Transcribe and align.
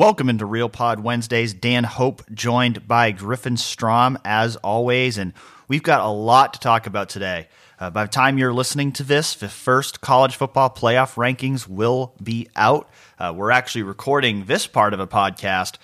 Welcome 0.00 0.30
into 0.30 0.46
Real 0.46 0.70
Pod 0.70 1.00
Wednesdays. 1.00 1.52
Dan 1.52 1.84
Hope 1.84 2.22
joined 2.32 2.88
by 2.88 3.10
Griffin 3.10 3.58
Strom 3.58 4.18
as 4.24 4.56
always, 4.56 5.18
and 5.18 5.34
we've 5.68 5.82
got 5.82 6.00
a 6.00 6.08
lot 6.08 6.54
to 6.54 6.58
talk 6.58 6.86
about 6.86 7.10
today. 7.10 7.48
Uh, 7.78 7.90
by 7.90 8.04
the 8.04 8.10
time 8.10 8.38
you're 8.38 8.50
listening 8.50 8.92
to 8.92 9.02
this, 9.02 9.34
the 9.34 9.50
first 9.50 10.00
college 10.00 10.36
football 10.36 10.70
playoff 10.70 11.16
rankings 11.16 11.68
will 11.68 12.14
be 12.22 12.48
out. 12.56 12.88
Uh, 13.18 13.34
we're 13.36 13.50
actually 13.50 13.82
recording 13.82 14.46
this 14.46 14.66
part 14.66 14.94
of 14.94 15.00
a 15.00 15.06
podcast 15.06 15.76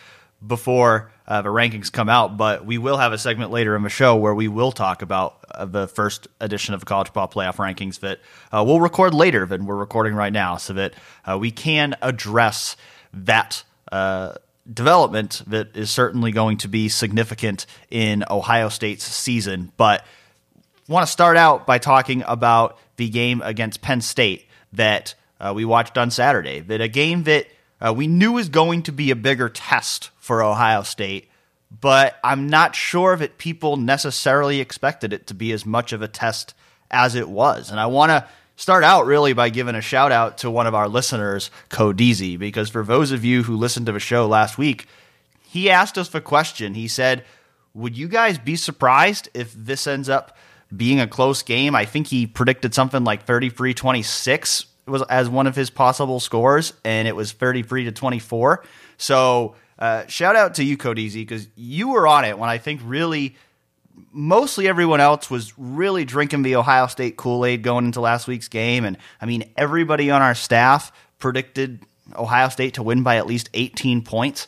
before 0.46 1.12
uh, 1.28 1.42
the 1.42 1.50
rankings 1.50 1.92
come 1.92 2.08
out, 2.08 2.38
but 2.38 2.64
we 2.64 2.78
will 2.78 2.96
have 2.96 3.12
a 3.12 3.18
segment 3.18 3.50
later 3.50 3.76
in 3.76 3.82
the 3.82 3.90
show 3.90 4.16
where 4.16 4.34
we 4.34 4.48
will 4.48 4.72
talk 4.72 5.02
about 5.02 5.44
uh, 5.50 5.66
the 5.66 5.86
first 5.88 6.26
edition 6.40 6.72
of 6.72 6.80
the 6.80 6.86
college 6.86 7.08
football 7.08 7.28
playoff 7.28 7.56
rankings 7.56 8.00
that 8.00 8.20
uh, 8.50 8.64
we'll 8.66 8.80
record 8.80 9.12
later 9.12 9.44
than 9.44 9.66
we're 9.66 9.76
recording 9.76 10.14
right 10.14 10.32
now, 10.32 10.56
so 10.56 10.72
that 10.72 10.94
uh, 11.26 11.36
we 11.38 11.50
can 11.50 11.94
address 12.00 12.78
that 13.12 13.62
uh, 13.92 14.34
development 14.72 15.42
that 15.46 15.76
is 15.76 15.90
certainly 15.90 16.32
going 16.32 16.58
to 16.58 16.68
be 16.68 16.88
significant 16.88 17.66
in 17.90 18.24
Ohio 18.30 18.68
State's 18.68 19.04
season. 19.04 19.72
But 19.76 20.04
want 20.88 21.06
to 21.06 21.12
start 21.12 21.36
out 21.36 21.66
by 21.66 21.78
talking 21.78 22.22
about 22.26 22.78
the 22.96 23.08
game 23.08 23.42
against 23.42 23.82
Penn 23.82 24.00
State 24.00 24.46
that 24.72 25.14
uh, 25.40 25.52
we 25.54 25.64
watched 25.64 25.98
on 25.98 26.10
Saturday. 26.10 26.60
That 26.60 26.80
a 26.80 26.88
game 26.88 27.24
that 27.24 27.46
uh, 27.80 27.92
we 27.94 28.06
knew 28.06 28.32
was 28.32 28.48
going 28.48 28.82
to 28.84 28.92
be 28.92 29.10
a 29.10 29.16
bigger 29.16 29.48
test 29.48 30.10
for 30.18 30.42
Ohio 30.42 30.82
State, 30.82 31.28
but 31.80 32.16
I'm 32.24 32.48
not 32.48 32.74
sure 32.74 33.16
that 33.16 33.38
people 33.38 33.76
necessarily 33.76 34.60
expected 34.60 35.12
it 35.12 35.26
to 35.28 35.34
be 35.34 35.52
as 35.52 35.66
much 35.66 35.92
of 35.92 36.02
a 36.02 36.08
test 36.08 36.54
as 36.90 37.14
it 37.14 37.28
was. 37.28 37.70
And 37.70 37.78
I 37.78 37.86
want 37.86 38.10
to 38.10 38.26
start 38.56 38.82
out 38.84 39.06
really 39.06 39.32
by 39.32 39.50
giving 39.50 39.74
a 39.74 39.80
shout 39.80 40.12
out 40.12 40.38
to 40.38 40.50
one 40.50 40.66
of 40.66 40.74
our 40.74 40.88
listeners, 40.88 41.50
Codizi, 41.70 42.38
because 42.38 42.68
for 42.68 42.82
those 42.82 43.12
of 43.12 43.24
you 43.24 43.42
who 43.44 43.56
listened 43.56 43.86
to 43.86 43.92
the 43.92 44.00
show 44.00 44.26
last 44.26 44.58
week, 44.58 44.86
he 45.44 45.70
asked 45.70 45.96
us 45.96 46.12
a 46.14 46.20
question. 46.20 46.74
He 46.74 46.88
said, 46.88 47.24
Would 47.74 47.96
you 47.96 48.08
guys 48.08 48.38
be 48.38 48.56
surprised 48.56 49.28
if 49.34 49.52
this 49.52 49.86
ends 49.86 50.08
up 50.08 50.36
being 50.76 51.00
a 51.00 51.06
close 51.06 51.42
game? 51.42 51.74
I 51.74 51.84
think 51.84 52.08
he 52.08 52.26
predicted 52.26 52.74
something 52.74 53.04
like 53.04 53.24
33 53.24 53.74
26 53.74 54.66
was 54.86 55.02
as 55.02 55.28
one 55.28 55.46
of 55.46 55.56
his 55.56 55.70
possible 55.70 56.20
scores, 56.20 56.72
and 56.84 57.08
it 57.08 57.16
was 57.16 57.32
33 57.32 57.84
to 57.84 57.92
24. 57.92 58.64
So, 58.98 59.56
uh, 59.78 60.06
shout 60.06 60.36
out 60.36 60.54
to 60.54 60.64
you, 60.64 60.76
Codizi, 60.78 61.22
because 61.22 61.48
you 61.56 61.88
were 61.88 62.06
on 62.06 62.24
it 62.24 62.38
when 62.38 62.48
I 62.48 62.58
think 62.58 62.80
really 62.84 63.36
mostly 64.12 64.68
everyone 64.68 65.00
else 65.00 65.30
was 65.30 65.52
really 65.58 66.04
drinking 66.04 66.42
the 66.42 66.56
Ohio 66.56 66.86
State 66.86 67.16
Kool 67.16 67.44
Aid 67.44 67.62
going 67.62 67.86
into 67.86 68.00
last 68.00 68.26
week's 68.26 68.48
game. 68.48 68.84
And 68.84 68.98
I 69.20 69.26
mean, 69.26 69.50
everybody 69.56 70.10
on 70.10 70.22
our 70.22 70.34
staff 70.34 70.92
predicted 71.18 71.80
Ohio 72.14 72.48
State 72.48 72.74
to 72.74 72.82
win 72.82 73.02
by 73.02 73.16
at 73.16 73.26
least 73.26 73.50
18 73.54 74.02
points. 74.02 74.46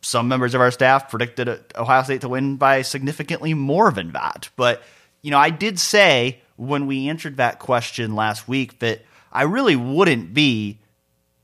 Some 0.00 0.28
members 0.28 0.54
of 0.54 0.60
our 0.60 0.70
staff 0.70 1.10
predicted 1.10 1.48
Ohio 1.76 2.02
State 2.02 2.22
to 2.22 2.28
win 2.28 2.56
by 2.56 2.82
significantly 2.82 3.54
more 3.54 3.90
than 3.90 4.12
that. 4.12 4.48
But, 4.56 4.82
you 5.22 5.30
know, 5.30 5.38
I 5.38 5.50
did 5.50 5.78
say 5.78 6.40
when 6.56 6.86
we 6.86 7.08
answered 7.08 7.36
that 7.36 7.58
question 7.58 8.14
last 8.14 8.48
week 8.48 8.78
that 8.80 9.02
I 9.32 9.42
really 9.42 9.76
wouldn't 9.76 10.34
be 10.34 10.78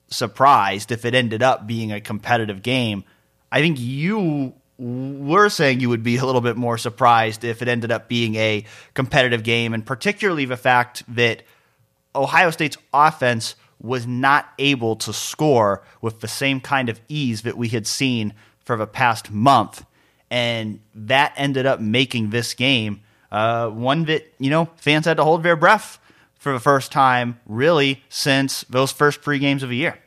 surprised 0.09 0.93
if 0.93 1.05
it 1.05 1.15
ended 1.15 1.43
up 1.43 1.67
being 1.67 1.93
a 1.93 2.01
competitive 2.01 2.63
game. 2.63 3.05
I 3.51 3.61
think 3.61 3.79
you 3.79 4.55
were 4.79 5.49
saying 5.49 5.81
you 5.81 5.89
would 5.89 6.03
be 6.03 6.17
a 6.17 6.25
little 6.25 6.41
bit 6.41 6.57
more 6.57 6.79
surprised 6.79 7.45
if 7.45 7.63
it 7.63 7.69
ended 7.69 7.93
up 7.93 8.09
being 8.09 8.35
a 8.35 8.65
competitive 8.95 9.43
game, 9.43 9.73
and 9.73 9.87
particularly 9.87 10.45
the 10.45 10.57
fact 10.57 11.03
that 11.15 11.43
Ohio 12.15 12.51
State's 12.51 12.77
offense 12.93 13.55
was 13.81 14.07
not 14.07 14.49
able 14.59 14.97
to 14.97 15.13
score 15.13 15.83
with 16.01 16.21
the 16.21 16.29
same 16.29 16.61
kind 16.61 16.89
of 16.89 17.01
ease 17.09 17.43
that 17.43 17.57
we 17.57 17.69
had 17.69 17.87
seen 17.87 18.33
for 18.65 18.77
the 18.77 18.87
past 18.87 19.31
month. 19.31 19.85
And 20.31 20.81
that 20.95 21.35
ended 21.37 21.67
up 21.67 21.81
making 21.81 22.31
this 22.31 22.55
game 22.55 23.03
uh, 23.31 23.69
one 23.69 24.05
that, 24.05 24.33
you 24.39 24.49
know, 24.49 24.71
fans 24.77 25.07
had 25.07 25.17
to 25.17 25.25
hold 25.25 25.43
their 25.43 25.57
breath 25.57 25.99
for 26.39 26.53
the 26.53 26.61
first 26.61 26.93
time, 26.93 27.41
really, 27.47 28.03
since 28.09 28.63
those 28.65 28.93
first 28.93 29.23
three 29.23 29.39
games 29.39 29.63
of 29.63 29.71
the 29.71 29.77
year 29.77 29.99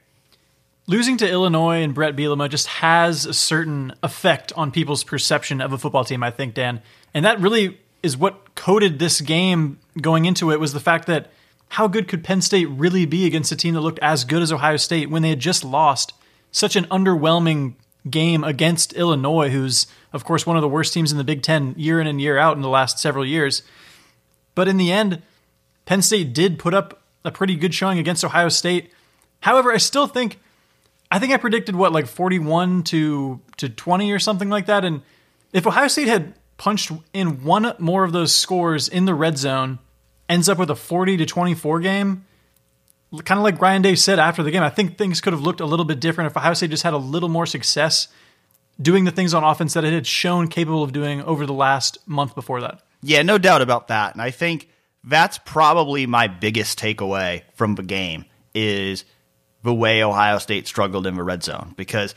losing 0.87 1.17
to 1.17 1.29
Illinois 1.29 1.83
and 1.83 1.93
Brett 1.93 2.15
Bielema 2.15 2.49
just 2.49 2.67
has 2.67 3.25
a 3.25 3.33
certain 3.33 3.93
effect 4.01 4.53
on 4.55 4.71
people's 4.71 5.03
perception 5.03 5.61
of 5.61 5.73
a 5.73 5.77
football 5.77 6.05
team, 6.05 6.23
I 6.23 6.31
think, 6.31 6.53
Dan. 6.53 6.81
And 7.13 7.25
that 7.25 7.39
really 7.39 7.79
is 8.01 8.17
what 8.17 8.55
coded 8.55 8.99
this 8.99 9.21
game 9.21 9.79
going 10.01 10.25
into 10.25 10.51
it 10.51 10.59
was 10.59 10.73
the 10.73 10.79
fact 10.79 11.07
that 11.07 11.31
how 11.69 11.87
good 11.87 12.07
could 12.07 12.23
Penn 12.23 12.41
State 12.41 12.69
really 12.69 13.05
be 13.05 13.25
against 13.25 13.51
a 13.51 13.55
team 13.55 13.73
that 13.73 13.81
looked 13.81 13.99
as 13.99 14.23
good 14.23 14.41
as 14.41 14.53
Ohio 14.53 14.77
State 14.77 15.09
when 15.09 15.21
they 15.21 15.29
had 15.29 15.39
just 15.39 15.63
lost 15.63 16.13
such 16.51 16.77
an 16.77 16.85
underwhelming 16.85 17.73
game 18.09 18.43
against 18.45 18.93
Illinois, 18.93 19.49
who's, 19.49 19.87
of 20.13 20.23
course, 20.23 20.45
one 20.45 20.55
of 20.55 20.61
the 20.61 20.69
worst 20.69 20.93
teams 20.93 21.11
in 21.11 21.17
the 21.17 21.25
Big 21.25 21.41
Ten 21.41 21.75
year 21.77 21.99
in 21.99 22.07
and 22.07 22.21
year 22.21 22.37
out 22.37 22.55
in 22.55 22.61
the 22.61 22.69
last 22.69 22.99
several 22.99 23.25
years. 23.25 23.63
But 24.55 24.69
in 24.69 24.77
the 24.77 24.91
end, 24.91 25.21
Penn 25.85 26.01
State 26.01 26.33
did 26.33 26.57
put 26.57 26.73
up 26.73 27.01
a 27.25 27.31
pretty 27.31 27.57
good 27.57 27.73
showing 27.73 27.99
against 27.99 28.23
Ohio 28.23 28.47
State. 28.47 28.91
However, 29.41 29.73
I 29.73 29.77
still 29.77 30.07
think 30.07 30.39
I 31.09 31.19
think 31.19 31.33
I 31.33 31.37
predicted 31.37 31.75
what 31.75 31.91
like 31.91 32.07
41 32.07 32.83
to 32.83 33.41
to 33.57 33.69
20 33.69 34.11
or 34.11 34.19
something 34.19 34.49
like 34.49 34.65
that 34.65 34.83
and 34.85 35.01
if 35.53 35.65
Ohio 35.65 35.87
State 35.87 36.07
had 36.07 36.33
punched 36.57 36.91
in 37.13 37.43
one 37.43 37.73
more 37.79 38.03
of 38.03 38.11
those 38.11 38.33
scores 38.33 38.87
in 38.87 39.05
the 39.05 39.13
red 39.13 39.37
zone 39.37 39.79
ends 40.27 40.49
up 40.49 40.57
with 40.57 40.69
a 40.69 40.75
40 40.75 41.17
to 41.17 41.25
24 41.25 41.79
game 41.79 42.25
kind 43.23 43.39
of 43.39 43.43
like 43.43 43.61
Ryan 43.61 43.81
Day 43.81 43.95
said 43.95 44.19
after 44.19 44.43
the 44.43 44.51
game 44.51 44.63
I 44.63 44.69
think 44.69 44.97
things 44.97 45.21
could 45.21 45.33
have 45.33 45.41
looked 45.41 45.61
a 45.61 45.65
little 45.65 45.85
bit 45.85 45.99
different 45.99 46.31
if 46.31 46.37
Ohio 46.37 46.53
State 46.53 46.71
just 46.71 46.83
had 46.83 46.93
a 46.93 46.97
little 46.97 47.29
more 47.29 47.45
success 47.45 48.09
doing 48.79 49.05
the 49.05 49.11
things 49.11 49.33
on 49.33 49.43
offense 49.43 49.73
that 49.73 49.85
it 49.85 49.93
had 49.93 50.05
shown 50.05 50.47
capable 50.47 50.83
of 50.83 50.91
doing 50.91 51.21
over 51.23 51.45
the 51.45 51.53
last 51.53 51.97
month 52.05 52.35
before 52.35 52.61
that. 52.61 52.83
Yeah, 53.01 53.23
no 53.23 53.37
doubt 53.37 53.61
about 53.61 53.87
that. 53.87 54.13
And 54.13 54.21
I 54.21 54.29
think 54.29 54.69
that's 55.03 55.39
probably 55.39 56.05
my 56.05 56.27
biggest 56.27 56.77
takeaway 56.77 57.43
from 57.55 57.75
the 57.75 57.83
game 57.83 58.25
is– 58.53 59.05
the 59.67 59.73
way 59.73 60.01
Ohio 60.01 60.37
State 60.37 60.65
struggled 60.65 61.05
in 61.05 61.15
the 61.15 61.23
red 61.23 61.43
zone 61.43 61.73
because 61.75 62.15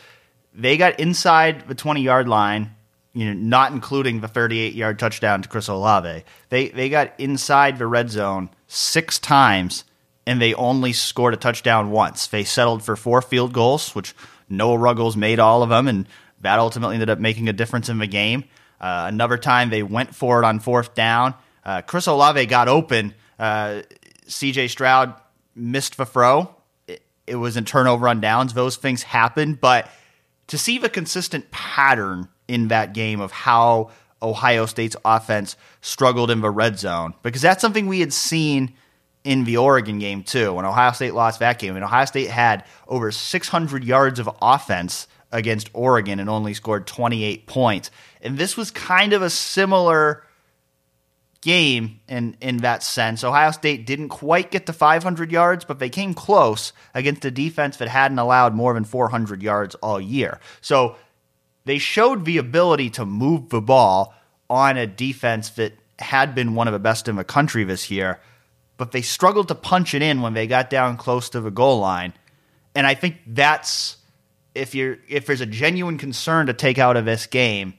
they 0.55 0.77
got 0.77 1.01
inside 1.01 1.67
the 1.67 1.75
20 1.75 2.01
yard 2.01 2.29
line, 2.29 2.77
you 3.13 3.27
know, 3.27 3.33
not 3.33 3.73
including 3.73 4.21
the 4.21 4.29
38 4.29 4.73
yard 4.73 5.01
touchdown 5.01 5.43
to 5.43 5.49
Chris 5.49 5.67
Olave. 5.67 6.23
They 6.49 6.69
they 6.69 6.89
got 6.89 7.13
inside 7.19 7.79
the 7.79 7.89
red 7.89 8.09
zone 8.09 8.51
six 8.69 9.19
times 9.19 9.83
and 10.27 10.41
they 10.41 10.55
only 10.55 10.93
scored 10.93 11.35
a 11.35 11.37
touchdown 11.37 11.91
once. 11.91 12.29
They 12.29 12.45
settled 12.45 12.85
for 12.85 12.95
four 12.95 13.21
field 13.21 13.53
goals, 13.53 13.97
which 13.97 14.15
Noah 14.49 14.79
Ruggles 14.79 15.17
made 15.17 15.41
all 15.41 15.65
of 15.65 15.71
them, 15.71 15.89
and 15.89 16.07
that 16.43 16.61
ultimately 16.61 16.95
ended 16.95 17.11
up 17.11 17.19
making 17.19 17.49
a 17.49 17.53
difference 17.53 17.89
in 17.89 17.99
the 17.99 18.07
game. 18.07 18.45
Uh, 18.81 19.07
another 19.09 19.39
time 19.39 19.71
they 19.71 19.83
went 19.83 20.15
for 20.15 20.41
it 20.41 20.45
on 20.47 20.61
fourth 20.61 20.95
down. 20.95 21.35
Uh, 21.65 21.83
Chris 21.83 22.07
Olave 22.07 22.47
got 22.47 22.69
open. 22.69 23.13
Uh, 23.41 23.83
C.J. 24.29 24.69
Stroud 24.69 25.15
missed 25.57 25.97
the 25.97 26.07
throw, 26.07 26.55
it 27.31 27.37
was 27.37 27.57
in 27.57 27.65
turnover 27.65 28.09
on 28.09 28.21
downs. 28.21 28.53
Those 28.53 28.77
things 28.77 29.03
happen, 29.03 29.55
but 29.55 29.89
to 30.49 30.59
see 30.59 30.79
the 30.79 30.89
consistent 30.89 31.51
pattern 31.51 32.29
in 32.49 32.69
that 32.69 32.93
game 32.93 33.21
of 33.21 33.31
how 33.31 33.91
Ohio 34.21 34.67
State's 34.67 34.97
offense 35.05 35.57
struggled 35.81 36.31
in 36.31 36.41
the 36.41 36.51
red 36.51 36.79
zone, 36.79 37.15
because 37.23 37.41
that's 37.41 37.63
something 37.63 37.87
we 37.87 38.01
had 38.01 38.13
seen 38.13 38.75
in 39.23 39.45
the 39.45 39.57
Oregon 39.57 39.99
game 39.99 40.23
too. 40.23 40.53
When 40.53 40.65
Ohio 40.65 40.93
State 40.93 41.15
lost 41.15 41.41
that 41.41 41.59
game, 41.59 41.77
and 41.77 41.85
Ohio 41.85 42.05
State 42.05 42.31
had 42.31 42.65
over 42.89 43.13
600 43.13 43.85
yards 43.85 44.19
of 44.19 44.29
offense 44.43 45.07
against 45.33 45.71
Oregon 45.73 46.19
and 46.19 46.29
only 46.29 46.55
scored 46.55 46.87
28 46.87 47.47
points. 47.47 47.91
And 48.21 48.37
this 48.37 48.57
was 48.57 48.71
kind 48.71 49.13
of 49.13 49.23
a 49.23 49.31
similar 49.31 50.25
game 51.41 52.01
in 52.09 52.37
in 52.41 52.59
that 52.59 52.83
sense. 52.83 53.25
Ohio 53.25 53.51
State 53.51 53.87
didn't 53.87 54.09
quite 54.09 54.51
get 54.51 54.67
to 54.67 54.73
500 54.73 55.33
yards, 55.33 55.65
but 55.65 55.79
they 55.79 55.89
came 55.89 56.15
close 56.15 56.73
against 56.95 57.25
a 57.25 57.31
defense 57.31 57.79
that 57.79 57.89
hadn't 57.89 58.19
allowed 58.19 58.55
more 58.55 58.75
than 58.75 58.85
400 58.85 59.43
yards 59.43 59.75
all 59.77 60.01
year. 60.01 60.41
So 60.61 60.97
they 61.65 61.79
showed 61.79 62.25
the 62.25 62.39
ability 62.39 62.91
to 62.91 63.07
move 63.07 63.49
the 63.49 63.61
ball 63.61 64.15
on 64.49 64.77
a 64.77 64.87
defense 64.87 65.51
that 65.51 65.73
had 65.99 66.35
been 66.35 66.55
one 66.55 66.67
of 66.67 66.73
the 66.73 66.79
best 66.79 67.09
in 67.09 67.17
the 67.17 67.25
country 67.25 67.65
this 67.65 67.91
year, 67.91 68.21
but 68.77 68.93
they 68.93 69.03
struggled 69.03 69.49
to 69.49 69.55
punch 69.55 69.95
it 69.95 70.03
in 70.03 70.23
when 70.23 70.35
they 70.35 70.47
got 70.47 70.71
down 70.71 70.97
close 70.97 71.31
to 71.31 71.41
the 71.41 71.51
goal 71.51 71.79
line. 71.79 72.13
And 72.75 72.87
I 72.87 72.95
think 72.95 73.17
that's 73.27 73.97
if 74.55 74.75
you're 74.75 74.99
if 75.09 75.27
there's 75.27 75.41
a 75.41 75.47
genuine 75.47 75.97
concern 75.97 76.49
to 76.49 76.53
take 76.53 76.79
out 76.79 76.97
of 76.99 77.07
this 77.07 77.27
game, 77.27 77.75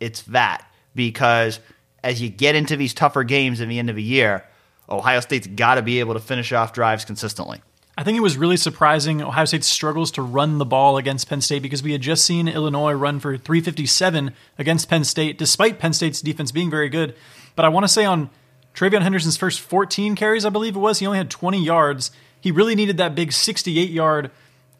it's 0.00 0.20
that 0.22 0.70
because– 0.94 1.60
as 2.06 2.22
you 2.22 2.28
get 2.28 2.54
into 2.54 2.76
these 2.76 2.94
tougher 2.94 3.24
games 3.24 3.60
in 3.60 3.68
the 3.68 3.80
end 3.80 3.90
of 3.90 3.96
the 3.96 4.02
year, 4.02 4.44
Ohio 4.88 5.18
State's 5.18 5.48
got 5.48 5.74
to 5.74 5.82
be 5.82 5.98
able 5.98 6.14
to 6.14 6.20
finish 6.20 6.52
off 6.52 6.72
drives 6.72 7.04
consistently. 7.04 7.60
I 7.98 8.04
think 8.04 8.16
it 8.16 8.20
was 8.20 8.36
really 8.36 8.56
surprising 8.56 9.20
Ohio 9.20 9.44
State 9.44 9.64
struggles 9.64 10.12
to 10.12 10.22
run 10.22 10.58
the 10.58 10.64
ball 10.64 10.98
against 10.98 11.28
Penn 11.28 11.40
State 11.40 11.62
because 11.62 11.82
we 11.82 11.90
had 11.90 12.02
just 12.02 12.24
seen 12.24 12.46
Illinois 12.46 12.92
run 12.92 13.18
for 13.18 13.36
357 13.36 14.32
against 14.56 14.88
Penn 14.88 15.02
State, 15.02 15.36
despite 15.36 15.80
Penn 15.80 15.92
State's 15.92 16.20
defense 16.20 16.52
being 16.52 16.70
very 16.70 16.88
good. 16.88 17.16
But 17.56 17.64
I 17.64 17.70
want 17.70 17.82
to 17.82 17.88
say 17.88 18.04
on 18.04 18.30
TreVeyon 18.74 19.02
Henderson's 19.02 19.36
first 19.36 19.60
14 19.60 20.14
carries, 20.14 20.44
I 20.44 20.50
believe 20.50 20.76
it 20.76 20.80
was, 20.80 21.00
he 21.00 21.06
only 21.06 21.18
had 21.18 21.30
20 21.30 21.60
yards. 21.60 22.12
He 22.40 22.52
really 22.52 22.76
needed 22.76 22.98
that 22.98 23.16
big 23.16 23.32
68 23.32 23.90
yard 23.90 24.30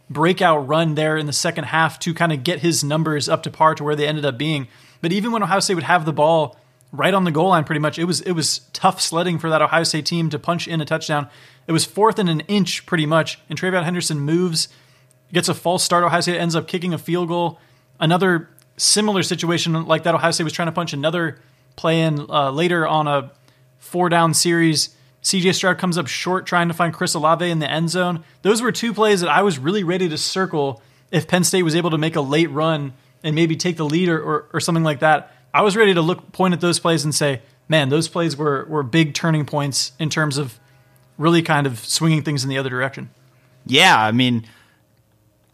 breakout 0.08 0.68
run 0.68 0.94
there 0.94 1.16
in 1.16 1.26
the 1.26 1.32
second 1.32 1.64
half 1.64 1.98
to 2.00 2.14
kind 2.14 2.32
of 2.32 2.44
get 2.44 2.60
his 2.60 2.84
numbers 2.84 3.28
up 3.28 3.42
to 3.42 3.50
par 3.50 3.74
to 3.74 3.82
where 3.82 3.96
they 3.96 4.06
ended 4.06 4.24
up 4.24 4.38
being. 4.38 4.68
But 5.00 5.10
even 5.10 5.32
when 5.32 5.42
Ohio 5.42 5.58
State 5.58 5.74
would 5.74 5.82
have 5.82 6.04
the 6.04 6.12
ball 6.12 6.56
right 6.92 7.12
on 7.12 7.24
the 7.24 7.30
goal 7.30 7.48
line, 7.48 7.64
pretty 7.64 7.80
much, 7.80 7.98
it 7.98 8.04
was 8.04 8.20
it 8.22 8.32
was 8.32 8.60
tough 8.72 9.00
sledding 9.00 9.38
for 9.38 9.50
that 9.50 9.62
Ohio 9.62 9.84
State 9.84 10.06
team 10.06 10.30
to 10.30 10.38
punch 10.38 10.68
in 10.68 10.80
a 10.80 10.84
touchdown. 10.84 11.28
It 11.66 11.72
was 11.72 11.84
fourth 11.84 12.18
and 12.18 12.28
an 12.28 12.40
inch, 12.40 12.86
pretty 12.86 13.06
much, 13.06 13.40
and 13.48 13.58
TreVeyon 13.58 13.84
Henderson 13.84 14.20
moves, 14.20 14.68
gets 15.32 15.48
a 15.48 15.54
false 15.54 15.82
start. 15.82 16.04
Ohio 16.04 16.20
State 16.20 16.38
ends 16.38 16.54
up 16.54 16.68
kicking 16.68 16.94
a 16.94 16.98
field 16.98 17.28
goal. 17.28 17.58
Another 17.98 18.48
similar 18.76 19.22
situation 19.22 19.86
like 19.86 20.04
that. 20.04 20.14
Ohio 20.14 20.30
State 20.30 20.44
was 20.44 20.52
trying 20.52 20.66
to 20.66 20.72
punch 20.72 20.92
another 20.92 21.38
play 21.76 22.02
in 22.02 22.30
uh, 22.30 22.50
later 22.50 22.86
on 22.86 23.06
a 23.06 23.30
four 23.78 24.08
down 24.08 24.34
series. 24.34 24.94
CJ 25.22 25.54
Stroud 25.54 25.78
comes 25.78 25.98
up 25.98 26.06
short 26.06 26.46
trying 26.46 26.68
to 26.68 26.74
find 26.74 26.94
Chris 26.94 27.14
Olave 27.14 27.48
in 27.48 27.58
the 27.58 27.70
end 27.70 27.90
zone. 27.90 28.22
Those 28.42 28.62
were 28.62 28.70
two 28.70 28.94
plays 28.94 29.22
that 29.22 29.30
I 29.30 29.42
was 29.42 29.58
really 29.58 29.82
ready 29.82 30.08
to 30.08 30.16
circle 30.16 30.82
if 31.10 31.26
Penn 31.26 31.42
State 31.42 31.62
was 31.62 31.74
able 31.74 31.90
to 31.90 31.98
make 31.98 32.14
a 32.16 32.20
late 32.20 32.50
run 32.50 32.92
and 33.24 33.34
maybe 33.34 33.56
take 33.56 33.76
the 33.76 33.84
lead 33.84 34.08
or, 34.08 34.22
or, 34.22 34.48
or 34.52 34.60
something 34.60 34.84
like 34.84 35.00
that. 35.00 35.32
I 35.56 35.62
was 35.62 35.74
ready 35.74 35.94
to 35.94 36.02
look 36.02 36.32
point 36.32 36.52
at 36.52 36.60
those 36.60 36.78
plays 36.78 37.02
and 37.02 37.14
say, 37.14 37.40
man, 37.66 37.88
those 37.88 38.08
plays 38.08 38.36
were 38.36 38.66
were 38.66 38.82
big 38.82 39.14
turning 39.14 39.46
points 39.46 39.92
in 39.98 40.10
terms 40.10 40.36
of 40.36 40.60
really 41.16 41.40
kind 41.40 41.66
of 41.66 41.78
swinging 41.78 42.22
things 42.22 42.44
in 42.44 42.50
the 42.50 42.58
other 42.58 42.68
direction. 42.68 43.08
Yeah, 43.64 43.98
I 43.98 44.12
mean, 44.12 44.44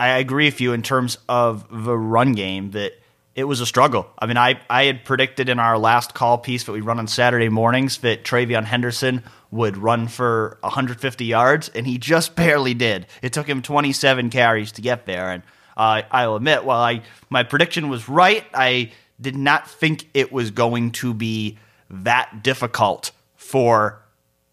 I 0.00 0.18
agree 0.18 0.46
with 0.46 0.60
you 0.60 0.72
in 0.72 0.82
terms 0.82 1.18
of 1.28 1.68
the 1.70 1.96
run 1.96 2.32
game 2.32 2.72
that 2.72 2.94
it 3.36 3.44
was 3.44 3.60
a 3.60 3.66
struggle. 3.66 4.08
I 4.18 4.26
mean, 4.26 4.36
I, 4.36 4.60
I 4.68 4.86
had 4.86 5.04
predicted 5.04 5.48
in 5.48 5.60
our 5.60 5.78
last 5.78 6.14
call 6.14 6.36
piece 6.36 6.64
that 6.64 6.72
we 6.72 6.80
run 6.80 6.98
on 6.98 7.06
Saturday 7.06 7.48
mornings 7.48 7.98
that 7.98 8.24
TreVeyon 8.24 8.64
Henderson 8.64 9.22
would 9.52 9.76
run 9.76 10.08
for 10.08 10.58
150 10.62 11.24
yards, 11.24 11.68
and 11.68 11.86
he 11.86 11.96
just 11.96 12.34
barely 12.36 12.74
did. 12.74 13.06
It 13.22 13.32
took 13.32 13.48
him 13.48 13.62
27 13.62 14.30
carries 14.30 14.72
to 14.72 14.82
get 14.82 15.06
there, 15.06 15.30
and 15.30 15.44
uh, 15.76 16.02
I'll 16.10 16.34
admit, 16.34 16.64
while 16.64 16.80
I 16.80 17.02
my 17.30 17.44
prediction 17.44 17.88
was 17.88 18.08
right, 18.08 18.44
I 18.52 18.90
did 19.22 19.36
not 19.36 19.68
think 19.68 20.08
it 20.14 20.32
was 20.32 20.50
going 20.50 20.90
to 20.92 21.14
be 21.14 21.58
that 21.88 22.42
difficult 22.42 23.12
for 23.36 24.02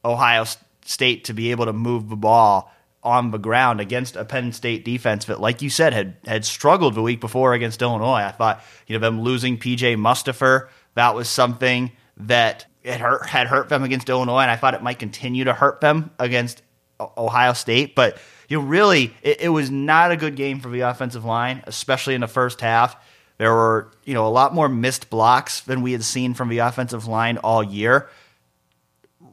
Ohio 0.04 0.46
State 0.84 1.26
to 1.26 1.34
be 1.34 1.52
able 1.52 1.66
to 1.66 1.74
move 1.74 2.10
the 2.10 2.16
ball 2.16 2.72
on 3.02 3.32
the 3.32 3.38
ground 3.38 3.80
against 3.80 4.16
a 4.16 4.26
Penn 4.26 4.52
State 4.52 4.84
defense 4.84 5.26
that, 5.26 5.40
like 5.40 5.62
you 5.62 5.70
said, 5.70 5.94
had 5.94 6.18
had 6.26 6.46
struggled 6.46 6.96
the 6.96 7.02
week 7.02 7.22
before 7.22 7.54
against 7.54 7.82
Illinois. 7.82 8.22
I 8.22 8.32
thought, 8.32 8.64
you 8.88 8.98
know, 8.98 9.00
them 9.00 9.22
losing 9.22 9.58
PJ 9.58 9.96
Mustipher, 9.98 10.68
that 10.96 11.16
was 11.16 11.30
something 11.30 11.92
that 12.18 12.66
it 12.84 13.00
hurt, 13.00 13.26
had 13.26 13.48
hurt 13.48 13.70
them 13.70 13.84
against 13.84 14.10
Illinois, 14.10 14.42
and 14.42 14.52
I 14.52 14.56
thought 14.56 14.74
it 14.74 14.84
might 14.84 15.00
continue 15.00 15.46
to 15.46 15.54
hurt 15.54 15.80
them 15.82 16.12
against 16.20 16.62
Ohio 17.00 17.54
State. 17.54 17.96
But 17.96 18.18
you 18.50 18.60
know, 18.60 18.66
really, 18.66 19.14
it, 19.22 19.42
it 19.42 19.50
was 19.50 19.70
not 19.70 20.12
a 20.12 20.18
good 20.18 20.36
game 20.36 20.60
for 20.60 20.70
the 20.70 20.82
offensive 20.82 21.24
line, 21.24 21.64
especially 21.68 22.16
in 22.16 22.22
the 22.22 22.28
first 22.28 22.60
half. 22.62 22.98
There 23.40 23.54
were, 23.54 23.90
you 24.04 24.14
know, 24.14 24.28
a 24.28 24.30
lot 24.30 24.54
more 24.54 24.68
missed 24.68 25.10
blocks 25.10 25.62
than 25.62 25.82
we 25.82 25.94
had 25.94 26.04
seen 26.04 26.34
from 26.34 26.50
the 26.50 26.58
offensive 26.60 27.08
line 27.08 27.38
all 27.38 27.64
year. 27.64 28.10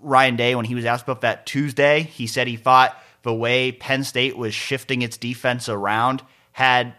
Ryan 0.01 0.37
Day, 0.37 0.55
when 0.55 0.65
he 0.65 0.77
was 0.77 0.85
asked 0.85 1.03
about 1.03 1.23
that 1.23 1.45
Tuesday, 1.45 2.03
he 2.03 2.29
said 2.29 2.47
he 2.47 2.57
thought 2.57 2.97
the 3.23 3.35
way 3.35 3.73
Penn 3.73 4.05
State 4.05 4.37
was 4.39 4.55
shifting 4.55 5.03
its 5.03 5.17
defense 5.17 5.69
around 5.69 6.23
had 6.53 6.95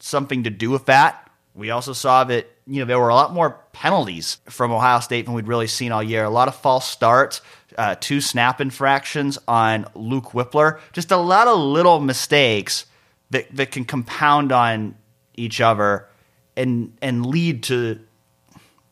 something 0.00 0.44
to 0.44 0.50
do 0.50 0.68
with 0.68 0.84
that. 0.84 1.30
We 1.54 1.70
also 1.70 1.94
saw 1.94 2.24
that 2.24 2.50
you 2.66 2.80
know 2.80 2.84
there 2.84 3.00
were 3.00 3.08
a 3.08 3.14
lot 3.14 3.32
more 3.32 3.58
penalties 3.72 4.36
from 4.50 4.70
Ohio 4.70 5.00
State 5.00 5.24
than 5.24 5.32
we'd 5.32 5.48
really 5.48 5.66
seen 5.66 5.92
all 5.92 6.02
year. 6.02 6.24
A 6.24 6.30
lot 6.30 6.48
of 6.48 6.54
false 6.54 6.86
starts, 6.86 7.40
uh, 7.78 7.94
two 7.98 8.20
snap 8.20 8.60
infractions 8.60 9.38
on 9.48 9.86
Luke 9.94 10.32
Wypler, 10.32 10.78
just 10.92 11.10
a 11.10 11.16
lot 11.16 11.48
of 11.48 11.58
little 11.58 12.00
mistakes 12.00 12.84
that 13.30 13.46
that 13.56 13.70
can 13.70 13.86
compound 13.86 14.52
on 14.52 14.96
each 15.36 15.62
other 15.62 16.06
and 16.56 16.96
and 17.02 17.26
lead 17.26 17.64
to 17.64 18.00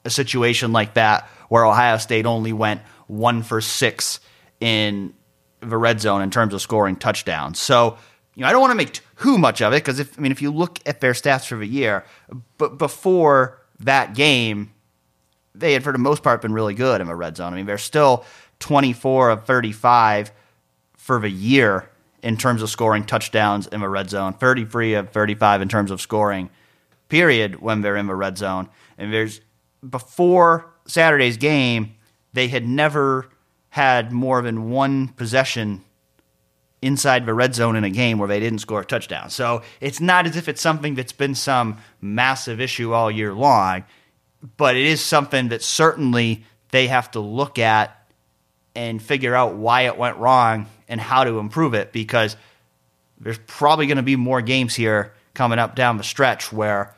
a 0.04 0.10
situation 0.10 0.72
like 0.72 0.94
that 0.94 1.28
where 1.48 1.64
Ohio 1.64 1.96
State 1.98 2.26
only 2.26 2.52
went 2.52 2.80
one 3.06 3.42
for 3.42 3.60
six 3.60 4.20
in 4.60 5.14
the 5.60 5.76
red 5.76 6.00
zone 6.00 6.22
in 6.22 6.30
terms 6.30 6.54
of 6.54 6.62
scoring 6.62 6.96
touchdowns. 6.96 7.60
So, 7.60 7.98
you 8.34 8.42
know, 8.42 8.48
I 8.48 8.52
don't 8.52 8.60
want 8.60 8.72
to 8.72 8.76
make 8.76 9.00
too 9.20 9.38
much 9.38 9.62
of 9.62 9.72
it 9.72 9.76
because 9.76 10.00
if 10.00 10.18
I 10.18 10.22
mean 10.22 10.32
if 10.32 10.42
you 10.42 10.50
look 10.50 10.78
at 10.86 11.00
their 11.00 11.12
stats 11.12 11.46
for 11.46 11.56
the 11.56 11.66
year, 11.66 12.04
but 12.58 12.78
before 12.78 13.60
that 13.80 14.14
game, 14.14 14.72
they 15.54 15.72
had 15.74 15.84
for 15.84 15.92
the 15.92 15.98
most 15.98 16.22
part 16.22 16.42
been 16.42 16.52
really 16.52 16.74
good 16.74 17.00
in 17.00 17.06
the 17.06 17.14
red 17.14 17.36
zone. 17.36 17.52
I 17.52 17.56
mean, 17.56 17.66
they're 17.66 17.78
still 17.78 18.24
24 18.60 19.30
of 19.30 19.44
35 19.44 20.32
for 20.96 21.20
the 21.20 21.30
year 21.30 21.90
in 22.22 22.36
terms 22.36 22.62
of 22.62 22.70
scoring 22.70 23.04
touchdowns 23.04 23.66
in 23.66 23.80
the 23.80 23.88
red 23.88 24.08
zone, 24.08 24.32
33 24.32 24.94
of 24.94 25.10
35 25.10 25.62
in 25.62 25.68
terms 25.68 25.90
of 25.90 26.00
scoring 26.00 26.48
period 27.12 27.60
when 27.60 27.82
they're 27.82 27.98
in 27.98 28.06
the 28.06 28.14
red 28.14 28.38
zone. 28.38 28.70
And 28.96 29.12
there's 29.12 29.42
before 29.86 30.72
Saturday's 30.86 31.36
game, 31.36 31.94
they 32.32 32.48
had 32.48 32.66
never 32.66 33.28
had 33.68 34.12
more 34.12 34.40
than 34.40 34.70
one 34.70 35.08
possession 35.08 35.84
inside 36.80 37.26
the 37.26 37.34
red 37.34 37.54
zone 37.54 37.76
in 37.76 37.84
a 37.84 37.90
game 37.90 38.16
where 38.16 38.28
they 38.28 38.40
didn't 38.40 38.60
score 38.60 38.80
a 38.80 38.84
touchdown. 38.84 39.28
So 39.28 39.60
it's 39.78 40.00
not 40.00 40.26
as 40.26 40.38
if 40.38 40.48
it's 40.48 40.62
something 40.62 40.94
that's 40.94 41.12
been 41.12 41.34
some 41.34 41.76
massive 42.00 42.62
issue 42.62 42.94
all 42.94 43.10
year 43.10 43.34
long, 43.34 43.84
but 44.56 44.74
it 44.74 44.86
is 44.86 45.02
something 45.02 45.48
that 45.48 45.62
certainly 45.62 46.46
they 46.70 46.86
have 46.86 47.10
to 47.10 47.20
look 47.20 47.58
at 47.58 48.08
and 48.74 49.02
figure 49.02 49.34
out 49.34 49.54
why 49.56 49.82
it 49.82 49.98
went 49.98 50.16
wrong 50.16 50.66
and 50.88 50.98
how 50.98 51.24
to 51.24 51.38
improve 51.38 51.74
it 51.74 51.92
because 51.92 52.38
there's 53.20 53.38
probably 53.46 53.86
going 53.86 53.98
to 53.98 54.02
be 54.02 54.16
more 54.16 54.40
games 54.40 54.74
here 54.74 55.12
coming 55.34 55.58
up 55.58 55.74
down 55.74 55.98
the 55.98 56.04
stretch 56.04 56.50
where 56.50 56.94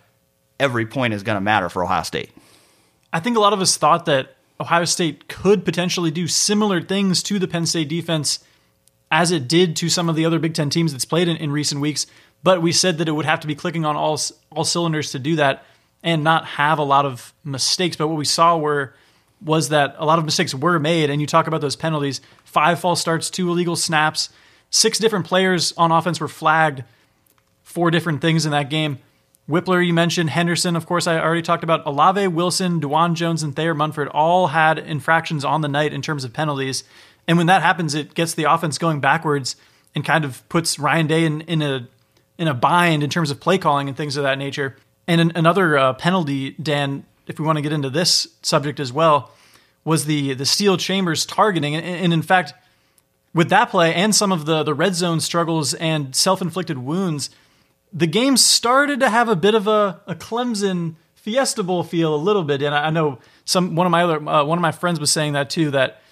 every 0.59 0.87
point 0.87 1.15
is 1.15 1.23
going 1.23 1.37
to 1.37 1.41
matter 1.41 1.69
for 1.69 1.85
Ohio 1.85 2.03
State. 2.03 2.31
I 3.13 3.21
think 3.21 3.37
a 3.37 3.41
lot 3.41 3.53
of 3.53 3.61
us 3.61 3.77
thought 3.77 4.07
that 4.07 4.37
Ohio 4.61 4.85
State 4.85 5.29
could 5.29 5.65
potentially 5.65 6.11
do 6.11 6.27
similar 6.27 6.81
things 6.81 7.23
to 7.25 7.39
the 7.39 7.49
Penn 7.49 7.67
State 7.67 7.89
defense 7.89 8.41
as 9.11 9.31
it 9.31 9.47
did 9.47 9.77
to 9.77 9.89
some 9.89 10.09
of 10.09 10.17
the 10.17 10.25
other 10.25 10.39
Big 10.39 10.55
Ten 10.55 10.71
teams 10.71 10.93
that's 10.93 11.05
played 11.05 11.29
in, 11.29 11.37
in 11.37 11.53
recent 11.53 11.81
weeks. 11.81 12.07
But 12.43 12.63
we 12.63 12.73
said 12.73 12.99
that 12.99 13.09
it 13.09 13.13
would 13.13 13.27
have 13.27 13.41
to 13.41 13.47
be 13.47 13.55
clicking 13.55 13.85
on 13.85 13.97
all 13.97 14.21
all 14.51 14.65
cylinders 14.65 15.13
to 15.13 15.19
do 15.19 15.37
that 15.37 15.65
and 16.03 16.23
not 16.23 16.45
have 16.47 16.79
a 16.79 16.85
lot 16.85 17.07
of 17.07 17.33
mistakes. 17.45 17.97
But 17.97 18.09
what 18.09 18.19
we 18.19 18.25
saw 18.25 18.57
were 18.57 18.95
was 19.41 19.71
that 19.71 19.95
a 19.99 20.05
lot 20.05 20.19
of 20.19 20.25
mistakes 20.25 20.55
were 20.55 20.79
made. 20.79 21.11
And 21.11 21.21
you 21.21 21.27
talk 21.27 21.47
about 21.47 21.61
those 21.61 21.77
penalties: 21.77 22.21
five 22.45 22.81
false 22.81 23.01
starts, 23.01 23.31
two 23.31 23.49
illegal 23.49 23.77
snaps, 23.77 24.29
six 24.71 24.99
different 24.99 25.27
players 25.27 25.73
on 25.77 25.91
offense 25.91 26.21
were 26.21 26.29
flagged 26.29 26.85
for 27.63 27.91
different 27.91 28.21
things 28.21 28.45
in 28.45 28.53
that 28.53 28.69
game. 28.69 28.99
Wypler, 29.49 29.87
you 29.87 29.93
mentioned 29.93 30.31
Henderson. 30.31 30.75
Of 30.75 30.87
course, 30.87 31.07
I 31.07 31.19
already 31.19 31.43
talked 31.43 31.65
about 31.65 31.87
Olave, 31.87 32.29
Wilson, 32.29 32.81
Dawand 32.81 33.15
Jones, 33.15 33.43
and 33.43 33.55
Thayer 33.55 33.75
Munford 33.75 34.09
all 34.09 34.49
had 34.49 34.79
infractions 34.79 35.45
on 35.45 35.61
the 35.61 35.69
night 35.69 35.93
in 35.93 36.01
terms 36.01 36.25
of 36.25 36.33
penalties. 36.33 36.83
And 37.29 37.37
when 37.37 37.47
that 37.49 37.61
happens, 37.61 37.95
it 37.95 38.15
gets 38.15 38.33
the 38.35 38.45
offense 38.45 38.79
going 38.79 39.01
backwards 39.01 39.57
and 39.95 40.05
kind 40.05 40.25
of 40.25 40.47
puts 40.49 40.79
Ryan 40.79 41.07
Day 41.07 41.25
in, 41.25 41.43
in 41.43 41.63
a 41.63 41.89
in 42.37 42.49
a 42.49 42.55
bind 42.55 43.05
in 43.05 43.11
terms 43.11 43.31
of 43.31 43.39
play 43.39 43.59
calling 43.59 43.87
and 43.87 43.97
things 43.97 44.17
of 44.17 44.25
that 44.25 44.39
nature. 44.39 44.77
And 45.07 45.21
an, 45.21 45.33
another 45.37 45.79
uh, 45.79 45.93
penalty, 45.93 46.53
Dan, 46.53 47.05
if 47.29 47.39
we 47.39 47.45
want 47.45 47.59
to 47.59 47.63
get 47.63 47.73
into 47.73 47.91
this 47.91 48.27
subject 48.43 48.81
as 48.81 48.93
well, 48.93 49.31
was 49.85 50.07
the 50.07 50.33
the 50.33 50.47
Steele 50.47 50.79
Chambers 50.79 51.27
targeting. 51.27 51.77
And, 51.77 51.85
and 51.85 52.13
in 52.15 52.23
fact, 52.23 52.55
with 53.35 53.51
that 53.51 53.69
play 53.71 53.95
and 53.95 54.15
some 54.15 54.33
of 54.33 54.47
the 54.47 54.63
the 54.63 54.75
red 54.75 54.95
zone 54.95 55.21
struggles 55.21 55.75
and 55.75 56.17
self 56.17 56.41
inflicted 56.41 56.79
wounds 56.79 57.29
the 57.95 58.09
game 58.09 58.37
started 58.37 59.01
to 59.01 59.09
have 59.09 59.29
a 59.29 59.37
bit 59.37 59.55
of 59.55 59.69
a, 59.69 60.01
a 60.07 60.15
Clemson 60.17 60.97
Fiesta 61.15 61.63
Bowl 61.63 61.85
feel 61.85 62.15
a 62.15 62.17
little 62.17 62.43
bit, 62.43 62.61
and 62.61 62.75
I 62.75 62.91
know 62.91 63.19
some 63.47 63.77
one 63.77 63.87
of 63.87 63.91
my 63.91 64.03
other 64.03 64.29
uh, 64.29 64.45
one 64.45 64.59
of 64.59 64.63
my 64.63 64.73
friends 64.73 65.01
was 65.01 65.11
saying 65.11 65.33
that 65.33 65.49
too. 65.49 65.71
That 65.71 66.03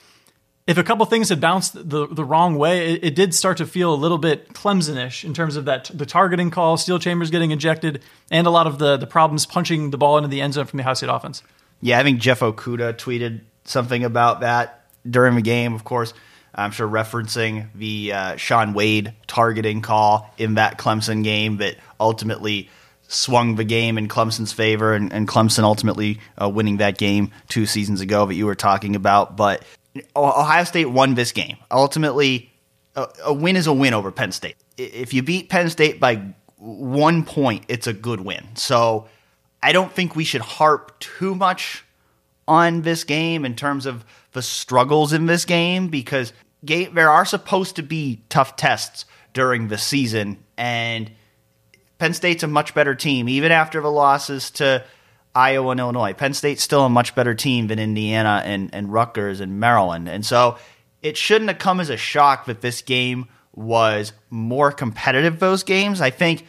if 0.66 0.78
a 0.78 0.84
couple 0.84 1.04
things 1.06 1.28
had 1.28 1.40
bounced 1.40 1.74
the 1.74 2.06
the 2.06 2.24
wrong 2.24 2.56
way, 2.56 2.94
it, 2.94 3.04
it 3.04 3.14
did 3.14 3.34
start 3.34 3.58
to 3.58 3.66
feel 3.66 3.92
a 3.92 3.96
little 3.96 4.16
bit 4.16 4.54
Clemsonish 4.54 5.24
in 5.24 5.34
terms 5.34 5.56
of 5.56 5.66
that 5.66 5.90
the 5.92 6.06
targeting 6.06 6.50
call, 6.50 6.78
Steele 6.78 6.98
Chambers 6.98 7.30
getting 7.30 7.50
ejected, 7.50 8.00
and 8.30 8.46
a 8.46 8.50
lot 8.50 8.66
of 8.66 8.78
the 8.78 8.96
the 8.96 9.06
problems 9.06 9.44
punching 9.44 9.90
the 9.90 9.98
ball 9.98 10.16
into 10.16 10.28
the 10.28 10.40
end 10.40 10.54
zone 10.54 10.64
from 10.64 10.78
the 10.78 10.82
Ohio 10.82 10.94
State 10.94 11.10
offense. 11.10 11.42
Yeah, 11.82 11.98
I 11.98 12.04
think 12.04 12.20
Jeff 12.20 12.40
Okudah 12.40 12.94
tweeted 12.94 13.40
something 13.64 14.04
about 14.04 14.40
that 14.40 14.86
during 15.08 15.34
the 15.34 15.42
game. 15.42 15.74
Of 15.74 15.84
course, 15.84 16.14
I'm 16.54 16.70
sure 16.70 16.88
referencing 16.88 17.68
the 17.74 18.12
uh, 18.12 18.36
Shaun 18.36 18.74
Wade 18.74 19.14
targeting 19.26 19.80
call 19.80 20.30
in 20.36 20.54
that 20.54 20.78
Clemson 20.78 21.24
game 21.24 21.58
that 21.58 21.76
ultimately 21.98 22.68
swung 23.08 23.56
the 23.56 23.64
game 23.64 23.98
in 23.98 24.08
Clemson's 24.08 24.52
favor, 24.52 24.94
and, 24.94 25.12
and 25.12 25.28
Clemson 25.28 25.64
ultimately 25.64 26.18
uh, 26.40 26.48
winning 26.48 26.78
that 26.78 26.98
game 26.98 27.30
two 27.48 27.66
seasons 27.66 28.00
ago 28.00 28.26
that 28.26 28.34
you 28.34 28.46
were 28.46 28.54
talking 28.54 28.96
about. 28.96 29.36
But 29.36 29.62
Ohio 30.16 30.64
State 30.64 30.86
won 30.86 31.14
this 31.14 31.32
game. 31.32 31.56
Ultimately, 31.70 32.50
a, 32.96 33.08
a 33.24 33.32
win 33.32 33.56
is 33.56 33.66
a 33.66 33.72
win 33.72 33.94
over 33.94 34.10
Penn 34.10 34.32
State. 34.32 34.56
If 34.76 35.12
you 35.14 35.22
beat 35.22 35.48
Penn 35.48 35.68
State 35.70 36.00
by 36.00 36.34
one 36.56 37.24
point, 37.24 37.64
it's 37.68 37.86
a 37.86 37.92
good 37.92 38.20
win. 38.20 38.56
So 38.56 39.08
I 39.62 39.72
don't 39.72 39.92
think 39.92 40.16
we 40.16 40.24
should 40.24 40.40
harp 40.40 40.98
too 40.98 41.34
much 41.34 41.84
on 42.48 42.82
this 42.82 43.04
game 43.04 43.44
in 43.44 43.54
terms 43.54 43.86
of 43.86 44.04
the 44.32 44.42
struggles 44.42 45.12
in 45.12 45.26
this 45.26 45.44
game 45.44 45.88
because 45.88 46.32
game, 46.64 46.94
there 46.94 47.10
are 47.10 47.24
supposed 47.24 47.76
to 47.76 47.82
be 47.82 48.24
tough 48.28 48.56
tests 48.56 49.04
during 49.32 49.68
the 49.68 49.78
season 49.78 50.38
And 50.62 51.10
Penn 51.98 52.14
State's 52.14 52.42
a 52.42 52.46
much 52.46 52.72
better 52.72 52.94
team, 52.94 53.28
even 53.28 53.50
after 53.50 53.80
the 53.80 53.90
losses 53.90 54.50
to 54.52 54.84
Iowa 55.34 55.70
and 55.70 55.80
Illinois. 55.80 56.12
Penn 56.12 56.34
State's 56.34 56.62
still 56.62 56.84
a 56.84 56.88
much 56.88 57.14
better 57.14 57.34
team 57.34 57.66
than 57.66 57.80
Indiana 57.80 58.42
and, 58.44 58.70
and 58.72 58.92
Rutgers 58.92 59.40
and 59.40 59.58
Maryland. 59.58 60.08
And 60.08 60.24
so 60.24 60.58
it 61.02 61.16
shouldn't 61.16 61.50
have 61.50 61.58
come 61.58 61.80
as 61.80 61.90
a 61.90 61.96
shock 61.96 62.46
that 62.46 62.60
this 62.60 62.82
game 62.82 63.26
was 63.54 64.12
more 64.30 64.70
competitive, 64.70 65.40
those 65.40 65.64
games. 65.64 66.00
I 66.00 66.10
think 66.10 66.46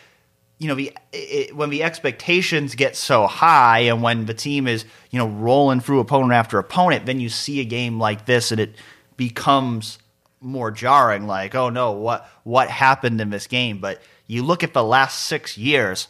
you 0.64 0.70
know, 0.70 0.76
the 0.76 0.94
it, 1.12 1.54
when 1.56 1.70
the 1.70 1.84
expectations 1.84 2.74
get 2.76 2.96
so 2.96 3.28
high 3.28 3.80
and 3.80 4.02
when 4.02 4.26
the 4.26 4.34
team 4.34 4.66
is, 4.66 4.86
you 5.12 5.20
know, 5.20 5.28
rolling 5.28 5.82
through 5.82 6.00
opponent 6.00 6.32
after 6.32 6.58
opponent, 6.58 7.06
then 7.06 7.20
you 7.20 7.28
see 7.28 7.60
a 7.60 7.66
game 7.66 8.00
like 8.00 8.26
this 8.26 8.52
and 8.52 8.62
it 8.62 8.76
becomes 9.18 10.00
more 10.40 10.72
jarring 10.72 11.28
like, 11.28 11.54
oh 11.54 11.70
no, 11.70 11.92
what 11.92 12.30
what 12.44 12.70
happened 12.70 13.20
in 13.20 13.30
this 13.30 13.46
game? 13.46 13.80
But 13.80 14.02
you 14.26 14.42
look 14.42 14.64
at 14.64 14.74
the 14.74 14.84
last 14.84 15.26
6 15.26 15.58
years, 15.58 16.08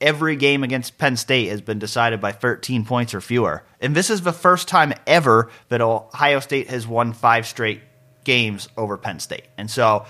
every 0.00 0.34
game 0.34 0.64
against 0.64 0.98
Penn 0.98 1.16
State 1.16 1.48
has 1.50 1.60
been 1.60 1.78
decided 1.78 2.20
by 2.20 2.32
13 2.32 2.84
points 2.84 3.14
or 3.14 3.20
fewer. 3.20 3.62
And 3.80 3.94
this 3.94 4.10
is 4.10 4.22
the 4.22 4.32
first 4.32 4.66
time 4.66 4.92
ever 5.06 5.50
that 5.68 5.80
Ohio 5.80 6.40
State 6.40 6.68
has 6.68 6.84
won 6.84 7.12
5 7.12 7.46
straight 7.46 7.80
games 8.24 8.68
over 8.76 8.98
Penn 8.98 9.20
State. 9.20 9.44
And 9.56 9.70
so 9.70 10.04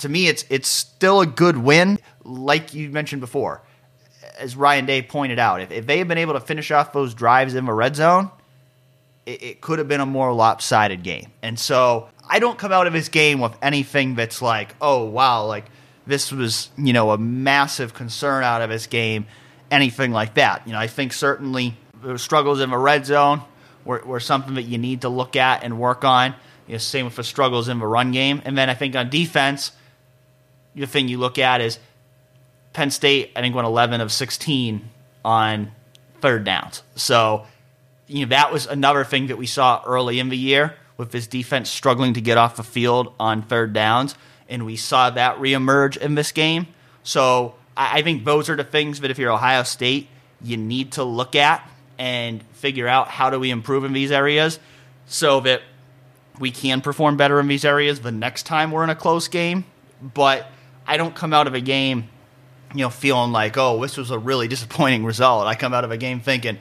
to 0.00 0.08
me, 0.08 0.28
it's 0.28 0.44
it's 0.50 0.68
still 0.68 1.20
a 1.20 1.26
good 1.26 1.56
win, 1.56 1.98
like 2.24 2.74
you 2.74 2.90
mentioned 2.90 3.20
before. 3.20 3.62
As 4.38 4.56
Ryan 4.56 4.86
Day 4.86 5.02
pointed 5.02 5.38
out, 5.38 5.60
if, 5.60 5.70
if 5.70 5.86
they 5.86 5.98
had 5.98 6.08
been 6.08 6.18
able 6.18 6.34
to 6.34 6.40
finish 6.40 6.70
off 6.70 6.92
those 6.92 7.14
drives 7.14 7.54
in 7.54 7.66
the 7.66 7.72
red 7.72 7.96
zone, 7.96 8.30
it, 9.26 9.42
it 9.42 9.60
could 9.60 9.78
have 9.78 9.88
been 9.88 10.00
a 10.00 10.06
more 10.06 10.32
lopsided 10.32 11.02
game. 11.02 11.30
And 11.42 11.58
so 11.58 12.08
I 12.28 12.38
don't 12.38 12.58
come 12.58 12.72
out 12.72 12.86
of 12.86 12.92
this 12.92 13.08
game 13.08 13.40
with 13.40 13.52
anything 13.62 14.14
that's 14.14 14.40
like, 14.40 14.74
oh 14.80 15.04
wow, 15.04 15.46
like 15.46 15.66
this 16.06 16.32
was 16.32 16.70
you 16.76 16.92
know 16.92 17.10
a 17.10 17.18
massive 17.18 17.94
concern 17.94 18.44
out 18.44 18.62
of 18.62 18.70
this 18.70 18.86
game, 18.86 19.26
anything 19.70 20.12
like 20.12 20.34
that. 20.34 20.66
You 20.66 20.72
know, 20.72 20.78
I 20.78 20.86
think 20.86 21.12
certainly 21.12 21.76
the 22.02 22.18
struggles 22.18 22.60
in 22.60 22.70
the 22.70 22.78
red 22.78 23.04
zone 23.04 23.42
were, 23.84 24.02
were 24.04 24.20
something 24.20 24.54
that 24.54 24.62
you 24.62 24.78
need 24.78 25.02
to 25.02 25.08
look 25.08 25.36
at 25.36 25.62
and 25.64 25.78
work 25.78 26.04
on. 26.04 26.34
You 26.66 26.74
know, 26.74 26.78
same 26.78 27.04
with 27.04 27.16
the 27.16 27.24
struggles 27.24 27.68
in 27.68 27.78
the 27.78 27.86
run 27.86 28.12
game, 28.12 28.40
and 28.44 28.56
then 28.56 28.70
I 28.70 28.74
think 28.74 28.96
on 28.96 29.10
defense 29.10 29.72
the 30.74 30.86
thing 30.86 31.08
you 31.08 31.18
look 31.18 31.38
at 31.38 31.60
is 31.60 31.78
Penn 32.72 32.90
State, 32.90 33.32
I 33.36 33.40
think, 33.40 33.54
went 33.54 33.66
11 33.66 34.00
of 34.00 34.12
16 34.12 34.88
on 35.24 35.72
third 36.20 36.44
downs. 36.44 36.82
So, 36.94 37.46
you 38.06 38.24
know, 38.24 38.30
that 38.30 38.52
was 38.52 38.66
another 38.66 39.04
thing 39.04 39.28
that 39.28 39.38
we 39.38 39.46
saw 39.46 39.82
early 39.84 40.20
in 40.20 40.28
the 40.28 40.36
year 40.36 40.74
with 40.96 41.10
this 41.10 41.26
defense 41.26 41.70
struggling 41.70 42.14
to 42.14 42.20
get 42.20 42.38
off 42.38 42.56
the 42.56 42.62
field 42.62 43.12
on 43.18 43.42
third 43.42 43.72
downs. 43.72 44.14
And 44.48 44.66
we 44.66 44.76
saw 44.76 45.10
that 45.10 45.38
reemerge 45.38 45.96
in 45.96 46.14
this 46.14 46.32
game. 46.32 46.66
So, 47.02 47.54
I 47.76 48.02
think 48.02 48.24
those 48.24 48.50
are 48.50 48.56
the 48.56 48.64
things 48.64 49.00
that 49.00 49.10
if 49.10 49.18
you're 49.18 49.32
Ohio 49.32 49.62
State, 49.62 50.08
you 50.42 50.58
need 50.58 50.92
to 50.92 51.04
look 51.04 51.34
at 51.34 51.66
and 51.98 52.42
figure 52.52 52.86
out 52.86 53.08
how 53.08 53.30
do 53.30 53.38
we 53.40 53.50
improve 53.50 53.84
in 53.84 53.92
these 53.92 54.10
areas 54.10 54.58
so 55.06 55.40
that 55.40 55.62
we 56.38 56.50
can 56.50 56.80
perform 56.80 57.16
better 57.16 57.40
in 57.40 57.48
these 57.48 57.64
areas 57.64 58.00
the 58.00 58.12
next 58.12 58.44
time 58.44 58.70
we're 58.70 58.84
in 58.84 58.90
a 58.90 58.94
close 58.94 59.28
game. 59.28 59.64
But 60.02 60.50
I 60.90 60.96
don't 60.96 61.14
come 61.14 61.32
out 61.32 61.46
of 61.46 61.54
a 61.54 61.60
game, 61.60 62.08
you 62.74 62.80
know, 62.80 62.90
feeling 62.90 63.30
like, 63.30 63.56
oh, 63.56 63.80
this 63.80 63.96
was 63.96 64.10
a 64.10 64.18
really 64.18 64.48
disappointing 64.48 65.04
result. 65.04 65.46
I 65.46 65.54
come 65.54 65.72
out 65.72 65.84
of 65.84 65.92
a 65.92 65.96
game 65.96 66.18
thinking, 66.18 66.58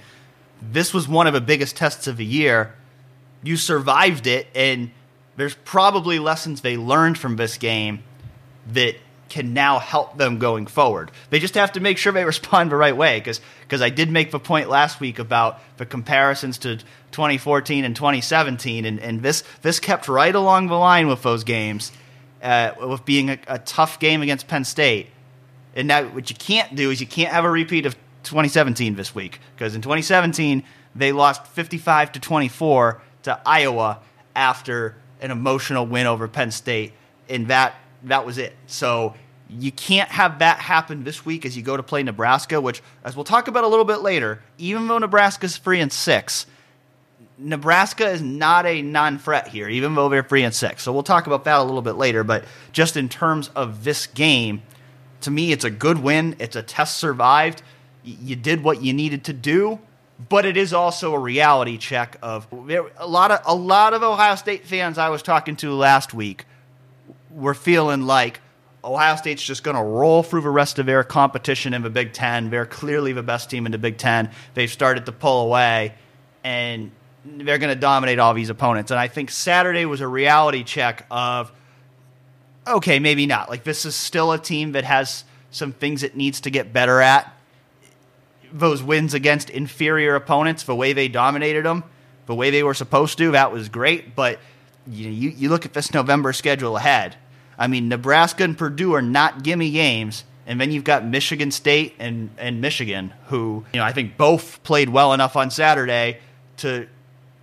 this 0.62 0.94
was 0.94 1.08
one 1.08 1.26
of 1.26 1.34
the 1.34 1.42
biggest 1.42 1.76
tests 1.76 2.06
of 2.06 2.18
the 2.18 2.26
year. 2.26 2.76
You 3.42 3.58
survived 3.58 4.28
it, 4.28 4.46
and 4.54 4.92
there's 5.36 5.56
probably 5.56 6.20
lessons 6.20 6.62
they 6.62 6.78
learned 6.78 7.18
from 7.18 7.38
this 7.38 7.58
game 7.58 8.04
that 8.68 8.98
can 9.30 9.56
now 9.56 9.80
help 9.80 10.16
them 10.20 10.38
going 10.38 10.68
forward. 10.68 11.10
They 11.32 11.40
just 11.40 11.56
have 11.56 11.72
to 11.72 11.80
make 11.80 11.98
sure 11.98 12.12
they 12.12 12.24
respond 12.36 12.70
the 12.70 12.76
right 12.76 12.96
way 12.96 13.20
because 13.20 13.82
I 13.82 13.90
did 13.90 14.12
make 14.12 14.30
the 14.30 14.40
point 14.40 14.70
last 14.70 15.00
week 15.00 15.18
about 15.18 15.60
the 15.78 15.88
comparisons 15.88 16.60
to 16.60 16.78
2014 17.14 17.84
and 17.84 17.96
2017 17.96 18.86
and, 18.86 19.00
and 19.00 19.24
this 19.24 19.44
this 19.64 19.80
kept 19.80 20.08
right 20.08 20.36
along 20.36 20.68
the 20.68 20.76
line 20.76 21.08
with 21.08 21.24
those 21.24 21.44
games 21.44 21.92
uh, 22.42 22.74
with 22.88 23.06
being 23.06 23.30
a, 23.30 23.40
a, 23.48 23.60
tough 23.60 24.00
game 24.00 24.22
against 24.22 24.48
Penn 24.48 24.64
State. 24.64 25.08
And 25.76 25.88
now, 25.88 26.04
what 26.06 26.30
you 26.30 26.36
can't 26.36 26.76
do 26.76 26.92
is 26.92 27.02
you 27.02 27.08
can't 27.08 27.32
have 27.32 27.46
a 27.46 27.50
repeat 27.50 27.86
of 27.86 27.96
2017 28.24 28.96
this 28.96 29.14
week 29.14 29.40
because 29.56 29.76
in 29.76 29.82
2017 29.82 30.64
they 30.96 31.12
lost 31.12 31.46
55 31.48 32.14
to 32.14 32.20
24 32.20 33.02
to 33.24 33.40
Iowa 33.46 34.00
after 34.36 34.96
an 35.22 35.32
emotional 35.32 35.86
win 35.86 36.08
over 36.08 36.28
Penn 36.28 36.52
State, 36.52 36.94
and 37.28 37.48
that 37.48 37.76
that 38.04 38.26
was 38.26 38.38
it. 38.38 38.56
So 38.68 39.16
you 39.50 39.72
can't 39.72 40.10
have 40.10 40.40
that 40.40 40.60
happen 40.60 41.04
this 41.04 41.26
week 41.26 41.46
as 41.46 41.58
you 41.58 41.64
go 41.64 41.76
to 41.76 41.84
play 41.84 42.04
Nebraska, 42.04 42.62
which, 42.62 42.82
as 43.04 43.16
we'll 43.16 43.26
talk 43.26 43.48
about 43.48 43.64
a 43.64 43.68
little 43.68 43.86
bit 43.86 44.02
later, 44.02 44.42
even 44.58 44.88
though 44.88 45.00
Nebraska's 45.00 45.58
three 45.58 45.82
and 45.82 45.92
six 45.92 46.46
Nebraska 47.42 48.10
is 48.10 48.22
not 48.22 48.66
a 48.66 48.82
non-threat 48.82 49.48
here, 49.48 49.70
even 49.70 49.96
though 49.96 50.10
they're 50.10 50.24
three 50.24 50.44
and 50.44 50.54
six. 50.54 50.84
So 50.84 50.92
we'll 50.92 51.04
talk 51.04 51.26
about 51.26 51.46
that 51.46 51.60
a 51.60 51.64
little 51.64 51.82
bit 51.82 51.96
later. 51.96 52.24
But 52.24 52.44
just 52.74 52.98
in 52.98 53.08
terms 53.08 53.50
of 53.56 53.86
this 53.86 54.08
game, 54.08 54.62
to 55.22 55.32
me, 55.32 55.54
it's 55.54 55.64
a 55.64 55.70
good 55.70 56.00
win. 56.00 56.36
It's 56.40 56.58
a 56.58 56.62
test 56.62 56.98
survived. 56.98 57.62
You 58.04 58.36
did 58.36 58.64
what 58.64 58.82
you 58.82 58.94
needed 58.94 59.24
to 59.26 59.34
do, 59.34 59.80
but 60.30 60.46
it 60.46 60.58
is 60.58 60.74
also 60.74 61.14
a 61.14 61.20
reality 61.20 61.78
check 61.78 62.18
of 62.22 62.48
a 62.98 63.08
lot 63.08 63.32
of 63.32 63.42
a 63.46 63.56
lot 63.56 63.94
of 63.94 64.04
Ohio 64.04 64.36
State 64.36 64.66
fans 64.66 64.98
I 64.98 65.10
was 65.10 65.22
talking 65.22 65.56
to 65.58 65.74
last 65.74 66.14
week 66.14 66.46
were 67.32 67.54
feeling 67.54 68.02
like 68.02 68.42
Ohio 68.84 69.16
State's 69.16 69.44
just 69.44 69.64
going 69.64 69.76
to 69.76 69.84
roll 69.84 70.24
through 70.24 70.42
the 70.42 70.50
rest 70.50 70.80
of 70.80 70.86
their 70.86 71.04
competition 71.04 71.74
in 71.74 71.84
the 71.84 71.90
Big 71.90 72.14
Ten. 72.14 72.50
They're 72.50 72.66
clearly 72.66 73.14
the 73.14 73.24
best 73.24 73.50
team 73.50 73.66
in 73.66 73.72
the 73.72 73.78
Big 73.78 73.98
Ten. 73.98 74.32
They've 74.54 74.72
started 74.72 75.06
to 75.06 75.12
pull 75.12 75.46
away, 75.46 75.94
and 76.44 76.92
they're 77.26 77.58
going 77.58 77.74
to 77.74 77.80
dominate 77.80 78.20
all 78.20 78.34
these 78.34 78.50
opponents. 78.50 78.92
And 78.92 79.00
I 79.00 79.08
think 79.08 79.30
Saturday 79.32 79.86
was 79.86 80.02
a 80.02 80.08
reality 80.08 80.64
check 80.64 81.06
of 81.12 81.52
okay, 82.68 83.00
maybe 83.00 83.26
not. 83.26 83.50
Like 83.50 83.64
this 83.64 83.86
is 83.86 83.96
still 83.96 84.32
a 84.32 84.38
team 84.38 84.74
that 84.74 84.84
has 84.84 85.24
some 85.52 85.72
things 85.72 86.04
it 86.04 86.16
needs 86.16 86.42
to 86.42 86.50
get 86.50 86.72
better 86.72 87.02
at. 87.02 87.34
Those 88.52 88.82
wins 88.82 89.14
against 89.14 89.50
inferior 89.50 90.16
opponents, 90.16 90.64
the 90.64 90.76
way 90.76 90.94
they 90.94 91.08
dominated 91.08 91.66
them, 91.66 91.84
the 92.26 92.36
way 92.36 92.50
they 92.50 92.64
were 92.64 92.74
supposed 92.74 93.18
to, 93.20 93.32
that 93.32 93.52
was 93.52 93.70
great. 93.70 94.16
But 94.16 94.40
you, 94.88 95.10
you, 95.10 95.30
you 95.30 95.50
look 95.50 95.66
at 95.66 95.74
this 95.74 95.94
November 95.94 96.34
schedule 96.34 96.78
ahead. 96.78 97.16
I 97.58 97.68
mean, 97.68 97.90
Nebraska 97.90 98.44
and 98.44 98.58
Purdue 98.58 98.94
are 98.94 99.02
not 99.02 99.44
gimme 99.44 99.72
games. 99.72 100.24
And 100.48 100.60
then 100.60 100.72
you've 100.72 100.84
got 100.84 101.06
Michigan 101.06 101.52
State 101.52 101.96
and, 102.00 102.32
and 102.40 102.60
Michigan, 102.60 103.14
who, 103.28 103.66
you 103.72 103.80
know, 103.80 103.86
I 103.86 103.92
think 103.92 104.18
both 104.18 104.64
played 104.64 104.90
well 104.90 105.14
enough 105.14 105.36
on 105.36 105.52
Saturday 105.52 106.20
to 106.58 106.88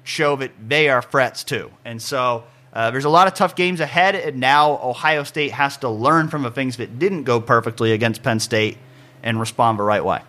show 0.07 0.37
that 0.37 0.53
they 0.69 0.89
are 0.89 1.03
threats 1.03 1.45
too. 1.45 1.71
And 1.85 2.01
so 2.01 2.45
uh, 2.73 2.91
there's 2.91 3.05
a 3.05 3.11
lot 3.11 3.27
of 3.27 3.35
tough 3.35 3.57
games 3.57 3.81
ahead, 3.81 4.15
and 4.15 4.39
now 4.39 4.79
Ohio 4.83 5.25
State 5.25 5.53
has 5.53 5.77
to 5.79 5.89
learn 5.89 6.29
from 6.29 6.43
the 6.43 6.51
things 6.51 6.77
that 6.77 6.99
didn't 6.99 7.25
go 7.25 7.41
perfectly 7.41 7.93
against 7.93 8.23
Penn 8.23 8.39
State 8.39 8.79
and 9.23 9.41
respond 9.41 9.79
the 9.79 9.83
right 9.83 10.05
way. 10.05 10.21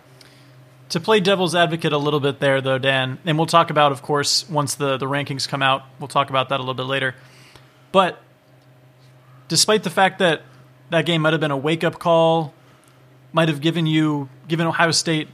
To 0.90 1.00
play 1.00 1.20
devil's 1.20 1.54
advocate 1.54 1.92
a 1.92 1.98
little 1.98 2.20
bit 2.20 2.40
there, 2.40 2.60
though, 2.60 2.78
Dan, 2.78 3.18
and 3.26 3.36
we'll 3.36 3.46
talk 3.46 3.68
about, 3.68 3.92
of 3.92 4.02
course, 4.02 4.48
once 4.48 4.74
the, 4.74 4.96
the 4.96 5.06
rankings 5.06 5.46
come 5.46 5.62
out, 5.62 5.82
we'll 6.00 6.08
talk 6.08 6.30
about 6.30 6.48
that 6.48 6.56
a 6.56 6.62
little 6.62 6.74
bit 6.74 6.84
later. 6.84 7.14
But 7.92 8.18
despite 9.48 9.82
the 9.82 9.90
fact 9.90 10.18
that 10.20 10.42
that 10.90 11.04
game 11.04 11.22
might 11.22 11.34
have 11.34 11.40
been 11.40 11.50
a 11.50 11.56
wake 11.56 11.84
up 11.84 11.98
call, 11.98 12.54
might 13.32 13.48
have 13.48 13.60
given 13.60 13.86
you, 13.86 14.30
given 14.48 14.66
Ohio 14.66 14.90
State 14.90 15.28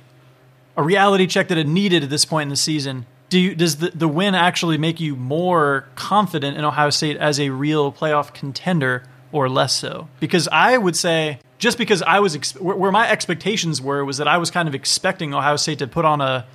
a 0.76 0.82
reality 0.82 1.28
check 1.28 1.46
that 1.48 1.58
it 1.58 1.68
needed 1.68 2.02
at 2.02 2.10
this 2.10 2.24
point 2.24 2.44
in 2.44 2.48
the 2.48 2.56
season, 2.56 3.06
do 3.28 3.38
you, 3.38 3.54
does 3.54 3.76
the, 3.76 3.90
the 3.90 4.08
win 4.08 4.34
actually 4.34 4.78
make 4.78 5.00
you 5.00 5.16
more 5.16 5.86
confident 5.94 6.56
in 6.56 6.64
Ohio 6.64 6.90
State 6.90 7.16
as 7.16 7.40
a 7.40 7.50
real 7.50 7.92
playoff 7.92 8.32
contender 8.32 9.04
or 9.32 9.48
less 9.48 9.74
so? 9.74 10.08
Because 10.20 10.48
I 10.48 10.78
would 10.78 10.96
say 10.96 11.40
just 11.58 11.78
because 11.78 12.02
I 12.02 12.20
was 12.20 12.36
ex- 12.36 12.54
where 12.60 12.92
my 12.92 13.10
expectations 13.10 13.80
were 13.80 14.04
was 14.04 14.18
that 14.18 14.28
I 14.28 14.38
was 14.38 14.50
kind 14.50 14.68
of 14.68 14.74
expecting 14.74 15.34
Ohio 15.34 15.56
State 15.56 15.78
to 15.78 15.86
put 15.86 16.04
on 16.04 16.20
a 16.20 16.46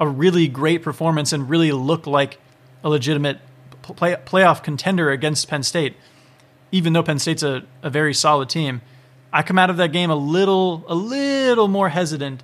a 0.00 0.08
really 0.08 0.48
great 0.48 0.82
performance 0.82 1.32
and 1.32 1.48
really 1.48 1.72
look 1.72 2.06
like 2.06 2.38
a 2.84 2.88
legitimate 2.88 3.38
play, 3.82 4.16
playoff 4.26 4.62
contender 4.62 5.10
against 5.10 5.48
Penn 5.48 5.62
State, 5.62 5.96
even 6.70 6.92
though 6.92 7.02
Penn 7.02 7.18
State's 7.18 7.42
a, 7.42 7.64
a 7.82 7.90
very 7.90 8.12
solid 8.12 8.48
team. 8.48 8.82
I 9.32 9.42
come 9.42 9.58
out 9.58 9.70
of 9.70 9.76
that 9.78 9.92
game 9.92 10.10
a 10.10 10.16
little 10.16 10.84
a 10.88 10.94
little 10.94 11.68
more 11.68 11.88
hesitant 11.88 12.42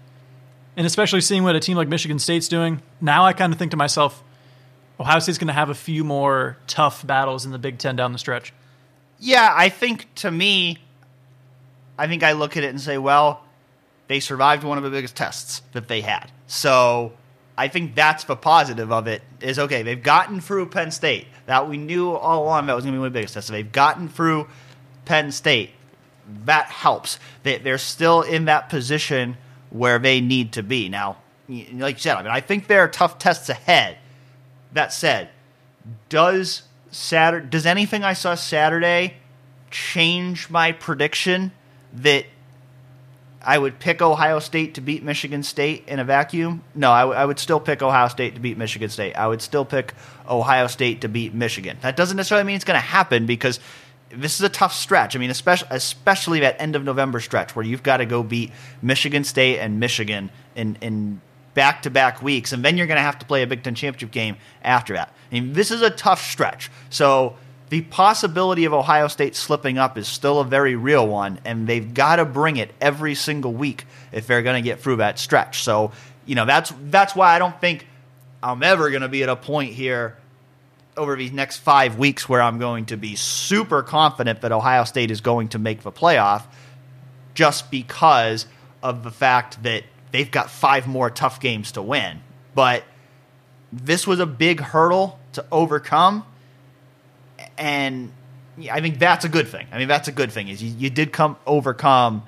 and 0.77 0.87
especially 0.87 1.21
seeing 1.21 1.43
what 1.43 1.57
a 1.57 1.61
team 1.61 1.77
like 1.77 1.89
Michigan 1.89 2.19
State's 2.19 2.49
doing, 2.49 2.83
now 3.01 3.25
I 3.25 3.33
kind 3.33 3.53
of 3.53 3.59
think 3.59 3.71
to 3.73 3.77
myself, 3.77 4.23
Ohio 4.99 5.19
State's 5.19 5.39
going 5.39 5.49
to 5.49 5.53
have 5.55 5.71
a 5.71 5.75
few 5.75 6.05
more 6.05 6.57
tough 6.67 7.07
battles 7.07 7.45
in 7.45 7.53
the 7.53 7.59
Big 7.59 7.79
Ten 7.79 7.97
down 7.97 8.13
the 8.13 8.19
stretch. 8.19 8.53
Yeah, 9.19 9.53
I 9.55 9.69
think 9.69 10.13
to 10.17 10.31
me, 10.31 10.79
I 11.99 12.07
think 12.07 12.23
I 12.23 12.33
look 12.33 12.57
at 12.57 12.65
it 12.65 12.69
and 12.69 12.81
say, 12.81 12.99
well, 12.99 13.45
they 14.09 14.21
survived 14.21 14.65
one 14.65 14.79
of 14.79 14.85
the 14.85 14.91
biggest 14.91 15.17
tests 15.17 15.63
that 15.73 15.89
they 15.89 16.01
had. 16.01 16.31
So 16.47 17.13
I 17.57 17.69
think 17.69 17.95
that's 17.95 18.25
the 18.25 18.37
positive 18.37 18.91
of 18.91 19.07
it 19.07 19.23
is 19.41 19.59
okay, 19.59 19.83
they've 19.83 20.03
gotten 20.03 20.41
through 20.41 20.67
Penn 20.67 20.91
State. 20.91 21.27
That 21.47 21.69
we 21.69 21.77
knew 21.77 22.13
all 22.13 22.45
along 22.45 22.67
that 22.67 22.75
was 22.75 22.85
going 22.85 22.93
to 22.93 22.97
be 22.97 23.01
one 23.01 23.09
of 23.09 23.13
the 23.13 23.19
biggest 23.19 23.35
tests. 23.35 23.49
So 23.49 23.53
they've 23.53 23.71
gotten 23.71 24.09
through 24.09 24.49
Penn 25.05 25.33
State. 25.33 25.71
that 26.45 26.67
helps. 26.67 27.19
They, 27.43 27.59
they're 27.59 27.79
still 27.79 28.23
in 28.23 28.47
that 28.47 28.69
position 28.69 29.37
where 29.73 29.99
they 29.99 30.21
need 30.21 30.53
to 30.53 30.63
be. 30.63 30.89
Now, 30.89 31.17
like 31.49 31.97
you 31.97 32.01
said, 32.01 32.17
I 32.17 32.23
mean, 32.23 32.31
I 32.31 32.41
think 32.41 32.67
there 32.67 32.81
are 32.81 32.89
tough 32.89 33.19
tests 33.19 33.49
ahead. 33.49 33.99
That 34.73 34.93
said, 34.93 35.31
does 36.09 36.63
Saturday, 36.91 37.47
does 37.49 37.67
anything 37.67 38.05
I 38.05 38.13
saw 38.13 38.35
Saturday 38.35 39.15
change 39.71 40.51
my 40.51 40.73
prediction 40.73 41.53
that 41.95 42.27
I 43.45 43.59
would 43.59 43.81
pick 43.81 44.01
Ohio 44.01 44.39
State 44.39 44.75
to 44.75 44.81
beat 44.81 45.03
Michigan 45.03 45.43
State 45.43 45.85
in 45.89 45.99
a 45.99 46.05
vacuum? 46.05 46.63
No, 46.75 46.91
I, 46.91 47.01
w- 47.01 47.19
I 47.19 47.25
would 47.25 47.39
still 47.39 47.61
pick 47.61 47.83
Ohio 47.83 48.09
State 48.09 48.35
to 48.35 48.41
beat 48.41 48.57
Michigan 48.57 48.89
State. 48.89 49.15
I 49.15 49.27
would 49.27 49.43
still 49.43 49.65
pick 49.65 49.95
Ohio 50.29 50.69
State 50.69 51.01
to 51.01 51.09
beat 51.09 51.35
Michigan. 51.35 51.79
That 51.81 51.97
doesn't 51.97 52.17
necessarily 52.17 52.47
mean 52.47 52.57
it's 52.57 52.65
going 52.65 52.79
to 52.79 52.87
happen 52.87 53.27
because 53.27 53.59
this 54.15 54.35
is 54.35 54.43
a 54.43 54.49
tough 54.49 54.75
stretch. 54.75 55.17
I 55.17 55.19
mean, 55.19 55.31
especially 55.31 55.69
especially 55.71 56.41
that 56.41 56.61
end 56.61 56.77
of 56.77 56.85
November 56.85 57.21
stretch 57.21 57.57
where 57.57 57.65
you've 57.65 57.83
got 57.83 57.99
to 57.99 58.07
go 58.07 58.23
beat 58.23 58.53
Michigan 58.81 59.25
State 59.25 59.59
and 59.59 59.81
Michigan 59.81 60.31
in 60.55 60.77
in 60.81 61.21
back 61.55 61.83
to 61.83 61.91
back 61.91 62.23
weeks, 62.23 62.53
and 62.53 62.65
then 62.65 62.77
you're 62.77 62.87
going 62.87 62.97
to 62.97 63.03
have 63.03 63.19
to 63.19 63.27
play 63.27 63.43
a 63.43 63.47
Big 63.47 63.63
Ten 63.63 63.75
championship 63.75 64.11
game 64.11 64.37
after 64.63 64.95
that. 64.95 65.13
I 65.31 65.35
mean, 65.35 65.53
this 65.53 65.71
is 65.71 65.83
a 65.83 65.91
tough 65.91 66.23
stretch. 66.23 66.71
So 66.91 67.37
the 67.71 67.83
possibility 67.83 68.65
of 68.65 68.75
Ohio 68.75 69.09
State 69.09 69.35
slipping 69.35 69.79
up 69.79 69.97
is 69.97 70.07
still 70.07 70.41
a 70.41 70.45
very 70.45 70.77
real 70.77 71.07
one, 71.07 71.41
and 71.45 71.67
they've 71.67 71.95
got 71.95 72.17
to 72.17 72.25
bring 72.25 72.57
it 72.59 72.71
every 72.81 73.15
single 73.15 73.53
week 73.53 73.87
if 74.13 74.27
they're 74.27 74.43
going 74.43 74.63
to 74.63 74.67
get 74.67 74.81
through 74.81 74.97
that 74.97 75.19
stretch. 75.19 75.63
So, 75.63 75.93
you 76.27 76.35
know, 76.35 76.45
that's 76.45 76.73
that's 76.91 77.17
why 77.17 77.35
I 77.35 77.39
don't 77.39 77.59
think 77.61 77.87
I'm 78.43 78.63
ever 78.63 78.91
going 78.91 79.03
to 79.03 79.09
be 79.09 79.23
at 79.23 79.29
a 79.29 79.37
point 79.37 79.73
here 79.73 80.17
over 80.97 81.17
these 81.17 81.33
next 81.33 81.59
five 81.59 81.99
weeks 81.99 82.29
where 82.29 82.43
I'm 82.43 82.59
going 82.59 82.87
to 82.87 82.97
be 82.97 83.17
super 83.17 83.83
confident 83.83 84.43
that 84.43 84.53
Ohio 84.53 84.85
State 84.85 85.11
is 85.11 85.21
going 85.21 85.49
to 85.49 85.59
make 85.59 85.83
the 85.83 85.93
playoff 85.93 86.45
just 87.35 87.71
because 87.71 88.47
of 88.83 89.03
the 89.03 89.11
fact 89.11 89.63
that 89.63 89.85
they've 90.11 90.31
got 90.31 90.51
five 90.51 90.87
more 90.87 91.09
tough 91.11 91.41
games 91.41 91.73
to 91.73 91.83
win. 91.83 92.21
But 92.55 92.85
this 93.73 94.07
was 94.07 94.21
a 94.21 94.27
big 94.27 94.61
hurdle 94.61 95.19
to 95.33 95.45
overcome. 95.51 96.25
And 97.57 98.13
I 98.71 98.81
think 98.81 98.99
that's 98.99 99.25
a 99.25 99.29
good 99.29 99.49
thing. 99.49 99.67
I 99.73 99.79
mean, 99.79 99.89
that's 99.89 100.09
a 100.09 100.13
good 100.13 100.31
thing 100.31 100.49
is 100.49 100.63
you, 100.63 100.75
you 100.77 100.91
did 100.91 101.13
come 101.13 101.37
overcome 101.47 102.25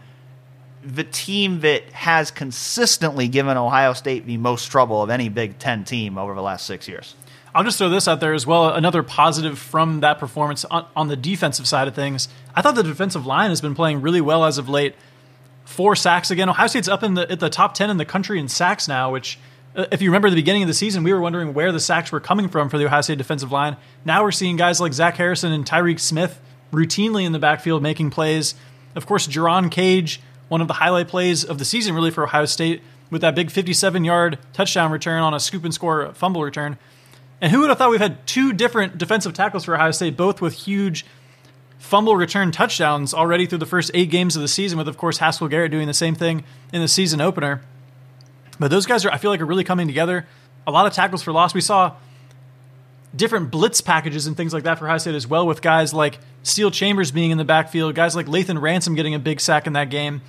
the 0.82 1.04
team 1.04 1.60
that 1.60 1.90
has 1.92 2.30
consistently 2.30 3.28
given 3.28 3.56
Ohio 3.56 3.92
State 3.92 4.26
the 4.26 4.36
most 4.36 4.66
trouble 4.66 5.02
of 5.02 5.10
any 5.10 5.28
Big 5.28 5.58
Ten 5.58 5.84
team 5.84 6.18
over 6.18 6.34
the 6.34 6.42
last 6.42 6.66
six 6.66 6.88
years. 6.88 7.14
I'll 7.54 7.62
just 7.62 7.78
throw 7.78 7.88
this 7.88 8.08
out 8.08 8.18
there 8.18 8.34
as 8.34 8.46
well. 8.46 8.68
Another 8.68 9.04
positive 9.04 9.58
from 9.60 10.00
that 10.00 10.18
performance 10.18 10.64
on, 10.64 10.86
on, 10.96 11.06
the 11.06 11.14
defensive 11.14 11.68
side 11.68 11.86
of 11.86 11.94
things. 11.94 12.28
I 12.54 12.62
thought 12.62 12.74
the 12.74 12.82
defensive 12.82 13.26
line 13.26 13.50
has 13.50 13.60
been 13.60 13.76
playing 13.76 14.02
really 14.02 14.20
well 14.20 14.44
as 14.44 14.58
of 14.58 14.68
late. 14.68 14.96
Four 15.64 15.94
sacks 15.94 16.32
again. 16.32 16.48
Ohio 16.48 16.66
State's 16.66 16.88
up 16.88 17.04
in 17.04 17.14
the 17.14 17.30
at 17.30 17.38
the 17.38 17.48
top 17.48 17.74
ten 17.74 17.90
in 17.90 17.96
the 17.96 18.04
country 18.04 18.40
in 18.40 18.48
sacks 18.48 18.88
now. 18.88 19.12
Which, 19.12 19.38
uh, 19.76 19.86
if 19.92 20.02
you 20.02 20.10
remember 20.10 20.30
the 20.30 20.36
beginning 20.36 20.62
of 20.62 20.68
the 20.68 20.74
season, 20.74 21.04
we 21.04 21.12
were 21.12 21.20
wondering 21.20 21.54
where 21.54 21.70
the 21.70 21.78
sacks 21.78 22.10
were 22.10 22.20
coming 22.20 22.48
from 22.48 22.68
for 22.68 22.76
the 22.76 22.86
Ohio 22.86 23.02
State 23.02 23.18
defensive 23.18 23.52
line. 23.52 23.76
Now 24.04 24.24
we're 24.24 24.32
seeing 24.32 24.56
guys 24.56 24.80
like 24.80 24.92
Zach 24.92 25.16
Harrison 25.16 25.52
and 25.52 25.64
Tyreke 25.64 26.00
Smith 26.00 26.40
routinely 26.72 27.24
in 27.24 27.30
the 27.30 27.38
backfield 27.38 27.82
making 27.82 28.10
plays. 28.10 28.56
Of 28.96 29.06
course, 29.06 29.28
Jerron 29.28 29.70
Cage, 29.70 30.20
one 30.48 30.60
of 30.60 30.66
the 30.66 30.74
highlight 30.74 31.06
plays 31.06 31.44
of 31.44 31.58
the 31.58 31.64
season, 31.64 31.94
really 31.94 32.10
for 32.10 32.24
Ohio 32.24 32.46
State, 32.46 32.82
with 33.10 33.20
that 33.20 33.36
big 33.36 33.50
57 33.50 34.04
yard 34.04 34.38
touchdown 34.52 34.90
return 34.90 35.22
on 35.22 35.32
a 35.34 35.40
scoop 35.40 35.64
and 35.64 35.72
score 35.72 36.12
fumble 36.14 36.42
return. 36.42 36.78
And 37.40 37.52
who 37.52 37.60
would 37.60 37.68
have 37.68 37.78
thought 37.78 37.90
we've 37.90 38.00
had 38.00 38.26
two 38.26 38.52
different 38.52 38.96
defensive 38.96 39.34
tackles 39.34 39.64
for 39.64 39.74
Ohio 39.74 39.90
State, 39.90 40.16
both 40.16 40.40
with 40.40 40.54
huge 40.54 41.04
fumble 41.78 42.16
return 42.16 42.50
touchdowns 42.50 43.12
already 43.12 43.46
through 43.46 43.58
the 43.58 43.66
first 43.66 43.90
eight 43.92 44.10
games 44.10 44.36
of 44.36 44.42
the 44.42 44.48
season, 44.48 44.78
with, 44.78 44.88
of 44.88 44.96
course, 44.96 45.18
Haskell 45.18 45.48
Garrett 45.48 45.70
doing 45.70 45.86
the 45.86 45.94
same 45.94 46.14
thing 46.14 46.44
in 46.72 46.80
the 46.80 46.88
season 46.88 47.20
opener. 47.20 47.60
But 48.58 48.70
those 48.70 48.86
guys 48.86 49.04
are, 49.04 49.10
I 49.10 49.18
feel 49.18 49.30
like, 49.30 49.40
are 49.40 49.46
really 49.46 49.64
coming 49.64 49.86
together. 49.86 50.26
A 50.66 50.70
lot 50.70 50.86
of 50.86 50.92
tackles 50.92 51.22
for 51.22 51.32
loss. 51.32 51.52
We 51.52 51.60
saw 51.60 51.96
different 53.14 53.50
blitz 53.50 53.80
packages 53.80 54.26
and 54.26 54.36
things 54.36 54.54
like 54.54 54.62
that 54.64 54.78
for 54.78 54.86
Ohio 54.86 54.98
State 54.98 55.14
as 55.14 55.26
well, 55.26 55.46
with 55.46 55.60
guys 55.60 55.92
like 55.92 56.18
Steele 56.42 56.70
Chambers 56.70 57.10
being 57.10 57.30
in 57.30 57.38
the 57.38 57.44
backfield, 57.44 57.94
guys 57.94 58.16
like 58.16 58.26
Lathan 58.26 58.60
Ransom 58.60 58.94
getting 58.94 59.14
a 59.14 59.18
big 59.18 59.40
sack 59.40 59.66
in 59.66 59.74
that 59.74 59.90
game. 59.90 60.22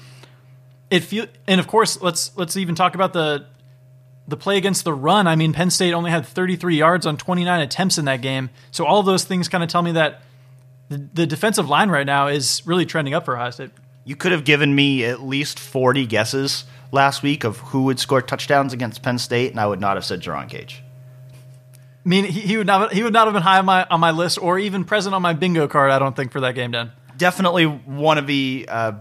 It 0.89 0.99
feel, 1.01 1.27
and 1.47 1.59
of 1.59 1.67
course, 1.67 2.01
let's 2.01 2.35
let's 2.37 2.57
even 2.57 2.75
talk 2.75 2.93
about 2.95 3.13
the 3.13 3.47
the 4.27 4.38
play 4.38 4.57
against 4.57 4.83
the 4.83 4.93
run, 4.93 5.27
I 5.27 5.35
mean, 5.35 5.53
Penn 5.53 5.69
State 5.69 5.93
only 5.93 6.11
had 6.11 6.25
33 6.25 6.77
yards 6.77 7.05
on 7.05 7.17
29 7.17 7.61
attempts 7.61 7.97
in 7.97 8.05
that 8.05 8.21
game. 8.21 8.49
So 8.71 8.85
all 8.85 8.99
of 8.99 9.05
those 9.05 9.23
things 9.23 9.47
kind 9.47 9.63
of 9.63 9.69
tell 9.69 9.81
me 9.81 9.91
that 9.93 10.21
the, 10.89 10.97
the 11.13 11.25
defensive 11.27 11.69
line 11.69 11.89
right 11.89 12.05
now 12.05 12.27
is 12.27 12.63
really 12.65 12.85
trending 12.85 13.13
up 13.13 13.25
for 13.25 13.35
Ohio 13.35 13.51
State. 13.51 13.71
You 14.03 14.15
could 14.15 14.31
have 14.31 14.43
given 14.43 14.73
me 14.73 15.03
at 15.03 15.21
least 15.21 15.59
40 15.59 16.05
guesses 16.05 16.65
last 16.91 17.23
week 17.23 17.43
of 17.43 17.57
who 17.57 17.83
would 17.83 17.99
score 17.99 18.21
touchdowns 18.21 18.73
against 18.73 19.01
Penn 19.01 19.17
State, 19.17 19.51
and 19.51 19.59
I 19.59 19.67
would 19.67 19.81
not 19.81 19.97
have 19.97 20.05
said 20.05 20.21
Jerron 20.21 20.49
Cage. 20.49 20.83
I 22.05 22.09
mean, 22.09 22.25
he, 22.25 22.41
he 22.41 22.57
would 22.57 22.67
not 22.67 22.93
he 22.93 23.01
would 23.01 23.13
not 23.13 23.25
have 23.25 23.33
been 23.33 23.41
high 23.41 23.57
on 23.57 23.65
my 23.65 23.85
on 23.89 23.99
my 23.99 24.11
list 24.11 24.38
or 24.39 24.59
even 24.59 24.85
present 24.85 25.15
on 25.15 25.23
my 25.23 25.33
bingo 25.33 25.67
card. 25.67 25.89
I 25.89 25.97
don't 25.97 26.15
think 26.15 26.31
for 26.31 26.41
that 26.41 26.53
game, 26.53 26.71
Dan. 26.71 26.91
Definitely 27.17 27.65
one 27.65 28.19
of 28.19 28.27
the 28.27 28.67
uh, 28.69 28.91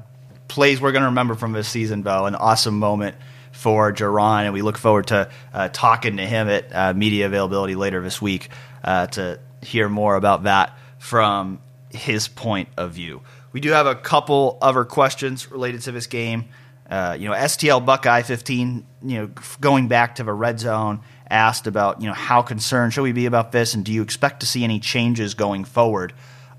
plays 0.48 0.80
we're 0.80 0.92
going 0.92 1.02
to 1.02 1.08
remember 1.08 1.34
from 1.34 1.52
this 1.52 1.68
season, 1.68 2.02
though. 2.02 2.24
An 2.24 2.34
awesome 2.34 2.78
moment 2.78 3.16
for 3.64 3.94
Jerron, 3.94 4.44
and 4.44 4.53
we 4.53 4.61
look 4.61 4.77
forward 4.77 5.07
to 5.07 5.31
uh, 5.55 5.70
talking 5.72 6.18
to 6.18 6.27
him 6.27 6.50
at 6.50 6.70
uh, 6.70 6.92
media 6.92 7.24
availability 7.24 7.74
later 7.74 8.03
this 8.03 8.20
week 8.20 8.50
uh, 8.85 9.07
to 9.07 9.40
hear 9.62 9.88
more 9.88 10.16
about 10.16 10.42
that 10.42 10.77
from 10.98 11.62
his 11.88 12.29
point 12.29 12.68
of 12.77 12.92
view. 12.92 13.22
We 13.53 13.61
do 13.61 13.70
have 13.70 13.87
a 13.87 13.94
couple 13.94 14.59
other 14.61 14.85
questions 14.85 15.50
related 15.50 15.81
to 15.83 15.92
this 15.92 16.07
game. 16.07 16.50
Uh, 16.90 17.16
you 17.18 17.27
know, 17.27 17.35
STL 17.35 17.83
Buckeye 17.87 18.20
15, 18.20 18.87
you 19.03 19.18
know, 19.18 19.31
going 19.62 19.88
back 19.88 20.16
to 20.16 20.24
the 20.24 20.35
red 20.35 20.61
zone, 20.61 21.00
asked 21.31 21.66
about, 21.66 22.03
you 22.03 22.07
know, 22.07 22.12
how 22.12 22.42
concerned 22.42 22.92
should 22.92 23.05
we 23.05 23.12
be 23.12 23.24
about 23.24 23.50
this, 23.50 23.72
and 23.72 23.83
do 23.83 23.94
you 23.94 24.03
expect 24.03 24.40
to 24.40 24.46
see 24.46 24.62
any 24.62 24.79
changes 24.79 25.33
going 25.33 25.64
forward, 25.64 26.12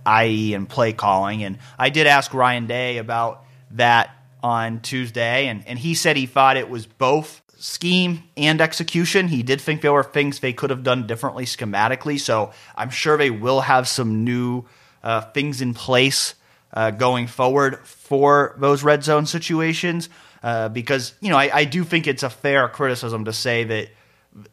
i.e., 0.07 0.55
in 0.55 0.65
play 0.65 0.91
calling? 0.91 1.43
And 1.43 1.59
I 1.77 1.91
did 1.91 2.07
ask 2.07 2.33
Ryan 2.33 2.65
Day 2.65 2.97
about 2.97 3.45
that 3.69 4.09
on 4.45 4.79
Tuesday, 4.79 5.47
and, 5.47 5.67
and 5.67 5.79
he 5.79 5.95
said 5.95 6.15
he 6.15 6.27
thought 6.27 6.55
it 6.55 6.69
was 6.69 6.85
both 6.85 7.41
scheme 7.57 8.21
and 8.37 8.61
execution. 8.61 9.27
He 9.27 9.41
did 9.41 9.59
think 9.59 9.81
there 9.81 9.91
were 9.91 10.03
things 10.03 10.39
they 10.39 10.53
could 10.53 10.69
have 10.69 10.83
done 10.83 11.07
differently 11.07 11.45
schematically, 11.45 12.19
so 12.19 12.51
I'm 12.75 12.91
sure 12.91 13.17
they 13.17 13.31
will 13.31 13.61
have 13.61 13.87
some 13.87 14.23
new 14.23 14.65
uh, 15.01 15.21
things 15.21 15.61
in 15.61 15.73
place 15.73 16.35
uh, 16.71 16.91
going 16.91 17.25
forward 17.25 17.79
for 17.87 18.55
those 18.59 18.83
red 18.83 19.03
zone 19.03 19.25
situations. 19.25 20.09
Uh, 20.43 20.69
because 20.69 21.15
you 21.21 21.31
know, 21.31 21.37
I, 21.37 21.49
I 21.51 21.63
do 21.65 21.83
think 21.83 22.05
it's 22.05 22.21
a 22.21 22.29
fair 22.29 22.69
criticism 22.69 23.25
to 23.25 23.33
say 23.33 23.63
that 23.63 23.89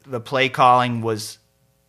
the 0.06 0.20
play 0.20 0.48
calling 0.48 1.02
was 1.02 1.36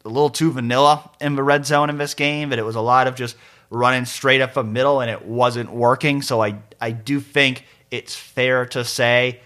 a 0.03 0.09
little 0.09 0.29
too 0.29 0.51
vanilla 0.51 1.09
in 1.21 1.37
the 1.37 1.43
red 1.43 1.65
zone 1.65 1.89
in 1.89 1.97
this 1.97 2.15
game. 2.15 2.49
That 2.49 2.59
it 2.59 2.65
was 2.65 2.75
a 2.75 2.81
lot 2.81 3.07
of 3.07 3.15
just 3.15 3.37
running 3.69 4.03
straight 4.03 4.41
up 4.41 4.55
the 4.55 4.63
middle, 4.65 4.99
and 4.99 5.09
it 5.09 5.23
wasn't 5.23 5.71
working. 5.71 6.21
So 6.21 6.43
I 6.43 6.59
I 6.81 6.91
do 6.91 7.21
think 7.21 7.63
it's 7.93 8.15
fair 8.15 8.65
to 8.65 8.83
say 8.83 9.39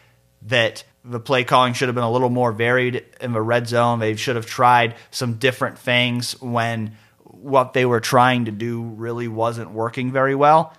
that 0.44 0.86
the 1.04 1.20
play 1.20 1.44
calling 1.44 1.74
should 1.74 1.90
have 1.90 1.96
been 1.96 2.04
a 2.06 2.12
little 2.12 2.30
more 2.30 2.54
varied 2.54 3.04
in 3.20 3.34
the 3.34 3.42
red 3.42 3.68
zone. 3.68 4.00
They 4.00 4.16
should 4.16 4.38
have 4.38 4.46
tried 4.46 4.96
some 5.12 5.34
different 5.34 5.78
things 5.78 6.42
when 6.42 6.96
what 7.26 7.74
they 7.74 7.86
were 7.86 8.00
trying 8.00 8.46
to 8.46 8.52
do 8.52 8.82
really 8.82 9.28
wasn't 9.28 9.72
working 9.72 10.14
very 10.14 10.34
well. 10.34 10.74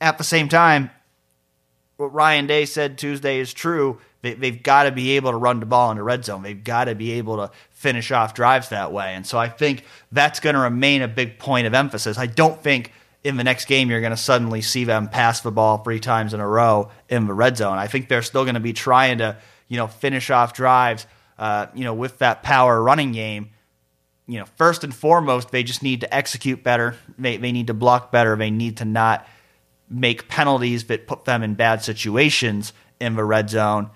At 0.00 0.18
the 0.18 0.24
same 0.24 0.48
time, 0.48 0.90
what 1.96 2.14
Ryan 2.14 2.46
Day 2.46 2.64
said 2.64 2.96
Tuesday 2.96 3.40
is 3.40 3.52
true. 3.52 3.98
They, 4.22 4.34
have 4.34 4.62
got 4.62 4.84
to 4.84 4.92
be 4.92 5.16
able 5.16 5.32
to 5.32 5.36
run 5.36 5.58
the 5.58 5.66
ball 5.66 5.90
in 5.90 5.96
the 5.96 6.04
red 6.04 6.24
zone. 6.24 6.44
They've 6.44 6.62
got 6.62 6.84
to 6.84 6.94
be 6.94 7.10
able 7.12 7.38
to 7.38 7.50
finish 7.70 8.12
off 8.12 8.34
drives 8.34 8.68
that 8.68 8.92
way. 8.92 9.14
And 9.14 9.26
so 9.26 9.36
I 9.36 9.48
think 9.48 9.82
that's 10.12 10.38
going 10.38 10.54
to 10.54 10.60
remain 10.60 11.02
a 11.02 11.08
big 11.08 11.40
point 11.40 11.66
of 11.66 11.74
emphasis. 11.74 12.18
I 12.18 12.26
don't 12.26 12.62
think 12.62 12.92
in 13.28 13.36
the 13.36 13.44
next 13.44 13.66
game 13.66 13.90
you're 13.90 14.00
going 14.00 14.10
to 14.10 14.16
suddenly 14.16 14.62
see 14.62 14.84
them 14.84 15.06
pass 15.06 15.42
the 15.42 15.50
ball 15.50 15.78
three 15.78 16.00
times 16.00 16.32
in 16.32 16.40
a 16.40 16.48
row 16.48 16.88
in 17.10 17.26
the 17.26 17.34
red 17.34 17.58
zone. 17.58 17.76
I 17.76 17.86
think 17.86 18.08
they're 18.08 18.22
still 18.22 18.44
going 18.44 18.54
to 18.54 18.60
be 18.60 18.72
trying 18.72 19.18
to 19.18 19.36
you 19.68 19.76
know 19.76 19.86
finish 19.86 20.30
off 20.30 20.54
drives 20.54 21.06
uh, 21.38 21.66
you 21.74 21.84
know 21.84 21.92
with 21.92 22.18
that 22.18 22.42
power 22.42 22.82
running 22.82 23.12
game. 23.12 23.50
You 24.26 24.40
know, 24.40 24.46
first 24.56 24.82
and 24.84 24.94
foremost, 24.94 25.50
they 25.50 25.62
just 25.62 25.82
need 25.82 26.00
to 26.00 26.14
execute 26.14 26.62
better. 26.62 26.96
They 27.18 27.36
they 27.36 27.52
need 27.52 27.66
to 27.66 27.74
block 27.74 28.10
better. 28.10 28.34
They 28.34 28.50
need 28.50 28.78
to 28.78 28.86
not 28.86 29.26
make 29.90 30.28
penalties 30.28 30.84
that 30.86 31.06
put 31.06 31.26
them 31.26 31.42
in 31.42 31.54
bad 31.54 31.82
situations 31.82 32.72
in 32.98 33.14
the 33.14 33.24
red 33.24 33.50
zone. 33.50 33.90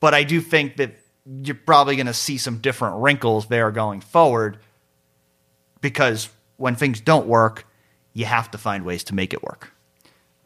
But 0.00 0.14
I 0.14 0.24
do 0.24 0.40
think 0.40 0.76
that 0.76 0.98
you're 1.42 1.54
probably 1.54 1.96
going 1.96 2.06
to 2.06 2.14
see 2.14 2.38
some 2.38 2.58
different 2.58 2.96
wrinkles 3.02 3.46
there 3.46 3.70
going 3.70 4.00
forward 4.00 4.58
because 5.80 6.28
when 6.56 6.74
things 6.74 7.00
don't 7.00 7.26
work, 7.26 7.67
you 8.18 8.24
have 8.24 8.50
to 8.50 8.58
find 8.58 8.84
ways 8.84 9.04
to 9.04 9.14
make 9.14 9.32
it 9.32 9.42
work. 9.42 9.72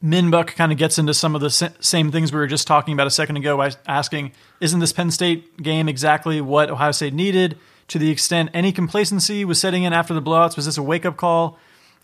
Minbuck 0.04 0.48
kind 0.56 0.72
of 0.72 0.78
gets 0.78 0.98
into 0.98 1.14
some 1.14 1.34
of 1.34 1.40
the 1.40 1.50
same 1.50 2.10
things 2.10 2.32
we 2.32 2.38
were 2.38 2.46
just 2.46 2.66
talking 2.66 2.92
about 2.92 3.06
a 3.06 3.10
second 3.10 3.36
ago 3.36 3.56
by 3.56 3.70
asking, 3.86 4.32
isn't 4.60 4.80
this 4.80 4.92
Penn 4.92 5.10
State 5.10 5.56
game 5.62 5.88
exactly 5.88 6.40
what 6.40 6.70
Ohio 6.70 6.90
State 6.90 7.14
needed? 7.14 7.56
To 7.88 7.98
the 7.98 8.10
extent 8.10 8.50
any 8.52 8.72
complacency 8.72 9.44
was 9.44 9.60
setting 9.60 9.84
in 9.84 9.92
after 9.92 10.12
the 10.12 10.22
blowouts, 10.22 10.56
was 10.56 10.66
this 10.66 10.76
a 10.76 10.82
wake 10.82 11.06
up 11.06 11.16
call? 11.16 11.58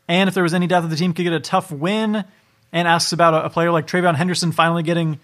And 0.06 0.28
if 0.28 0.34
there 0.34 0.42
was 0.42 0.54
any 0.54 0.66
doubt 0.66 0.82
that 0.82 0.88
the 0.88 0.96
team 0.96 1.12
could 1.12 1.24
get 1.24 1.32
a 1.32 1.40
tough 1.40 1.70
win, 1.70 2.24
and 2.72 2.88
asks 2.88 3.12
about 3.12 3.34
a, 3.34 3.46
a 3.46 3.50
player 3.50 3.70
like 3.70 3.86
TreVeyon 3.86 4.14
Henderson 4.14 4.52
finally 4.52 4.82
getting 4.82 5.20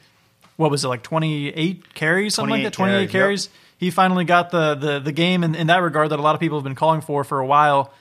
what 0.57 0.71
was 0.71 0.85
it 0.85 0.89
like 0.89 1.03
28 1.03 1.95
carries, 1.95 2.35
something 2.35 2.51
like 2.51 2.63
that, 2.63 2.73
28 2.73 2.95
carries. 2.95 3.11
carries. 3.11 3.45
Yep. 3.47 3.55
He 3.79 3.91
finally 3.91 4.25
got 4.25 4.51
the 4.51 4.75
the 4.75 5.01
the 5.01 5.13
game 5.13 5.43
in, 5.43 5.55
in 5.55 5.67
that 5.67 5.83
regard 5.83 6.11
that 6.11 6.19
a 6.19 6.23
lot 6.23 6.35
of 6.35 6.41
people 6.41 6.59
have 6.59 6.65
been 6.65 6.75
calling 6.75 7.01
for 7.01 7.25
for 7.25 7.41
a 7.41 7.47
while. 7.47 7.93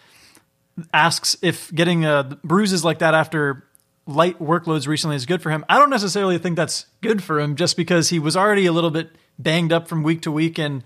Asks 0.94 1.38
if 1.42 1.74
getting 1.74 2.06
uh, 2.06 2.36
bruises 2.44 2.84
like 2.84 3.00
that 3.00 3.14
after 3.14 3.64
light 4.08 4.40
workloads 4.40 4.88
recently 4.88 5.16
is 5.16 5.26
good 5.26 5.42
for 5.42 5.50
him. 5.50 5.64
I 5.70 5.78
don't 5.78 5.90
necessarily 5.90 6.38
think 6.38 6.56
that's 6.56 6.88
good 7.02 7.24
for 7.24 7.40
him 7.40 7.56
just 7.56 7.78
because 7.78 8.10
he 8.10 8.20
was 8.20 8.36
already 8.36 8.66
a 8.66 8.72
little 8.72 8.92
bit 8.92 9.12
banged 9.38 9.72
up 9.72 9.88
from 9.88 10.04
week 10.04 10.22
to 10.24 10.32
week 10.32 10.58
and 10.58 10.84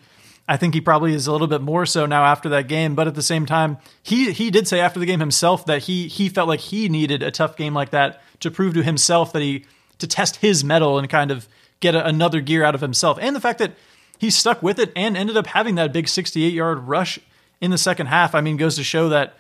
I 0.50 0.56
think 0.56 0.74
he 0.74 0.82
probably 0.82 1.14
is 1.14 1.28
a 1.28 1.32
little 1.32 1.48
bit 1.48 1.62
more 1.62 1.86
so 1.86 2.06
now 2.06 2.24
after 2.24 2.50
that 2.50 2.68
game. 2.70 2.96
But 2.96 3.08
at 3.08 3.16
the 3.16 3.22
same 3.22 3.46
time, 3.46 3.78
he 4.02 4.32
he 4.32 4.50
did 4.50 4.68
say 4.68 4.80
after 4.80 5.00
the 5.00 5.06
game 5.06 5.20
himself 5.20 5.66
that 5.66 5.84
he 5.84 6.08
he 6.08 6.30
felt 6.30 6.48
like 6.48 6.62
he 6.62 6.88
needed 6.88 7.22
a 7.22 7.32
tough 7.32 7.58
game 7.58 7.74
like 7.74 7.90
that 7.90 8.22
to 8.40 8.50
prove 8.50 8.74
to 8.76 8.84
himself 8.84 9.34
that 9.34 9.42
he 9.42 9.66
to 9.98 10.08
test 10.08 10.38
his 10.38 10.64
mettle 10.64 10.98
and 11.00 11.10
kind 11.10 11.32
of 11.32 11.48
get 11.80 11.96
a, 11.96 12.06
another 12.06 12.40
gear 12.40 12.64
out 12.64 12.76
of 12.76 12.82
himself. 12.82 13.18
And 13.20 13.36
the 13.36 13.42
fact 13.42 13.60
that 13.60 13.74
he 14.18 14.30
stuck 14.30 14.64
with 14.64 14.80
it 14.80 14.92
and 14.96 15.18
ended 15.18 15.36
up 15.36 15.48
having 15.48 15.76
that 15.76 15.92
big 15.92 16.08
68 16.08 16.54
yard 16.54 16.88
rush 16.88 17.20
in 17.60 17.72
the 17.72 17.78
second 17.78 18.08
half, 18.08 18.34
I 18.34 18.42
mean, 18.42 18.56
goes 18.56 18.76
to 18.78 18.84
show 18.84 19.10
that 19.10 19.36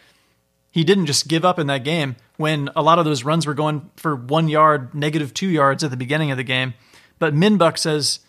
he 0.72 0.84
didn't 0.84 1.06
just 1.06 1.28
give 1.28 1.46
up 1.46 1.60
in 1.60 1.68
that 1.68 1.84
game 1.84 2.16
when 2.38 2.70
a 2.76 2.82
lot 2.82 3.00
of 3.00 3.06
those 3.06 3.24
runs 3.24 3.48
were 3.48 3.54
going 3.54 3.90
for 3.96 4.16
one 4.16 4.48
yard, 4.48 4.94
negative 4.94 5.34
two 5.34 5.48
yards 5.48 5.84
at 5.84 5.92
the 5.92 5.98
beginning 5.98 6.32
of 6.32 6.38
the 6.38 6.44
game. 6.44 6.74
But 7.20 7.34
Minbuck 7.34 7.78
says 7.78 8.20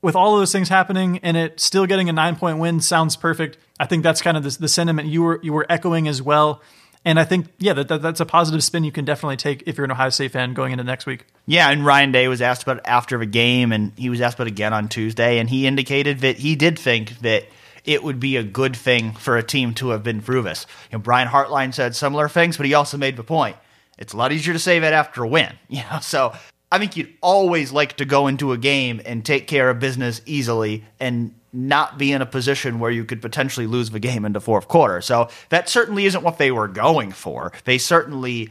with 0.00 0.16
all 0.16 0.34
of 0.34 0.40
those 0.40 0.52
things 0.52 0.68
happening 0.68 1.18
and 1.22 1.36
it 1.36 1.60
still 1.60 1.86
getting 1.86 2.08
a 2.08 2.12
nine 2.12 2.36
point 2.36 2.58
win 2.58 2.80
sounds 2.80 3.16
perfect. 3.16 3.58
I 3.78 3.86
think 3.86 4.02
that's 4.02 4.22
kind 4.22 4.36
of 4.36 4.42
the, 4.42 4.50
the 4.50 4.68
sentiment 4.68 5.08
you 5.08 5.22
were 5.22 5.40
you 5.42 5.52
were 5.52 5.66
echoing 5.68 6.08
as 6.08 6.22
well. 6.22 6.62
And 7.06 7.20
I 7.20 7.24
think, 7.24 7.48
yeah, 7.58 7.74
that, 7.74 7.88
that, 7.88 8.00
that's 8.00 8.20
a 8.20 8.26
positive 8.26 8.64
spin 8.64 8.82
you 8.82 8.92
can 8.92 9.04
definitely 9.04 9.36
take 9.36 9.64
if 9.66 9.76
you're 9.76 9.84
an 9.84 9.90
Ohio 9.90 10.08
State 10.08 10.32
fan 10.32 10.54
going 10.54 10.72
into 10.72 10.84
next 10.84 11.04
week. 11.04 11.26
Yeah, 11.46 11.70
and 11.70 11.84
Ryan 11.84 12.12
Day 12.12 12.28
was 12.28 12.40
asked 12.40 12.62
about 12.62 12.80
after 12.86 13.18
the 13.18 13.26
game, 13.26 13.72
and 13.72 13.92
he 13.96 14.08
was 14.08 14.22
asked 14.22 14.36
about 14.36 14.46
again 14.46 14.72
on 14.72 14.88
Tuesday, 14.88 15.38
and 15.38 15.50
he 15.50 15.66
indicated 15.66 16.20
that 16.20 16.38
he 16.38 16.56
did 16.56 16.78
think 16.78 17.18
that 17.20 17.44
it 17.84 18.02
would 18.02 18.18
be 18.18 18.36
a 18.36 18.42
good 18.42 18.74
thing 18.74 19.12
for 19.12 19.36
a 19.36 19.42
team 19.42 19.74
to 19.74 19.90
have 19.90 20.02
been 20.02 20.20
this. 20.20 20.66
You 20.90 20.98
know, 20.98 21.02
Brian 21.02 21.28
Hartline 21.28 21.74
said 21.74 21.94
similar 21.94 22.28
things, 22.28 22.56
but 22.56 22.66
he 22.66 22.74
also 22.74 22.96
made 22.96 23.16
the 23.16 23.24
point. 23.24 23.56
It's 23.98 24.12
a 24.12 24.16
lot 24.16 24.32
easier 24.32 24.52
to 24.52 24.58
say 24.58 24.78
that 24.78 24.92
after 24.92 25.22
a 25.22 25.28
win. 25.28 25.52
You 25.68 25.82
know, 25.90 25.98
so 26.00 26.34
I 26.72 26.78
think 26.78 26.96
you'd 26.96 27.12
always 27.20 27.72
like 27.72 27.96
to 27.98 28.04
go 28.04 28.26
into 28.26 28.52
a 28.52 28.58
game 28.58 29.00
and 29.04 29.24
take 29.24 29.46
care 29.46 29.70
of 29.70 29.78
business 29.78 30.20
easily 30.26 30.84
and 30.98 31.34
not 31.52 31.98
be 31.98 32.10
in 32.10 32.20
a 32.20 32.26
position 32.26 32.80
where 32.80 32.90
you 32.90 33.04
could 33.04 33.22
potentially 33.22 33.66
lose 33.66 33.90
the 33.90 34.00
game 34.00 34.24
in 34.24 34.32
the 34.32 34.40
fourth 34.40 34.66
quarter. 34.66 35.00
So 35.00 35.28
that 35.50 35.68
certainly 35.68 36.04
isn't 36.06 36.24
what 36.24 36.38
they 36.38 36.50
were 36.50 36.66
going 36.66 37.12
for. 37.12 37.52
They 37.64 37.78
certainly 37.78 38.50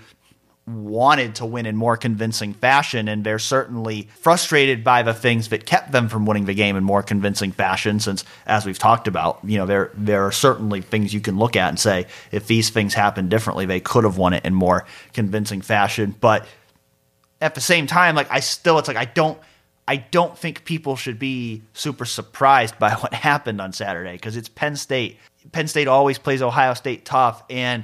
wanted 0.65 1.35
to 1.35 1.45
win 1.45 1.65
in 1.65 1.75
more 1.75 1.97
convincing 1.97 2.53
fashion, 2.53 3.07
and 3.07 3.23
they're 3.23 3.39
certainly 3.39 4.07
frustrated 4.19 4.83
by 4.83 5.03
the 5.03 5.13
things 5.13 5.49
that 5.49 5.65
kept 5.65 5.91
them 5.91 6.07
from 6.07 6.25
winning 6.25 6.45
the 6.45 6.53
game 6.53 6.77
in 6.77 6.83
more 6.83 7.03
convincing 7.03 7.51
fashion. 7.51 7.99
Since, 7.99 8.23
as 8.45 8.65
we've 8.65 8.79
talked 8.79 9.07
about, 9.07 9.39
you 9.43 9.57
know, 9.57 9.65
there 9.65 9.91
there 9.93 10.25
are 10.25 10.31
certainly 10.31 10.81
things 10.81 11.13
you 11.13 11.19
can 11.19 11.37
look 11.37 11.55
at 11.55 11.69
and 11.69 11.79
say 11.79 12.07
if 12.31 12.47
these 12.47 12.69
things 12.69 12.93
happened 12.93 13.29
differently, 13.29 13.65
they 13.65 13.81
could 13.81 14.05
have 14.05 14.17
won 14.17 14.33
it 14.33 14.45
in 14.45 14.53
more 14.53 14.85
convincing 15.11 15.61
fashion. 15.61 16.15
But 16.19 16.45
at 17.41 17.55
the 17.55 17.61
same 17.61 17.85
time, 17.85 18.15
like 18.15 18.31
I 18.31 18.39
still, 18.39 18.79
it's 18.79 18.87
like 18.87 18.97
I 18.97 19.05
don't, 19.05 19.37
I 19.85 19.97
don't 19.97 20.37
think 20.37 20.63
people 20.63 20.95
should 20.95 21.19
be 21.19 21.61
super 21.73 22.05
surprised 22.05 22.79
by 22.79 22.93
what 22.93 23.13
happened 23.13 23.59
on 23.59 23.73
Saturday 23.73 24.13
because 24.13 24.37
it's 24.37 24.49
Penn 24.49 24.77
State. 24.77 25.17
Penn 25.51 25.67
State 25.67 25.89
always 25.89 26.17
plays 26.17 26.41
Ohio 26.41 26.73
State 26.73 27.03
tough, 27.03 27.43
and 27.49 27.83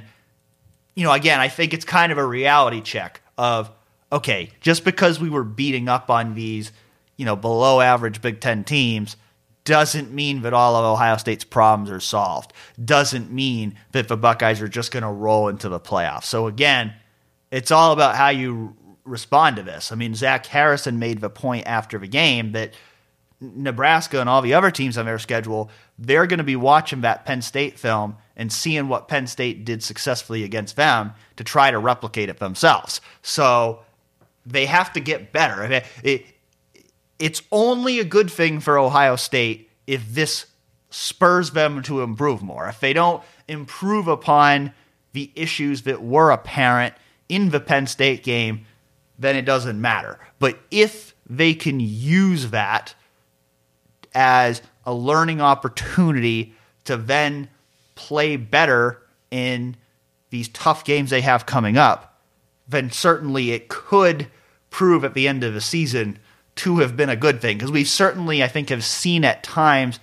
you 0.94 1.04
know, 1.04 1.12
again, 1.12 1.40
I 1.40 1.48
think 1.48 1.74
it's 1.74 1.84
kind 1.84 2.12
of 2.12 2.18
a 2.18 2.24
reality 2.24 2.80
check 2.80 3.22
of 3.38 3.70
okay, 4.12 4.50
just 4.60 4.84
because 4.84 5.20
we 5.20 5.30
were 5.30 5.44
beating 5.44 5.88
up 5.88 6.10
on 6.10 6.34
these, 6.34 6.72
you 7.16 7.24
know, 7.24 7.36
below 7.36 7.80
average 7.80 8.20
Big 8.20 8.40
Ten 8.40 8.64
teams 8.64 9.16
doesn't 9.64 10.12
mean 10.12 10.42
that 10.42 10.52
all 10.52 10.74
of 10.74 10.84
Ohio 10.84 11.16
State's 11.16 11.44
problems 11.44 11.90
are 11.90 12.00
solved. 12.00 12.52
Doesn't 12.82 13.30
mean 13.30 13.76
that 13.92 14.08
the 14.08 14.16
Buckeyes 14.16 14.60
are 14.60 14.68
just 14.68 14.90
going 14.90 15.02
to 15.02 15.10
roll 15.10 15.48
into 15.48 15.68
the 15.68 15.78
playoffs. 15.78 16.24
So 16.24 16.46
again, 16.46 16.94
it's 17.50 17.70
all 17.70 17.92
about 17.92 18.16
how 18.16 18.30
you 18.30 18.76
respond 19.04 19.56
to 19.56 19.62
this. 19.62 19.92
I 19.92 19.96
mean, 19.96 20.14
Zach 20.14 20.46
Harrison 20.46 20.98
made 20.98 21.20
the 21.20 21.30
point 21.30 21.66
after 21.66 21.98
the 21.98 22.08
game 22.08 22.52
that 22.52 22.74
Nebraska 23.40 24.20
and 24.20 24.28
all 24.28 24.42
the 24.42 24.54
other 24.54 24.70
teams 24.70 24.98
on 24.98 25.06
their 25.06 25.18
schedule, 25.18 25.70
they're 25.98 26.26
going 26.26 26.38
to 26.38 26.44
be 26.44 26.56
watching 26.56 27.02
that 27.02 27.24
Penn 27.24 27.42
State 27.42 27.78
film 27.78 28.16
and 28.40 28.50
seeing 28.50 28.88
what 28.88 29.06
Penn 29.06 29.26
State 29.26 29.66
did 29.66 29.82
successfully 29.82 30.44
against 30.44 30.74
them 30.74 31.12
to 31.36 31.44
try 31.44 31.70
to 31.70 31.78
replicate 31.78 32.30
it 32.30 32.38
themselves. 32.38 33.02
So 33.20 33.80
they 34.46 34.64
have 34.64 34.94
to 34.94 35.00
get 35.00 35.30
better. 35.30 35.62
It, 35.62 35.84
it, 36.02 36.26
it's 37.18 37.42
only 37.52 38.00
a 38.00 38.04
good 38.04 38.30
thing 38.30 38.60
for 38.60 38.78
Ohio 38.78 39.16
State 39.16 39.68
if 39.86 40.14
this 40.14 40.46
spurs 40.88 41.50
them 41.50 41.82
to 41.82 42.00
improve 42.00 42.42
more. 42.42 42.66
If 42.66 42.80
they 42.80 42.94
don't 42.94 43.22
improve 43.46 44.08
upon 44.08 44.72
the 45.12 45.30
issues 45.34 45.82
that 45.82 46.02
were 46.02 46.30
apparent 46.30 46.94
in 47.28 47.50
the 47.50 47.60
Penn 47.60 47.86
State 47.86 48.24
game, 48.24 48.64
then 49.18 49.36
it 49.36 49.44
doesn't 49.44 49.78
matter. 49.78 50.18
But 50.38 50.58
if 50.70 51.14
they 51.28 51.52
can 51.52 51.78
use 51.78 52.48
that 52.52 52.94
as 54.14 54.62
a 54.86 54.94
learning 54.94 55.42
opportunity 55.42 56.54
to 56.84 56.96
then 56.96 57.50
play 58.00 58.36
better 58.36 59.02
in 59.30 59.76
these 60.30 60.48
tough 60.48 60.84
games 60.84 61.10
they 61.10 61.20
have 61.20 61.44
coming 61.44 61.76
up, 61.76 62.20
then 62.66 62.90
certainly 62.90 63.50
it 63.50 63.68
could 63.68 64.28
prove 64.70 65.04
at 65.04 65.14
the 65.14 65.28
end 65.28 65.44
of 65.44 65.52
the 65.52 65.60
season 65.60 66.18
to 66.56 66.78
have 66.78 66.96
been 66.96 67.10
a 67.10 67.16
good 67.16 67.40
thing. 67.40 67.58
Because 67.58 67.70
we 67.70 67.84
certainly, 67.84 68.42
I 68.42 68.48
think, 68.48 68.70
have 68.70 68.84
seen 68.84 69.24
at 69.24 69.42
times 69.42 70.00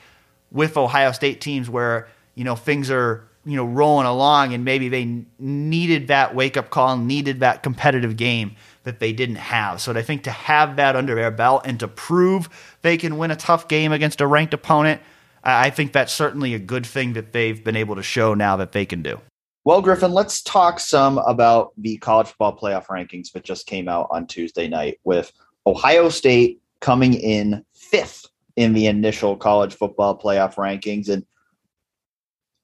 with 0.52 0.78
Ohio 0.78 1.12
State 1.12 1.42
teams 1.42 1.70
where, 1.70 2.08
you 2.36 2.44
know, 2.44 2.56
things 2.56 2.92
are 2.92 3.28
you 3.46 3.56
know 3.56 3.66
rolling 3.66 4.06
along 4.06 4.54
and 4.54 4.66
maybe 4.66 4.90
they 4.90 5.24
needed 5.40 6.10
that 6.10 6.36
wake 6.36 6.58
up 6.58 6.70
call 6.70 6.98
needed 6.98 7.40
that 7.40 7.64
competitive 7.64 8.18
game 8.18 8.54
that 8.84 9.00
they 9.00 9.14
didn't 9.14 9.38
have 9.38 9.80
so 9.80 9.94
i 9.94 10.02
think 10.02 10.24
to 10.24 10.32
have 10.32 10.76
that 10.76 10.98
under 10.98 11.16
their 11.16 11.32
belt 11.32 11.62
and 11.64 11.80
to 11.80 11.88
prove 11.88 12.50
they 12.82 12.98
can 12.98 13.18
win 13.18 13.32
a 13.32 13.38
tough 13.38 13.70
game 13.70 13.94
against 13.94 14.20
a 14.20 14.28
ranked 14.28 14.54
opponent 14.54 15.02
i 15.44 15.70
think 15.70 15.92
that's 15.94 16.14
certainly 16.14 16.54
a 16.54 16.60
good 16.60 16.86
thing 16.86 17.14
that 17.14 17.34
they've 17.34 17.64
been 17.64 17.76
able 17.76 17.96
to 17.96 18.04
show 18.04 18.34
now 18.34 18.56
that 18.58 18.72
they 18.72 18.86
can 18.86 19.02
do. 19.02 19.20
Well 19.64 19.82
griffin 19.82 20.14
let's 20.14 20.42
talk 20.42 20.80
some 20.80 21.18
about 21.20 21.74
the 21.78 21.98
college 21.98 22.28
football 22.28 22.58
playoff 22.58 22.86
rankings 22.88 23.32
that 23.34 23.44
just 23.44 23.68
came 23.68 23.88
out 23.88 24.08
on 24.12 24.28
tuesday 24.28 24.68
night 24.68 25.00
with 25.04 25.32
ohio 25.66 26.10
state 26.10 26.62
coming 26.80 27.14
in 27.14 27.66
fifth 27.74 28.28
in 28.56 28.74
the 28.74 28.88
initial 28.88 29.38
college 29.38 29.76
football 29.76 30.18
playoff 30.18 30.56
rankings. 30.56 31.10
And 31.10 31.26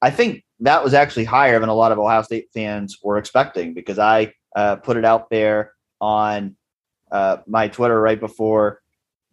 I 0.01 0.09
think 0.09 0.43
that 0.59 0.83
was 0.83 0.93
actually 0.93 1.25
higher 1.25 1.59
than 1.59 1.69
a 1.69 1.73
lot 1.73 1.91
of 1.91 1.99
Ohio 1.99 2.23
State 2.23 2.49
fans 2.53 2.97
were 3.01 3.17
expecting 3.17 3.73
because 3.73 3.99
I 3.99 4.33
uh, 4.55 4.77
put 4.77 4.97
it 4.97 5.05
out 5.05 5.29
there 5.29 5.73
on 6.01 6.55
uh, 7.11 7.37
my 7.47 7.67
Twitter 7.67 7.99
right 7.99 8.19
before 8.19 8.81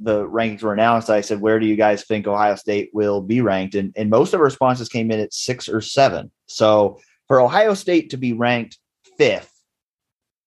the 0.00 0.26
rankings 0.26 0.62
were 0.62 0.72
announced. 0.72 1.10
I 1.10 1.20
said, 1.20 1.40
"Where 1.40 1.58
do 1.58 1.66
you 1.66 1.76
guys 1.76 2.04
think 2.04 2.26
Ohio 2.26 2.54
State 2.56 2.90
will 2.92 3.20
be 3.20 3.40
ranked?" 3.40 3.74
And, 3.74 3.92
and 3.96 4.10
most 4.10 4.34
of 4.34 4.40
responses 4.40 4.88
came 4.88 5.10
in 5.10 5.20
at 5.20 5.34
six 5.34 5.68
or 5.68 5.80
seven. 5.80 6.30
So 6.46 6.98
for 7.28 7.40
Ohio 7.40 7.74
State 7.74 8.10
to 8.10 8.16
be 8.16 8.32
ranked 8.32 8.78
fifth, 9.18 9.52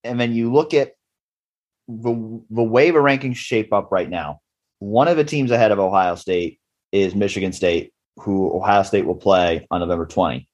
and 0.04 0.20
then 0.20 0.34
you 0.34 0.52
look 0.52 0.74
at 0.74 0.94
the, 1.88 2.42
the 2.50 2.64
way 2.64 2.92
the 2.92 3.00
rankings 3.00 3.36
shape 3.36 3.74
up 3.74 3.92
right 3.92 4.10
now, 4.10 4.40
one 4.80 5.08
of 5.08 5.18
the 5.18 5.24
teams 5.24 5.52
ahead 5.52 5.72
of 5.72 5.80
Ohio 5.80 6.16
State 6.16 6.60
is 6.92 7.16
Michigan 7.16 7.54
State, 7.54 7.94
who 8.18 8.54
Ohio 8.56 8.84
State 8.84 9.06
will 9.06 9.16
play 9.16 9.68
on 9.72 9.80
November 9.82 10.06
20. 10.06 10.48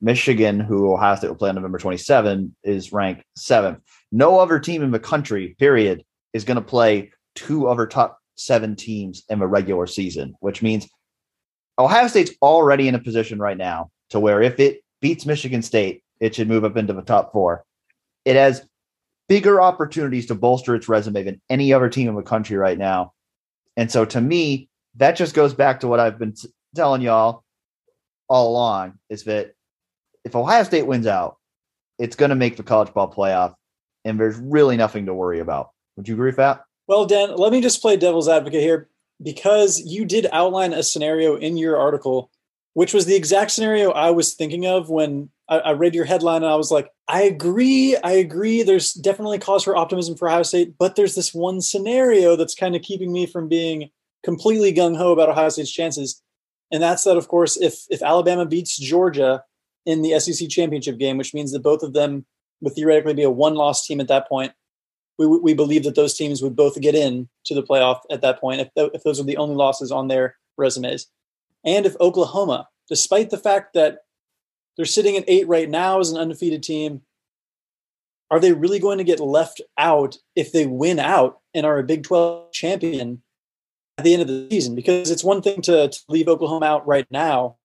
Michigan, 0.00 0.60
who 0.60 0.92
Ohio 0.92 1.14
State 1.16 1.28
will 1.28 1.36
play 1.36 1.50
on 1.50 1.56
November 1.56 1.78
27, 1.78 2.54
is 2.64 2.92
ranked 2.92 3.22
seventh. 3.36 3.80
No 4.10 4.38
other 4.38 4.58
team 4.58 4.82
in 4.82 4.90
the 4.90 4.98
country, 4.98 5.54
period, 5.58 6.04
is 6.32 6.44
going 6.44 6.56
to 6.56 6.62
play 6.62 7.12
two 7.34 7.68
other 7.68 7.86
top 7.86 8.18
seven 8.40 8.74
teams 8.74 9.22
in 9.28 9.38
the 9.38 9.46
regular 9.46 9.86
season, 9.86 10.34
which 10.40 10.62
means 10.62 10.88
Ohio 11.78 12.08
State's 12.08 12.32
already 12.42 12.88
in 12.88 12.94
a 12.94 12.98
position 12.98 13.38
right 13.38 13.56
now 13.56 13.90
to 14.10 14.20
where 14.20 14.42
if 14.42 14.58
it 14.58 14.82
beats 15.00 15.26
Michigan 15.26 15.62
State, 15.62 16.02
it 16.20 16.34
should 16.34 16.48
move 16.48 16.64
up 16.64 16.76
into 16.76 16.92
the 16.92 17.02
top 17.02 17.32
four. 17.32 17.64
It 18.24 18.36
has 18.36 18.66
bigger 19.28 19.60
opportunities 19.62 20.26
to 20.26 20.34
bolster 20.34 20.74
its 20.74 20.88
resume 20.88 21.22
than 21.22 21.40
any 21.48 21.72
other 21.72 21.88
team 21.88 22.08
in 22.08 22.14
the 22.14 22.22
country 22.22 22.56
right 22.56 22.78
now. 22.78 23.12
And 23.76 23.90
so 23.90 24.04
to 24.04 24.20
me, 24.20 24.68
that 24.96 25.16
just 25.16 25.34
goes 25.34 25.54
back 25.54 25.80
to 25.80 25.88
what 25.88 26.00
I've 26.00 26.18
been 26.18 26.34
telling 26.74 27.02
y'all 27.02 27.44
all 28.28 28.50
along 28.50 28.94
is 29.08 29.24
that 29.24 29.52
if 30.24 30.34
Ohio 30.34 30.62
State 30.64 30.86
wins 30.86 31.06
out, 31.06 31.36
it's 31.98 32.16
going 32.16 32.30
to 32.30 32.34
make 32.34 32.56
the 32.56 32.62
college 32.62 32.92
ball 32.92 33.12
playoff, 33.12 33.54
and 34.04 34.18
there's 34.18 34.36
really 34.36 34.76
nothing 34.76 35.06
to 35.06 35.14
worry 35.14 35.40
about. 35.40 35.70
Would 35.96 36.08
you 36.08 36.14
agree 36.14 36.28
with 36.28 36.36
that? 36.36 36.62
Well, 36.90 37.06
Dan, 37.06 37.36
let 37.36 37.52
me 37.52 37.60
just 37.60 37.80
play 37.80 37.96
devil's 37.96 38.28
advocate 38.28 38.62
here 38.62 38.88
because 39.22 39.78
you 39.78 40.04
did 40.04 40.26
outline 40.32 40.72
a 40.72 40.82
scenario 40.82 41.36
in 41.36 41.56
your 41.56 41.76
article, 41.76 42.32
which 42.74 42.92
was 42.92 43.06
the 43.06 43.14
exact 43.14 43.52
scenario 43.52 43.92
I 43.92 44.10
was 44.10 44.34
thinking 44.34 44.66
of 44.66 44.90
when 44.90 45.30
I, 45.48 45.58
I, 45.58 45.70
read 45.74 45.94
your 45.94 46.04
headline 46.04 46.42
and 46.42 46.50
I 46.50 46.56
was 46.56 46.72
like, 46.72 46.90
I 47.06 47.22
agree. 47.22 47.96
I 48.02 48.10
agree. 48.10 48.64
There's 48.64 48.92
definitely 48.92 49.38
cause 49.38 49.62
for 49.62 49.76
optimism 49.76 50.16
for 50.16 50.26
Ohio 50.28 50.42
State, 50.42 50.74
but 50.80 50.96
there's 50.96 51.14
this 51.14 51.32
one 51.32 51.60
scenario 51.60 52.34
that's 52.34 52.56
kind 52.56 52.74
of 52.74 52.82
keeping 52.82 53.12
me 53.12 53.24
from 53.24 53.46
being 53.46 53.88
completely 54.24 54.74
gung 54.74 54.96
ho 54.96 55.12
about 55.12 55.28
Ohio 55.28 55.50
State's 55.50 55.70
chances. 55.70 56.20
And 56.72 56.82
that's 56.82 57.04
that, 57.04 57.16
of 57.16 57.28
course, 57.28 57.56
if 57.56 57.84
if 57.88 58.02
Alabama 58.02 58.46
beats 58.46 58.76
Georgia 58.76 59.44
in 59.86 60.02
the 60.02 60.18
SEC 60.18 60.48
championship 60.48 60.98
game, 60.98 61.18
which 61.18 61.34
means 61.34 61.52
that 61.52 61.62
both 61.62 61.84
of 61.84 61.92
them 61.92 62.26
would 62.62 62.74
theoretically 62.74 63.14
be 63.14 63.22
a 63.22 63.30
one 63.30 63.54
loss 63.54 63.86
team 63.86 64.00
at 64.00 64.08
that 64.08 64.28
point. 64.28 64.50
We, 65.20 65.26
we 65.26 65.54
believe 65.54 65.84
that 65.84 65.94
those 65.94 66.14
teams 66.14 66.40
would 66.42 66.56
both 66.56 66.80
get 66.80 66.94
in 66.94 67.28
to 67.44 67.54
the 67.54 67.62
playoff 67.62 68.00
at 68.10 68.22
that 68.22 68.40
point 68.40 68.60
if, 68.60 68.68
if 68.76 69.02
those 69.02 69.20
are 69.20 69.24
the 69.24 69.36
only 69.36 69.54
losses 69.54 69.92
on 69.92 70.08
their 70.08 70.36
resumes. 70.56 71.06
And 71.64 71.84
if 71.84 71.94
Oklahoma, 72.00 72.68
despite 72.88 73.30
the 73.30 73.38
fact 73.38 73.74
that 73.74 73.98
they're 74.76 74.86
sitting 74.86 75.16
at 75.16 75.24
eight 75.28 75.46
right 75.46 75.68
now 75.68 76.00
as 76.00 76.10
an 76.10 76.18
undefeated 76.18 76.62
team, 76.62 77.02
are 78.30 78.40
they 78.40 78.52
really 78.52 78.78
going 78.78 78.98
to 78.98 79.04
get 79.04 79.20
left 79.20 79.60
out 79.76 80.16
if 80.34 80.52
they 80.52 80.64
win 80.64 80.98
out 80.98 81.40
and 81.52 81.66
are 81.66 81.78
a 81.78 81.84
Big 81.84 82.04
12 82.04 82.50
champion 82.52 83.22
at 83.98 84.04
the 84.04 84.14
end 84.14 84.22
of 84.22 84.28
the 84.28 84.48
season? 84.50 84.74
Because 84.74 85.10
it's 85.10 85.24
one 85.24 85.42
thing 85.42 85.60
to, 85.62 85.88
to 85.88 86.00
leave 86.08 86.28
Oklahoma 86.28 86.64
out 86.64 86.86
right 86.86 87.06
now 87.10 87.56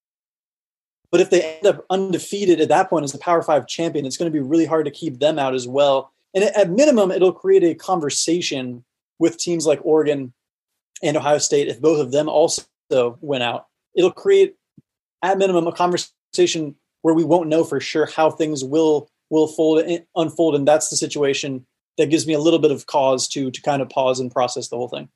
but 1.16 1.22
if 1.22 1.30
they 1.30 1.56
end 1.56 1.66
up 1.66 1.86
undefeated 1.90 2.60
at 2.60 2.68
that 2.68 2.90
point 2.90 3.06
as 3.06 3.14
the 3.14 3.18
Power 3.18 3.42
Five 3.42 3.68
champion, 3.68 4.06
it's 4.06 4.18
going 4.18 4.30
to 4.30 4.38
be 4.38 4.46
really 4.46 4.66
hard 4.66 4.84
to 4.84 4.92
keep 4.92 5.20
them 5.20 5.40
out 5.40 5.56
as 5.56 5.66
well. 5.66 6.12
And 6.36 6.44
at 6.44 6.70
minimum, 6.70 7.12
it'll 7.12 7.32
create 7.32 7.64
a 7.64 7.74
conversation 7.74 8.84
with 9.20 9.38
teams 9.38 9.66
like 9.66 9.80
Oregon 9.84 10.34
and 11.02 11.16
Ohio 11.16 11.38
State 11.38 11.70
if 11.70 11.82
both 11.82 12.00
of 12.00 12.12
them 12.12 12.28
also 12.28 12.64
went 13.22 13.42
out. 13.42 13.68
It'll 13.96 14.12
create, 14.12 14.56
at 15.24 15.38
minimum, 15.38 15.66
a 15.66 15.72
conversation 15.72 16.76
where 17.02 17.16
we 17.16 17.24
won't 17.24 17.48
know 17.48 17.64
for 17.64 17.80
sure 17.80 18.06
how 18.06 18.30
things 18.30 18.64
will 18.64 19.10
will 19.32 19.48
fold 19.48 19.84
eh, 19.88 20.00
unfold, 20.16 20.56
and 20.56 20.68
that's 20.68 20.90
the 20.90 20.98
situation 20.98 21.66
that 21.98 22.10
gives 22.10 22.28
me 22.28 22.34
a 22.34 22.40
little 22.40 22.60
bit 22.60 22.72
of 22.72 22.86
cause 22.86 23.28
to 23.30 23.50
to 23.50 23.62
kind 23.62 23.82
of 23.82 23.90
pause 23.90 24.20
and 24.20 24.32
process 24.32 24.68
the 24.68 24.76
whole 24.76 24.90
thing. 24.90 25.08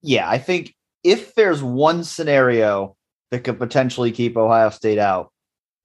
Yeah, 0.00 0.30
I 0.30 0.38
think 0.38 0.74
if 1.02 1.34
there's 1.34 1.62
one 1.62 2.04
scenario 2.04 2.96
that 3.30 3.40
could 3.40 3.58
potentially 3.58 4.12
keep 4.12 4.36
Ohio 4.36 4.70
State 4.70 4.98
out, 4.98 5.32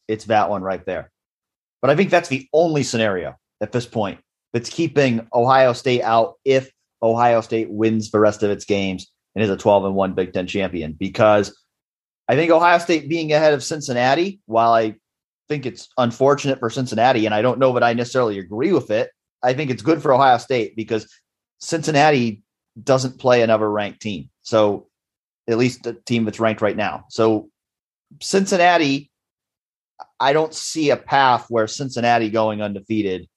it's 0.08 0.26
that 0.26 0.50
one 0.50 0.62
right 0.62 0.86
there. 0.86 1.12
But 1.82 1.90
I 1.90 1.96
think 1.96 2.12
that's 2.12 2.30
the 2.30 2.48
only 2.54 2.84
scenario 2.84 3.38
at 3.64 3.72
this 3.72 3.86
point 3.88 4.20
that's 4.52 4.70
keeping 4.70 5.26
Ohio 5.34 5.74
State 5.74 6.04
out 6.04 6.36
if 6.46 6.70
Ohio 7.02 7.42
State 7.42 7.72
wins 7.72 8.12
the 8.12 8.20
rest 8.20 8.44
of 8.44 8.52
its 8.52 8.66
games 8.66 9.08
and 9.34 9.44
is 9.44 9.50
a 9.50 9.58
12 9.58 9.86
and 9.86 9.96
1 9.96 10.14
Big 10.14 10.34
Ten 10.34 10.46
champion. 10.46 10.94
Because 10.94 11.58
I 12.28 12.36
think 12.36 12.52
Ohio 12.52 12.78
State 12.78 13.10
being 13.10 13.32
ahead 13.34 13.54
of 13.54 13.64
Cincinnati, 13.64 14.42
while 14.46 14.74
I 14.74 14.96
think 15.50 15.66
it's 15.66 15.90
unfortunate 15.98 16.60
for 16.60 16.70
Cincinnati, 16.70 17.26
and 17.26 17.34
I 17.34 17.42
don't 17.42 17.58
know 17.58 17.74
that 17.74 17.84
I 17.84 17.94
necessarily 17.94 18.38
agree 18.38 18.74
with 18.74 18.92
it, 18.92 19.10
I 19.42 19.54
think 19.54 19.72
it's 19.72 19.82
good 19.82 20.02
for 20.02 20.14
Ohio 20.14 20.38
State 20.38 20.76
because 20.76 21.10
Cincinnati 21.60 22.44
doesn't 22.82 23.20
play 23.20 23.42
another 23.42 23.70
ranked 23.70 24.02
team. 24.02 24.30
So 24.42 24.88
at 25.48 25.58
least 25.58 25.84
the 25.84 25.94
team 25.94 26.26
that's 26.26 26.40
ranked 26.40 26.62
right 26.62 26.78
now. 26.78 27.06
So 27.10 27.50
Cincinnati, 28.22 29.10
I 30.20 30.34
don't 30.34 30.54
see 30.54 30.90
a 30.90 30.98
path 30.98 31.46
where 31.50 31.68
Cincinnati 31.68 32.30
going 32.30 32.62
undefeated 32.62 33.28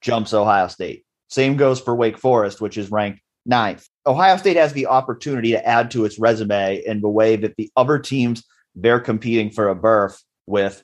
jumps 0.00 0.34
Ohio 0.34 0.68
State. 0.68 1.04
Same 1.28 1.56
goes 1.56 1.80
for 1.80 1.94
Wake 1.94 2.18
Forest, 2.18 2.60
which 2.60 2.78
is 2.78 2.90
ranked 2.90 3.20
ninth. 3.44 3.86
Ohio 4.06 4.36
State 4.36 4.56
has 4.56 4.72
the 4.72 4.86
opportunity 4.86 5.50
to 5.52 5.66
add 5.66 5.90
to 5.90 6.04
its 6.04 6.18
resume 6.18 6.82
in 6.84 7.00
the 7.00 7.08
way 7.08 7.36
that 7.36 7.56
the 7.56 7.70
other 7.76 7.98
teams 7.98 8.44
they're 8.74 9.00
competing 9.00 9.50
for 9.50 9.68
a 9.68 9.74
berth 9.74 10.22
with 10.46 10.82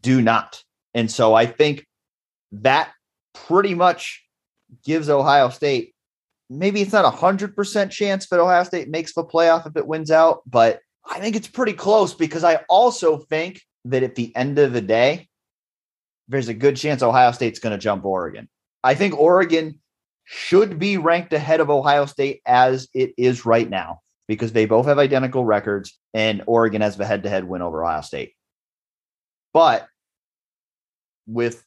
do 0.00 0.20
not. 0.20 0.62
And 0.94 1.10
so 1.10 1.34
I 1.34 1.46
think 1.46 1.86
that 2.52 2.90
pretty 3.34 3.74
much 3.74 4.24
gives 4.84 5.08
Ohio 5.08 5.48
State 5.48 5.92
maybe 6.52 6.82
it's 6.82 6.92
not 6.92 7.04
a 7.04 7.10
hundred 7.10 7.56
percent 7.56 7.90
chance 7.90 8.28
that 8.28 8.40
Ohio 8.40 8.62
State 8.64 8.88
makes 8.88 9.14
the 9.14 9.24
playoff 9.24 9.66
if 9.66 9.76
it 9.76 9.86
wins 9.86 10.10
out, 10.10 10.42
but 10.46 10.80
I 11.08 11.18
think 11.18 11.34
it's 11.34 11.48
pretty 11.48 11.72
close 11.72 12.14
because 12.14 12.44
I 12.44 12.60
also 12.68 13.18
think 13.18 13.60
that 13.86 14.02
at 14.02 14.14
the 14.14 14.34
end 14.36 14.58
of 14.58 14.72
the 14.72 14.80
day, 14.80 15.28
there's 16.28 16.48
a 16.48 16.54
good 16.54 16.76
chance 16.76 17.02
Ohio 17.02 17.32
State's 17.32 17.58
going 17.58 17.72
to 17.72 17.78
jump 17.78 18.04
Oregon. 18.04 18.48
I 18.84 18.94
think 18.94 19.18
Oregon 19.18 19.80
should 20.24 20.78
be 20.78 20.98
ranked 20.98 21.32
ahead 21.32 21.60
of 21.60 21.70
Ohio 21.70 22.06
State 22.06 22.40
as 22.46 22.88
it 22.94 23.12
is 23.16 23.44
right 23.44 23.68
now 23.68 24.00
because 24.28 24.52
they 24.52 24.66
both 24.66 24.86
have 24.86 24.98
identical 24.98 25.44
records 25.44 25.98
and 26.14 26.42
Oregon 26.46 26.80
has 26.80 26.96
the 26.96 27.04
head 27.04 27.24
to 27.24 27.28
head 27.28 27.44
win 27.44 27.62
over 27.62 27.84
Ohio 27.84 28.00
State. 28.02 28.34
But 29.52 29.86
with 31.26 31.64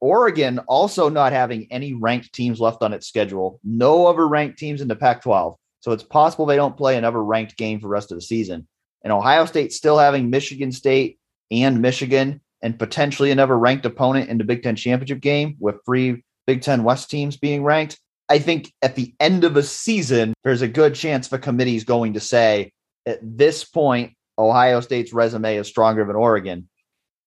Oregon 0.00 0.58
also 0.60 1.08
not 1.08 1.32
having 1.32 1.66
any 1.70 1.94
ranked 1.94 2.32
teams 2.32 2.60
left 2.60 2.82
on 2.82 2.92
its 2.92 3.08
schedule, 3.08 3.60
no 3.64 4.06
other 4.06 4.26
ranked 4.26 4.58
teams 4.58 4.80
in 4.80 4.88
the 4.88 4.96
Pac 4.96 5.22
12. 5.22 5.56
So 5.80 5.92
it's 5.92 6.02
possible 6.02 6.46
they 6.46 6.56
don't 6.56 6.76
play 6.76 6.96
another 6.96 7.22
ranked 7.22 7.56
game 7.56 7.80
for 7.80 7.86
the 7.86 7.90
rest 7.90 8.10
of 8.10 8.16
the 8.16 8.22
season. 8.22 8.66
And 9.02 9.12
Ohio 9.12 9.44
State 9.44 9.72
still 9.72 9.98
having 9.98 10.30
Michigan 10.30 10.72
State 10.72 11.18
and 11.50 11.80
Michigan 11.80 12.40
and 12.66 12.76
potentially 12.76 13.30
another 13.30 13.56
ranked 13.56 13.86
opponent 13.86 14.28
in 14.28 14.38
the 14.38 14.44
Big 14.44 14.64
Ten 14.64 14.74
championship 14.74 15.20
game 15.20 15.54
with 15.60 15.76
three 15.86 16.24
Big 16.48 16.62
Ten 16.62 16.82
West 16.82 17.08
teams 17.08 17.36
being 17.36 17.62
ranked. 17.62 17.98
I 18.28 18.40
think 18.40 18.72
at 18.82 18.96
the 18.96 19.14
end 19.20 19.44
of 19.44 19.56
a 19.56 19.62
season, 19.62 20.34
there's 20.42 20.62
a 20.62 20.68
good 20.68 20.96
chance 20.96 21.28
the 21.28 21.38
committee 21.38 21.76
is 21.76 21.84
going 21.84 22.14
to 22.14 22.20
say 22.20 22.72
at 23.06 23.20
this 23.22 23.62
point, 23.62 24.14
Ohio 24.36 24.80
State's 24.80 25.12
resume 25.12 25.56
is 25.56 25.68
stronger 25.68 26.04
than 26.04 26.16
Oregon 26.16 26.68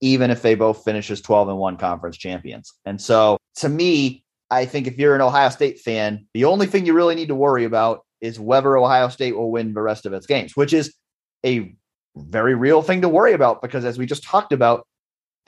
even 0.02 0.32
if 0.32 0.41
they 0.41 0.56
both 0.56 0.84
finish 0.84 1.12
as 1.12 1.21
12 1.21 1.49
and 1.49 1.58
1 1.58 1.78
conference 1.78 2.17
champions. 2.17 2.73
And 2.86 3.02
so 3.02 3.38
to 3.56 3.69
me, 3.69 4.23
I 4.49 4.65
think 4.65 4.88
if 4.88 4.97
you're 4.97 5.15
an 5.15 5.21
Ohio 5.21 5.49
State 5.49 5.80
fan, 5.80 6.25
the 6.34 6.45
only 6.45 6.67
thing 6.67 6.86
you 6.86 6.93
really 6.93 7.15
need 7.15 7.28
to 7.28 7.36
worry 7.36 7.65
about 7.65 8.06
is 8.21 8.39
whether 8.39 8.78
Ohio 8.78 9.10
State 9.10 9.36
will 9.36 9.52
win 9.52 9.73
the 9.73 9.82
rest 9.82 10.06
of 10.06 10.13
its 10.13 10.25
games, 10.25 10.56
which 10.56 10.73
is 10.73 10.93
a 11.45 11.75
very 12.15 12.56
real 12.56 12.82
thing 12.82 13.02
to 13.02 13.10
worry 13.10 13.34
about 13.34 13.62
because 13.62 13.86
as 13.86 13.97
we 13.97 14.06
just 14.06 14.23
talked 14.23 14.54
about, 14.54 14.86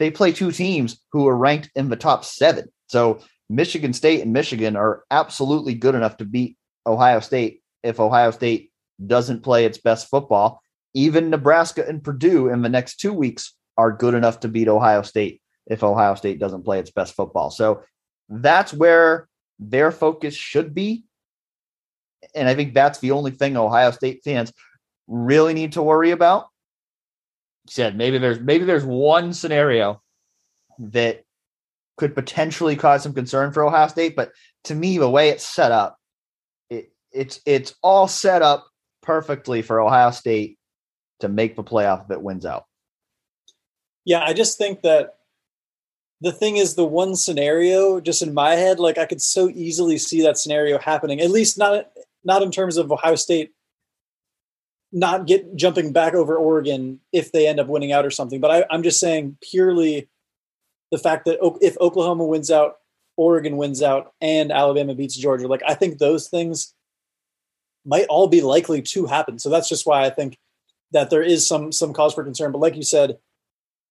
they 0.02 0.12
play 0.12 0.32
two 0.32 0.52
teams 0.52 1.02
who 1.12 1.28
are 1.28 1.38
ranked 1.38 1.70
in 1.76 1.90
the 1.90 1.96
top 1.96 2.26
seven. 2.26 2.68
So 2.88 3.20
Michigan 3.50 3.94
State 3.94 4.22
and 4.22 4.34
Michigan 4.34 4.76
are 4.76 5.04
absolutely 5.12 5.76
good 5.76 5.96
enough 5.96 6.18
to 6.18 6.26
beat 6.26 6.58
Ohio 6.86 7.20
State 7.20 7.62
if 7.84 8.00
Ohio 8.00 8.32
State 8.32 8.72
doesn't 9.06 9.44
play 9.44 9.66
its 9.66 9.78
best 9.78 10.10
football. 10.10 10.62
Even 10.94 11.30
Nebraska 11.30 11.88
and 11.88 12.04
Purdue 12.04 12.50
in 12.50 12.62
the 12.62 12.70
next 12.70 12.98
two 12.98 13.14
weeks 13.14 13.56
are 13.78 13.92
good 13.92 14.14
enough 14.14 14.40
to 14.42 14.48
beat 14.48 14.68
Ohio 14.68 15.02
State 15.02 15.42
if 15.68 15.84
Ohio 15.84 16.16
State 16.16 16.40
doesn't 16.40 16.64
play 16.64 16.80
its 16.80 16.92
best 16.92 17.14
football. 17.14 17.50
So 17.50 17.84
that's 18.30 18.74
where 18.74 19.28
their 19.60 19.92
focus 19.92 20.34
should 20.34 20.74
be. 20.74 21.04
And 22.36 22.48
I 22.48 22.56
think 22.56 22.74
that's 22.74 23.00
the 23.00 23.12
only 23.12 23.32
thing 23.32 23.58
Ohio 23.58 23.92
State 23.92 24.22
fans 24.24 24.52
really 25.08 25.54
need 25.54 25.74
to 25.74 25.84
worry 25.84 26.12
about. 26.12 26.48
Said 27.68 27.96
maybe 27.96 28.18
there's 28.18 28.40
maybe 28.40 28.66
there's 28.66 28.84
one 28.84 29.34
scenario 29.34 30.02
that 30.80 31.24
could 31.98 32.16
potentially 32.16 32.76
cause 32.76 33.04
some 33.04 33.14
concern 33.14 33.54
for 33.54 33.64
Ohio 33.64 33.88
State, 33.88 34.16
but 34.16 34.32
to 34.64 34.76
me, 34.76 34.98
the 34.98 35.10
way 35.10 35.30
it's 35.30 35.46
set 35.46 35.72
up, 35.72 35.98
it, 36.70 36.92
it's 37.12 37.40
it's 37.46 37.76
all 37.84 38.08
set 38.08 38.42
up 38.42 38.68
perfectly 39.02 39.62
for 39.62 39.80
Ohio 39.80 40.12
State 40.12 40.58
to 41.20 41.30
make 41.30 41.56
the 41.56 41.64
playoff 41.64 42.08
that 42.08 42.24
wins 42.24 42.46
out. 42.46 42.66
Yeah, 44.06 44.24
I 44.24 44.34
just 44.34 44.58
think 44.58 44.82
that 44.82 45.16
the 46.22 46.32
thing 46.32 46.58
is 46.58 46.76
the 46.76 46.86
one 46.86 47.16
scenario 47.16 48.00
just 48.00 48.22
in 48.22 48.34
my 48.34 48.56
head 48.56 48.80
like 48.80 48.98
I 48.98 49.06
could 49.06 49.22
so 49.22 49.50
easily 49.50 49.98
see 49.98 50.22
that 50.24 50.38
scenario 50.38 50.80
happening. 50.80 51.20
At 51.20 51.32
least 51.32 51.58
not 51.58 51.92
not 52.24 52.42
in 52.42 52.52
terms 52.52 52.78
of 52.78 52.92
Ohio 52.92 53.16
State 53.16 53.52
not 54.92 55.26
get 55.26 55.56
jumping 55.56 55.94
back 55.94 56.14
over 56.14 56.36
Oregon 56.36 57.00
if 57.12 57.32
they 57.32 57.48
end 57.48 57.60
up 57.60 57.68
winning 57.68 57.92
out 57.92 58.06
or 58.06 58.12
something. 58.12 58.42
But 58.42 58.52
I, 58.52 58.66
I'm 58.70 58.84
just 58.84 59.00
saying 59.00 59.38
purely 59.42 60.10
the 60.92 60.98
fact 60.98 61.26
that 61.26 61.40
if 61.62 61.78
Oklahoma 61.80 62.26
wins 62.26 62.52
out, 62.52 62.78
Oregon 63.18 63.58
wins 63.58 63.82
out, 63.82 64.14
and 64.22 64.52
Alabama 64.52 64.96
beats 64.96 65.16
Georgia, 65.16 65.48
like 65.48 65.64
I 65.68 65.74
think 65.74 65.98
those 65.98 66.28
things 66.28 66.74
might 67.86 68.06
all 68.08 68.28
be 68.28 68.42
likely 68.42 68.82
to 68.82 69.06
happen. 69.06 69.40
So 69.40 69.50
that's 69.50 69.70
just 69.70 69.86
why 69.86 70.06
I 70.06 70.10
think 70.10 70.38
that 70.92 71.10
there 71.10 71.24
is 71.24 71.48
some 71.48 71.72
some 71.72 71.94
cause 71.94 72.14
for 72.14 72.24
concern. 72.24 72.52
But 72.52 72.62
like 72.62 72.76
you 72.76 72.84
said, 72.84 73.18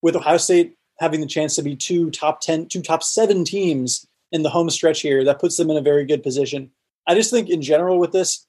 with 0.03 0.17
Ohio 0.17 0.37
State 0.37 0.75
having 0.99 1.21
the 1.21 1.27
chance 1.27 1.57
to 1.57 1.63
be 1.63 1.77
two 1.77 2.11
top 2.11 2.41
ten, 2.41 2.67
two 2.67 2.83
top 2.83 3.03
seven 3.03 3.45
teams 3.45 4.07
in 4.33 4.43
the 4.43 4.51
home 4.51 4.71
stretch 4.71 5.01
here, 5.01 5.25
that 5.25 5.41
puts 5.41 5.57
them 5.57 5.71
in 5.71 5.77
a 5.77 5.83
very 5.83 6.05
good 6.05 6.23
position. 6.23 6.71
I 7.07 7.15
just 7.15 7.31
think 7.31 7.49
in 7.49 7.63
general 7.63 7.99
with 7.99 8.13
this, 8.13 8.47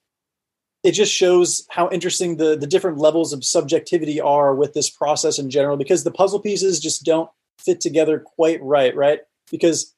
it 0.83 0.91
just 0.91 1.13
shows 1.13 1.65
how 1.69 1.89
interesting 1.89 2.37
the, 2.37 2.57
the 2.57 2.67
different 2.67 2.97
levels 2.97 3.33
of 3.33 3.43
subjectivity 3.43 4.19
are 4.19 4.55
with 4.55 4.73
this 4.73 4.89
process 4.89 5.37
in 5.37 5.49
general, 5.49 5.77
because 5.77 6.03
the 6.03 6.11
puzzle 6.11 6.39
pieces 6.39 6.79
just 6.79 7.03
don't 7.03 7.29
fit 7.59 7.79
together 7.79 8.19
quite 8.19 8.61
right, 8.63 8.95
right? 8.95 9.19
Because 9.51 9.95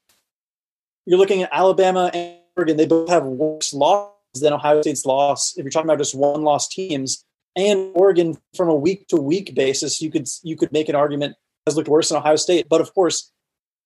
you're 1.05 1.19
looking 1.19 1.43
at 1.43 1.49
Alabama 1.51 2.11
and 2.13 2.37
Oregon, 2.57 2.77
they 2.77 2.85
both 2.85 3.09
have 3.09 3.23
worse 3.23 3.73
losses 3.73 4.41
than 4.41 4.53
Ohio 4.53 4.81
State's 4.81 5.05
loss. 5.05 5.53
If 5.57 5.63
you're 5.63 5.71
talking 5.71 5.89
about 5.89 5.99
just 5.99 6.15
one 6.15 6.41
loss 6.41 6.67
teams, 6.67 7.23
and 7.55 7.91
Oregon 7.93 8.37
from 8.55 8.67
a 8.69 8.75
week 8.75 9.07
to 9.09 9.17
week 9.17 9.53
basis, 9.53 10.01
you 10.01 10.09
could 10.09 10.27
you 10.41 10.55
could 10.55 10.71
make 10.71 10.89
an 10.89 10.95
argument 10.95 11.35
has 11.67 11.75
looked 11.75 11.87
worse 11.87 12.09
than 12.09 12.17
Ohio 12.17 12.35
State. 12.35 12.67
But 12.67 12.81
of 12.81 12.93
course, 12.95 13.31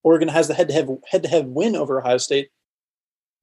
Oregon 0.04 0.30
has 0.30 0.48
the 0.48 0.54
head-to-head 0.54 0.88
head-to-head 1.10 1.48
win 1.48 1.76
over 1.76 2.00
Ohio 2.00 2.18
State. 2.18 2.50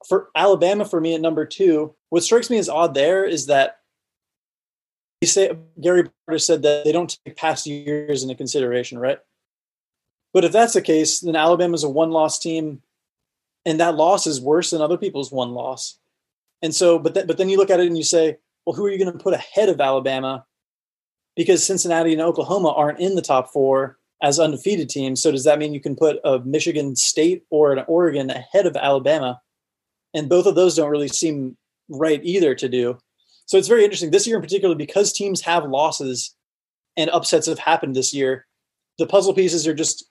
For 0.08 0.28
Alabama, 0.34 0.84
for 0.84 1.00
me 1.00 1.14
at 1.14 1.20
number 1.20 1.46
two, 1.46 1.94
what 2.10 2.22
strikes 2.22 2.50
me 2.50 2.58
as 2.58 2.68
odd 2.68 2.94
there 2.94 3.24
is 3.24 3.46
that 3.46 3.78
you 5.20 5.28
say 5.28 5.56
Gary 5.80 6.10
Barta 6.28 6.40
said 6.40 6.62
that 6.62 6.84
they 6.84 6.92
don't 6.92 7.16
take 7.24 7.36
past 7.36 7.66
years 7.66 8.22
into 8.22 8.34
consideration, 8.34 8.98
right? 8.98 9.18
But 10.34 10.44
if 10.44 10.52
that's 10.52 10.74
the 10.74 10.82
case, 10.82 11.20
then 11.20 11.36
Alabama's 11.36 11.84
a 11.84 11.88
one-loss 11.88 12.38
team, 12.38 12.82
and 13.64 13.80
that 13.80 13.94
loss 13.94 14.26
is 14.26 14.40
worse 14.40 14.70
than 14.70 14.82
other 14.82 14.98
people's 14.98 15.32
one 15.32 15.52
loss. 15.52 15.98
And 16.60 16.74
so, 16.74 16.98
but 16.98 17.14
th- 17.14 17.26
but 17.26 17.38
then 17.38 17.48
you 17.48 17.56
look 17.56 17.70
at 17.70 17.80
it 17.80 17.86
and 17.86 17.96
you 17.96 18.04
say, 18.04 18.36
well, 18.66 18.74
who 18.74 18.84
are 18.84 18.90
you 18.90 18.98
going 18.98 19.12
to 19.12 19.22
put 19.22 19.34
ahead 19.34 19.68
of 19.68 19.80
Alabama? 19.80 20.44
Because 21.36 21.64
Cincinnati 21.64 22.12
and 22.12 22.22
Oklahoma 22.22 22.72
aren't 22.72 23.00
in 23.00 23.14
the 23.14 23.22
top 23.22 23.52
four 23.52 23.98
as 24.22 24.38
undefeated 24.38 24.88
teams. 24.88 25.22
So 25.22 25.30
does 25.30 25.44
that 25.44 25.58
mean 25.58 25.74
you 25.74 25.80
can 25.80 25.96
put 25.96 26.18
a 26.24 26.40
Michigan 26.40 26.96
State 26.96 27.44
or 27.50 27.72
an 27.72 27.84
Oregon 27.86 28.30
ahead 28.30 28.66
of 28.66 28.76
Alabama? 28.76 29.40
And 30.14 30.28
both 30.28 30.46
of 30.46 30.54
those 30.54 30.76
don't 30.76 30.90
really 30.90 31.08
seem 31.08 31.56
right 31.88 32.20
either 32.22 32.54
to 32.54 32.68
do. 32.68 32.98
So 33.46 33.58
it's 33.58 33.68
very 33.68 33.84
interesting 33.84 34.10
this 34.10 34.26
year 34.26 34.36
in 34.36 34.42
particular 34.42 34.74
because 34.74 35.12
teams 35.12 35.42
have 35.42 35.64
losses 35.64 36.34
and 36.96 37.10
upsets 37.10 37.46
have 37.46 37.58
happened 37.58 37.94
this 37.94 38.14
year. 38.14 38.46
The 38.98 39.06
puzzle 39.06 39.34
pieces 39.34 39.66
are 39.66 39.74
just 39.74 40.08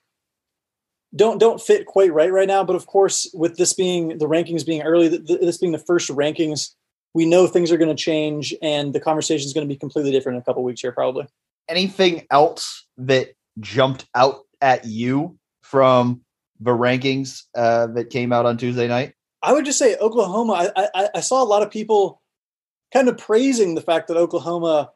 don't 1.16 1.38
don't 1.38 1.60
fit 1.60 1.86
quite 1.86 2.12
right 2.12 2.32
right 2.32 2.48
now. 2.48 2.64
But 2.64 2.76
of 2.76 2.86
course, 2.86 3.30
with 3.34 3.56
this 3.56 3.72
being 3.72 4.18
the 4.18 4.26
rankings 4.26 4.66
being 4.66 4.82
early, 4.82 5.08
this 5.08 5.58
being 5.58 5.72
the 5.72 5.78
first 5.78 6.10
rankings, 6.10 6.74
we 7.14 7.24
know 7.24 7.46
things 7.46 7.70
are 7.70 7.76
going 7.76 7.94
to 7.94 8.02
change, 8.02 8.54
and 8.60 8.92
the 8.92 9.00
conversation 9.00 9.46
is 9.46 9.52
going 9.52 9.66
to 9.66 9.72
be 9.72 9.78
completely 9.78 10.10
different 10.10 10.36
in 10.36 10.42
a 10.42 10.44
couple 10.44 10.62
weeks 10.64 10.80
here, 10.80 10.92
probably. 10.92 11.26
Anything 11.68 12.26
else 12.30 12.86
that 12.98 13.30
jumped 13.60 14.06
out 14.14 14.40
at 14.60 14.84
you 14.84 15.38
from 15.62 16.22
the 16.60 16.72
rankings 16.72 17.44
uh, 17.54 17.86
that 17.88 18.10
came 18.10 18.32
out 18.32 18.46
on 18.46 18.56
Tuesday 18.56 18.88
night? 18.88 19.14
I 19.44 19.52
would 19.52 19.66
just 19.66 19.78
say 19.78 19.94
Oklahoma. 19.96 20.70
I, 20.74 20.88
I, 20.94 21.08
I 21.16 21.20
saw 21.20 21.42
a 21.42 21.44
lot 21.44 21.62
of 21.62 21.70
people 21.70 22.22
kind 22.94 23.08
of 23.08 23.18
praising 23.18 23.74
the 23.74 23.82
fact 23.82 24.08
that 24.08 24.16
Oklahoma 24.16 24.90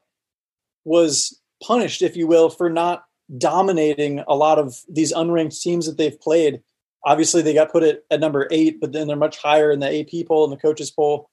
was 0.84 1.38
punished, 1.62 2.00
if 2.00 2.16
you 2.16 2.26
will, 2.26 2.48
for 2.48 2.70
not 2.70 3.04
dominating 3.36 4.24
a 4.26 4.34
lot 4.34 4.58
of 4.58 4.80
these 4.88 5.12
unranked 5.12 5.60
teams 5.60 5.84
that 5.84 5.98
they've 5.98 6.18
played. 6.18 6.62
Obviously, 7.04 7.42
they 7.42 7.52
got 7.52 7.70
put 7.70 7.82
at, 7.82 8.04
at 8.10 8.20
number 8.20 8.48
eight, 8.50 8.80
but 8.80 8.92
then 8.92 9.06
they're 9.06 9.16
much 9.16 9.36
higher 9.36 9.70
in 9.70 9.80
the 9.80 10.00
AP 10.00 10.26
poll 10.26 10.44
and 10.44 10.52
the 10.52 10.56
coaches 10.56 10.90
poll. 10.90 11.28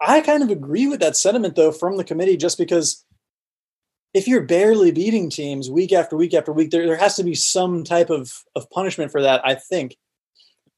I 0.00 0.20
kind 0.20 0.44
of 0.44 0.50
agree 0.50 0.86
with 0.86 1.00
that 1.00 1.16
sentiment, 1.16 1.56
though, 1.56 1.72
from 1.72 1.96
the 1.96 2.04
committee, 2.04 2.36
just 2.36 2.58
because 2.58 3.04
if 4.14 4.28
you're 4.28 4.42
barely 4.42 4.92
beating 4.92 5.30
teams 5.30 5.68
week 5.68 5.92
after 5.92 6.16
week 6.16 6.32
after 6.32 6.52
week, 6.52 6.70
there, 6.70 6.86
there 6.86 6.96
has 6.96 7.16
to 7.16 7.24
be 7.24 7.34
some 7.34 7.82
type 7.82 8.08
of, 8.08 8.44
of 8.54 8.70
punishment 8.70 9.10
for 9.10 9.22
that, 9.22 9.44
I 9.44 9.56
think. 9.56 9.96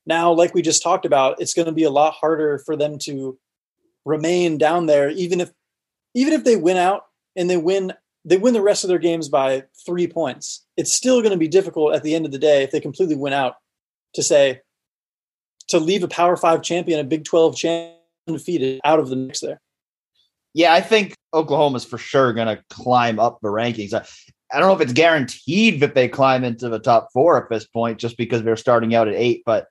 Now, 0.09 0.33
like 0.33 0.55
we 0.55 0.62
just 0.62 0.83
talked 0.83 1.05
about, 1.05 1.38
it's 1.38 1.53
going 1.53 1.66
to 1.66 1.73
be 1.73 1.85
a 1.85 1.90
lot 1.90 2.14
harder 2.14 2.59
for 2.64 2.77
them 2.77 2.99
to 3.01 3.38
remain 4.07 4.57
down 4.57 4.87
there, 4.87 5.11
even 5.11 5.38
if 5.40 5.53
even 6.14 6.33
if 6.33 6.44
they 6.44 6.57
win 6.57 6.79
out 6.79 7.05
and 7.37 7.49
they 7.49 7.59
win 7.59 7.92
they 8.25 8.38
win 8.38 8.55
the 8.55 8.62
rest 8.62 8.85
of 8.85 8.88
their 8.88 8.99
games 8.99 9.29
by 9.29 9.64
three 9.87 10.07
points. 10.07 10.66
It's 10.79 10.94
still 10.94 11.21
going 11.21 11.33
to 11.33 11.38
be 11.38 11.47
difficult 11.47 11.94
at 11.94 12.03
the 12.03 12.14
end 12.14 12.25
of 12.25 12.33
the 12.33 12.38
day 12.38 12.62
if 12.62 12.71
they 12.71 12.81
completely 12.81 13.16
win 13.16 13.35
out 13.35 13.57
to 14.14 14.23
say 14.23 14.62
to 15.68 15.79
leave 15.79 16.03
a 16.03 16.09
Power 16.09 16.38
Five 16.38 16.62
champion, 16.62 16.99
a 17.01 17.05
Big 17.05 17.25
Twelve 17.25 17.55
champion, 17.55 17.99
undefeated 18.27 18.81
out 18.85 18.99
of 18.99 19.11
the 19.11 19.16
mix 19.16 19.40
there. 19.40 19.61
Yeah, 20.55 20.73
I 20.73 20.81
think 20.81 21.14
Oklahoma's 21.35 21.85
for 21.85 21.99
sure 21.99 22.33
going 22.33 22.49
to 22.49 22.64
climb 22.71 23.18
up 23.18 23.40
the 23.42 23.49
rankings. 23.49 23.92
I, 23.92 24.07
I 24.51 24.59
don't 24.59 24.68
know 24.68 24.75
if 24.75 24.81
it's 24.81 24.94
guaranteed 24.94 25.81
that 25.81 25.94
they 25.94 26.09
climb 26.09 26.44
into 26.44 26.71
the 26.71 26.79
top 26.79 27.09
four 27.12 27.42
at 27.42 27.51
this 27.51 27.66
point, 27.66 27.99
just 27.99 28.16
because 28.16 28.42
they're 28.42 28.57
starting 28.57 28.94
out 28.94 29.07
at 29.07 29.14
eight. 29.14 29.42
But 29.44 29.66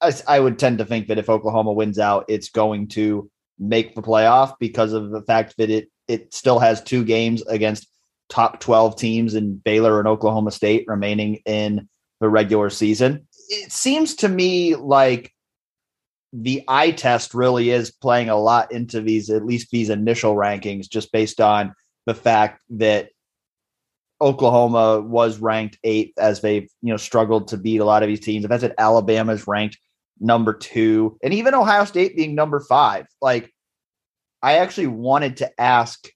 I, 0.00 0.12
I 0.26 0.40
would 0.40 0.58
tend 0.58 0.78
to 0.78 0.84
think 0.84 1.08
that 1.08 1.18
if 1.18 1.30
Oklahoma 1.30 1.72
wins 1.72 1.98
out, 1.98 2.26
it's 2.28 2.50
going 2.50 2.88
to 2.88 3.30
make 3.58 3.94
the 3.94 4.02
playoff 4.02 4.54
because 4.60 4.92
of 4.92 5.10
the 5.10 5.22
fact 5.22 5.54
that 5.58 5.70
it 5.70 5.88
it 6.08 6.32
still 6.32 6.58
has 6.58 6.82
two 6.82 7.04
games 7.04 7.42
against 7.42 7.88
top 8.28 8.60
12 8.60 8.96
teams 8.96 9.34
in 9.34 9.56
Baylor 9.56 9.98
and 9.98 10.08
Oklahoma 10.08 10.50
State 10.50 10.84
remaining 10.86 11.36
in 11.46 11.88
the 12.20 12.28
regular 12.28 12.70
season. 12.70 13.26
It 13.48 13.72
seems 13.72 14.14
to 14.16 14.28
me 14.28 14.74
like 14.74 15.32
the 16.32 16.64
eye 16.68 16.90
test 16.92 17.34
really 17.34 17.70
is 17.70 17.90
playing 17.90 18.28
a 18.28 18.36
lot 18.36 18.72
into 18.72 19.00
these, 19.00 19.30
at 19.30 19.44
least 19.44 19.70
these 19.70 19.90
initial 19.90 20.34
rankings, 20.34 20.88
just 20.88 21.12
based 21.12 21.40
on 21.40 21.74
the 22.04 22.14
fact 22.14 22.62
that 22.70 23.10
Oklahoma 24.20 25.00
was 25.00 25.38
ranked 25.38 25.78
eighth 25.84 26.18
as 26.18 26.40
they've, 26.40 26.68
you 26.82 26.92
know, 26.92 26.96
struggled 26.96 27.48
to 27.48 27.56
beat 27.56 27.78
a 27.78 27.84
lot 27.84 28.02
of 28.02 28.08
these 28.08 28.20
teams. 28.20 28.44
If 28.44 28.48
that's 28.48 28.62
it, 28.62 28.74
Alabama's 28.78 29.46
ranked 29.46 29.78
number 30.18 30.54
two, 30.54 31.18
and 31.22 31.34
even 31.34 31.54
Ohio 31.54 31.84
State 31.84 32.16
being 32.16 32.34
number 32.34 32.60
five. 32.60 33.06
Like, 33.20 33.52
I 34.42 34.58
actually 34.58 34.88
wanted 34.88 35.38
to 35.38 35.60
ask 35.60 36.08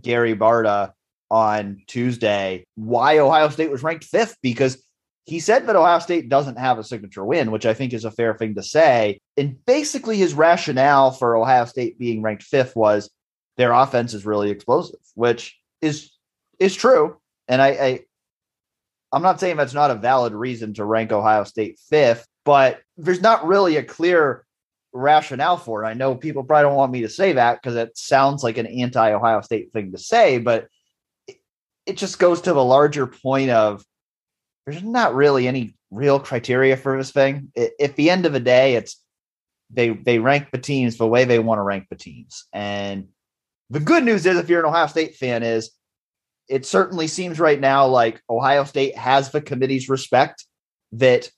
Gary 0.00 0.34
Barta 0.34 0.92
on 1.30 1.82
Tuesday 1.86 2.64
why 2.74 3.18
Ohio 3.18 3.48
State 3.48 3.70
was 3.70 3.82
ranked 3.82 4.04
fifth 4.04 4.36
because 4.42 4.86
he 5.24 5.40
said 5.40 5.66
that 5.66 5.76
Ohio 5.76 5.98
State 6.00 6.28
doesn't 6.28 6.58
have 6.58 6.78
a 6.78 6.84
signature 6.84 7.24
win, 7.24 7.50
which 7.50 7.64
I 7.64 7.74
think 7.74 7.92
is 7.92 8.04
a 8.04 8.10
fair 8.10 8.34
thing 8.34 8.54
to 8.56 8.62
say. 8.62 9.20
And 9.36 9.64
basically, 9.64 10.16
his 10.16 10.34
rationale 10.34 11.12
for 11.12 11.36
Ohio 11.36 11.64
State 11.64 11.98
being 11.98 12.22
ranked 12.22 12.42
fifth 12.42 12.74
was 12.74 13.10
their 13.56 13.72
offense 13.72 14.14
is 14.14 14.26
really 14.26 14.50
explosive, 14.50 15.00
which 15.14 15.58
is 15.80 16.12
is 16.58 16.74
true. 16.74 17.16
And 17.48 17.62
I, 17.62 17.68
I 17.68 18.00
I'm 19.12 19.22
not 19.22 19.40
saying 19.40 19.56
that's 19.56 19.74
not 19.74 19.90
a 19.90 19.96
valid 19.96 20.32
reason 20.32 20.74
to 20.74 20.84
rank 20.84 21.12
Ohio 21.12 21.44
State 21.44 21.78
fifth, 21.88 22.26
but 22.44 22.80
there's 23.02 23.20
not 23.20 23.46
really 23.46 23.76
a 23.76 23.82
clear 23.82 24.44
rationale 24.92 25.56
for 25.56 25.82
it. 25.82 25.88
I 25.88 25.94
know 25.94 26.14
people 26.14 26.44
probably 26.44 26.62
don't 26.62 26.76
want 26.76 26.92
me 26.92 27.02
to 27.02 27.08
say 27.08 27.32
that 27.32 27.60
because 27.60 27.76
it 27.76 27.96
sounds 27.98 28.44
like 28.44 28.58
an 28.58 28.66
anti 28.66 29.12
Ohio 29.12 29.40
State 29.40 29.72
thing 29.72 29.92
to 29.92 29.98
say, 29.98 30.38
but 30.38 30.68
it, 31.26 31.36
it 31.84 31.96
just 31.96 32.18
goes 32.18 32.42
to 32.42 32.52
the 32.52 32.64
larger 32.64 33.06
point 33.06 33.50
of 33.50 33.84
there's 34.64 34.82
not 34.82 35.16
really 35.16 35.48
any 35.48 35.74
real 35.90 36.20
criteria 36.20 36.76
for 36.76 36.96
this 36.96 37.10
thing. 37.10 37.52
At 37.80 37.96
the 37.96 38.08
end 38.08 38.24
of 38.24 38.32
the 38.32 38.40
day, 38.40 38.76
it's 38.76 39.02
they 39.68 39.90
they 39.90 40.20
rank 40.20 40.50
the 40.52 40.58
teams 40.58 40.96
the 40.96 41.06
way 41.06 41.24
they 41.24 41.40
want 41.40 41.58
to 41.58 41.62
rank 41.62 41.86
the 41.90 41.96
teams. 41.96 42.44
And 42.52 43.08
the 43.68 43.80
good 43.80 44.04
news 44.04 44.24
is, 44.26 44.38
if 44.38 44.48
you're 44.48 44.60
an 44.60 44.66
Ohio 44.66 44.86
State 44.86 45.16
fan, 45.16 45.42
is 45.42 45.72
it 46.48 46.66
certainly 46.66 47.08
seems 47.08 47.40
right 47.40 47.58
now 47.58 47.86
like 47.88 48.22
Ohio 48.30 48.62
State 48.62 48.96
has 48.96 49.30
the 49.30 49.40
committee's 49.40 49.88
respect 49.88 50.46
that 50.92 51.30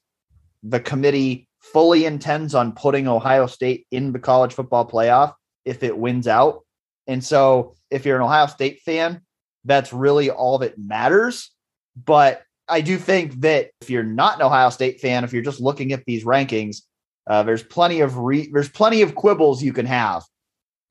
the 0.62 0.81
committee 0.81 1.48
fully 1.72 2.05
intends 2.05 2.55
on 2.55 2.72
putting 2.72 3.09
Ohio 3.09 3.46
State 3.46 3.87
in 3.90 4.12
the 4.12 4.18
college 4.18 4.55
football 4.55 4.87
playoff 4.87 5.35
if 5.64 5.83
it 5.83 5.96
wins 5.96 6.29
out. 6.29 6.61
And 7.07 7.22
so 7.22 7.74
if 7.90 8.05
you're 8.05 8.16
an 8.16 8.22
Ohio 8.22 8.46
State 8.46 8.81
fan, 8.81 9.22
that's 9.64 9.92
really 9.92 10.31
all 10.31 10.59
that 10.59 10.79
matters. 10.79 11.50
But 11.96 12.42
I 12.68 12.81
do 12.81 12.96
think 12.98 13.40
that 13.40 13.70
if 13.81 13.90
you're 13.90 14.03
not 14.03 14.37
an 14.37 14.42
Ohio 14.42 14.70
State 14.70 15.00
fan, 15.00 15.24
if 15.24 15.33
you're 15.33 15.42
just 15.42 15.61
looking 15.61 15.92
at 15.92 16.05
these 16.07 16.24
rankings, 16.24 16.83
uh, 17.27 17.42
there's 17.42 17.62
plenty 17.62 18.00
of 18.00 18.18
re- 18.18 18.50
there's 18.53 18.68
plenty 18.68 19.03
of 19.03 19.14
quibbles 19.14 19.62
you 19.62 19.72
can 19.72 19.87
have 19.87 20.22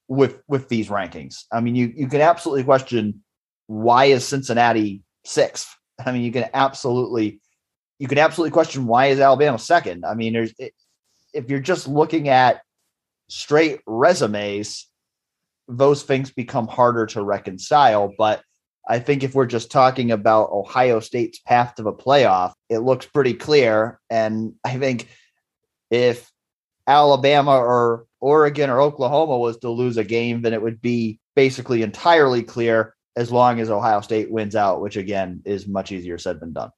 with 0.08 0.42
with 0.48 0.70
these 0.70 0.90
rankings. 0.90 1.44
I 1.52 1.62
mean, 1.62 1.76
you 1.76 1.94
you 1.96 2.08
can 2.08 2.22
absolutely 2.22 2.64
question 2.64 3.24
why 3.68 4.06
is 4.06 4.28
Cincinnati 4.28 5.04
sixth. 5.26 5.68
I 6.04 6.12
mean, 6.12 6.24
you 6.24 6.32
can 6.32 6.50
absolutely 6.54 7.40
you 8.04 8.10
can 8.10 8.18
absolutely 8.18 8.52
question 8.52 8.86
why 8.86 9.06
is 9.06 9.22
Alabama 9.22 9.58
second. 9.58 10.04
I 10.04 10.14
mean, 10.14 10.34
there's 10.34 10.54
if 10.60 11.50
you're 11.50 11.62
just 11.62 11.88
looking 11.88 12.28
at 12.28 12.62
straight 13.30 13.80
resumes, 13.88 14.88
those 15.70 16.04
things 16.04 16.30
become 16.30 16.68
harder 16.68 17.06
to 17.06 17.24
reconcile. 17.24 18.14
But 18.18 18.44
I 18.90 19.00
think 19.00 19.24
if 19.24 19.34
we're 19.34 19.46
just 19.46 19.72
talking 19.72 20.12
about 20.12 20.52
Ohio 20.52 21.00
State's 21.00 21.40
path 21.40 21.76
to 21.76 21.84
the 21.84 21.94
playoff, 21.94 22.52
it 22.68 22.80
looks 22.80 23.06
pretty 23.06 23.36
clear. 23.36 24.02
And 24.10 24.56
I 24.66 24.78
think 24.78 25.08
if 25.90 26.30
Alabama 26.86 27.56
or 27.56 28.06
Oregon 28.20 28.70
or 28.70 28.82
Oklahoma 28.82 29.38
was 29.38 29.60
to 29.60 29.70
lose 29.70 29.96
a 29.96 30.04
game, 30.04 30.42
then 30.42 30.52
it 30.52 30.62
would 30.62 30.82
be 30.82 31.22
basically 31.38 31.84
entirely 31.84 32.44
clear 32.44 32.96
as 33.16 33.32
long 33.32 33.62
as 33.62 33.70
Ohio 33.70 34.02
State 34.02 34.30
wins 34.30 34.58
out, 34.58 34.82
which 34.82 34.98
again 34.98 35.42
is 35.46 35.70
much 35.70 35.94
easier 35.94 36.18
said 36.18 36.42
than 36.42 36.52
done. 36.52 36.72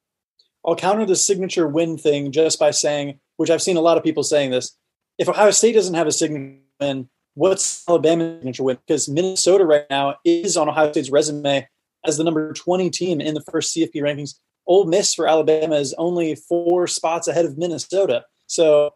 I'll 0.66 0.76
counter 0.76 1.06
the 1.06 1.16
signature 1.16 1.68
win 1.68 1.96
thing 1.96 2.32
just 2.32 2.58
by 2.58 2.72
saying, 2.72 3.20
which 3.36 3.50
I've 3.50 3.62
seen 3.62 3.76
a 3.76 3.80
lot 3.80 3.96
of 3.96 4.02
people 4.02 4.24
saying 4.24 4.50
this. 4.50 4.76
If 5.18 5.28
Ohio 5.28 5.50
State 5.52 5.74
doesn't 5.74 5.94
have 5.94 6.06
a 6.06 6.12
signature 6.12 6.58
win, 6.80 7.08
what's 7.34 7.88
Alabama's 7.88 8.40
signature 8.40 8.64
win? 8.64 8.78
Because 8.86 9.08
Minnesota 9.08 9.64
right 9.64 9.86
now 9.88 10.16
is 10.24 10.56
on 10.56 10.68
Ohio 10.68 10.90
State's 10.90 11.10
resume 11.10 11.68
as 12.04 12.16
the 12.16 12.24
number 12.24 12.52
20 12.52 12.90
team 12.90 13.20
in 13.20 13.34
the 13.34 13.42
first 13.42 13.74
CFP 13.74 13.96
rankings. 13.96 14.34
Ole 14.66 14.86
Miss 14.86 15.14
for 15.14 15.28
Alabama 15.28 15.76
is 15.76 15.94
only 15.96 16.34
four 16.34 16.88
spots 16.88 17.28
ahead 17.28 17.44
of 17.44 17.56
Minnesota. 17.56 18.24
So 18.48 18.94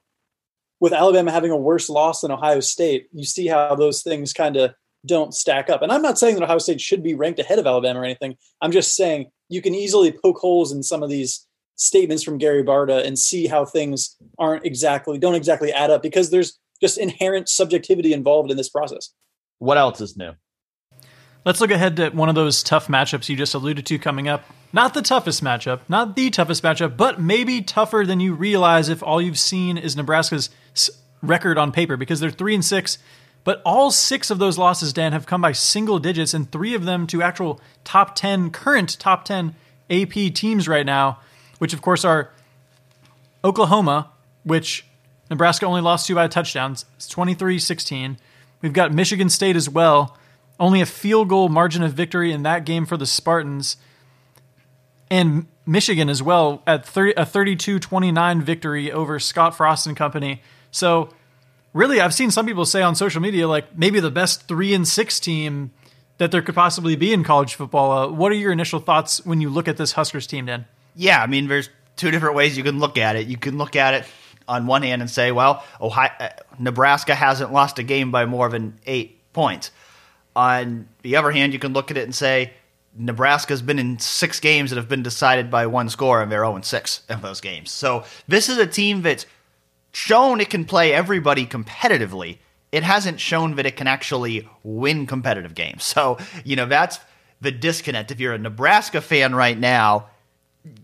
with 0.80 0.92
Alabama 0.92 1.30
having 1.30 1.52
a 1.52 1.56
worse 1.56 1.88
loss 1.88 2.22
than 2.22 2.32
Ohio 2.32 2.60
State, 2.60 3.06
you 3.12 3.24
see 3.24 3.46
how 3.46 3.76
those 3.76 4.02
things 4.02 4.32
kind 4.32 4.56
of 4.56 4.74
don't 5.06 5.32
stack 5.32 5.70
up. 5.70 5.82
And 5.82 5.92
I'm 5.92 6.02
not 6.02 6.18
saying 6.18 6.34
that 6.34 6.42
Ohio 6.42 6.58
State 6.58 6.80
should 6.80 7.02
be 7.02 7.14
ranked 7.14 7.38
ahead 7.38 7.58
of 7.58 7.66
Alabama 7.66 8.00
or 8.00 8.04
anything. 8.04 8.36
I'm 8.60 8.72
just 8.72 8.96
saying 8.96 9.30
you 9.48 9.62
can 9.62 9.74
easily 9.74 10.12
poke 10.12 10.38
holes 10.38 10.72
in 10.72 10.82
some 10.82 11.02
of 11.02 11.08
these 11.08 11.46
statements 11.80 12.22
from 12.22 12.36
Gary 12.36 12.62
Barta 12.62 13.04
and 13.04 13.18
see 13.18 13.46
how 13.46 13.64
things 13.64 14.16
aren't 14.38 14.66
exactly 14.66 15.18
don't 15.18 15.34
exactly 15.34 15.72
add 15.72 15.90
up 15.90 16.02
because 16.02 16.30
there's 16.30 16.58
just 16.80 16.98
inherent 16.98 17.48
subjectivity 17.48 18.12
involved 18.12 18.50
in 18.50 18.56
this 18.56 18.68
process. 18.68 19.10
What 19.58 19.78
else 19.78 20.00
is 20.00 20.16
new? 20.16 20.32
Let's 21.44 21.60
look 21.60 21.70
ahead 21.70 21.96
to 21.96 22.10
one 22.10 22.28
of 22.28 22.34
those 22.34 22.62
tough 22.62 22.88
matchups 22.88 23.30
you 23.30 23.36
just 23.36 23.54
alluded 23.54 23.86
to 23.86 23.98
coming 23.98 24.28
up. 24.28 24.44
Not 24.74 24.92
the 24.92 25.00
toughest 25.00 25.42
matchup, 25.42 25.80
not 25.88 26.14
the 26.16 26.28
toughest 26.28 26.62
matchup, 26.62 26.98
but 26.98 27.18
maybe 27.18 27.62
tougher 27.62 28.04
than 28.06 28.20
you 28.20 28.34
realize 28.34 28.90
if 28.90 29.02
all 29.02 29.22
you've 29.22 29.38
seen 29.38 29.78
is 29.78 29.96
Nebraska's 29.96 30.50
record 31.22 31.56
on 31.56 31.72
paper 31.72 31.96
because 31.96 32.20
they're 32.20 32.30
3 32.30 32.56
and 32.56 32.64
6, 32.64 32.98
but 33.42 33.62
all 33.64 33.90
6 33.90 34.30
of 34.30 34.38
those 34.38 34.58
losses 34.58 34.92
Dan 34.92 35.12
have 35.12 35.26
come 35.26 35.40
by 35.40 35.52
single 35.52 35.98
digits 35.98 36.34
and 36.34 36.52
3 36.52 36.74
of 36.74 36.84
them 36.84 37.06
to 37.06 37.22
actual 37.22 37.58
top 37.84 38.14
10 38.14 38.50
current 38.50 38.98
top 39.00 39.24
10 39.24 39.54
AP 39.90 40.12
teams 40.34 40.68
right 40.68 40.86
now, 40.86 41.18
which 41.60 41.72
of 41.72 41.80
course 41.80 42.04
are 42.04 42.32
Oklahoma, 43.44 44.10
which 44.42 44.84
Nebraska 45.30 45.64
only 45.64 45.80
lost 45.80 46.08
to 46.08 46.14
by 46.14 46.26
touchdowns. 46.26 46.84
It's 46.96 47.08
23-16. 47.08 48.18
We've 48.60 48.72
got 48.72 48.92
Michigan 48.92 49.30
State 49.30 49.56
as 49.56 49.70
well 49.70 50.18
only 50.60 50.82
a 50.82 50.86
field 50.86 51.28
goal 51.28 51.48
margin 51.48 51.82
of 51.82 51.94
victory 51.94 52.30
in 52.30 52.42
that 52.42 52.64
game 52.64 52.84
for 52.84 52.98
the 52.98 53.06
Spartans. 53.06 53.78
And 55.10 55.46
Michigan 55.66 56.08
as 56.08 56.22
well 56.22 56.62
at 56.66 56.86
30, 56.86 57.14
a 57.16 57.24
32 57.24 57.80
29 57.80 58.42
victory 58.42 58.92
over 58.92 59.18
Scott 59.18 59.56
Frost 59.56 59.86
and 59.86 59.96
company. 59.96 60.42
So, 60.70 61.08
really, 61.72 62.00
I've 62.00 62.14
seen 62.14 62.30
some 62.30 62.46
people 62.46 62.66
say 62.66 62.82
on 62.82 62.94
social 62.94 63.20
media, 63.20 63.48
like 63.48 63.76
maybe 63.76 63.98
the 63.98 64.10
best 64.10 64.46
three 64.46 64.74
and 64.74 64.86
six 64.86 65.18
team 65.18 65.72
that 66.18 66.30
there 66.30 66.42
could 66.42 66.54
possibly 66.54 66.94
be 66.94 67.12
in 67.12 67.24
college 67.24 67.54
football. 67.54 67.90
Uh, 67.90 68.08
what 68.08 68.30
are 68.30 68.36
your 68.36 68.52
initial 68.52 68.78
thoughts 68.78 69.24
when 69.24 69.40
you 69.40 69.48
look 69.48 69.66
at 69.66 69.78
this 69.78 69.92
Huskers 69.92 70.26
team, 70.26 70.46
Dan? 70.46 70.66
Yeah, 71.00 71.22
I 71.22 71.26
mean, 71.26 71.48
there's 71.48 71.70
two 71.96 72.10
different 72.10 72.36
ways 72.36 72.58
you 72.58 72.62
can 72.62 72.78
look 72.78 72.98
at 72.98 73.16
it. 73.16 73.26
You 73.26 73.38
can 73.38 73.56
look 73.56 73.74
at 73.74 73.94
it 73.94 74.04
on 74.46 74.66
one 74.66 74.82
hand 74.82 75.00
and 75.00 75.10
say, 75.10 75.32
well, 75.32 75.64
Ohio, 75.80 76.10
uh, 76.20 76.28
Nebraska 76.58 77.14
hasn't 77.14 77.54
lost 77.54 77.78
a 77.78 77.82
game 77.82 78.10
by 78.10 78.26
more 78.26 78.50
than 78.50 78.78
eight 78.86 79.18
points. 79.32 79.70
On 80.36 80.88
the 81.00 81.16
other 81.16 81.30
hand, 81.30 81.54
you 81.54 81.58
can 81.58 81.72
look 81.72 81.90
at 81.90 81.96
it 81.96 82.04
and 82.04 82.14
say 82.14 82.52
Nebraska's 82.94 83.62
been 83.62 83.78
in 83.78 83.98
six 83.98 84.40
games 84.40 84.68
that 84.70 84.76
have 84.76 84.90
been 84.90 85.02
decided 85.02 85.50
by 85.50 85.66
one 85.66 85.88
score, 85.88 86.20
and 86.20 86.30
they're 86.30 86.44
0 86.44 86.60
6 86.60 87.02
in 87.08 87.22
those 87.22 87.40
games. 87.40 87.70
So 87.70 88.04
this 88.28 88.50
is 88.50 88.58
a 88.58 88.66
team 88.66 89.00
that's 89.00 89.24
shown 89.92 90.38
it 90.38 90.50
can 90.50 90.66
play 90.66 90.92
everybody 90.92 91.46
competitively. 91.46 92.36
It 92.72 92.82
hasn't 92.82 93.20
shown 93.20 93.54
that 93.54 93.64
it 93.64 93.76
can 93.76 93.86
actually 93.86 94.46
win 94.62 95.06
competitive 95.06 95.54
games. 95.54 95.82
So, 95.84 96.18
you 96.44 96.56
know, 96.56 96.66
that's 96.66 97.00
the 97.40 97.50
disconnect. 97.50 98.10
If 98.10 98.20
you're 98.20 98.34
a 98.34 98.38
Nebraska 98.38 99.00
fan 99.00 99.34
right 99.34 99.58
now, 99.58 100.10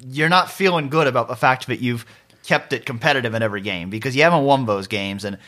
you're 0.07 0.29
not 0.29 0.51
feeling 0.51 0.89
good 0.89 1.07
about 1.07 1.29
the 1.29 1.37
fact 1.37 1.67
that 1.67 1.81
you've 1.81 2.07
kept 2.45 2.73
it 2.73 2.87
competitive 2.87 3.35
in 3.35 3.43
every 3.43 3.61
game 3.61 3.91
because 3.91 4.15
you 4.17 4.23
haven't 4.23 4.45
won 4.45 4.67
those 4.67 4.87
games. 4.87 5.25
And 5.25 5.39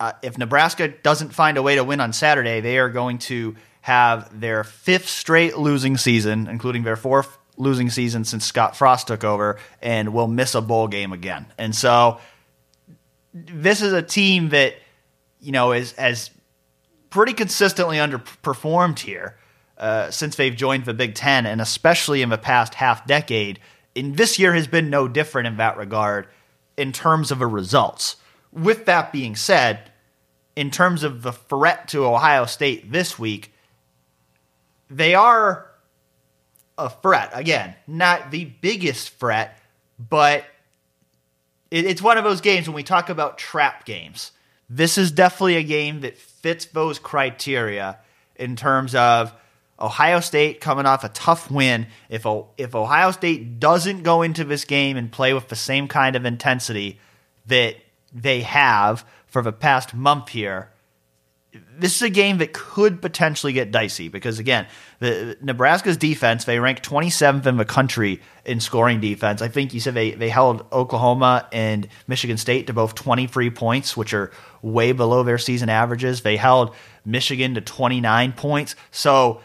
uh, 0.00 0.12
if 0.22 0.38
Nebraska 0.38 0.88
doesn't 0.88 1.30
find 1.30 1.56
a 1.56 1.62
way 1.62 1.76
to 1.76 1.84
win 1.84 2.00
on 2.00 2.12
Saturday, 2.12 2.60
they 2.60 2.78
are 2.78 2.88
going 2.88 3.18
to 3.18 3.54
have 3.82 4.40
their 4.40 4.64
fifth 4.64 5.08
straight 5.08 5.58
losing 5.58 5.96
season, 5.96 6.48
including 6.48 6.82
their 6.82 6.96
fourth 6.96 7.38
losing 7.56 7.90
season 7.90 8.24
since 8.24 8.44
Scott 8.44 8.76
Frost 8.76 9.06
took 9.08 9.22
over, 9.22 9.58
and 9.80 10.12
will 10.14 10.28
miss 10.28 10.54
a 10.54 10.60
bowl 10.60 10.88
game 10.88 11.12
again. 11.12 11.46
And 11.58 11.74
so, 11.74 12.18
this 13.34 13.82
is 13.82 13.92
a 13.92 14.02
team 14.02 14.50
that 14.50 14.74
you 15.40 15.52
know 15.52 15.72
is 15.72 15.92
has 15.92 16.30
pretty 17.10 17.32
consistently 17.34 17.98
underperformed 17.98 18.98
here 18.98 19.36
uh, 19.78 20.10
since 20.10 20.36
they've 20.36 20.54
joined 20.54 20.84
the 20.84 20.94
Big 20.94 21.14
Ten, 21.14 21.46
and 21.46 21.60
especially 21.60 22.22
in 22.22 22.28
the 22.28 22.38
past 22.38 22.74
half 22.74 23.06
decade. 23.06 23.58
And 23.94 24.16
this 24.16 24.38
year 24.38 24.54
has 24.54 24.66
been 24.66 24.90
no 24.90 25.08
different 25.08 25.48
in 25.48 25.56
that 25.56 25.76
regard 25.76 26.28
in 26.76 26.92
terms 26.92 27.30
of 27.30 27.38
the 27.38 27.46
results. 27.46 28.16
With 28.52 28.86
that 28.86 29.12
being 29.12 29.36
said, 29.36 29.90
in 30.56 30.70
terms 30.70 31.02
of 31.02 31.22
the 31.22 31.32
threat 31.32 31.88
to 31.88 32.06
Ohio 32.06 32.44
State 32.44 32.92
this 32.92 33.18
week, 33.18 33.52
they 34.90 35.14
are 35.14 35.70
a 36.76 36.90
threat. 36.90 37.30
Again, 37.32 37.74
not 37.86 38.30
the 38.30 38.44
biggest 38.44 39.10
threat, 39.18 39.58
but 39.98 40.44
it's 41.70 42.02
one 42.02 42.18
of 42.18 42.24
those 42.24 42.42
games 42.42 42.68
when 42.68 42.76
we 42.76 42.82
talk 42.82 43.08
about 43.08 43.38
trap 43.38 43.84
games. 43.84 44.32
This 44.68 44.98
is 44.98 45.10
definitely 45.10 45.56
a 45.56 45.62
game 45.62 46.00
that 46.00 46.18
fits 46.18 46.66
those 46.66 46.98
criteria 46.98 47.98
in 48.36 48.56
terms 48.56 48.94
of 48.94 49.32
Ohio 49.82 50.20
State 50.20 50.60
coming 50.60 50.86
off 50.86 51.02
a 51.02 51.08
tough 51.08 51.50
win. 51.50 51.88
If 52.08 52.24
if 52.56 52.74
Ohio 52.74 53.10
State 53.10 53.58
doesn't 53.58 54.02
go 54.02 54.22
into 54.22 54.44
this 54.44 54.64
game 54.64 54.96
and 54.96 55.10
play 55.10 55.34
with 55.34 55.48
the 55.48 55.56
same 55.56 55.88
kind 55.88 56.14
of 56.14 56.24
intensity 56.24 57.00
that 57.46 57.76
they 58.12 58.42
have 58.42 59.04
for 59.26 59.42
the 59.42 59.52
past 59.52 59.92
month 59.94 60.28
here, 60.28 60.70
this 61.76 61.96
is 61.96 62.02
a 62.02 62.10
game 62.10 62.38
that 62.38 62.52
could 62.52 63.02
potentially 63.02 63.52
get 63.52 63.70
dicey 63.70 64.08
because 64.08 64.38
again, 64.38 64.66
the 65.00 65.36
Nebraska's 65.42 65.96
defense, 65.96 66.44
they 66.44 66.58
rank 66.58 66.80
27th 66.80 67.44
in 67.46 67.56
the 67.56 67.64
country 67.64 68.22
in 68.44 68.60
scoring 68.60 69.00
defense. 69.00 69.42
I 69.42 69.48
think 69.48 69.74
you 69.74 69.80
said 69.80 69.94
they, 69.94 70.12
they 70.12 70.30
held 70.30 70.64
Oklahoma 70.72 71.48
and 71.52 71.88
Michigan 72.06 72.38
State 72.38 72.68
to 72.68 72.72
both 72.72 72.94
23 72.94 73.50
points, 73.50 73.96
which 73.96 74.14
are 74.14 74.30
way 74.62 74.92
below 74.92 75.24
their 75.24 75.38
season 75.38 75.68
averages. 75.68 76.22
They 76.22 76.36
held 76.36 76.74
Michigan 77.04 77.54
to 77.54 77.60
29 77.60 78.32
points. 78.32 78.74
So 78.90 79.42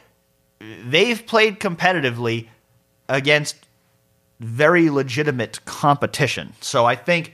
they've 0.85 1.25
played 1.25 1.59
competitively 1.59 2.47
against 3.09 3.55
very 4.39 4.89
legitimate 4.89 5.63
competition. 5.65 6.53
So 6.61 6.85
I 6.85 6.95
think 6.95 7.33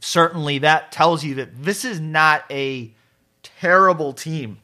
certainly 0.00 0.58
that 0.58 0.92
tells 0.92 1.24
you 1.24 1.36
that 1.36 1.62
this 1.62 1.84
is 1.84 2.00
not 2.00 2.44
a 2.50 2.92
terrible 3.42 4.12
team 4.12 4.58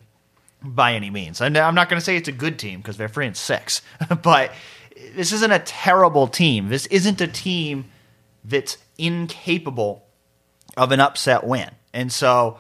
by 0.62 0.94
any 0.94 1.10
means. 1.10 1.40
And 1.40 1.56
I'm 1.56 1.74
not 1.74 1.88
going 1.88 2.00
to 2.00 2.04
say 2.04 2.16
it's 2.16 2.28
a 2.28 2.32
good 2.32 2.58
team 2.58 2.80
because 2.80 2.96
they're 2.96 3.08
three 3.08 3.26
and 3.26 3.36
six, 3.36 3.82
but 4.22 4.52
this 5.14 5.32
isn't 5.32 5.52
a 5.52 5.60
terrible 5.60 6.26
team. 6.26 6.68
This 6.68 6.86
isn't 6.86 7.20
a 7.20 7.28
team 7.28 7.86
that's 8.44 8.78
incapable 8.96 10.04
of 10.76 10.92
an 10.92 11.00
upset 11.00 11.44
win. 11.44 11.70
And 11.92 12.12
so 12.12 12.58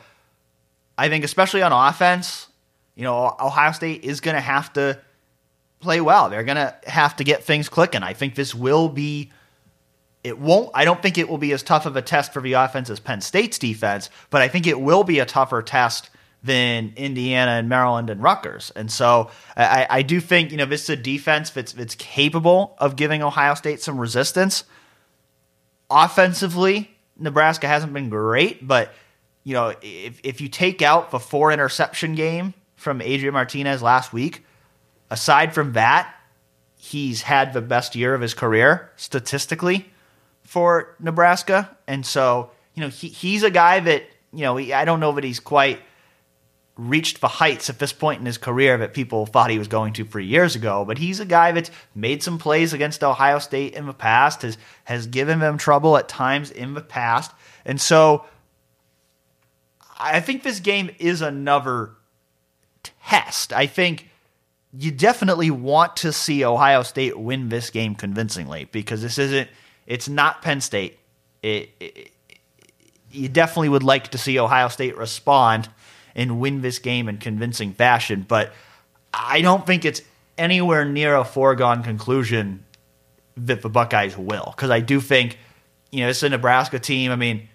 I 0.96 1.08
think, 1.08 1.24
especially 1.24 1.62
on 1.62 1.72
offense, 1.72 2.47
you 2.98 3.04
know, 3.04 3.36
Ohio 3.40 3.70
State 3.70 4.02
is 4.02 4.20
going 4.20 4.34
to 4.34 4.40
have 4.40 4.72
to 4.72 4.98
play 5.78 6.00
well. 6.00 6.28
They're 6.28 6.42
going 6.42 6.56
to 6.56 6.74
have 6.88 7.14
to 7.16 7.24
get 7.24 7.44
things 7.44 7.68
clicking. 7.68 8.02
I 8.02 8.12
think 8.12 8.34
this 8.34 8.56
will 8.56 8.88
be 8.88 9.30
it 10.24 10.36
won't. 10.36 10.70
I 10.74 10.84
don't 10.84 11.00
think 11.00 11.16
it 11.16 11.28
will 11.28 11.38
be 11.38 11.52
as 11.52 11.62
tough 11.62 11.86
of 11.86 11.94
a 11.94 12.02
test 12.02 12.32
for 12.32 12.42
the 12.42 12.54
offense 12.54 12.90
as 12.90 12.98
Penn 12.98 13.20
State's 13.20 13.56
defense, 13.56 14.10
but 14.30 14.42
I 14.42 14.48
think 14.48 14.66
it 14.66 14.80
will 14.80 15.04
be 15.04 15.20
a 15.20 15.24
tougher 15.24 15.62
test 15.62 16.10
than 16.42 16.92
Indiana 16.96 17.52
and 17.52 17.68
Maryland 17.68 18.10
and 18.10 18.20
Rutgers. 18.20 18.72
And 18.74 18.90
so 18.90 19.30
I, 19.56 19.86
I 19.88 20.02
do 20.02 20.20
think 20.20 20.50
you 20.50 20.56
know 20.56 20.66
this 20.66 20.82
is 20.82 20.90
a 20.90 20.96
defense 20.96 21.50
that's 21.50 21.72
that's 21.72 21.94
capable 21.94 22.74
of 22.78 22.96
giving 22.96 23.22
Ohio 23.22 23.54
State 23.54 23.80
some 23.80 23.96
resistance. 23.96 24.64
Offensively, 25.88 26.90
Nebraska 27.16 27.68
hasn't 27.68 27.92
been 27.92 28.08
great, 28.08 28.66
but 28.66 28.92
you 29.44 29.54
know 29.54 29.72
if 29.82 30.20
if 30.24 30.40
you 30.40 30.48
take 30.48 30.82
out 30.82 31.12
the 31.12 31.20
four 31.20 31.52
interception 31.52 32.16
game 32.16 32.54
from 32.88 33.02
Adrian 33.02 33.34
Martinez 33.34 33.82
last 33.82 34.14
week, 34.14 34.46
aside 35.10 35.52
from 35.52 35.74
that, 35.74 36.10
he's 36.78 37.20
had 37.20 37.52
the 37.52 37.60
best 37.60 37.94
year 37.94 38.14
of 38.14 38.22
his 38.22 38.32
career 38.32 38.90
statistically 38.96 39.90
for 40.42 40.96
Nebraska, 40.98 41.76
and 41.86 42.06
so 42.06 42.50
you 42.72 42.82
know 42.82 42.88
he, 42.88 43.08
he's 43.08 43.42
a 43.42 43.50
guy 43.50 43.80
that 43.80 44.04
you 44.32 44.40
know 44.40 44.56
he, 44.56 44.72
I 44.72 44.86
don't 44.86 45.00
know 45.00 45.12
that 45.12 45.22
he's 45.22 45.38
quite 45.38 45.80
reached 46.76 47.20
the 47.20 47.28
heights 47.28 47.68
at 47.68 47.78
this 47.78 47.92
point 47.92 48.20
in 48.20 48.26
his 48.26 48.38
career 48.38 48.78
that 48.78 48.94
people 48.94 49.26
thought 49.26 49.50
he 49.50 49.58
was 49.58 49.68
going 49.68 49.92
to 49.92 50.06
three 50.06 50.24
years 50.24 50.56
ago. 50.56 50.86
But 50.86 50.96
he's 50.96 51.20
a 51.20 51.26
guy 51.26 51.52
that's 51.52 51.70
made 51.94 52.22
some 52.22 52.38
plays 52.38 52.72
against 52.72 53.04
Ohio 53.04 53.38
State 53.38 53.74
in 53.74 53.84
the 53.84 53.92
past, 53.92 54.40
has 54.40 54.56
has 54.84 55.06
given 55.06 55.40
them 55.40 55.58
trouble 55.58 55.98
at 55.98 56.08
times 56.08 56.50
in 56.50 56.72
the 56.72 56.80
past, 56.80 57.32
and 57.66 57.78
so 57.78 58.24
I 59.98 60.20
think 60.20 60.42
this 60.42 60.60
game 60.60 60.88
is 60.98 61.20
another 61.20 61.97
test. 63.04 63.52
I 63.52 63.66
think 63.66 64.08
you 64.72 64.90
definitely 64.90 65.50
want 65.50 65.96
to 65.96 66.12
see 66.12 66.44
Ohio 66.44 66.82
State 66.82 67.18
win 67.18 67.48
this 67.48 67.70
game 67.70 67.94
convincingly 67.94 68.66
because 68.66 69.02
this 69.02 69.18
isn't 69.18 69.48
it's 69.86 70.08
not 70.08 70.42
Penn 70.42 70.60
State. 70.60 70.98
It, 71.42 71.70
it, 71.80 72.10
you 73.10 73.28
definitely 73.28 73.70
would 73.70 73.82
like 73.82 74.08
to 74.08 74.18
see 74.18 74.38
Ohio 74.38 74.68
State 74.68 74.96
respond 74.98 75.68
and 76.14 76.40
win 76.40 76.60
this 76.60 76.78
game 76.78 77.08
in 77.08 77.16
convincing 77.16 77.72
fashion, 77.72 78.24
but 78.28 78.52
I 79.14 79.40
don't 79.40 79.66
think 79.66 79.84
it's 79.84 80.02
anywhere 80.36 80.84
near 80.84 81.16
a 81.16 81.24
foregone 81.24 81.82
conclusion 81.82 82.64
that 83.36 83.62
the 83.62 83.70
Buckeyes 83.70 84.16
will. 84.16 84.52
Because 84.54 84.70
I 84.70 84.80
do 84.80 85.00
think, 85.00 85.38
you 85.90 86.00
know, 86.00 86.10
it's 86.10 86.22
a 86.22 86.28
Nebraska 86.28 86.78
team. 86.78 87.10
I 87.10 87.16
mean, 87.16 87.48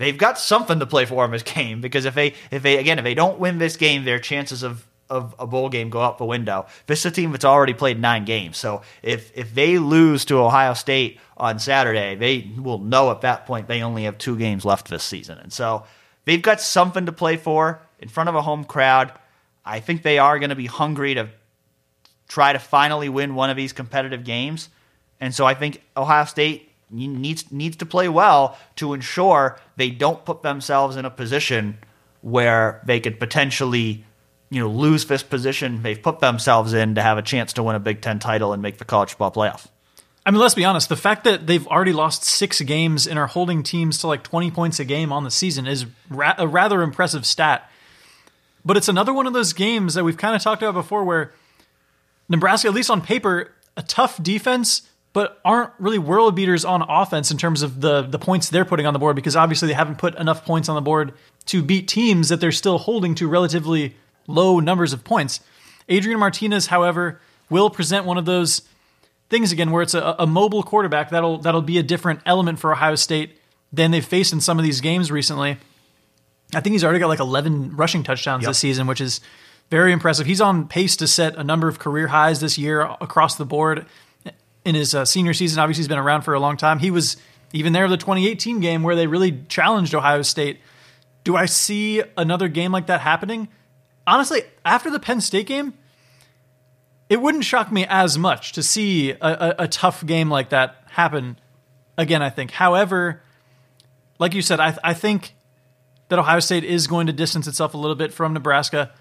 they've 0.00 0.18
got 0.18 0.38
something 0.38 0.80
to 0.80 0.86
play 0.86 1.04
for 1.04 1.24
in 1.24 1.30
this 1.30 1.42
game. 1.54 1.80
Because 1.80 2.04
if 2.04 2.14
they, 2.14 2.34
if 2.50 2.62
they, 2.62 2.78
again, 2.78 2.98
if 2.98 3.04
they 3.04 3.14
don't 3.14 3.38
win 3.38 3.58
this 3.58 3.76
game, 3.76 4.04
their 4.04 4.18
chances 4.18 4.62
of 4.62 4.86
of 5.08 5.34
a 5.40 5.46
bowl 5.46 5.68
game 5.68 5.90
go 5.90 6.00
out 6.00 6.18
the 6.18 6.24
window. 6.24 6.66
This 6.86 7.00
is 7.00 7.06
a 7.06 7.10
team 7.10 7.32
that's 7.32 7.44
already 7.44 7.74
played 7.74 8.00
nine 8.00 8.24
games. 8.24 8.56
So 8.56 8.82
if 9.02 9.36
if 9.36 9.54
they 9.54 9.78
lose 9.78 10.24
to 10.26 10.38
Ohio 10.38 10.72
State 10.74 11.18
on 11.36 11.58
Saturday, 11.58 12.14
they 12.14 12.48
will 12.56 12.78
know 12.78 13.10
at 13.10 13.22
that 13.22 13.44
point 13.44 13.66
they 13.66 13.82
only 13.82 14.04
have 14.04 14.18
two 14.18 14.36
games 14.38 14.64
left 14.64 14.88
this 14.88 15.02
season. 15.02 15.38
And 15.38 15.52
so 15.52 15.84
they've 16.26 16.40
got 16.40 16.60
something 16.60 17.06
to 17.06 17.12
play 17.12 17.36
for 17.36 17.82
in 17.98 18.08
front 18.08 18.28
of 18.28 18.36
a 18.36 18.42
home 18.42 18.64
crowd. 18.64 19.12
I 19.64 19.80
think 19.80 20.02
they 20.02 20.18
are 20.18 20.38
going 20.38 20.50
to 20.50 20.56
be 20.56 20.66
hungry 20.66 21.14
to 21.14 21.28
try 22.28 22.52
to 22.52 22.60
finally 22.60 23.08
win 23.08 23.34
one 23.34 23.50
of 23.50 23.56
these 23.56 23.72
competitive 23.72 24.22
games. 24.22 24.68
And 25.20 25.34
so 25.34 25.44
I 25.44 25.54
think 25.54 25.82
Ohio 25.96 26.24
State 26.24 26.69
needs 26.90 27.50
needs 27.52 27.76
to 27.76 27.86
play 27.86 28.08
well 28.08 28.58
to 28.76 28.94
ensure 28.94 29.58
they 29.76 29.90
don't 29.90 30.24
put 30.24 30.42
themselves 30.42 30.96
in 30.96 31.04
a 31.04 31.10
position 31.10 31.78
where 32.22 32.82
they 32.84 33.00
could 33.00 33.18
potentially 33.18 34.04
you 34.50 34.60
know 34.60 34.68
lose 34.68 35.06
this 35.06 35.22
position 35.22 35.82
they've 35.82 36.02
put 36.02 36.20
themselves 36.20 36.72
in 36.72 36.94
to 36.94 37.02
have 37.02 37.18
a 37.18 37.22
chance 37.22 37.52
to 37.52 37.62
win 37.62 37.76
a 37.76 37.80
Big 37.80 38.00
Ten 38.00 38.18
title 38.18 38.52
and 38.52 38.62
make 38.62 38.78
the 38.78 38.84
college 38.84 39.10
football 39.10 39.32
playoff. 39.32 39.66
I 40.24 40.30
mean, 40.30 40.40
let's 40.40 40.54
be 40.54 40.64
honest. 40.64 40.88
The 40.88 40.96
fact 40.96 41.24
that 41.24 41.46
they've 41.46 41.66
already 41.66 41.94
lost 41.94 42.24
six 42.24 42.60
games 42.60 43.06
and 43.06 43.18
are 43.18 43.26
holding 43.26 43.62
teams 43.62 43.98
to 43.98 44.06
like 44.06 44.22
20 44.22 44.50
points 44.50 44.78
a 44.78 44.84
game 44.84 45.12
on 45.12 45.24
the 45.24 45.30
season 45.30 45.66
is 45.66 45.86
ra- 46.10 46.34
a 46.36 46.46
rather 46.46 46.82
impressive 46.82 47.24
stat. 47.24 47.70
But 48.62 48.76
it's 48.76 48.88
another 48.88 49.14
one 49.14 49.26
of 49.26 49.32
those 49.32 49.54
games 49.54 49.94
that 49.94 50.04
we've 50.04 50.18
kind 50.18 50.36
of 50.36 50.42
talked 50.42 50.62
about 50.62 50.74
before 50.74 51.04
where 51.04 51.32
Nebraska, 52.28 52.68
at 52.68 52.74
least 52.74 52.90
on 52.90 53.00
paper, 53.00 53.52
a 53.78 53.82
tough 53.82 54.22
defense, 54.22 54.82
but 55.12 55.40
aren't 55.44 55.72
really 55.78 55.98
world 55.98 56.36
beaters 56.36 56.64
on 56.64 56.82
offense 56.82 57.30
in 57.30 57.38
terms 57.38 57.62
of 57.62 57.80
the, 57.80 58.02
the 58.02 58.18
points 58.18 58.48
they're 58.48 58.64
putting 58.64 58.86
on 58.86 58.92
the 58.92 58.98
board 58.98 59.16
because 59.16 59.36
obviously 59.36 59.68
they 59.68 59.74
haven't 59.74 59.98
put 59.98 60.14
enough 60.16 60.44
points 60.44 60.68
on 60.68 60.76
the 60.76 60.80
board 60.80 61.12
to 61.46 61.62
beat 61.62 61.88
teams 61.88 62.28
that 62.28 62.40
they're 62.40 62.52
still 62.52 62.78
holding 62.78 63.14
to 63.16 63.26
relatively 63.26 63.96
low 64.26 64.60
numbers 64.60 64.92
of 64.92 65.02
points. 65.02 65.40
Adrian 65.88 66.20
Martinez, 66.20 66.66
however, 66.66 67.20
will 67.48 67.70
present 67.70 68.06
one 68.06 68.18
of 68.18 68.24
those 68.24 68.62
things 69.28 69.52
again 69.52 69.70
where 69.70 69.82
it's 69.82 69.94
a, 69.94 70.16
a 70.18 70.26
mobile 70.26 70.62
quarterback 70.62 71.10
that'll 71.10 71.38
that'll 71.38 71.62
be 71.62 71.78
a 71.78 71.82
different 71.82 72.20
element 72.26 72.58
for 72.58 72.72
Ohio 72.72 72.94
State 72.94 73.38
than 73.72 73.90
they've 73.90 74.04
faced 74.04 74.32
in 74.32 74.40
some 74.40 74.58
of 74.58 74.64
these 74.64 74.80
games 74.80 75.10
recently. 75.10 75.56
I 76.54 76.60
think 76.60 76.72
he's 76.72 76.82
already 76.82 76.98
got 76.98 77.08
like 77.08 77.20
11 77.20 77.76
rushing 77.76 78.02
touchdowns 78.02 78.42
yep. 78.42 78.50
this 78.50 78.58
season, 78.58 78.88
which 78.88 79.00
is 79.00 79.20
very 79.70 79.92
impressive. 79.92 80.26
He's 80.26 80.40
on 80.40 80.66
pace 80.66 80.96
to 80.96 81.06
set 81.06 81.36
a 81.36 81.44
number 81.44 81.68
of 81.68 81.78
career 81.78 82.08
highs 82.08 82.40
this 82.40 82.58
year 82.58 82.80
across 82.80 83.36
the 83.36 83.44
board. 83.44 83.86
In 84.64 84.74
his 84.74 84.94
uh, 84.94 85.04
senior 85.04 85.32
season, 85.32 85.58
obviously, 85.58 85.80
he's 85.80 85.88
been 85.88 85.98
around 85.98 86.22
for 86.22 86.34
a 86.34 86.40
long 86.40 86.56
time. 86.56 86.78
He 86.78 86.90
was 86.90 87.16
even 87.52 87.72
there 87.72 87.88
the 87.88 87.96
2018 87.96 88.60
game 88.60 88.82
where 88.82 88.94
they 88.94 89.06
really 89.06 89.42
challenged 89.48 89.94
Ohio 89.94 90.22
State. 90.22 90.60
Do 91.24 91.36
I 91.36 91.46
see 91.46 92.02
another 92.16 92.48
game 92.48 92.72
like 92.72 92.86
that 92.86 93.00
happening? 93.00 93.48
Honestly, 94.06 94.42
after 94.64 94.90
the 94.90 95.00
Penn 95.00 95.20
State 95.20 95.46
game, 95.46 95.74
it 97.08 97.20
wouldn't 97.20 97.44
shock 97.44 97.72
me 97.72 97.86
as 97.88 98.18
much 98.18 98.52
to 98.52 98.62
see 98.62 99.10
a, 99.10 99.16
a, 99.20 99.54
a 99.60 99.68
tough 99.68 100.04
game 100.06 100.30
like 100.30 100.50
that 100.50 100.84
happen 100.90 101.38
again. 101.98 102.22
I 102.22 102.30
think, 102.30 102.52
however, 102.52 103.22
like 104.18 104.34
you 104.34 104.42
said, 104.42 104.60
I, 104.60 104.76
I 104.84 104.94
think 104.94 105.34
that 106.08 106.18
Ohio 106.18 106.40
State 106.40 106.64
is 106.64 106.86
going 106.86 107.06
to 107.06 107.12
distance 107.12 107.46
itself 107.46 107.74
a 107.74 107.76
little 107.78 107.96
bit 107.96 108.12
from 108.12 108.32
Nebraska. 108.32 108.92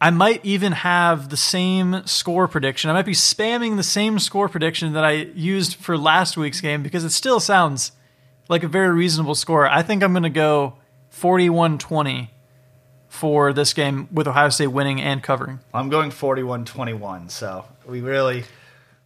I 0.00 0.10
might 0.10 0.44
even 0.44 0.72
have 0.72 1.30
the 1.30 1.36
same 1.36 2.02
score 2.06 2.46
prediction. 2.48 2.90
I 2.90 2.92
might 2.92 3.06
be 3.06 3.12
spamming 3.12 3.76
the 3.76 3.82
same 3.82 4.18
score 4.18 4.48
prediction 4.48 4.92
that 4.92 5.04
I 5.04 5.12
used 5.12 5.76
for 5.76 5.96
last 5.96 6.36
week's 6.36 6.60
game 6.60 6.82
because 6.82 7.04
it 7.04 7.10
still 7.10 7.40
sounds 7.40 7.92
like 8.48 8.62
a 8.62 8.68
very 8.68 8.92
reasonable 8.92 9.34
score. 9.34 9.66
I 9.66 9.82
think 9.82 10.02
I'm 10.02 10.12
going 10.12 10.24
to 10.24 10.30
go 10.30 10.74
41 11.10 11.78
20 11.78 12.30
for 13.08 13.52
this 13.52 13.72
game 13.72 14.08
with 14.12 14.26
Ohio 14.26 14.48
State 14.48 14.66
winning 14.66 15.00
and 15.00 15.22
covering. 15.22 15.60
I'm 15.72 15.88
going 15.88 16.10
41 16.10 16.64
21. 16.64 17.28
So 17.28 17.64
we 17.86 18.00
really 18.00 18.44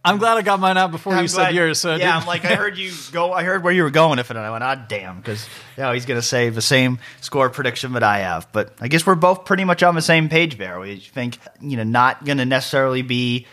I'm 0.03 0.17
glad 0.17 0.37
I 0.37 0.41
got 0.41 0.59
mine 0.59 0.77
out 0.77 0.91
before 0.91 1.13
I'm 1.13 1.23
you 1.23 1.29
glad, 1.29 1.47
said 1.47 1.55
yours. 1.55 1.79
So 1.79 1.95
yeah, 1.95 2.17
I'm 2.17 2.25
like 2.25 2.45
I 2.45 2.55
heard 2.55 2.77
you 2.77 2.91
go. 3.11 3.33
I 3.33 3.43
heard 3.43 3.63
where 3.63 3.73
you 3.73 3.83
were 3.83 3.89
going 3.89 4.19
If 4.19 4.31
it, 4.31 4.37
and 4.37 4.45
I 4.45 4.51
went, 4.51 4.63
"Ah, 4.63 4.75
damn," 4.75 5.17
because 5.17 5.45
you 5.75 5.83
know, 5.83 5.91
he's 5.91 6.05
going 6.05 6.19
to 6.19 6.25
say 6.25 6.49
the 6.49 6.61
same 6.61 6.99
score 7.19 7.49
prediction 7.49 7.93
that 7.93 8.03
I 8.03 8.19
have. 8.19 8.51
But 8.53 8.73
I 8.79 8.87
guess 8.87 9.05
we're 9.05 9.15
both 9.15 9.43
pretty 9.43 9.65
much 9.65 9.83
on 9.83 9.95
the 9.95 10.01
same 10.01 10.29
page 10.29 10.57
there. 10.57 10.79
We 10.79 10.97
think 10.97 11.37
you 11.59 11.75
know 11.75 11.83
not 11.83 12.23
going 12.23 12.37
to 12.37 12.45
necessarily 12.45 13.01
be 13.01 13.45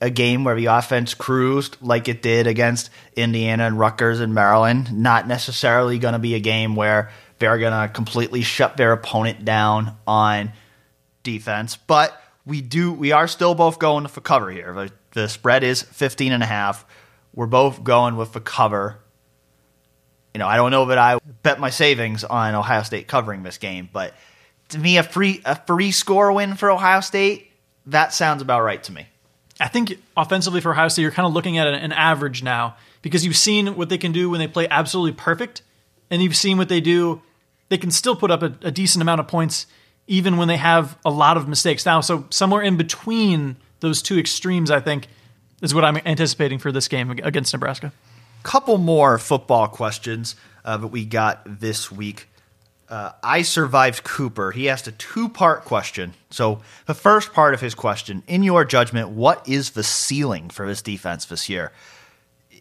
a 0.00 0.10
game 0.10 0.42
where 0.42 0.56
the 0.56 0.66
offense 0.66 1.14
cruised 1.14 1.76
like 1.80 2.08
it 2.08 2.22
did 2.22 2.48
against 2.48 2.90
Indiana 3.14 3.64
and 3.64 3.78
Rutgers 3.78 4.18
and 4.18 4.34
Maryland. 4.34 4.92
Not 4.92 5.28
necessarily 5.28 6.00
going 6.00 6.14
to 6.14 6.18
be 6.18 6.34
a 6.34 6.40
game 6.40 6.74
where 6.74 7.12
they're 7.38 7.58
going 7.58 7.72
to 7.72 7.92
completely 7.92 8.42
shut 8.42 8.76
their 8.76 8.90
opponent 8.90 9.44
down 9.44 9.96
on 10.04 10.52
defense, 11.22 11.76
but 11.76 12.20
we 12.44 12.60
do 12.60 12.92
we 12.92 13.12
are 13.12 13.28
still 13.28 13.54
both 13.54 13.78
going 13.78 14.08
for 14.08 14.20
cover 14.20 14.50
here. 14.50 14.90
The 15.12 15.28
spread 15.28 15.64
is 15.64 15.82
15 15.82 16.32
and 16.32 16.42
a 16.42 16.46
half. 16.46 16.86
We're 17.34 17.46
both 17.46 17.82
going 17.84 18.16
with 18.16 18.32
the 18.32 18.40
cover. 18.40 18.98
You 20.34 20.38
know, 20.38 20.46
I 20.46 20.56
don't 20.56 20.70
know 20.70 20.86
that 20.86 20.98
I 20.98 21.18
bet 21.42 21.60
my 21.60 21.70
savings 21.70 22.24
on 22.24 22.54
Ohio 22.54 22.82
State 22.82 23.06
covering 23.06 23.42
this 23.42 23.58
game, 23.58 23.88
but 23.92 24.14
to 24.70 24.78
me, 24.78 24.96
a 24.96 25.02
free 25.02 25.42
a 25.44 25.54
free 25.54 25.90
score 25.90 26.32
win 26.32 26.54
for 26.54 26.70
Ohio 26.70 27.00
State 27.00 27.52
that 27.86 28.12
sounds 28.12 28.42
about 28.42 28.62
right 28.62 28.82
to 28.84 28.92
me. 28.92 29.06
I 29.60 29.68
think 29.68 29.98
offensively 30.16 30.60
for 30.60 30.72
Ohio 30.72 30.88
State, 30.88 31.02
you're 31.02 31.10
kind 31.10 31.26
of 31.26 31.32
looking 31.32 31.58
at 31.58 31.66
an 31.66 31.92
average 31.92 32.42
now 32.42 32.76
because 33.00 33.24
you've 33.24 33.36
seen 33.36 33.76
what 33.76 33.88
they 33.88 33.98
can 33.98 34.12
do 34.12 34.30
when 34.30 34.40
they 34.40 34.48
play 34.48 34.66
absolutely 34.70 35.12
perfect, 35.12 35.62
and 36.10 36.22
you've 36.22 36.36
seen 36.36 36.58
what 36.58 36.68
they 36.68 36.80
do. 36.80 37.22
They 37.68 37.78
can 37.78 37.90
still 37.90 38.16
put 38.16 38.30
up 38.30 38.42
a, 38.42 38.54
a 38.62 38.70
decent 38.70 39.02
amount 39.02 39.20
of 39.20 39.28
points 39.28 39.66
even 40.06 40.36
when 40.36 40.48
they 40.48 40.56
have 40.56 40.98
a 41.04 41.10
lot 41.10 41.36
of 41.36 41.48
mistakes. 41.48 41.86
Now, 41.86 42.00
so 42.00 42.26
somewhere 42.28 42.60
in 42.60 42.76
between 42.76 43.56
those 43.82 44.00
two 44.00 44.18
extremes, 44.18 44.70
I 44.70 44.80
think, 44.80 45.08
is 45.60 45.74
what 45.74 45.84
I'm 45.84 45.98
anticipating 46.06 46.58
for 46.58 46.72
this 46.72 46.88
game 46.88 47.10
against 47.10 47.52
Nebraska. 47.52 47.92
Couple 48.42 48.78
more 48.78 49.18
football 49.18 49.68
questions 49.68 50.34
uh, 50.64 50.78
that 50.78 50.86
we 50.86 51.04
got 51.04 51.42
this 51.44 51.92
week. 51.92 52.28
Uh, 52.88 53.12
I 53.22 53.42
survived 53.42 54.04
Cooper. 54.04 54.52
He 54.52 54.68
asked 54.68 54.86
a 54.86 54.92
two 54.92 55.28
part 55.28 55.64
question. 55.64 56.14
So, 56.30 56.60
the 56.86 56.94
first 56.94 57.32
part 57.32 57.54
of 57.54 57.60
his 57.60 57.74
question 57.74 58.22
in 58.26 58.42
your 58.42 58.64
judgment, 58.64 59.10
what 59.10 59.46
is 59.48 59.70
the 59.70 59.82
ceiling 59.82 60.50
for 60.50 60.66
this 60.66 60.82
defense 60.82 61.24
this 61.24 61.48
year? 61.48 61.72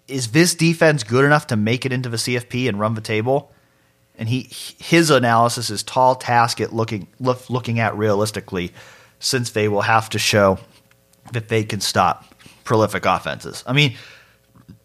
Is 0.08 0.32
this 0.32 0.56
defense 0.56 1.04
good 1.04 1.26
enough 1.26 1.48
to 1.48 1.56
make 1.56 1.86
it 1.86 1.92
into 1.92 2.10
the 2.10 2.18
CFP 2.18 2.68
and 2.70 2.80
run 2.80 2.96
the 2.96 3.02
table? 3.02 3.52
And 4.18 4.30
he 4.30 4.48
his 4.80 5.10
analysis 5.10 5.70
is 5.70 5.84
tall 5.84 6.16
task 6.16 6.62
at 6.62 6.74
looking 6.74 7.08
look, 7.20 7.50
looking 7.50 7.80
at 7.80 7.98
realistically, 7.98 8.72
since 9.20 9.52
they 9.52 9.68
will 9.68 9.82
have 9.82 10.10
to 10.12 10.20
show 10.20 10.60
that 11.32 11.50
they 11.50 11.64
can 11.64 11.82
stop 11.82 12.36
prolific 12.64 13.06
offenses. 13.06 13.64
I 13.66 13.74
mean, 13.74 13.96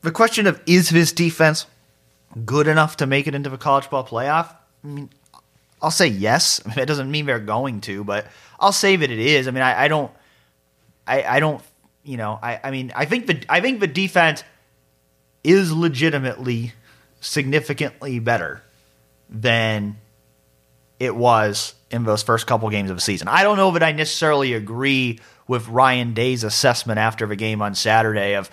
the 0.03 0.13
question 0.13 0.47
of 0.47 0.61
is 0.67 0.91
this 0.91 1.13
defense 1.13 1.67
good 2.45 2.67
enough 2.67 2.97
to 2.99 3.07
make 3.07 3.27
it 3.27 3.35
into 3.35 3.51
the 3.51 3.59
college 3.59 3.91
ball 3.91 4.05
playoff? 4.05 4.55
I 4.85 4.87
mean, 4.87 5.11
I'll 5.83 5.91
say 5.91 6.07
yes. 6.07 6.61
I 6.67 6.71
mean, 6.71 6.79
it 6.79 6.87
doesn't 6.87 7.11
mean 7.11 7.27
they're 7.27 7.39
going 7.39 7.81
to, 7.83 8.05
but 8.05 8.27
I'll 8.59 8.73
say 8.73 8.97
that 8.97 9.11
it 9.11 9.19
is. 9.19 9.49
I 9.49 9.51
mean, 9.51 9.63
I, 9.63 9.85
I 9.85 9.89
don't, 9.89 10.11
I, 11.07 11.23
I 11.23 11.41
don't, 11.41 11.63
you 12.03 12.17
know, 12.17 12.39
I, 12.43 12.61
I 12.63 12.71
mean, 12.71 12.93
I 12.95 13.05
think 13.05 13.27
the 13.27 13.45
I 13.49 13.61
think 13.61 13.81
the 13.81 13.89
defense 13.89 14.45
is 15.43 15.73
legitimately 15.73 16.73
significantly 17.21 18.19
better 18.21 18.63
than 19.29 19.97
it 21.01 21.15
was 21.15 21.75
in 21.91 22.05
those 22.05 22.23
first 22.23 22.47
couple 22.47 22.69
games 22.71 22.91
of 22.91 22.97
the 22.97 23.01
season. 23.01 23.29
I 23.29 23.43
don't 23.43 23.57
know 23.57 23.73
that 23.73 23.83
I 23.83 23.93
necessarily 23.93 24.55
agree 24.55 25.21
with 25.49 25.69
Ryan 25.69 26.15
Day's 26.15 26.45
assessment 26.45 26.99
after 26.99 27.27
the 27.27 27.37
game 27.37 27.63
on 27.63 27.75
Saturday 27.75 28.35
of 28.35 28.51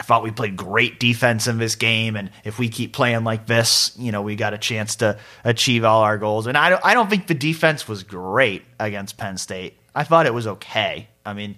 I 0.00 0.02
thought 0.02 0.22
we 0.22 0.30
played 0.30 0.56
great 0.56 0.98
defense 0.98 1.46
in 1.46 1.58
this 1.58 1.74
game, 1.74 2.16
and 2.16 2.30
if 2.42 2.58
we 2.58 2.70
keep 2.70 2.94
playing 2.94 3.22
like 3.22 3.46
this, 3.46 3.92
you 3.98 4.12
know, 4.12 4.22
we 4.22 4.34
got 4.34 4.54
a 4.54 4.58
chance 4.58 4.96
to 4.96 5.18
achieve 5.44 5.84
all 5.84 6.00
our 6.00 6.16
goals. 6.16 6.46
And 6.46 6.56
I 6.56 6.70
don't, 6.70 6.82
I 6.82 6.94
don't 6.94 7.10
think 7.10 7.26
the 7.26 7.34
defense 7.34 7.86
was 7.86 8.02
great 8.02 8.62
against 8.78 9.18
Penn 9.18 9.36
State. 9.36 9.76
I 9.94 10.04
thought 10.04 10.24
it 10.24 10.32
was 10.32 10.46
okay. 10.46 11.08
I 11.26 11.34
mean, 11.34 11.56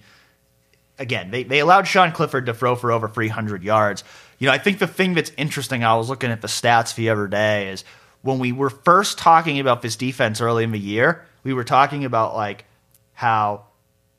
again, 0.99 1.31
they, 1.31 1.45
they 1.45 1.61
allowed 1.61 1.87
Sean 1.87 2.11
Clifford 2.11 2.47
to 2.47 2.55
throw 2.55 2.75
for 2.75 2.91
over 2.91 3.09
300 3.09 3.63
yards. 3.63 4.03
You 4.41 4.49
know, 4.49 4.53
I 4.53 4.59
think 4.59 4.81
the 4.81 4.89
thing 4.89 5.15
that's 5.15 5.31
interesting, 5.37 5.85
I 5.85 5.95
was 5.95 6.09
looking 6.09 6.33
at 6.33 6.41
the 6.41 6.49
stats 6.49 6.97
the 6.97 7.11
other 7.11 7.29
day, 7.29 7.69
is 7.69 7.85
when 8.23 8.41
we 8.41 8.51
were 8.51 8.71
first 8.71 9.19
talking 9.19 9.61
about 9.61 9.83
this 9.83 9.95
defense 9.95 10.41
early 10.41 10.65
in 10.65 10.73
the 10.73 10.81
year, 10.81 11.25
we 11.45 11.55
were 11.55 11.63
talking 11.63 12.05
about 12.05 12.35
like 12.35 12.65
how 13.13 13.67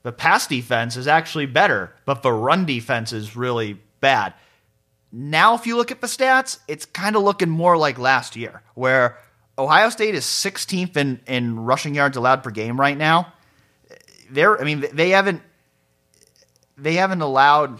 the 0.03 0.11
pass 0.11 0.47
defense 0.47 0.97
is 0.97 1.07
actually 1.07 1.45
better, 1.45 1.93
but 2.05 2.21
the 2.23 2.31
run 2.31 2.65
defense 2.65 3.13
is 3.13 3.35
really 3.35 3.79
bad. 4.01 4.33
Now, 5.11 5.55
if 5.55 5.65
you 5.65 5.77
look 5.77 5.91
at 5.91 6.01
the 6.01 6.07
stats, 6.07 6.59
it's 6.67 6.85
kind 6.85 7.15
of 7.15 7.23
looking 7.23 7.49
more 7.49 7.77
like 7.77 7.97
last 7.97 8.35
year, 8.35 8.61
where 8.73 9.17
Ohio 9.57 9.89
State 9.89 10.15
is 10.15 10.25
16th 10.25 10.97
in, 10.97 11.21
in 11.27 11.59
rushing 11.59 11.95
yards 11.95 12.17
allowed 12.17 12.43
per 12.43 12.49
game 12.49 12.79
right 12.79 12.97
now. 12.97 13.31
They're, 14.29 14.59
I 14.59 14.63
mean, 14.63 14.85
they 14.91 15.11
haven't 15.11 15.41
they 16.75 16.95
haven't 16.95 17.21
allowed 17.21 17.79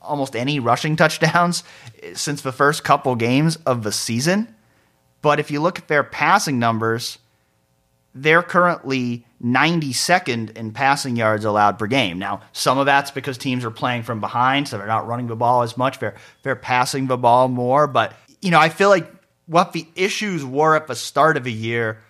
almost 0.00 0.34
any 0.34 0.58
rushing 0.58 0.96
touchdowns 1.02 1.62
since 2.14 2.42
the 2.42 2.52
first 2.52 2.84
couple 2.84 3.14
games 3.14 3.56
of 3.64 3.82
the 3.82 3.92
season. 3.92 4.54
But 5.20 5.38
if 5.38 5.50
you 5.50 5.60
look 5.60 5.78
at 5.78 5.86
their 5.86 6.02
passing 6.02 6.58
numbers, 6.58 7.18
they're 8.14 8.42
currently 8.42 9.24
92nd 9.42 10.56
in 10.56 10.72
passing 10.72 11.16
yards 11.16 11.44
allowed 11.44 11.78
per 11.78 11.86
game. 11.86 12.18
Now, 12.18 12.42
some 12.52 12.78
of 12.78 12.86
that's 12.86 13.10
because 13.10 13.38
teams 13.38 13.64
are 13.64 13.70
playing 13.70 14.02
from 14.02 14.20
behind, 14.20 14.68
so 14.68 14.78
they're 14.78 14.86
not 14.86 15.06
running 15.06 15.26
the 15.26 15.36
ball 15.36 15.62
as 15.62 15.76
much. 15.76 15.98
They're 15.98 16.14
they're 16.42 16.56
passing 16.56 17.06
the 17.06 17.16
ball 17.16 17.48
more. 17.48 17.86
But 17.86 18.14
you 18.40 18.50
know, 18.50 18.60
I 18.60 18.68
feel 18.68 18.88
like 18.88 19.10
what 19.46 19.72
the 19.72 19.86
issues 19.96 20.44
were 20.44 20.76
at 20.76 20.86
the 20.86 20.94
start 20.94 21.36
of 21.36 21.44
the 21.44 21.52
year 21.52 22.00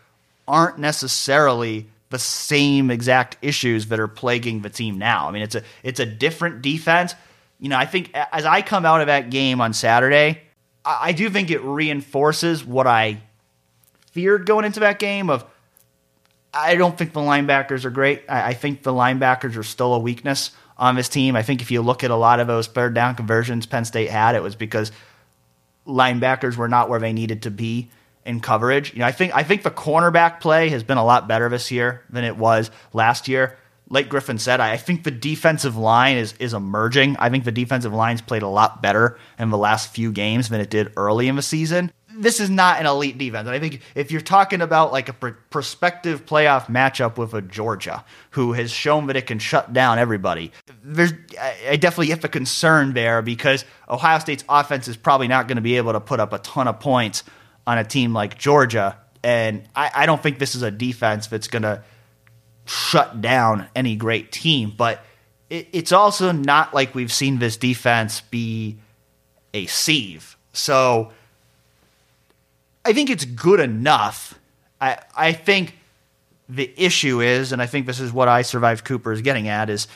aren't 0.47 0.79
necessarily 0.79 1.87
the 2.11 2.19
same 2.19 2.91
exact 2.91 3.39
issues 3.41 3.87
that 3.87 3.99
are 3.99 4.09
plaguing 4.09 4.61
the 4.61 4.71
team 4.71 4.99
now. 4.99 5.29
I 5.29 5.31
mean, 5.31 5.43
it's 5.43 5.55
a 5.55 5.63
it's 5.83 6.01
a 6.01 6.07
different 6.07 6.63
defense. 6.63 7.15
You 7.59 7.69
know, 7.69 7.79
I 7.79 7.87
think 7.87 8.11
as 8.15 8.45
I 8.45 8.61
come 8.61 8.85
out 8.85 9.01
of 9.01 9.07
that 9.07 9.31
game 9.31 9.61
on 9.61 9.73
Saturday, 9.73 10.43
I, 10.85 10.99
I 11.01 11.13
do 11.13 11.31
think 11.31 11.51
it 11.51 11.63
reinforces 11.63 12.65
what 12.65 12.87
I 12.87 13.23
feared 14.11 14.45
going 14.45 14.65
into 14.65 14.81
that 14.81 14.99
game 14.99 15.31
of 15.31 15.45
I 16.55 16.75
don't 16.75 16.97
think 16.97 17.13
the 17.13 17.21
linebackers 17.21 17.85
are 17.85 17.91
great. 17.91 18.25
I, 18.29 18.49
I, 18.49 18.55
think 18.55 18.83
the 18.83 18.93
linebackers 18.93 19.57
are 19.57 19.63
still 19.63 19.95
a 19.95 19.99
weakness 19.99 20.51
on 20.77 20.97
this 20.97 21.09
team. 21.09 21.35
I 21.35 21.43
think 21.43 21.63
if 21.63 21.71
you 21.71 21.81
look 21.81 22.05
at 22.05 22.11
a 22.11 22.17
lot 22.17 22.41
of 22.41 22.47
those 22.47 22.67
third 22.67 22.95
down 22.95 23.15
conversions 23.15 23.67
Penn 23.67 23.85
State 23.85 24.11
had, 24.11 24.35
it 24.35 24.43
was 24.43 24.55
because 24.55 24.93
linebackers 25.87 26.57
were 26.57 26.69
not 26.69 26.89
where 26.89 27.01
they 27.01 27.13
needed 27.13 27.43
to 27.43 27.51
be 27.51 27.91
in 28.25 28.41
coverage. 28.41 28.93
You 28.93 29.01
know, 29.01 29.07
I 29.07 29.13
think 29.13 29.35
I 29.35 29.43
think 29.43 29.63
the 29.63 29.71
cornerback 29.71 30.41
play 30.41 30.69
has 30.69 30.83
been 30.83 30.99
a 30.99 31.05
lot 31.05 31.27
better 31.27 31.49
this 31.49 31.71
year 31.71 32.03
than 32.11 32.25
it 32.25 32.37
was 32.37 32.71
last 32.93 33.29
year. 33.29 33.59
Like 33.89 34.09
Griffin 34.09 34.39
said, 34.39 34.61
I 34.61 34.77
think 34.77 35.05
the 35.05 35.11
defensive 35.11 35.77
line 35.77 36.17
is 36.17 36.35
is 36.39 36.55
emerging. 36.55 37.17
I 37.19 37.31
think 37.31 37.45
the 37.45 37.53
defensive 37.53 37.93
line's 37.93 38.23
played 38.23 38.43
a 38.43 38.49
lot 38.49 38.81
better 38.83 39.19
in 39.39 39.51
the 39.51 39.59
last 39.59 39.95
few 39.95 40.13
games 40.13 40.49
than 40.49 40.61
it 40.61 40.71
did 40.71 40.93
early 40.97 41.29
in 41.29 41.37
the 41.37 41.43
season 41.43 41.93
this 42.15 42.41
is 42.41 42.51
not 42.51 42.81
an 42.81 42.87
elite 42.87 43.19
defense. 43.19 43.47
And 43.47 43.55
I 43.55 43.59
think 43.59 43.81
if 43.95 44.11
you're 44.11 44.21
talking 44.21 44.61
about 44.61 44.93
like 44.93 45.09
a 45.09 45.13
pr- 45.13 45.29
prospective 45.51 46.27
playoff 46.27 46.67
matchup 46.67 47.17
with 47.17 47.35
a 47.35 47.43
Georgia 47.43 48.05
who 48.31 48.53
has 48.53 48.71
shown 48.71 49.07
that 49.07 49.17
it 49.17 49.27
can 49.27 49.39
shut 49.39 49.73
down 49.73 49.99
everybody, 49.99 50.53
there's 50.83 51.13
I 51.69 51.77
definitely 51.77 52.09
have 52.09 52.25
a 52.25 52.29
concern 52.29 52.95
there 52.95 53.23
because 53.23 53.65
Ohio 53.89 54.19
State's 54.19 54.45
offense 54.49 54.89
is 54.89 54.97
probably 54.97 55.29
not 55.29 55.49
going 55.49 55.57
to 55.57 55.63
be 55.63 55.77
able 55.77 55.93
to 55.93 56.01
put 56.01 56.21
up 56.21 56.33
a 56.33 56.39
ton 56.39 56.69
of 56.69 56.81
points 56.81 57.25
on 57.67 57.79
a 57.79 57.85
team 57.85 58.13
like 58.13 58.39
Georgia. 58.39 58.99
And 59.25 59.69
I, 59.75 59.91
I 59.95 60.07
don't 60.07 60.23
think 60.23 60.39
this 60.39 60.55
is 60.55 60.63
a 60.63 60.71
defense 60.71 61.29
that's 61.29 61.49
going 61.49 61.63
to 61.63 61.83
shut 62.65 63.21
down 63.21 63.69
any 63.75 63.97
great 63.97 64.33
team. 64.33 64.73
But 64.77 65.05
it, 65.49 65.69
it's 65.73 65.93
also 65.93 66.33
not 66.33 66.75
like 66.75 66.95
we've 66.95 67.13
seen 67.13 67.39
this 67.39 67.57
defense 67.57 68.21
be 68.21 68.79
a 69.55 69.67
sieve. 69.67 70.37
So 70.53 71.13
I 72.85 72.93
think 72.93 73.11
it's 73.11 73.25
good 73.25 73.61
enough. 73.61 74.39
I 74.81 74.99
I 75.15 75.33
think 75.33 75.79
the 76.49 76.73
issue 76.77 77.21
is, 77.21 77.53
and 77.53 77.63
I 77.63 77.67
think 77.67 77.87
this 77.87 78.01
is 78.01 78.13
what 78.13 78.29
I 78.29 78.43
survived 78.43 78.85
Cooper 78.85 79.13
is 79.13 79.23
getting 79.23 79.49
at, 79.49 79.71
is 79.71 79.87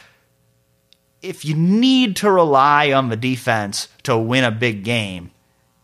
if 1.23 1.45
you 1.45 1.55
need 1.55 2.17
to 2.17 2.31
rely 2.31 2.93
on 2.93 3.09
the 3.09 3.17
defense 3.17 3.89
to 4.05 4.17
win 4.17 4.45
a 4.45 4.51
big 4.51 4.85
game, 4.85 5.33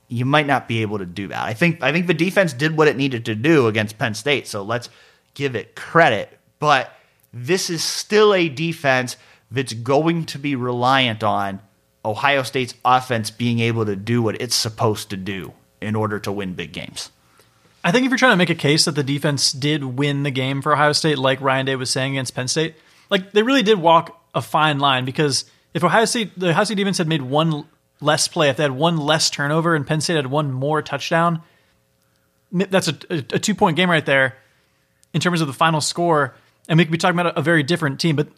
you 0.08 0.24
might 0.24 0.46
not 0.46 0.68
be 0.68 0.82
able 0.82 0.98
to 0.98 1.06
do 1.06 1.28
that. 1.28 1.42
I 1.42 1.54
think 1.54 1.82
I 1.82 1.92
think 1.92 2.06
the 2.06 2.14
defense 2.14 2.52
did 2.52 2.76
what 2.76 2.88
it 2.88 2.96
needed 2.96 3.24
to 3.26 3.34
do 3.34 3.66
against 3.66 3.98
Penn 3.98 4.14
State, 4.14 4.46
so 4.46 4.62
let's 4.62 4.88
give 5.34 5.56
it 5.56 5.74
credit. 5.74 6.38
But 6.58 6.92
this 7.32 7.70
is 7.70 7.82
still 7.82 8.34
a 8.34 8.48
defense 8.48 9.16
that's 9.50 9.72
going 9.72 10.26
to 10.26 10.38
be 10.38 10.54
reliant 10.54 11.22
on 11.24 11.60
Ohio 12.04 12.42
State's 12.42 12.74
offense 12.84 13.30
being 13.30 13.58
able 13.58 13.84
to 13.86 13.96
do 13.96 14.22
what 14.22 14.40
it's 14.40 14.54
supposed 14.54 15.10
to 15.10 15.16
do 15.16 15.52
in 15.82 15.94
order 15.94 16.18
to 16.20 16.32
win 16.32 16.54
big 16.54 16.72
games. 16.72 17.10
I 17.84 17.90
think 17.90 18.04
if 18.04 18.10
you're 18.10 18.18
trying 18.18 18.32
to 18.32 18.36
make 18.36 18.50
a 18.50 18.54
case 18.54 18.84
that 18.84 18.94
the 18.94 19.02
defense 19.02 19.52
did 19.52 19.82
win 19.82 20.22
the 20.22 20.30
game 20.30 20.62
for 20.62 20.72
Ohio 20.72 20.92
State, 20.92 21.18
like 21.18 21.40
Ryan 21.40 21.66
Day 21.66 21.76
was 21.76 21.90
saying 21.90 22.12
against 22.12 22.34
Penn 22.34 22.48
State, 22.48 22.76
like 23.10 23.32
they 23.32 23.42
really 23.42 23.62
did 23.62 23.78
walk 23.80 24.22
a 24.34 24.40
fine 24.40 24.78
line 24.78 25.04
because 25.04 25.44
if 25.74 25.82
Ohio 25.82 26.04
State, 26.04 26.38
the 26.38 26.50
Ohio 26.50 26.64
State 26.64 26.76
defense 26.76 26.98
had 26.98 27.08
made 27.08 27.22
one 27.22 27.66
less 28.00 28.28
play, 28.28 28.48
if 28.48 28.56
they 28.56 28.62
had 28.62 28.72
one 28.72 28.96
less 28.96 29.30
turnover 29.30 29.74
and 29.74 29.86
Penn 29.86 30.00
State 30.00 30.16
had 30.16 30.28
one 30.28 30.52
more 30.52 30.80
touchdown, 30.80 31.42
that's 32.52 32.88
a, 32.88 32.96
a, 33.10 33.16
a 33.16 33.38
two 33.38 33.54
point 33.54 33.76
game 33.76 33.90
right 33.90 34.06
there 34.06 34.36
in 35.12 35.20
terms 35.20 35.40
of 35.40 35.46
the 35.46 35.52
final 35.52 35.80
score. 35.80 36.34
And 36.68 36.78
we 36.78 36.84
could 36.84 36.92
be 36.92 36.98
talking 36.98 37.18
about 37.18 37.34
a, 37.34 37.40
a 37.40 37.42
very 37.42 37.62
different 37.62 38.00
team, 38.00 38.14
but 38.14 38.28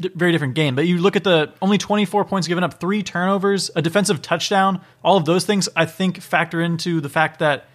very 0.00 0.32
different 0.32 0.54
game. 0.54 0.74
But 0.74 0.86
you 0.86 0.98
look 0.98 1.16
at 1.16 1.24
the 1.24 1.52
only 1.62 1.78
24 1.78 2.24
points 2.24 2.48
given 2.48 2.64
up, 2.64 2.80
three 2.80 3.02
turnovers, 3.02 3.70
a 3.76 3.82
defensive 3.82 4.22
touchdown, 4.22 4.80
all 5.02 5.16
of 5.16 5.24
those 5.24 5.44
things 5.44 5.68
I 5.76 5.86
think 5.86 6.20
factor 6.20 6.60
into 6.60 7.00
the 7.00 7.08
fact 7.08 7.38
that 7.38 7.66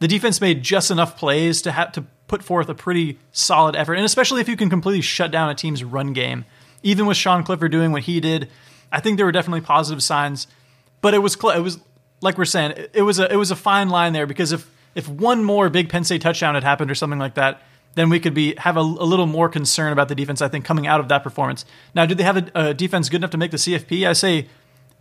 the 0.00 0.08
defense 0.08 0.40
made 0.40 0.62
just 0.62 0.90
enough 0.90 1.16
plays 1.16 1.62
to 1.62 1.72
have 1.72 1.92
to 1.92 2.04
put 2.28 2.42
forth 2.42 2.68
a 2.68 2.74
pretty 2.74 3.18
solid 3.32 3.74
effort. 3.74 3.94
And 3.94 4.04
especially 4.04 4.40
if 4.40 4.48
you 4.48 4.56
can 4.56 4.70
completely 4.70 5.00
shut 5.00 5.30
down 5.30 5.48
a 5.48 5.54
team's 5.54 5.82
run 5.82 6.12
game. 6.12 6.44
Even 6.82 7.06
with 7.06 7.16
Sean 7.16 7.42
Clifford 7.42 7.72
doing 7.72 7.90
what 7.90 8.02
he 8.02 8.20
did, 8.20 8.48
I 8.92 9.00
think 9.00 9.16
there 9.16 9.26
were 9.26 9.32
definitely 9.32 9.62
positive 9.62 10.02
signs. 10.02 10.46
But 11.00 11.14
it 11.14 11.18
was 11.18 11.32
cl- 11.32 11.56
it 11.56 11.60
was 11.60 11.78
like 12.20 12.38
we're 12.38 12.44
saying, 12.44 12.74
it 12.92 13.02
was 13.02 13.18
a 13.18 13.32
it 13.32 13.36
was 13.36 13.50
a 13.50 13.56
fine 13.56 13.88
line 13.88 14.12
there 14.12 14.26
because 14.26 14.52
if 14.52 14.70
if 14.94 15.08
one 15.08 15.42
more 15.42 15.70
big 15.70 15.88
Penn 15.88 16.04
State 16.04 16.20
touchdown 16.20 16.54
had 16.54 16.64
happened 16.64 16.90
or 16.90 16.94
something 16.94 17.18
like 17.18 17.34
that, 17.34 17.62
then 17.94 18.10
we 18.10 18.20
could 18.20 18.34
be 18.34 18.54
have 18.56 18.76
a, 18.76 18.80
a, 18.80 18.82
little 18.82 19.26
more 19.26 19.48
concern 19.48 19.92
about 19.92 20.08
the 20.08 20.14
defense. 20.14 20.40
I 20.40 20.48
think 20.48 20.64
coming 20.64 20.86
out 20.86 21.00
of 21.00 21.08
that 21.08 21.22
performance. 21.22 21.64
Now, 21.94 22.06
do 22.06 22.14
they 22.14 22.22
have 22.22 22.36
a, 22.36 22.50
a, 22.54 22.74
defense 22.74 23.08
good 23.08 23.18
enough 23.18 23.30
to 23.30 23.38
make 23.38 23.50
the 23.50 23.56
CFP? 23.56 24.08
I 24.08 24.12
say 24.12 24.46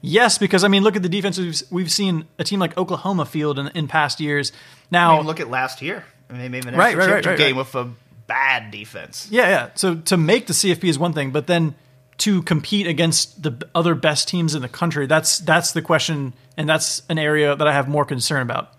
yes, 0.01 0.37
because 0.37 0.63
I 0.63 0.67
mean, 0.67 0.83
look 0.83 0.95
at 0.95 1.03
the 1.03 1.09
defense 1.09 1.37
we've, 1.37 1.61
we've 1.69 1.91
seen 1.91 2.25
a 2.39 2.43
team 2.43 2.59
like 2.59 2.77
Oklahoma 2.77 3.25
field 3.25 3.59
in, 3.59 3.67
in 3.69 3.87
past 3.87 4.19
years. 4.19 4.51
Now, 4.89 5.15
I 5.15 5.17
mean, 5.17 5.27
look 5.27 5.39
at 5.39 5.49
last 5.49 5.81
year. 5.81 6.05
I 6.29 6.33
mean, 6.33 6.51
maybe 6.51 6.69
an 6.69 6.75
right, 6.75 6.97
right, 6.97 7.09
right, 7.09 7.25
right, 7.25 7.37
game 7.37 7.55
with 7.55 7.73
a 7.75 7.89
bad 8.25 8.71
defense. 8.71 9.27
Yeah, 9.31 9.47
yeah. 9.47 9.69
So 9.75 9.95
to 9.95 10.17
make 10.17 10.47
the 10.47 10.53
CFP 10.53 10.85
is 10.85 10.99
one 10.99 11.13
thing, 11.13 11.31
but 11.31 11.47
then 11.47 11.75
to 12.19 12.41
compete 12.41 12.87
against 12.87 13.43
the 13.43 13.67
other 13.75 13.95
best 13.95 14.27
teams 14.27 14.55
in 14.55 14.61
the 14.61 14.69
country, 14.69 15.05
that's 15.05 15.39
that's 15.39 15.71
the 15.71 15.81
question, 15.81 16.33
and 16.57 16.67
that's 16.67 17.03
an 17.09 17.19
area 17.19 17.55
that 17.55 17.67
I 17.67 17.73
have 17.73 17.87
more 17.87 18.05
concern 18.05 18.41
about. 18.41 18.73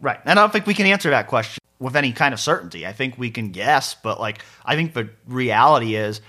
Right, 0.00 0.20
and 0.24 0.38
I 0.38 0.42
don't 0.42 0.52
think 0.52 0.66
we 0.66 0.74
can 0.74 0.86
answer 0.86 1.10
that 1.10 1.26
question 1.26 1.62
with 1.78 1.96
any 1.96 2.12
kind 2.12 2.32
of 2.32 2.40
certainty. 2.40 2.86
I 2.86 2.92
think 2.92 3.18
we 3.18 3.30
can 3.30 3.50
guess, 3.50 3.94
but 3.94 4.20
like 4.20 4.42
I 4.64 4.76
think 4.76 4.94
the 4.94 5.10
reality 5.26 5.94
is 5.94 6.20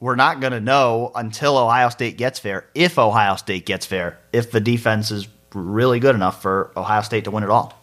we're 0.00 0.16
not 0.16 0.40
going 0.40 0.52
to 0.52 0.60
know 0.60 1.10
until 1.14 1.56
Ohio 1.56 1.88
State 1.88 2.16
gets 2.16 2.40
there. 2.40 2.66
If 2.74 2.98
Ohio 2.98 3.36
State 3.36 3.64
gets 3.64 3.86
there, 3.86 4.18
if 4.32 4.50
the 4.50 4.60
defense 4.60 5.10
is 5.10 5.28
really 5.54 6.00
good 6.00 6.14
enough 6.14 6.42
for 6.42 6.72
Ohio 6.76 7.00
State 7.00 7.24
to 7.24 7.30
win 7.30 7.42
it 7.42 7.50
all. 7.50 7.80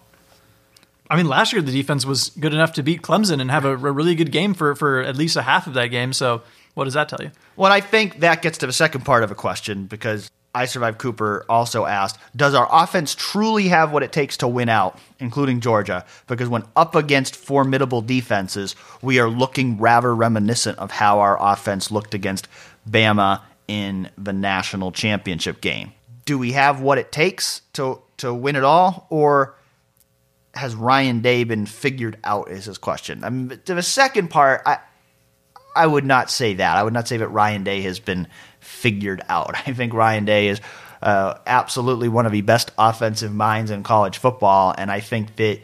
I 1.09 1.15
mean, 1.15 1.27
last 1.27 1.53
year 1.53 1.61
the 1.61 1.71
defense 1.71 2.05
was 2.05 2.29
good 2.29 2.53
enough 2.53 2.73
to 2.73 2.83
beat 2.83 3.01
Clemson 3.01 3.41
and 3.41 3.51
have 3.51 3.65
a, 3.65 3.73
a 3.73 3.91
really 3.91 4.15
good 4.15 4.31
game 4.31 4.53
for 4.53 4.75
for 4.75 5.01
at 5.01 5.15
least 5.17 5.35
a 5.35 5.41
half 5.41 5.67
of 5.67 5.73
that 5.73 5.87
game. 5.87 6.13
So, 6.13 6.41
what 6.75 6.85
does 6.85 6.93
that 6.93 7.09
tell 7.09 7.19
you? 7.21 7.31
Well, 7.55 7.71
I 7.71 7.81
think 7.81 8.19
that 8.21 8.41
gets 8.41 8.59
to 8.59 8.67
the 8.67 8.73
second 8.73 9.05
part 9.05 9.23
of 9.23 9.29
a 9.29 9.35
question 9.35 9.85
because 9.85 10.31
I 10.55 10.65
Survive 10.65 10.99
Cooper 10.99 11.45
also 11.49 11.85
asked, 11.85 12.19
does 12.35 12.53
our 12.53 12.67
offense 12.71 13.15
truly 13.15 13.69
have 13.69 13.91
what 13.91 14.03
it 14.03 14.11
takes 14.11 14.37
to 14.37 14.47
win 14.47 14.69
out, 14.69 14.99
including 15.19 15.61
Georgia? 15.61 16.05
Because 16.27 16.47
when 16.47 16.63
up 16.75 16.95
against 16.95 17.35
formidable 17.35 18.01
defenses, 18.01 18.75
we 19.01 19.19
are 19.19 19.29
looking 19.29 19.79
rather 19.79 20.13
reminiscent 20.13 20.77
of 20.77 20.91
how 20.91 21.19
our 21.19 21.41
offense 21.41 21.89
looked 21.89 22.13
against 22.13 22.47
Bama 22.87 23.41
in 23.67 24.11
the 24.17 24.33
national 24.33 24.91
championship 24.91 25.59
game. 25.59 25.93
Do 26.25 26.37
we 26.37 26.51
have 26.51 26.81
what 26.81 26.97
it 26.97 27.11
takes 27.11 27.61
to 27.73 28.01
to 28.17 28.33
win 28.33 28.55
it 28.55 28.63
all, 28.63 29.07
or 29.09 29.55
has 30.53 30.75
Ryan 30.75 31.21
Day 31.21 31.43
been 31.43 31.65
figured 31.65 32.17
out? 32.23 32.51
Is 32.51 32.65
his 32.65 32.77
question. 32.77 33.23
I 33.23 33.29
mean, 33.29 33.59
to 33.65 33.73
the 33.73 33.81
second 33.81 34.29
part, 34.29 34.61
I 34.65 34.77
I 35.75 35.87
would 35.87 36.05
not 36.05 36.29
say 36.29 36.55
that. 36.55 36.77
I 36.77 36.83
would 36.83 36.93
not 36.93 37.07
say 37.07 37.17
that 37.17 37.27
Ryan 37.29 37.63
Day 37.63 37.81
has 37.81 37.99
been 37.99 38.27
figured 38.59 39.21
out. 39.29 39.55
I 39.67 39.73
think 39.73 39.93
Ryan 39.93 40.25
Day 40.25 40.47
is 40.47 40.61
uh, 41.01 41.37
absolutely 41.45 42.09
one 42.09 42.25
of 42.25 42.31
the 42.31 42.41
best 42.41 42.71
offensive 42.77 43.33
minds 43.33 43.71
in 43.71 43.83
college 43.83 44.17
football, 44.17 44.73
and 44.77 44.91
I 44.91 44.99
think 44.99 45.35
that 45.37 45.59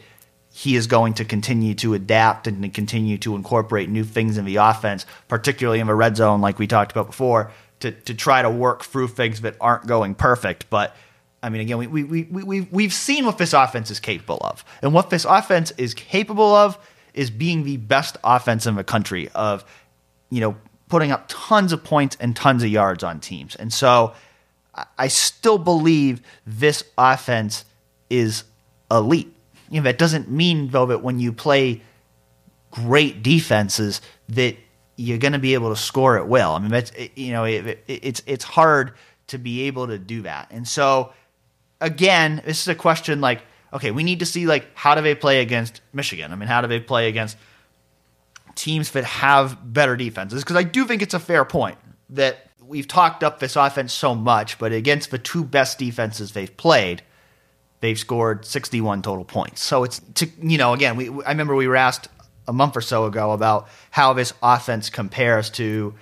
he 0.52 0.76
is 0.76 0.86
going 0.86 1.14
to 1.14 1.24
continue 1.24 1.74
to 1.74 1.94
adapt 1.94 2.46
and 2.46 2.62
to 2.62 2.68
continue 2.68 3.16
to 3.18 3.36
incorporate 3.36 3.88
new 3.88 4.04
things 4.04 4.36
in 4.36 4.44
the 4.44 4.56
offense, 4.56 5.06
particularly 5.28 5.80
in 5.80 5.86
the 5.86 5.94
red 5.94 6.16
zone, 6.16 6.40
like 6.40 6.58
we 6.58 6.66
talked 6.66 6.90
about 6.90 7.06
before, 7.06 7.52
to, 7.78 7.92
to 7.92 8.14
try 8.14 8.42
to 8.42 8.50
work 8.50 8.84
through 8.84 9.08
things 9.08 9.42
that 9.42 9.56
aren't 9.60 9.86
going 9.86 10.14
perfect. 10.14 10.68
But 10.68 10.94
I 11.42 11.48
mean, 11.48 11.62
again, 11.62 11.78
we, 11.78 11.86
we, 11.86 12.04
we, 12.04 12.42
we, 12.42 12.60
we've 12.62 12.92
seen 12.92 13.24
what 13.24 13.38
this 13.38 13.52
offense 13.52 13.90
is 13.90 14.00
capable 14.00 14.38
of. 14.42 14.64
And 14.82 14.92
what 14.92 15.08
this 15.08 15.24
offense 15.24 15.72
is 15.78 15.94
capable 15.94 16.54
of 16.54 16.78
is 17.14 17.30
being 17.30 17.64
the 17.64 17.76
best 17.76 18.16
offense 18.22 18.66
in 18.66 18.74
the 18.74 18.84
country, 18.84 19.28
of, 19.30 19.64
you 20.30 20.40
know, 20.40 20.56
putting 20.88 21.12
up 21.12 21.26
tons 21.28 21.72
of 21.72 21.84
points 21.84 22.16
and 22.20 22.34
tons 22.34 22.62
of 22.62 22.68
yards 22.68 23.04
on 23.04 23.20
teams. 23.20 23.54
And 23.56 23.72
so 23.72 24.14
I 24.98 25.08
still 25.08 25.58
believe 25.58 26.22
this 26.46 26.84
offense 26.96 27.64
is 28.08 28.44
elite. 28.90 29.34
You 29.68 29.80
know, 29.80 29.84
that 29.84 29.98
doesn't 29.98 30.30
mean 30.30 30.70
though 30.70 30.86
that 30.86 31.02
when 31.02 31.20
you 31.20 31.32
play 31.32 31.82
great 32.70 33.22
defenses 33.22 34.00
that 34.28 34.56
you're 34.96 35.18
going 35.18 35.32
to 35.32 35.38
be 35.38 35.54
able 35.54 35.70
to 35.70 35.80
score 35.80 36.18
at 36.18 36.28
will. 36.28 36.50
I 36.52 36.58
mean, 36.58 36.70
that's 36.70 36.92
you 37.14 37.32
know, 37.32 37.44
it, 37.44 37.66
it, 37.66 37.84
it's 37.86 38.22
it's 38.26 38.44
hard 38.44 38.94
to 39.28 39.38
be 39.38 39.62
able 39.62 39.86
to 39.86 39.98
do 39.98 40.22
that. 40.22 40.48
And 40.50 40.66
so 40.66 41.12
again, 41.80 42.42
this 42.44 42.60
is 42.60 42.68
a 42.68 42.74
question 42.74 43.20
like, 43.20 43.42
okay, 43.72 43.90
we 43.90 44.02
need 44.02 44.20
to 44.20 44.26
see 44.26 44.46
like 44.46 44.66
how 44.74 44.94
do 44.94 45.02
they 45.02 45.14
play 45.14 45.40
against 45.40 45.80
Michigan? 45.92 46.32
I 46.32 46.36
mean, 46.36 46.48
how 46.48 46.60
do 46.60 46.68
they 46.68 46.80
play 46.80 47.08
against 47.08 47.36
teams 48.60 48.90
that 48.90 49.04
have 49.04 49.72
better 49.72 49.96
defenses 49.96 50.44
because 50.44 50.56
I 50.56 50.62
do 50.62 50.84
think 50.84 51.00
it's 51.00 51.14
a 51.14 51.18
fair 51.18 51.46
point 51.46 51.78
that 52.10 52.50
we've 52.62 52.86
talked 52.86 53.24
up 53.24 53.38
this 53.38 53.56
offense 53.56 53.92
so 53.92 54.14
much, 54.14 54.58
but 54.58 54.70
against 54.70 55.10
the 55.10 55.18
two 55.18 55.44
best 55.44 55.78
defenses 55.78 56.32
they've 56.32 56.54
played, 56.56 57.02
they've 57.80 57.98
scored 57.98 58.44
61 58.44 59.00
total 59.00 59.24
points. 59.24 59.62
So 59.62 59.82
it's 59.82 60.00
to 60.16 60.28
you 60.42 60.58
know 60.58 60.74
again, 60.74 60.96
we 60.96 61.08
I 61.24 61.30
remember 61.30 61.54
we 61.54 61.68
were 61.68 61.76
asked 61.76 62.08
a 62.46 62.52
month 62.52 62.76
or 62.76 62.82
so 62.82 63.06
ago 63.06 63.32
about 63.32 63.68
how 63.90 64.12
this 64.12 64.34
offense 64.42 64.90
compares 64.90 65.48
to 65.50 65.94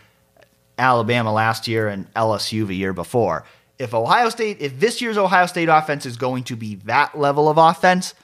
Alabama 0.79 1.33
last 1.33 1.69
year 1.69 1.87
and 1.87 2.13
LSU 2.15 2.67
the 2.67 2.75
year 2.75 2.93
before. 2.93 3.45
If 3.79 3.95
Ohio 3.95 4.29
State, 4.31 4.61
if 4.61 4.81
this 4.81 5.01
year's 5.01 5.17
Ohio 5.17 5.47
State 5.47 5.69
offense 5.69 6.07
is 6.07 6.17
going 6.17 6.43
to 6.45 6.57
be 6.57 6.77
that 6.87 7.17
level 7.17 7.49
of 7.49 7.57
offense, 7.57 8.15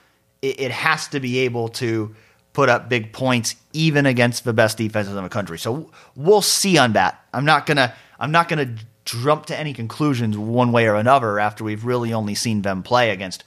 it, 0.41 0.59
it 0.59 0.71
has 0.71 1.07
to 1.09 1.21
be 1.21 1.39
able 1.39 1.69
to 1.69 2.13
put 2.55 2.69
up 2.69 2.87
big 2.87 3.11
points 3.11 3.55
even 3.73 4.05
against 4.05 4.45
the 4.45 4.53
best 4.53 4.77
defenses 4.77 5.13
in 5.15 5.21
the 5.21 5.29
country. 5.29 5.59
So 5.59 5.91
we'll 6.15 6.41
see 6.41 6.77
on 6.77 6.93
that. 6.93 7.23
I'm 7.33 7.45
not 7.45 7.65
gonna 7.65 7.93
I'm 8.17 8.31
not 8.31 8.47
gonna 8.47 8.75
jump 9.03 9.45
to 9.47 9.59
any 9.59 9.73
conclusions 9.73 10.37
one 10.37 10.71
way 10.71 10.87
or 10.87 10.95
another 10.95 11.37
after 11.37 11.63
we've 11.63 11.83
really 11.85 12.13
only 12.13 12.33
seen 12.33 12.61
them 12.61 12.81
play 12.81 13.11
against 13.11 13.43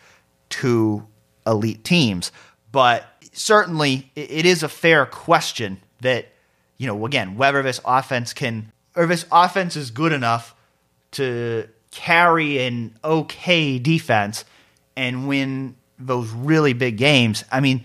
two 0.51 1.07
elite 1.47 1.83
teams. 1.83 2.31
But 2.71 3.07
certainly 3.33 4.11
it 4.15 4.45
is 4.45 4.63
a 4.63 4.69
fair 4.69 5.07
question 5.07 5.81
that, 6.03 6.29
you 6.77 6.87
know, 6.87 7.07
again, 7.07 7.37
whether 7.37 7.63
this 7.63 7.81
offense 7.87 8.35
can 8.35 8.71
or 8.95 9.07
this 9.07 9.25
offense 9.33 9.75
is 9.75 9.91
good 9.91 10.13
enough 10.13 10.55
to 11.13 11.67
carry 11.91 12.59
an 12.59 12.95
okay 13.03 13.79
defense 13.79 14.45
and 14.97 15.27
win 15.27 15.77
those 15.99 16.31
really 16.31 16.75
big 16.75 16.99
games. 16.99 17.45
I 17.51 17.61
mean, 17.61 17.85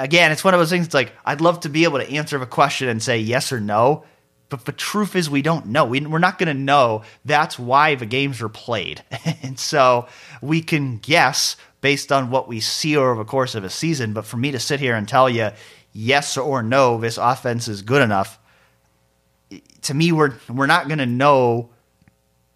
again, 0.00 0.32
it's 0.32 0.42
one 0.42 0.54
of 0.54 0.60
those 0.60 0.70
things. 0.70 0.86
It's 0.86 0.94
like 0.94 1.12
I'd 1.24 1.40
love 1.40 1.60
to 1.60 1.68
be 1.68 1.84
able 1.84 1.98
to 1.98 2.10
answer 2.10 2.38
the 2.38 2.46
question 2.46 2.88
and 2.88 3.02
say 3.02 3.18
yes 3.18 3.52
or 3.52 3.60
no, 3.60 4.04
but 4.48 4.64
the 4.64 4.72
truth 4.72 5.14
is 5.14 5.30
we 5.30 5.42
don't 5.42 5.66
know. 5.66 5.84
We, 5.84 6.00
we're 6.00 6.18
not 6.18 6.38
going 6.38 6.48
to 6.48 6.62
know. 6.62 7.02
That's 7.24 7.58
why 7.58 7.94
the 7.94 8.06
games 8.06 8.42
are 8.42 8.48
played, 8.48 9.02
and 9.42 9.58
so 9.58 10.08
we 10.42 10.62
can 10.62 10.98
guess 10.98 11.56
based 11.80 12.12
on 12.12 12.30
what 12.30 12.48
we 12.48 12.60
see 12.60 12.96
over 12.96 13.14
the 13.14 13.24
course 13.24 13.54
of 13.54 13.64
a 13.64 13.70
season. 13.70 14.12
But 14.12 14.26
for 14.26 14.36
me 14.36 14.50
to 14.50 14.58
sit 14.58 14.80
here 14.80 14.94
and 14.96 15.08
tell 15.08 15.30
you 15.30 15.50
yes 15.92 16.36
or 16.36 16.62
no, 16.62 16.98
this 16.98 17.18
offense 17.18 17.68
is 17.68 17.82
good 17.82 18.02
enough, 18.02 18.38
to 19.82 19.94
me, 19.94 20.12
we're 20.12 20.34
we're 20.48 20.66
not 20.66 20.88
going 20.88 20.98
to 20.98 21.06
know 21.06 21.70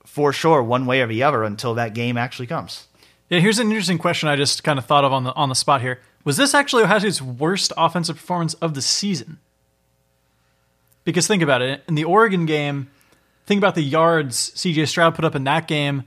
for 0.05 0.33
sure 0.33 0.63
one 0.63 0.87
way 0.87 1.01
or 1.01 1.07
the 1.07 1.23
other 1.23 1.43
until 1.43 1.75
that 1.75 1.95
game 1.95 2.17
actually 2.17 2.47
comes. 2.47 2.87
Yeah, 3.29 3.41
here's 3.41 3.59
an 3.59 3.69
interesting 3.69 3.99
question 3.99 4.29
I 4.29 4.37
just 4.37 4.63
kind 4.63 4.79
of 4.79 4.85
thought 4.85 5.05
of 5.05 5.13
on 5.13 5.25
the 5.25 5.35
on 5.35 5.49
the 5.49 5.55
spot 5.55 5.81
here. 5.81 6.01
Was 6.25 6.37
this 6.37 6.55
actually 6.55 6.85
Ohio 6.85 6.99
State's 6.99 7.23
worst 7.23 7.73
offensive 7.77 8.17
performance 8.17 8.55
of 8.55 8.75
the 8.75 8.83
season? 8.83 9.39
Because 11.05 11.27
think 11.27 11.43
about 11.43 11.61
it. 11.61 11.83
In 11.87 11.95
the 11.95 12.05
Oregon 12.05 12.47
game, 12.47 12.89
think 13.47 13.59
about 13.59 13.75
the 13.75 13.83
yards 13.83 14.51
CJ 14.53 14.89
Stroud 14.89 15.15
put 15.15 15.25
up 15.25 15.35
in 15.35 15.45
that 15.45 15.69
game. 15.69 16.05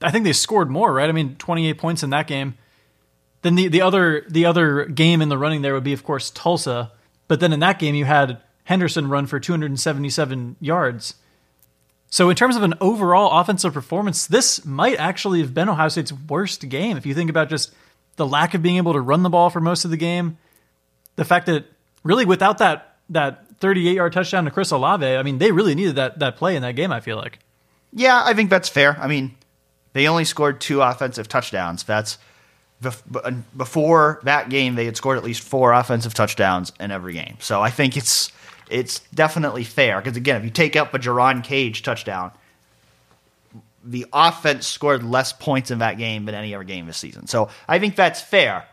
I 0.00 0.10
think 0.10 0.24
they 0.24 0.32
scored 0.32 0.70
more, 0.70 0.92
right? 0.92 1.08
I 1.08 1.12
mean, 1.12 1.36
28 1.36 1.78
points 1.78 2.02
in 2.02 2.10
that 2.10 2.26
game. 2.26 2.54
Then 3.42 3.54
the, 3.54 3.68
the 3.68 3.82
other 3.82 4.24
the 4.28 4.46
other 4.46 4.86
game 4.86 5.20
in 5.20 5.28
the 5.28 5.38
running 5.38 5.62
there 5.62 5.74
would 5.74 5.84
be, 5.84 5.92
of 5.92 6.04
course, 6.04 6.30
Tulsa. 6.30 6.92
But 7.28 7.40
then 7.40 7.52
in 7.52 7.60
that 7.60 7.78
game, 7.78 7.94
you 7.94 8.04
had 8.04 8.40
Henderson 8.64 9.08
run 9.08 9.26
for 9.26 9.40
277 9.40 10.56
yards. 10.60 11.14
So, 12.08 12.28
in 12.30 12.36
terms 12.36 12.56
of 12.56 12.62
an 12.62 12.74
overall 12.80 13.40
offensive 13.40 13.72
performance, 13.72 14.26
this 14.26 14.64
might 14.64 14.98
actually 14.98 15.40
have 15.40 15.54
been 15.54 15.68
Ohio 15.68 15.88
State's 15.88 16.12
worst 16.12 16.68
game. 16.68 16.96
If 16.96 17.06
you 17.06 17.14
think 17.14 17.30
about 17.30 17.48
just 17.48 17.72
the 18.16 18.26
lack 18.26 18.54
of 18.54 18.62
being 18.62 18.76
able 18.76 18.92
to 18.92 19.00
run 19.00 19.22
the 19.22 19.30
ball 19.30 19.50
for 19.50 19.60
most 19.60 19.84
of 19.84 19.90
the 19.90 19.96
game, 19.96 20.38
the 21.16 21.24
fact 21.24 21.46
that 21.46 21.64
really 22.04 22.24
without 22.24 22.58
that 22.58 22.96
that 23.10 23.46
38 23.58 23.94
yard 23.94 24.12
touchdown 24.12 24.44
to 24.44 24.50
Chris 24.50 24.70
Olave, 24.70 25.06
I 25.06 25.22
mean, 25.22 25.38
they 25.38 25.52
really 25.52 25.74
needed 25.74 25.96
that 25.96 26.18
that 26.18 26.36
play 26.36 26.56
in 26.56 26.62
that 26.62 26.76
game. 26.76 26.92
I 26.92 27.00
feel 27.00 27.16
like. 27.16 27.38
Yeah, 27.92 28.22
I 28.24 28.34
think 28.34 28.50
that's 28.50 28.68
fair. 28.68 28.96
I 28.98 29.06
mean, 29.06 29.36
they 29.92 30.08
only 30.08 30.24
scored 30.24 30.60
two 30.60 30.80
offensive 30.80 31.28
touchdowns. 31.28 31.84
That's 31.84 32.18
before 33.56 34.20
that 34.24 34.48
game, 34.48 34.74
they 34.74 34.84
had 34.84 34.96
scored 34.96 35.18
at 35.18 35.24
least 35.24 35.42
four 35.42 35.72
offensive 35.72 36.14
touchdowns 36.14 36.72
in 36.80 36.90
every 36.90 37.12
game. 37.12 37.36
So 37.38 37.60
I 37.60 37.70
think 37.70 37.96
it's 37.96 38.32
it's 38.70 39.00
definitely 39.14 39.64
fair 39.64 40.00
because 40.00 40.16
again, 40.16 40.36
if 40.36 40.44
you 40.44 40.50
take 40.50 40.76
up 40.76 40.92
a 40.94 40.98
Jerron 40.98 41.44
Cage 41.44 41.82
touchdown, 41.82 42.32
the 43.84 44.06
offense 44.12 44.66
scored 44.66 45.02
less 45.02 45.32
points 45.32 45.70
in 45.70 45.78
that 45.78 45.98
game 45.98 46.24
than 46.24 46.34
any 46.34 46.54
other 46.54 46.64
game 46.64 46.86
this 46.86 46.98
season. 46.98 47.26
So 47.26 47.48
I 47.68 47.78
think 47.78 47.96
that's 47.96 48.20
fair. 48.20 48.66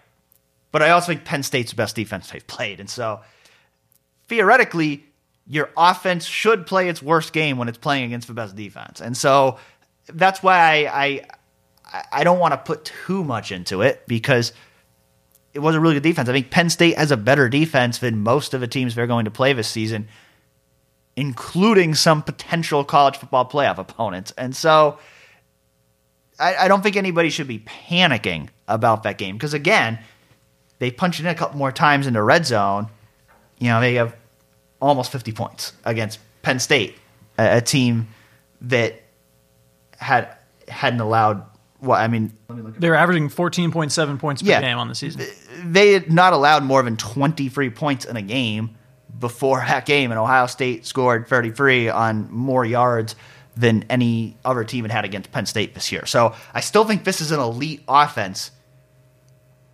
But 0.72 0.84
I 0.84 0.92
also 0.92 1.08
think 1.08 1.26
Penn 1.26 1.44
State's 1.44 1.72
the 1.72 1.78
best 1.78 1.96
defense 1.96 2.30
they've 2.30 2.46
played, 2.46 2.80
and 2.80 2.90
so 2.90 3.22
theoretically, 4.28 5.04
your 5.48 5.72
offense 5.76 6.26
should 6.26 6.68
play 6.68 6.90
its 6.90 7.02
worst 7.02 7.34
game 7.34 7.58
when 7.58 7.68
it's 7.68 7.78
playing 7.80 8.06
against 8.06 8.28
the 8.28 8.36
best 8.36 8.56
defense. 8.56 9.02
And 9.02 9.18
so 9.18 9.58
that's 10.06 10.44
why 10.44 10.86
I 10.86 11.26
I, 11.92 12.04
I 12.12 12.24
don't 12.24 12.40
want 12.40 12.54
to 12.54 12.58
put 12.58 12.86
too 12.86 13.24
much 13.24 13.52
into 13.52 13.82
it 13.82 14.04
because 14.08 14.54
it 15.54 15.60
was 15.60 15.76
a 15.76 15.80
really 15.80 15.96
good 15.96 16.04
defense. 16.04 16.30
I 16.30 16.34
think 16.34 16.52
Penn 16.52 16.70
State 16.70 16.98
has 16.98 17.12
a 17.12 17.18
better 17.18 17.50
defense 17.50 17.98
than 17.98 18.22
most 18.22 18.54
of 18.54 18.62
the 18.62 18.68
teams 18.68 18.96
they're 18.96 19.08
going 19.08 19.26
to 19.26 19.32
play 19.32 19.54
this 19.54 19.68
season, 19.68 20.08
including 21.20 21.94
some 21.96 22.24
potential 22.24 22.86
college 22.86 23.18
football 23.18 23.46
playoff 23.46 23.78
opponents. 23.78 24.32
And 24.38 24.56
so 24.56 24.98
I, 26.40 26.56
I 26.56 26.68
don't 26.70 26.82
think 26.82 26.96
anybody 26.96 27.30
should 27.30 27.48
be 27.48 27.60
panicking 27.60 28.48
about 28.70 29.04
that 29.04 29.18
game 29.18 29.36
because, 29.36 29.54
again, 29.54 30.00
they 30.80 30.92
punched 30.92 31.20
in 31.20 31.26
a 31.26 31.36
couple 31.36 31.58
more 31.58 31.74
times 31.74 32.08
in 32.08 32.14
the 32.14 32.24
red 32.24 32.46
zone. 32.46 32.88
You 33.58 33.68
know, 33.68 33.82
they 33.82 33.96
have 33.96 34.16
almost 34.82 35.12
50 35.12 35.34
points 35.34 35.74
against 35.84 36.20
Penn 36.42 36.60
State, 36.60 36.96
a, 37.38 37.58
a 37.58 37.62
team 37.62 38.08
that 38.62 39.02
had 39.98 40.34
hadn't 40.70 41.02
allowed 41.02 41.46
well, 41.82 42.00
I 42.00 42.08
mean, 42.08 42.32
they're 42.48 42.96
averaging 42.96 43.30
14.7 43.30 44.20
points 44.20 44.42
per 44.42 44.50
yeah, 44.50 44.62
game 44.62 44.78
on 44.78 44.88
the 44.88 44.96
season. 44.96 45.26
They 45.66 45.92
had 45.92 46.12
not 46.12 46.32
allowed 46.32 46.64
more 46.64 46.82
than 46.82 46.96
23 46.96 47.70
points 47.72 48.06
in 48.06 48.16
a 48.16 48.22
game 48.22 48.78
before 49.20 49.60
that 49.60 49.86
game, 49.86 50.12
and 50.12 50.20
Ohio 50.20 50.48
State 50.48 50.86
scored 50.86 51.28
33 51.28 51.90
on 51.90 52.32
more 52.32 52.66
yards 52.66 53.16
than 53.56 53.84
any 53.90 54.38
other 54.46 54.64
team 54.64 54.86
had 54.86 54.92
had 54.92 55.06
against 55.06 55.32
Penn 55.32 55.46
State 55.46 55.74
this 55.74 55.92
year. 55.92 56.06
So 56.06 56.34
I 56.54 56.62
still 56.62 56.86
think 56.86 57.04
this 57.04 57.20
is 57.20 57.32
an 57.32 57.40
elite 57.40 57.84
offense. 57.88 58.52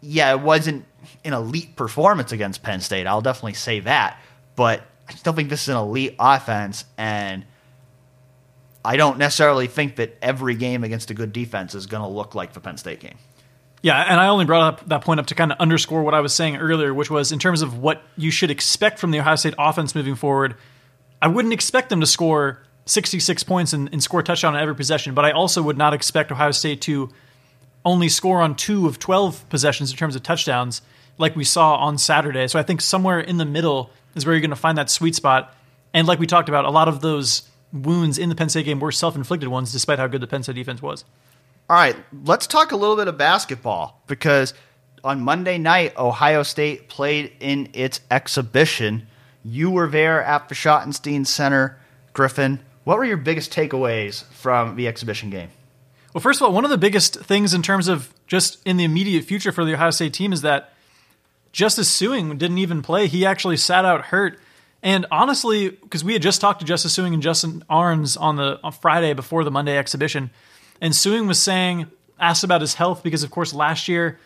Yeah, 0.01 0.31
it 0.31 0.41
wasn't 0.41 0.85
an 1.23 1.33
elite 1.33 1.75
performance 1.75 2.31
against 2.31 2.63
Penn 2.63 2.81
State. 2.81 3.05
I'll 3.05 3.21
definitely 3.21 3.53
say 3.53 3.81
that. 3.81 4.19
But 4.55 4.81
I 5.07 5.13
still 5.13 5.33
think 5.33 5.49
this 5.49 5.63
is 5.63 5.69
an 5.69 5.77
elite 5.77 6.15
offense, 6.19 6.85
and– 6.97 7.45
I 8.85 8.97
don't 8.97 9.17
necessarily 9.17 9.65
think 9.65 9.95
that 9.95 10.15
every 10.21 10.53
game 10.53 10.83
against 10.83 11.09
a 11.09 11.15
good 11.15 11.33
defense 11.33 11.73
is 11.73 11.87
going 11.87 12.03
to 12.03 12.07
look 12.07 12.35
like 12.35 12.53
the 12.53 12.59
Penn 12.59 12.77
State 12.77 12.99
game. 12.99 13.17
Yeah, 13.81 14.01
and 14.01 14.19
I 14.19 14.27
only 14.27 14.45
brought 14.45 14.73
up 14.73 14.89
that 14.89 15.01
point 15.01 15.19
up 15.19 15.27
to 15.27 15.35
kind 15.35 15.51
of 15.51 15.59
underscore 15.59 16.03
what 16.03 16.13
I 16.13 16.19
was 16.19 16.33
saying 16.33 16.57
earlier, 16.57 16.93
which 16.93 17.11
was 17.11 17.31
in 17.31 17.39
terms 17.39 17.61
of 17.61 17.77
what 17.77 18.01
you 18.17 18.31
should 18.31 18.49
expect 18.49 18.97
from 18.97 19.11
the 19.11 19.19
Ohio 19.19 19.35
State 19.35 19.53
offense 19.59 19.93
moving 19.93 20.15
forward. 20.15 20.55
I 21.21 21.27
wouldn't 21.27 21.53
expect 21.53 21.89
them 21.89 22.01
to 22.01 22.07
score 22.07 22.63
66 22.85 23.43
points 23.43 23.73
and, 23.73 23.89
and 23.91 24.01
score 24.01 24.21
a 24.21 24.23
touchdown 24.23 24.55
on 24.55 24.61
every 24.61 24.75
possession, 24.75 25.13
but 25.13 25.25
I 25.25 25.31
also 25.31 25.61
would 25.61 25.77
not 25.77 25.93
expect 25.93 26.31
Ohio 26.31 26.51
State 26.51 26.81
to 26.81 27.09
only 27.83 28.09
score 28.09 28.41
on 28.41 28.55
two 28.55 28.87
of 28.87 28.99
12 28.99 29.47
possessions 29.49 29.91
in 29.91 29.97
terms 29.97 30.15
of 30.15 30.23
touchdowns, 30.23 30.81
like 31.17 31.35
we 31.35 31.43
saw 31.43 31.75
on 31.75 31.97
Saturday. 31.97 32.47
So 32.47 32.57
I 32.57 32.63
think 32.63 32.81
somewhere 32.81 33.19
in 33.19 33.37
the 33.37 33.45
middle 33.45 33.91
is 34.15 34.25
where 34.25 34.33
you're 34.33 34.41
going 34.41 34.49
to 34.49 34.55
find 34.55 34.77
that 34.77 34.89
sweet 34.89 35.15
spot. 35.15 35.55
And 35.93 36.07
like 36.07 36.19
we 36.19 36.27
talked 36.27 36.49
about, 36.49 36.65
a 36.65 36.71
lot 36.71 36.87
of 36.87 37.01
those 37.01 37.43
wounds 37.71 38.17
in 38.17 38.29
the 38.29 38.35
Penn 38.35 38.49
State 38.49 38.65
game 38.65 38.79
were 38.79 38.91
self 38.91 39.15
inflicted 39.15 39.49
ones, 39.49 39.71
despite 39.71 39.99
how 39.99 40.07
good 40.07 40.21
the 40.21 40.27
Penn 40.27 40.43
State 40.43 40.55
defense 40.55 40.81
was. 40.81 41.05
All 41.67 41.75
right, 41.75 41.95
let's 42.23 42.45
talk 42.45 42.71
a 42.71 42.75
little 42.75 42.95
bit 42.95 43.07
of 43.07 43.17
basketball 43.17 44.03
because 44.05 44.53
on 45.03 45.21
Monday 45.21 45.57
night, 45.57 45.97
Ohio 45.97 46.43
State 46.43 46.89
played 46.89 47.31
in 47.39 47.69
its 47.73 48.01
exhibition. 48.11 49.07
You 49.43 49.71
were 49.71 49.87
there 49.87 50.23
at 50.23 50.47
the 50.47 50.53
Schottenstein 50.53 51.25
Center, 51.25 51.79
Griffin. 52.13 52.59
What 52.83 52.99
were 52.99 53.05
your 53.05 53.17
biggest 53.17 53.51
takeaways 53.51 54.25
from 54.25 54.75
the 54.75 54.87
exhibition 54.87 55.31
game? 55.31 55.49
Well, 56.13 56.21
first 56.21 56.39
of 56.39 56.45
all, 56.45 56.53
one 56.53 56.65
of 56.65 56.69
the 56.69 56.77
biggest 56.77 57.15
things 57.21 57.55
in 57.55 57.63
terms 57.63 57.87
of 57.87 58.13
just 58.27 58.59
in 58.63 58.77
the 58.77 58.83
immediate 58.83 59.23
future 59.25 59.51
for 59.51 59.65
the 59.65 59.73
Ohio 59.73 59.89
State 59.89 60.13
team 60.13 60.33
is 60.33 60.41
that 60.41 60.71
Justice 61.51 61.89
Sueing 61.89 62.37
didn't 62.37 62.59
even 62.59 62.83
play. 62.83 63.07
He 63.07 63.25
actually 63.25 63.57
sat 63.57 63.85
out 63.85 64.05
hurt. 64.05 64.39
And 64.83 65.07
honestly, 65.09 65.71
because 65.71 66.03
we 66.03 66.13
had 66.13 66.21
just 66.21 66.41
talked 66.41 66.59
to 66.59 66.65
Justice 66.65 66.95
Sueing 66.95 67.13
and 67.15 67.23
Justin 67.23 67.63
Ahrens 67.71 68.17
on 68.17 68.35
the 68.35 68.59
on 68.63 68.71
Friday 68.71 69.13
before 69.13 69.43
the 69.43 69.49
Monday 69.49 69.75
exhibition, 69.75 70.29
and 70.81 70.93
Sueing 70.93 71.27
was 71.27 71.41
saying, 71.41 71.87
asked 72.19 72.43
about 72.43 72.61
his 72.61 72.75
health 72.75 73.03
because, 73.03 73.23
of 73.23 73.31
course, 73.31 73.53
last 73.53 73.87
year 73.87 74.19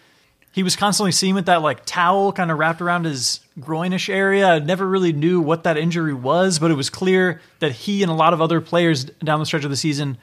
he 0.52 0.64
was 0.64 0.76
constantly 0.76 1.12
seen 1.12 1.36
with 1.36 1.46
that 1.46 1.62
like 1.62 1.86
towel 1.86 2.32
kind 2.34 2.50
of 2.52 2.58
wrapped 2.58 2.82
around 2.82 3.06
his 3.06 3.40
groinish 3.60 4.10
area. 4.10 4.48
I 4.48 4.60
never 4.60 4.88
really 4.88 5.14
knew 5.14 5.40
what 5.42 5.64
that 5.64 5.78
injury 5.78 6.14
was, 6.14 6.60
but 6.60 6.72
it 6.72 6.74
was 6.74 6.90
clear 6.90 7.40
that 7.60 7.72
he 7.72 8.02
and 8.02 8.12
a 8.12 8.16
lot 8.16 8.34
of 8.34 8.42
other 8.42 8.60
players 8.62 9.06
down 9.06 9.40
the 9.40 9.46
stretch 9.46 9.64
of 9.64 9.70
the 9.70 9.78
season 9.78 10.18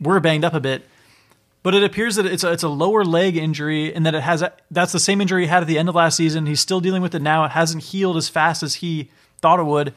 were 0.00 0.18
banged 0.20 0.44
up 0.44 0.54
a 0.54 0.60
bit. 0.60 0.84
but 1.62 1.74
it 1.74 1.84
appears 1.84 2.16
that 2.16 2.26
it's 2.26 2.42
a, 2.42 2.52
it's 2.52 2.64
a 2.64 2.68
lower 2.68 3.04
leg 3.04 3.36
injury 3.36 3.94
and 3.94 4.04
that 4.04 4.14
it 4.14 4.22
has 4.22 4.42
a, 4.42 4.52
that's 4.70 4.92
the 4.92 4.98
same 4.98 5.20
injury 5.20 5.42
he 5.42 5.48
had 5.48 5.62
at 5.62 5.68
the 5.68 5.78
end 5.78 5.88
of 5.88 5.94
last 5.94 6.16
season. 6.16 6.46
He's 6.46 6.60
still 6.60 6.80
dealing 6.80 7.02
with 7.02 7.14
it 7.14 7.22
now. 7.22 7.44
It 7.44 7.52
hasn't 7.52 7.84
healed 7.84 8.16
as 8.16 8.28
fast 8.28 8.62
as 8.62 8.76
he 8.76 9.10
thought 9.40 9.60
it 9.60 9.64
would. 9.64 9.94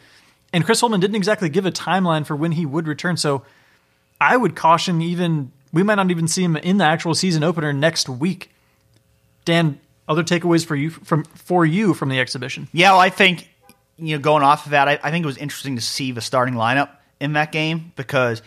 And 0.54 0.64
Chris 0.64 0.82
Holtmann 0.82 1.02
didn't 1.02 1.16
exactly 1.16 1.50
give 1.50 1.66
a 1.66 1.72
timeline 1.72 2.26
for 2.26 2.36
when 2.36 2.54
he 2.54 2.66
would 2.66 2.88
return. 2.88 3.18
So 3.18 3.44
I 4.20 4.38
would 4.38 4.56
caution 4.56 5.02
even 5.02 5.52
we 5.74 5.84
might 5.84 5.96
not 5.96 6.10
even 6.10 6.28
see 6.28 6.44
him 6.44 6.56
in 6.56 6.78
the 6.78 6.86
actual 6.86 7.14
season 7.16 7.44
opener 7.44 7.74
next 7.74 8.08
week. 8.08 8.52
Dan, 9.44 9.80
other 10.08 10.24
takeaways 10.24 10.66
for 10.66 10.76
you 10.76 10.90
from 10.90 11.24
for 11.24 11.66
you 11.66 11.94
from 11.94 12.10
the 12.10 12.20
exhibition? 12.20 12.68
Yeah, 12.72 12.92
well, 12.92 13.02
I 13.02 13.10
think 13.10 13.50
you 13.98 14.16
know 14.16 14.22
going 14.22 14.44
off 14.44 14.66
of 14.66 14.72
that, 14.72 14.88
I, 14.88 15.00
I 15.04 15.12
think 15.12 15.24
it 15.24 15.28
was 15.28 15.38
interesting 15.38 15.76
to 15.76 15.82
see 15.82 16.12
the 16.12 16.22
starting 16.22 16.56
lineup 16.56 16.90
in 17.20 17.34
that 17.34 17.52
game 17.52 17.92
because 17.96 18.42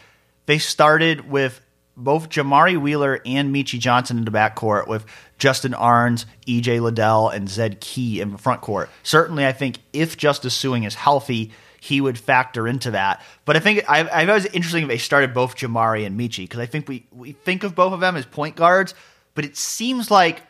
they 0.46 0.58
started 0.58 1.28
with 1.30 1.60
both 1.96 2.30
Jamari 2.30 2.80
Wheeler 2.80 3.20
and 3.26 3.54
Meechie 3.54 3.78
Johnson 3.78 4.18
in 4.18 4.24
the 4.24 4.30
backcourt 4.30 4.86
with 4.86 5.04
Justin 5.36 5.74
Ahrens, 5.74 6.26
EJ 6.46 6.80
Liddell, 6.80 7.28
and 7.28 7.48
Zed 7.48 7.80
Key 7.80 8.20
in 8.20 8.30
the 8.30 8.38
front 8.38 8.60
court. 8.60 8.88
Certainly, 9.02 9.46
I 9.46 9.52
think 9.52 9.78
if 9.92 10.16
Justice 10.16 10.56
Sueing 10.60 10.86
is 10.86 10.94
healthy, 10.94 11.52
he 11.80 12.00
would 12.00 12.18
factor 12.18 12.66
into 12.66 12.92
that. 12.92 13.22
But 13.44 13.56
I 13.56 13.60
think 13.60 13.84
I, 13.88 14.00
I 14.00 14.26
thought 14.26 14.28
it 14.28 14.32
was 14.32 14.46
interesting 14.46 14.82
if 14.82 14.88
they 14.88 14.98
started 14.98 15.34
both 15.34 15.56
Jamari 15.56 16.06
and 16.06 16.18
Meechie 16.18 16.44
because 16.44 16.60
I 16.60 16.66
think 16.66 16.88
we, 16.88 17.06
we 17.12 17.32
think 17.32 17.64
of 17.64 17.74
both 17.74 17.92
of 17.92 18.00
them 18.00 18.16
as 18.16 18.26
point 18.26 18.56
guards, 18.56 18.94
but 19.34 19.44
it 19.44 19.56
seems 19.56 20.10
like 20.10 20.42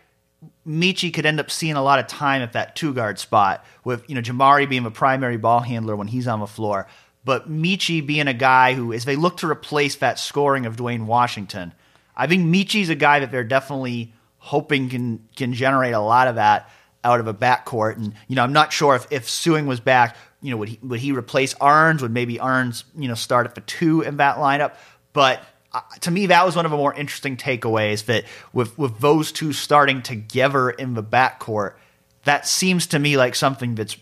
Meechie 0.66 1.12
could 1.12 1.26
end 1.26 1.41
up 1.41 1.51
seeing 1.51 1.74
a 1.74 1.83
lot 1.83 1.99
of 1.99 2.07
time 2.07 2.43
at 2.43 2.53
that 2.53 2.76
two 2.76 2.95
guard 2.95 3.18
spot 3.18 3.64
with 3.85 4.09
you 4.09 4.14
know 4.14 4.20
Jamari 4.20 4.68
being 4.68 4.85
the 4.85 4.91
primary 4.91 5.37
ball 5.37 5.61
handler 5.61 5.97
when 5.97 6.09
he's 6.09 6.29
on 6.29 6.41
the 6.41 6.47
floor, 6.47 6.87
but 7.24 7.51
Meechie 7.51 8.07
being 8.07 8.29
a 8.29 8.35
guy 8.35 8.74
who, 8.74 8.93
as 8.93 9.05
they 9.05 9.16
look 9.16 9.39
to 9.39 9.51
replace 9.51 9.97
that 9.97 10.18
scoring 10.18 10.66
of 10.66 10.76
Duane 10.76 11.07
Washington, 11.07 11.72
I 12.16 12.26
think 12.26 12.47
Meechie's 12.47 12.89
a 12.89 12.95
guy 12.95 13.20
that 13.20 13.31
they're 13.31 13.45
definitely 13.45 14.12
hoping 14.39 14.89
can 14.89 15.29
can 15.37 15.53
generate 15.53 15.95
a 15.95 16.01
lot 16.01 16.29
of 16.29 16.37
that 16.37 16.70
out 17.05 17.20
of 17.20 17.26
a 17.26 17.35
backcourt. 17.35 17.97
And 17.97 18.14
you 18.29 18.37
know, 18.37 18.43
I'm 18.43 18.53
not 18.53 18.72
sure 18.72 18.95
if 18.95 19.07
if 19.11 19.26
Sueing 19.26 19.66
was 19.66 19.81
back, 19.81 20.16
you 20.41 20.51
know, 20.51 20.57
would 20.59 20.68
he 20.68 20.78
would 20.82 21.01
he 21.01 21.12
replace 21.12 21.55
Ahrens? 21.61 22.03
Would 22.03 22.12
maybe 22.12 22.39
Ahrens, 22.39 22.84
you 22.97 23.09
know 23.09 23.14
start 23.14 23.47
at 23.47 23.55
the 23.55 23.61
two 23.62 24.03
in 24.03 24.18
that 24.18 24.36
lineup? 24.36 24.74
But 25.12 25.43
uh, 25.72 25.80
to 26.01 26.11
me, 26.11 26.26
that 26.26 26.47
was 26.47 26.57
one 26.57 26.64
of 26.64 26.70
the 26.70 26.76
more 26.76 26.95
interesting 26.95 27.36
takeaways 27.36 28.07
that 28.07 28.24
with 28.53 28.78
with 28.78 29.01
those 29.01 29.32
two 29.32 29.53
starting 29.53 30.03
together 30.03 30.70
in 30.70 30.95
the 30.95 31.03
backcourt, 31.03 31.74
that 32.24 32.47
seems 32.47 32.86
to 32.89 32.99
me 32.99 33.16
like 33.16 33.34
something 33.34 33.74
that's 33.74 33.97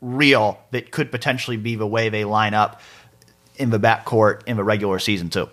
real 0.00 0.58
that 0.70 0.90
could 0.90 1.10
potentially 1.10 1.56
be 1.56 1.74
the 1.74 1.86
way 1.86 2.08
they 2.08 2.24
line 2.24 2.54
up 2.54 2.80
in 3.56 3.70
the 3.70 3.78
backcourt 3.78 4.42
in 4.46 4.56
the 4.56 4.64
regular 4.64 4.98
season 4.98 5.28
too. 5.28 5.48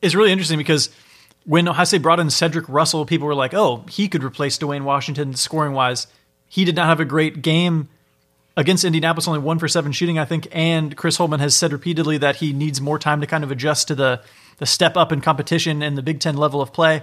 It's 0.00 0.14
really 0.14 0.32
interesting 0.32 0.58
because 0.58 0.90
when 1.44 1.66
Ohio 1.66 1.84
State 1.84 2.02
brought 2.02 2.20
in 2.20 2.30
Cedric 2.30 2.68
Russell, 2.68 3.04
people 3.06 3.26
were 3.26 3.34
like, 3.34 3.54
"Oh, 3.54 3.84
he 3.88 4.06
could 4.08 4.22
replace 4.22 4.58
Duane 4.58 4.84
Washington 4.84 5.34
scoring 5.34 5.72
wise." 5.72 6.06
He 6.46 6.64
did 6.64 6.76
not 6.76 6.86
have 6.86 7.00
a 7.00 7.06
great 7.06 7.40
game 7.40 7.88
against 8.56 8.84
Indianapolis, 8.84 9.26
only 9.26 9.40
one 9.40 9.58
for 9.58 9.68
seven 9.68 9.92
shooting, 9.92 10.18
I 10.18 10.24
think. 10.24 10.48
And 10.52 10.96
Chris 10.96 11.18
Holtmann 11.18 11.40
has 11.40 11.56
said 11.56 11.72
repeatedly 11.72 12.18
that 12.18 12.36
he 12.36 12.52
needs 12.52 12.80
more 12.80 12.98
time 12.98 13.20
to 13.20 13.26
kind 13.26 13.44
of 13.44 13.50
adjust 13.50 13.88
to 13.88 13.94
the 13.94 14.22
the 14.58 14.66
step 14.66 14.96
up 14.96 15.10
in 15.10 15.20
competition 15.20 15.82
and 15.82 15.98
the 15.98 16.02
Big 16.02 16.20
Ten 16.20 16.36
level 16.36 16.60
of 16.60 16.72
play. 16.72 17.02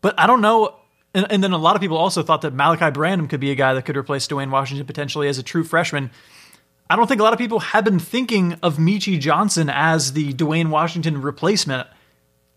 But 0.00 0.18
I 0.18 0.26
don't 0.26 0.40
know. 0.40 0.76
And, 1.12 1.26
and, 1.30 1.44
then 1.44 1.52
a 1.52 1.58
lot 1.58 1.74
of 1.74 1.82
people 1.82 1.96
also 1.96 2.22
thought 2.22 2.42
that 2.42 2.54
Malachi 2.54 2.90
Branham 2.90 3.26
could 3.26 3.40
be 3.40 3.50
a 3.50 3.56
guy 3.56 3.74
that 3.74 3.84
could 3.84 3.96
replace 3.96 4.28
Duane 4.28 4.50
Washington 4.50 4.86
potentially 4.86 5.26
as 5.26 5.38
a 5.38 5.42
true 5.42 5.64
freshman. 5.64 6.10
I 6.88 6.96
don't 6.96 7.08
think 7.08 7.20
a 7.20 7.24
lot 7.24 7.32
of 7.32 7.38
people 7.38 7.58
have 7.58 7.84
been 7.84 7.98
thinking 7.98 8.54
of 8.62 8.76
Meechie 8.76 9.18
Johnson 9.18 9.68
as 9.68 10.12
the 10.12 10.32
Duane 10.32 10.70
Washington 10.70 11.20
replacement. 11.20 11.88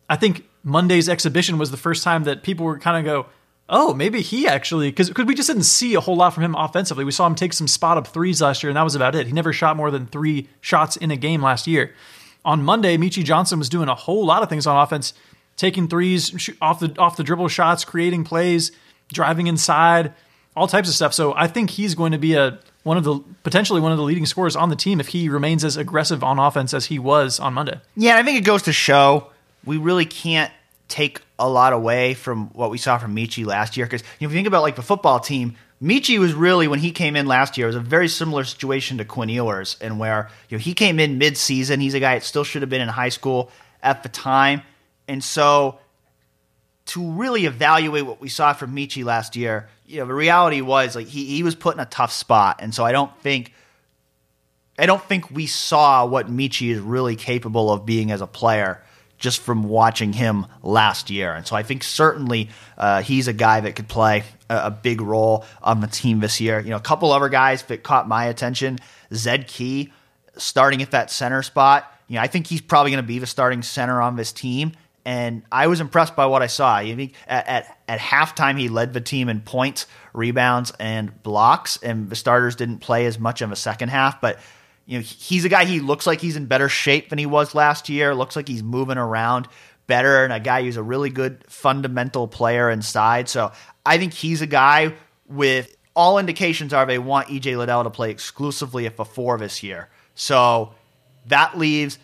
I 0.08 0.16
think 0.16 0.48
Monday's 0.64 1.10
exhibition 1.10 1.58
was 1.58 1.72
the 1.72 1.78
first 1.78 2.04
time 2.04 2.24
that 2.26 2.44
people 2.44 2.66
were 2.66 2.78
kind 2.78 2.98
of 2.98 3.12
go, 3.12 3.30
oh, 3.70 3.94
maybe 3.94 4.22
he 4.22 4.48
actually, 4.48 4.90
because 4.92 5.14
we 5.14 5.34
just 5.34 5.48
didn't 5.48 5.64
see 5.64 5.96
a 5.96 6.02
whole 6.02 6.16
lot 6.16 6.34
from 6.34 6.44
him 6.44 6.56
offensively. 6.56 7.04
We 7.04 7.12
saw 7.12 7.26
him 7.26 7.36
take 7.36 7.54
some 7.54 7.68
spot 7.68 7.98
up 7.98 8.08
threes 8.08 8.42
last 8.42 8.62
year, 8.64 8.70
and 8.70 8.78
that 8.78 8.84
was 8.84 8.96
about 8.96 9.16
it. 9.16 9.28
He 9.28 9.34
never 9.34 9.54
shot 9.54 9.78
more 9.78 9.92
than 9.92 10.06
three 10.08 10.50
shots 10.62 10.98
in 10.98 11.12
a 11.12 11.16
game 11.16 11.42
last 11.42 11.68
year 11.68 11.94
on 12.46 12.64
Monday, 12.64 12.98
Meechie 12.98 13.24
Johnson 13.24 13.60
was 13.60 13.70
doing 13.70 13.90
a 13.90 13.96
whole 13.96 14.26
lot 14.26 14.44
of 14.44 14.50
things 14.50 14.68
on 14.68 14.82
offense, 14.82 15.14
taking 15.56 15.88
threes 15.88 16.50
off 16.62 16.80
the 16.80 16.94
off 16.98 17.18
the 17.18 17.24
dribble 17.24 17.48
shots, 17.48 17.86
creating 17.86 18.24
plays, 18.24 18.72
driving 19.12 19.48
inside, 19.48 20.14
all 20.56 20.68
types 20.68 20.90
of 20.90 20.96
stuff. 20.96 21.14
So 21.14 21.34
I 21.36 21.48
think 21.48 21.72
he's 21.72 21.96
going 21.96 22.12
to 22.12 22.18
be 22.18 22.34
a 22.36 22.60
one 22.84 22.98
of 22.98 23.04
the 23.04 23.20
potentially 23.44 23.80
one 23.80 23.92
of 23.92 23.98
the 23.98 24.04
leading 24.04 24.26
scorers 24.26 24.56
on 24.56 24.70
the 24.70 24.76
team 24.76 25.00
if 25.00 25.10
he 25.10 25.30
remains 25.30 25.64
as 25.64 25.78
aggressive 25.78 26.24
on 26.24 26.38
offense 26.38 26.74
as 26.74 26.88
he 26.88 27.00
was 27.00 27.40
on 27.40 27.54
Monday. 27.54 27.80
Yeah, 27.96 28.18
I 28.18 28.24
think 28.24 28.38
it 28.38 28.44
goes 28.44 28.64
to 28.64 28.74
show 28.74 29.32
we 29.66 29.78
really 29.78 30.06
can't 30.06 30.52
take 30.88 31.22
a 31.40 31.50
lot 31.50 31.74
away 31.74 32.14
from 32.14 32.48
what 32.50 32.70
we 32.70 32.78
saw 32.78 32.98
from 32.98 33.16
Meechie 33.16 33.46
last 33.46 33.78
year 33.78 33.86
because 33.86 34.02
you 34.20 34.28
know, 34.28 34.30
if 34.30 34.34
you 34.34 34.38
think 34.38 34.48
about 34.48 34.62
like 34.62 34.76
the 34.76 34.82
football 34.82 35.20
team, 35.20 35.56
Meechie 35.82 36.20
was 36.20 36.34
really 36.34 36.68
when 36.68 36.80
he 36.80 36.92
came 36.92 37.16
in 37.16 37.26
last 37.26 37.58
year. 37.58 37.68
It 37.68 37.70
was 37.70 37.76
a 37.76 37.82
very 37.82 38.08
similar 38.08 38.46
situation 38.46 39.00
to 39.00 39.06
Quinn 39.06 39.28
Ewers, 39.28 39.76
and 39.82 40.00
where 40.00 40.30
you 40.48 40.58
know 40.58 40.62
he 40.62 40.74
came 40.74 41.00
in 41.00 41.18
mid-season. 41.18 41.82
He's 41.82 41.94
a 41.94 42.00
guy 42.00 42.16
that 42.16 42.24
still 42.24 42.46
should 42.46 42.62
have 42.62 42.70
been 42.70 42.82
in 42.82 42.88
high 42.88 43.10
school 43.10 43.52
at 43.82 44.04
the 44.04 44.10
time, 44.10 44.62
and 45.08 45.22
so 45.22 45.80
to 46.86 47.12
really 47.12 47.46
evaluate 47.46 48.06
what 48.06 48.22
we 48.22 48.30
saw 48.30 48.54
from 48.54 48.76
Meechie 48.76 49.04
last 49.04 49.36
year, 49.36 49.70
you 49.86 50.00
know, 50.00 50.06
the 50.06 50.14
reality 50.14 50.62
was 50.62 50.96
like 50.96 51.08
he 51.08 51.26
he 51.26 51.44
was 51.44 51.56
put 51.56 51.76
in 51.76 51.82
a 51.82 51.86
tough 51.86 52.14
spot, 52.14 52.58
and 52.60 52.74
so 52.74 52.86
I 52.86 52.92
don't 52.92 53.16
think. 53.20 53.54
I 54.76 54.88
don't 54.88 55.04
think 55.04 55.30
we 55.30 55.46
saw 55.46 56.04
what 56.04 56.32
Meechie 56.32 56.72
is 56.72 56.80
really 56.80 57.16
capable 57.16 57.72
of 57.72 57.86
being 57.86 58.10
as 58.10 58.22
a 58.22 58.28
player 58.28 58.82
just 59.24 59.40
from 59.40 59.64
watching 59.64 60.12
him 60.12 60.46
last 60.62 61.10
year. 61.10 61.34
And 61.34 61.48
so 61.48 61.56
I 61.56 61.64
think 61.64 61.82
certainly 61.82 62.50
uh, 62.78 63.02
he's 63.02 63.30
a 63.30 63.34
guy 63.34 63.62
that 63.62 63.74
could 63.74 63.88
play 63.88 64.26
a, 64.50 64.66
a, 64.66 64.70
big 64.70 65.00
role 65.00 65.46
on 65.62 65.80
the 65.80 65.88
team 65.88 66.20
this 66.20 66.42
year. 66.42 66.60
You 66.60 66.72
know, 66.72 66.76
a 66.76 66.82
couple 66.82 67.10
other 67.10 67.30
guys 67.30 67.64
that 67.64 67.84
caught 67.84 68.06
my 68.06 68.26
attention 68.26 68.80
Zed 69.14 69.48
Key 69.48 69.94
starting 70.36 70.82
at 70.82 70.92
that 70.92 71.10
center 71.10 71.42
spot. 71.42 71.90
You 72.10 72.16
know, 72.16 72.22
I 72.22 72.28
think 72.28 72.48
he's 72.48 72.60
probably 72.60 72.92
going 72.92 73.02
to 73.02 73.08
be 73.08 73.20
the 73.20 73.26
starting 73.26 73.62
center 73.62 74.02
on 74.02 74.18
this 74.18 74.34
team. 74.34 74.74
And 75.06 75.44
I 75.50 75.68
was 75.68 75.80
impressed 75.80 76.18
by 76.18 76.26
what 76.26 76.42
I 76.42 76.48
saw. 76.48 76.76
I 76.76 76.94
think 76.94 77.14
at, 77.26 77.48
at, 77.48 77.78
at 77.88 78.00
halftime, 78.02 78.60
he 78.60 78.68
led 78.68 78.92
the 78.92 79.02
team 79.02 79.30
in 79.30 79.40
points, 79.40 79.88
rebounds, 80.12 80.74
and 80.82 81.24
blocks. 81.24 81.78
And 81.82 82.10
the 82.10 82.18
starters 82.18 82.58
didn't 82.58 82.80
play 82.80 83.06
as 83.06 83.18
much 83.18 83.42
in 83.42 83.50
the 83.50 83.56
second 83.56 83.88
half. 83.88 84.20
But 84.20 84.40
you 84.86 84.98
know, 84.98 85.04
he's 85.04 85.46
a 85.46 85.50
guy. 85.50 85.66
He 85.66 85.80
looks 85.80 86.06
like 86.06 86.20
he's 86.20 86.36
in 86.36 86.46
better 86.46 86.70
shape 86.70 87.10
than 87.10 87.20
he 87.20 87.26
was 87.26 87.56
last 87.56 87.90
year. 87.90 88.14
Looks 88.14 88.36
like 88.36 88.48
he's 88.48 88.64
moving 88.64 88.98
around 88.98 89.48
better, 89.88 90.24
and 90.24 90.34
a 90.34 90.40
guy 90.40 90.64
who's 90.64 90.78
a 90.78 90.84
really 90.84 91.10
good 91.10 91.44
fundamental 91.48 92.28
player 92.28 92.70
inside. 92.70 93.30
So 93.30 93.52
I 93.86 93.98
think 93.98 94.14
he's 94.14 94.42
a 94.42 94.48
guy 94.48 94.94
with 95.28 95.76
all 95.96 96.18
indications 96.18 96.74
are 96.74 96.86
they 96.86 97.00
want 97.00 97.28
EJ 97.28 97.58
Liddell 97.58 97.84
to 97.84 97.90
play 97.90 98.12
exclusively 98.12 98.86
at 98.86 98.98
the 98.98 99.06
four 99.06 99.38
this 99.38 99.64
year. 99.64 99.90
So 100.16 100.74
that 101.28 101.58
leaves 101.58 102.00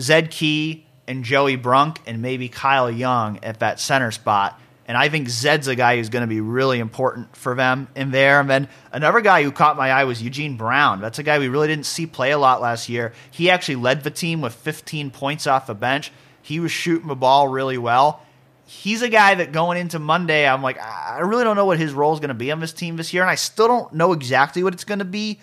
Zed 0.00 0.30
Key 0.30 0.86
and 1.06 1.24
Joey 1.24 1.56
Brunk 1.56 2.00
and 2.06 2.22
maybe 2.22 2.48
Kyle 2.48 2.90
Young 2.90 3.42
at 3.42 3.60
that 3.60 3.80
center 3.80 4.10
spot. 4.10 4.60
And 4.86 4.96
I 4.96 5.08
think 5.08 5.28
Zed's 5.28 5.66
a 5.66 5.74
guy 5.74 5.96
who's 5.96 6.10
going 6.10 6.22
to 6.22 6.28
be 6.28 6.40
really 6.40 6.78
important 6.78 7.36
for 7.36 7.56
them 7.56 7.88
in 7.96 8.12
there. 8.12 8.38
And 8.40 8.48
then 8.48 8.68
another 8.92 9.20
guy 9.20 9.42
who 9.42 9.50
caught 9.50 9.76
my 9.76 9.90
eye 9.90 10.04
was 10.04 10.22
Eugene 10.22 10.56
Brown. 10.56 11.00
That's 11.00 11.18
a 11.18 11.24
guy 11.24 11.40
we 11.40 11.48
really 11.48 11.66
didn't 11.66 11.86
see 11.86 12.06
play 12.06 12.30
a 12.30 12.38
lot 12.38 12.62
last 12.62 12.88
year. 12.88 13.12
He 13.32 13.50
actually 13.50 13.76
led 13.76 14.04
the 14.04 14.12
team 14.12 14.40
with 14.40 14.54
15 14.54 15.10
points 15.10 15.48
off 15.48 15.66
the 15.66 15.74
bench. 15.74 16.12
He 16.40 16.60
was 16.60 16.70
shooting 16.70 17.08
the 17.08 17.16
ball 17.16 17.48
really 17.48 17.78
well. 17.78 18.22
He's 18.64 19.02
a 19.02 19.08
guy 19.08 19.34
that 19.34 19.50
going 19.50 19.78
into 19.78 19.98
Monday, 19.98 20.48
I'm 20.48 20.62
like, 20.62 20.80
I 20.80 21.20
really 21.20 21.42
don't 21.42 21.56
know 21.56 21.66
what 21.66 21.78
his 21.78 21.92
role 21.92 22.14
is 22.14 22.20
going 22.20 22.28
to 22.28 22.34
be 22.34 22.52
on 22.52 22.60
this 22.60 22.72
team 22.72 22.96
this 22.96 23.12
year. 23.12 23.22
And 23.22 23.30
I 23.30 23.34
still 23.34 23.66
don't 23.66 23.92
know 23.92 24.12
exactly 24.12 24.62
what 24.62 24.72
it's 24.72 24.84
going 24.84 25.00
to 25.00 25.04
be. 25.04 25.40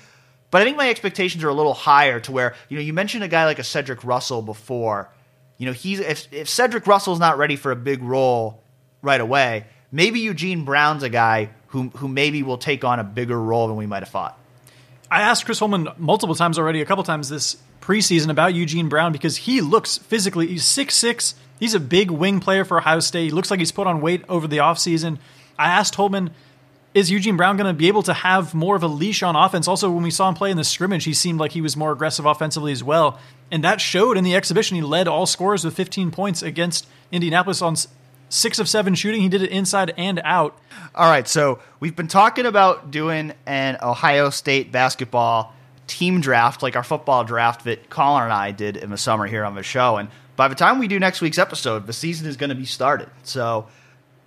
But 0.51 0.61
I 0.61 0.65
think 0.65 0.77
my 0.77 0.89
expectations 0.89 1.43
are 1.43 1.49
a 1.49 1.53
little 1.53 1.73
higher 1.73 2.21
to 2.21 2.31
where, 2.31 2.55
you 2.69 2.77
know, 2.77 2.83
you 2.83 2.93
mentioned 2.93 3.25
a 3.25 3.27
guy 3.27 3.43
like 3.43 3.59
a 3.59 3.63
Cedric 3.63 4.05
Russell 4.05 4.41
before. 4.41 5.09
You 5.57 5.65
know, 5.65 5.73
he's 5.73 5.99
if, 5.99 6.31
if 6.31 6.47
Cedric 6.47 6.87
Russell's 6.87 7.19
not 7.19 7.37
ready 7.37 7.55
for 7.55 7.71
a 7.71 7.75
big 7.75 8.01
role, 8.03 8.62
right 9.03 9.21
away. 9.21 9.65
Maybe 9.91 10.21
Eugene 10.21 10.65
Brown's 10.65 11.03
a 11.03 11.09
guy 11.09 11.49
who 11.67 11.89
who 11.97 12.07
maybe 12.07 12.41
will 12.41 12.57
take 12.57 12.83
on 12.83 12.99
a 12.99 13.03
bigger 13.03 13.39
role 13.39 13.67
than 13.67 13.75
we 13.75 13.85
might 13.85 14.01
have 14.01 14.09
thought. 14.09 14.39
I 15.11 15.21
asked 15.21 15.45
Chris 15.45 15.59
Holtmann 15.59 15.95
multiple 15.99 16.33
times 16.33 16.57
already, 16.57 16.81
a 16.81 16.85
couple 16.85 17.03
times 17.03 17.29
this 17.29 17.57
preseason 17.81 18.29
about 18.29 18.55
Eugene 18.55 18.89
Brown 18.89 19.11
because 19.11 19.37
he 19.37 19.61
looks 19.61 19.99
physically 19.99 20.47
he's 20.47 20.65
six 20.65 20.95
six. 20.95 21.35
He's 21.59 21.75
a 21.75 21.79
big 21.79 22.09
wing 22.09 22.39
player 22.39 22.65
for 22.65 22.79
Ohio 22.79 22.99
State. 22.99 23.25
He 23.25 23.31
looks 23.31 23.51
like 23.51 23.59
he's 23.59 23.71
put 23.71 23.85
on 23.85 24.01
weight 24.01 24.23
over 24.27 24.47
the 24.47 24.57
offseason. 24.57 25.19
I 25.57 25.67
asked 25.67 25.93
Holtmann, 25.93 26.31
is 26.93 27.09
Eugene 27.09 27.37
Brown 27.37 27.57
going 27.57 27.67
to 27.67 27.77
be 27.77 27.87
able 27.87 28.03
to 28.03 28.13
have 28.13 28.53
more 28.53 28.75
of 28.75 28.83
a 28.83 28.87
leash 28.87 29.23
on 29.23 29.35
offense? 29.35 29.67
Also, 29.67 29.89
when 29.89 30.03
we 30.03 30.11
saw 30.11 30.29
him 30.29 30.35
play 30.35 30.51
in 30.51 30.57
the 30.57 30.63
scrimmage, 30.63 31.05
he 31.05 31.13
seemed 31.13 31.39
like 31.39 31.51
he 31.51 31.61
was 31.61 31.77
more 31.77 31.91
aggressive 31.91 32.25
offensively 32.25 32.71
as 32.71 32.83
well. 32.83 33.19
And 33.49 33.63
that 33.63 33.81
showed 33.81 34.17
in 34.17 34.23
the 34.23 34.35
exhibition. 34.35 34.75
He 34.75 34.81
led 34.81 35.07
all 35.07 35.25
scorers 35.25 35.63
with 35.63 35.75
15 35.75 36.11
points 36.11 36.41
against 36.41 36.87
Indianapolis 37.11 37.61
on 37.61 37.75
six 38.33 38.57
of 38.57 38.67
seven 38.67 38.95
shooting. 38.95 39.21
He 39.21 39.29
did 39.29 39.43
it 39.43 39.51
inside 39.51 39.93
and 39.95 40.19
out. 40.23 40.57
All 40.95 41.09
right, 41.09 41.27
so 41.27 41.59
we've 41.79 41.95
been 41.95 42.07
talking 42.07 42.45
about 42.45 42.89
doing 42.89 43.33
an 43.45 43.77
Ohio 43.81 44.31
State 44.31 44.71
basketball 44.71 45.53
team 45.85 46.19
draft, 46.19 46.63
like 46.63 46.75
our 46.75 46.83
football 46.83 47.23
draft 47.23 47.65
that 47.65 47.89
Colin 47.89 48.23
and 48.23 48.33
I 48.33 48.51
did 48.51 48.77
in 48.77 48.89
the 48.89 48.97
summer 48.97 49.27
here 49.27 49.45
on 49.45 49.53
the 49.53 49.63
show. 49.63 49.97
And 49.97 50.09
by 50.35 50.47
the 50.47 50.55
time 50.55 50.79
we 50.79 50.87
do 50.87 50.99
next 50.99 51.21
week's 51.21 51.37
episode, 51.37 51.85
the 51.85 51.93
season 51.93 52.27
is 52.27 52.35
going 52.35 52.49
to 52.49 52.55
be 52.55 52.65
started. 52.65 53.09
So 53.21 53.67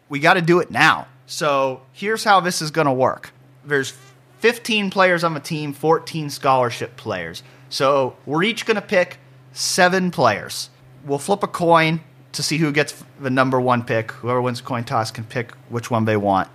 we 0.08 0.20
got 0.20 0.34
to 0.34 0.42
do 0.42 0.60
it 0.60 0.70
now. 0.70 1.08
So 1.26 1.82
here's 1.92 2.22
how 2.22 2.38
this 2.38 2.62
is 2.62 2.70
going 2.70 2.86
to 2.86 2.92
work. 2.92 3.32
There's 3.64 3.92
15 4.38 4.90
players 4.90 5.24
on 5.24 5.34
the 5.34 5.40
team, 5.40 5.72
14 5.72 6.30
scholarship 6.30 6.96
players. 6.96 7.42
So 7.70 8.16
we're 8.24 8.44
each 8.44 8.66
going 8.66 8.76
to 8.76 8.82
pick 8.82 9.18
seven 9.52 10.12
players. 10.12 10.70
We'll 11.04 11.18
flip 11.18 11.42
a 11.42 11.48
coin 11.48 12.00
to 12.36 12.42
see 12.42 12.58
who 12.58 12.72
gets 12.72 13.04
the 13.20 13.30
number 13.30 13.60
one 13.60 13.82
pick. 13.82 14.12
Whoever 14.12 14.40
wins 14.40 14.60
the 14.60 14.66
coin 14.66 14.84
toss 14.84 15.10
can 15.10 15.24
pick 15.24 15.52
which 15.68 15.90
one 15.90 16.04
they 16.04 16.16
want. 16.16 16.48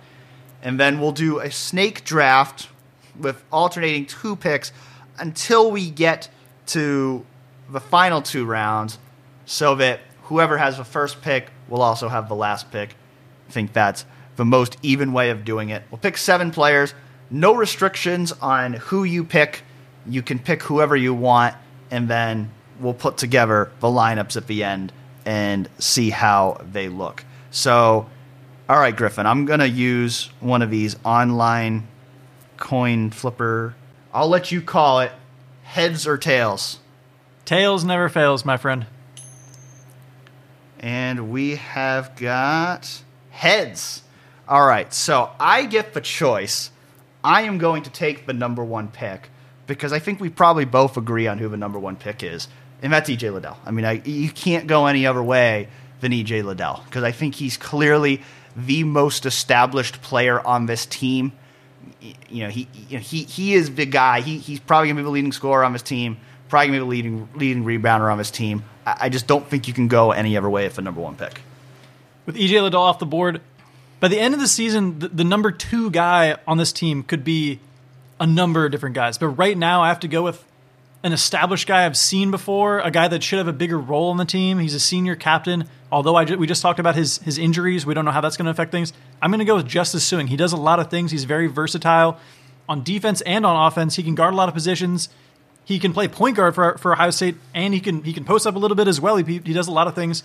And 0.62 0.78
then 0.78 1.00
we'll 1.00 1.12
do 1.12 1.40
a 1.40 1.50
snake 1.50 2.04
draft 2.04 2.68
with 3.18 3.42
alternating 3.52 4.06
two 4.06 4.36
picks 4.36 4.72
until 5.18 5.70
we 5.70 5.90
get 5.90 6.28
to 6.66 7.26
the 7.68 7.80
final 7.80 8.22
two 8.22 8.44
rounds 8.44 8.98
so 9.44 9.74
that 9.74 10.00
whoever 10.24 10.58
has 10.58 10.76
the 10.76 10.84
first 10.84 11.20
pick 11.20 11.50
will 11.68 11.82
also 11.82 12.08
have 12.08 12.28
the 12.28 12.34
last 12.34 12.70
pick. 12.70 12.94
I 13.48 13.52
think 13.52 13.72
that's 13.72 14.04
the 14.36 14.44
most 14.44 14.76
even 14.82 15.12
way 15.12 15.30
of 15.30 15.44
doing 15.44 15.70
it. 15.70 15.82
We'll 15.90 15.98
pick 15.98 16.16
seven 16.16 16.52
players, 16.52 16.94
no 17.28 17.54
restrictions 17.54 18.32
on 18.32 18.74
who 18.74 19.04
you 19.04 19.24
pick. 19.24 19.62
You 20.06 20.22
can 20.22 20.38
pick 20.38 20.62
whoever 20.62 20.96
you 20.96 21.12
want, 21.12 21.54
and 21.90 22.08
then 22.08 22.50
we'll 22.80 22.94
put 22.94 23.16
together 23.16 23.70
the 23.80 23.88
lineups 23.88 24.36
at 24.36 24.46
the 24.46 24.64
end 24.64 24.92
and 25.24 25.68
see 25.78 26.10
how 26.10 26.60
they 26.72 26.88
look. 26.88 27.24
So, 27.50 28.08
all 28.68 28.78
right, 28.78 28.96
Griffin, 28.96 29.26
I'm 29.26 29.44
going 29.44 29.60
to 29.60 29.68
use 29.68 30.30
one 30.40 30.62
of 30.62 30.70
these 30.70 30.96
online 31.04 31.86
coin 32.56 33.10
flipper. 33.10 33.74
I'll 34.12 34.28
let 34.28 34.52
you 34.52 34.62
call 34.62 35.00
it 35.00 35.12
heads 35.62 36.06
or 36.06 36.16
tails. 36.16 36.78
Tails 37.44 37.84
never 37.84 38.08
fails, 38.08 38.44
my 38.44 38.56
friend. 38.56 38.86
And 40.78 41.30
we 41.30 41.56
have 41.56 42.16
got 42.16 43.02
heads. 43.30 44.02
All 44.48 44.66
right, 44.66 44.92
so 44.92 45.30
I 45.38 45.66
get 45.66 45.94
the 45.94 46.00
choice. 46.00 46.70
I 47.24 47.42
am 47.42 47.58
going 47.58 47.82
to 47.84 47.90
take 47.90 48.26
the 48.26 48.32
number 48.32 48.64
one 48.64 48.88
pick 48.88 49.30
because 49.66 49.92
I 49.92 49.98
think 49.98 50.20
we 50.20 50.28
probably 50.28 50.64
both 50.64 50.96
agree 50.96 51.26
on 51.26 51.38
who 51.38 51.48
the 51.48 51.56
number 51.56 51.78
one 51.78 51.96
pick 51.96 52.22
is, 52.22 52.48
and 52.82 52.92
that's 52.92 53.08
EJ 53.08 53.32
Liddell. 53.32 53.56
I 53.64 53.70
mean, 53.70 53.84
I, 53.84 54.02
you 54.04 54.28
can't 54.28 54.66
go 54.66 54.86
any 54.86 55.06
other 55.06 55.22
way 55.22 55.68
than 56.00 56.12
EJ 56.12 56.44
Liddell 56.44 56.82
because 56.84 57.04
I 57.04 57.12
think 57.12 57.36
he's 57.36 57.56
clearly 57.56 58.20
the 58.56 58.84
most 58.84 59.24
established 59.24 60.02
player 60.02 60.44
on 60.44 60.66
this 60.66 60.84
team. 60.84 61.32
You 62.28 62.44
know, 62.44 62.50
he 62.50 62.68
you 62.88 62.98
know, 62.98 63.02
he 63.02 63.22
he 63.22 63.54
is 63.54 63.74
the 63.74 63.86
guy. 63.86 64.20
He, 64.20 64.38
he's 64.38 64.60
probably 64.60 64.88
gonna 64.88 65.00
be 65.00 65.04
the 65.04 65.10
leading 65.10 65.32
scorer 65.32 65.64
on 65.64 65.72
this 65.72 65.82
team. 65.82 66.18
Probably 66.48 66.66
gonna 66.66 66.78
be 66.78 66.80
the 66.80 66.90
leading 66.90 67.28
leading 67.36 67.64
rebounder 67.64 68.10
on 68.10 68.18
this 68.18 68.30
team. 68.30 68.64
I, 68.84 68.96
I 69.02 69.08
just 69.08 69.26
don't 69.26 69.46
think 69.46 69.68
you 69.68 69.74
can 69.74 69.88
go 69.88 70.10
any 70.10 70.36
other 70.36 70.50
way 70.50 70.66
if 70.66 70.76
a 70.76 70.82
number 70.82 71.00
one 71.00 71.16
pick. 71.16 71.40
With 72.26 72.36
EJ 72.36 72.62
Liddell 72.62 72.82
off 72.82 72.98
the 72.98 73.06
board, 73.06 73.40
by 74.00 74.08
the 74.08 74.18
end 74.18 74.34
of 74.34 74.40
the 74.40 74.48
season, 74.48 74.98
the, 74.98 75.08
the 75.08 75.24
number 75.24 75.52
two 75.52 75.90
guy 75.90 76.36
on 76.46 76.56
this 76.58 76.72
team 76.72 77.04
could 77.04 77.24
be 77.24 77.60
a 78.18 78.26
number 78.26 78.64
of 78.64 78.72
different 78.72 78.94
guys. 78.94 79.18
But 79.18 79.28
right 79.28 79.56
now, 79.56 79.82
I 79.82 79.88
have 79.88 80.00
to 80.00 80.08
go 80.08 80.22
with 80.22 80.44
an 81.04 81.12
established 81.12 81.66
guy 81.66 81.84
I've 81.84 81.96
seen 81.96 82.30
before, 82.30 82.78
a 82.78 82.90
guy 82.90 83.08
that 83.08 83.22
should 83.22 83.38
have 83.38 83.48
a 83.48 83.52
bigger 83.52 83.78
role 83.78 84.10
on 84.10 84.16
the 84.16 84.24
team. 84.24 84.58
He's 84.58 84.74
a 84.74 84.80
senior 84.80 85.16
captain. 85.16 85.68
Although 85.90 86.14
I 86.14 86.24
ju- 86.24 86.38
we 86.38 86.46
just 86.46 86.62
talked 86.62 86.78
about 86.78 86.94
his 86.94 87.18
his 87.18 87.38
injuries, 87.38 87.84
we 87.84 87.94
don't 87.94 88.04
know 88.04 88.12
how 88.12 88.20
that's 88.20 88.36
going 88.36 88.46
to 88.46 88.50
affect 88.50 88.70
things. 88.70 88.92
I'm 89.20 89.30
going 89.30 89.40
to 89.40 89.44
go 89.44 89.56
with 89.56 89.66
Justice 89.66 90.08
Sueing. 90.08 90.28
He 90.28 90.36
does 90.36 90.52
a 90.52 90.56
lot 90.56 90.78
of 90.78 90.90
things. 90.90 91.10
He's 91.10 91.24
very 91.24 91.48
versatile 91.48 92.18
on 92.68 92.82
defense 92.82 93.20
and 93.22 93.44
on 93.44 93.66
offense. 93.66 93.96
He 93.96 94.02
can 94.02 94.14
guard 94.14 94.32
a 94.32 94.36
lot 94.36 94.48
of 94.48 94.54
positions. 94.54 95.08
He 95.64 95.78
can 95.78 95.92
play 95.92 96.08
point 96.08 96.36
guard 96.36 96.54
for 96.54 96.78
for 96.78 96.92
Ohio 96.92 97.10
State, 97.10 97.36
and 97.54 97.74
he 97.74 97.80
can 97.80 98.02
he 98.02 98.12
can 98.12 98.24
post 98.24 98.46
up 98.46 98.54
a 98.54 98.58
little 98.58 98.76
bit 98.76 98.88
as 98.88 99.00
well. 99.00 99.16
He 99.16 99.24
he 99.44 99.52
does 99.52 99.68
a 99.68 99.72
lot 99.72 99.86
of 99.86 99.94
things. 99.94 100.22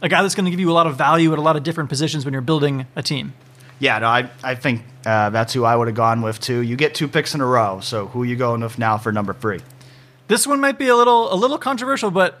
A 0.00 0.08
guy 0.08 0.22
that's 0.22 0.34
going 0.34 0.46
to 0.46 0.50
give 0.50 0.58
you 0.58 0.70
a 0.70 0.72
lot 0.72 0.86
of 0.86 0.96
value 0.96 1.32
at 1.32 1.38
a 1.38 1.42
lot 1.42 1.54
of 1.56 1.62
different 1.62 1.88
positions 1.88 2.24
when 2.24 2.32
you're 2.32 2.42
building 2.42 2.86
a 2.96 3.02
team. 3.02 3.34
Yeah, 3.78 3.98
no, 3.98 4.06
I 4.06 4.30
I 4.42 4.54
think 4.54 4.82
uh, 5.04 5.30
that's 5.30 5.52
who 5.52 5.64
I 5.64 5.76
would 5.76 5.88
have 5.88 5.96
gone 5.96 6.22
with 6.22 6.40
too. 6.40 6.60
You 6.60 6.76
get 6.76 6.94
two 6.94 7.08
picks 7.08 7.34
in 7.34 7.40
a 7.40 7.46
row, 7.46 7.80
so 7.80 8.06
who 8.06 8.22
are 8.22 8.26
you 8.26 8.36
going 8.36 8.60
with 8.60 8.78
now 8.78 8.96
for 8.98 9.12
number 9.12 9.32
three? 9.34 9.60
This 10.28 10.46
one 10.46 10.60
might 10.60 10.78
be 10.78 10.88
a 10.88 10.96
little 10.96 11.32
a 11.32 11.36
little 11.36 11.58
controversial, 11.58 12.10
but 12.10 12.40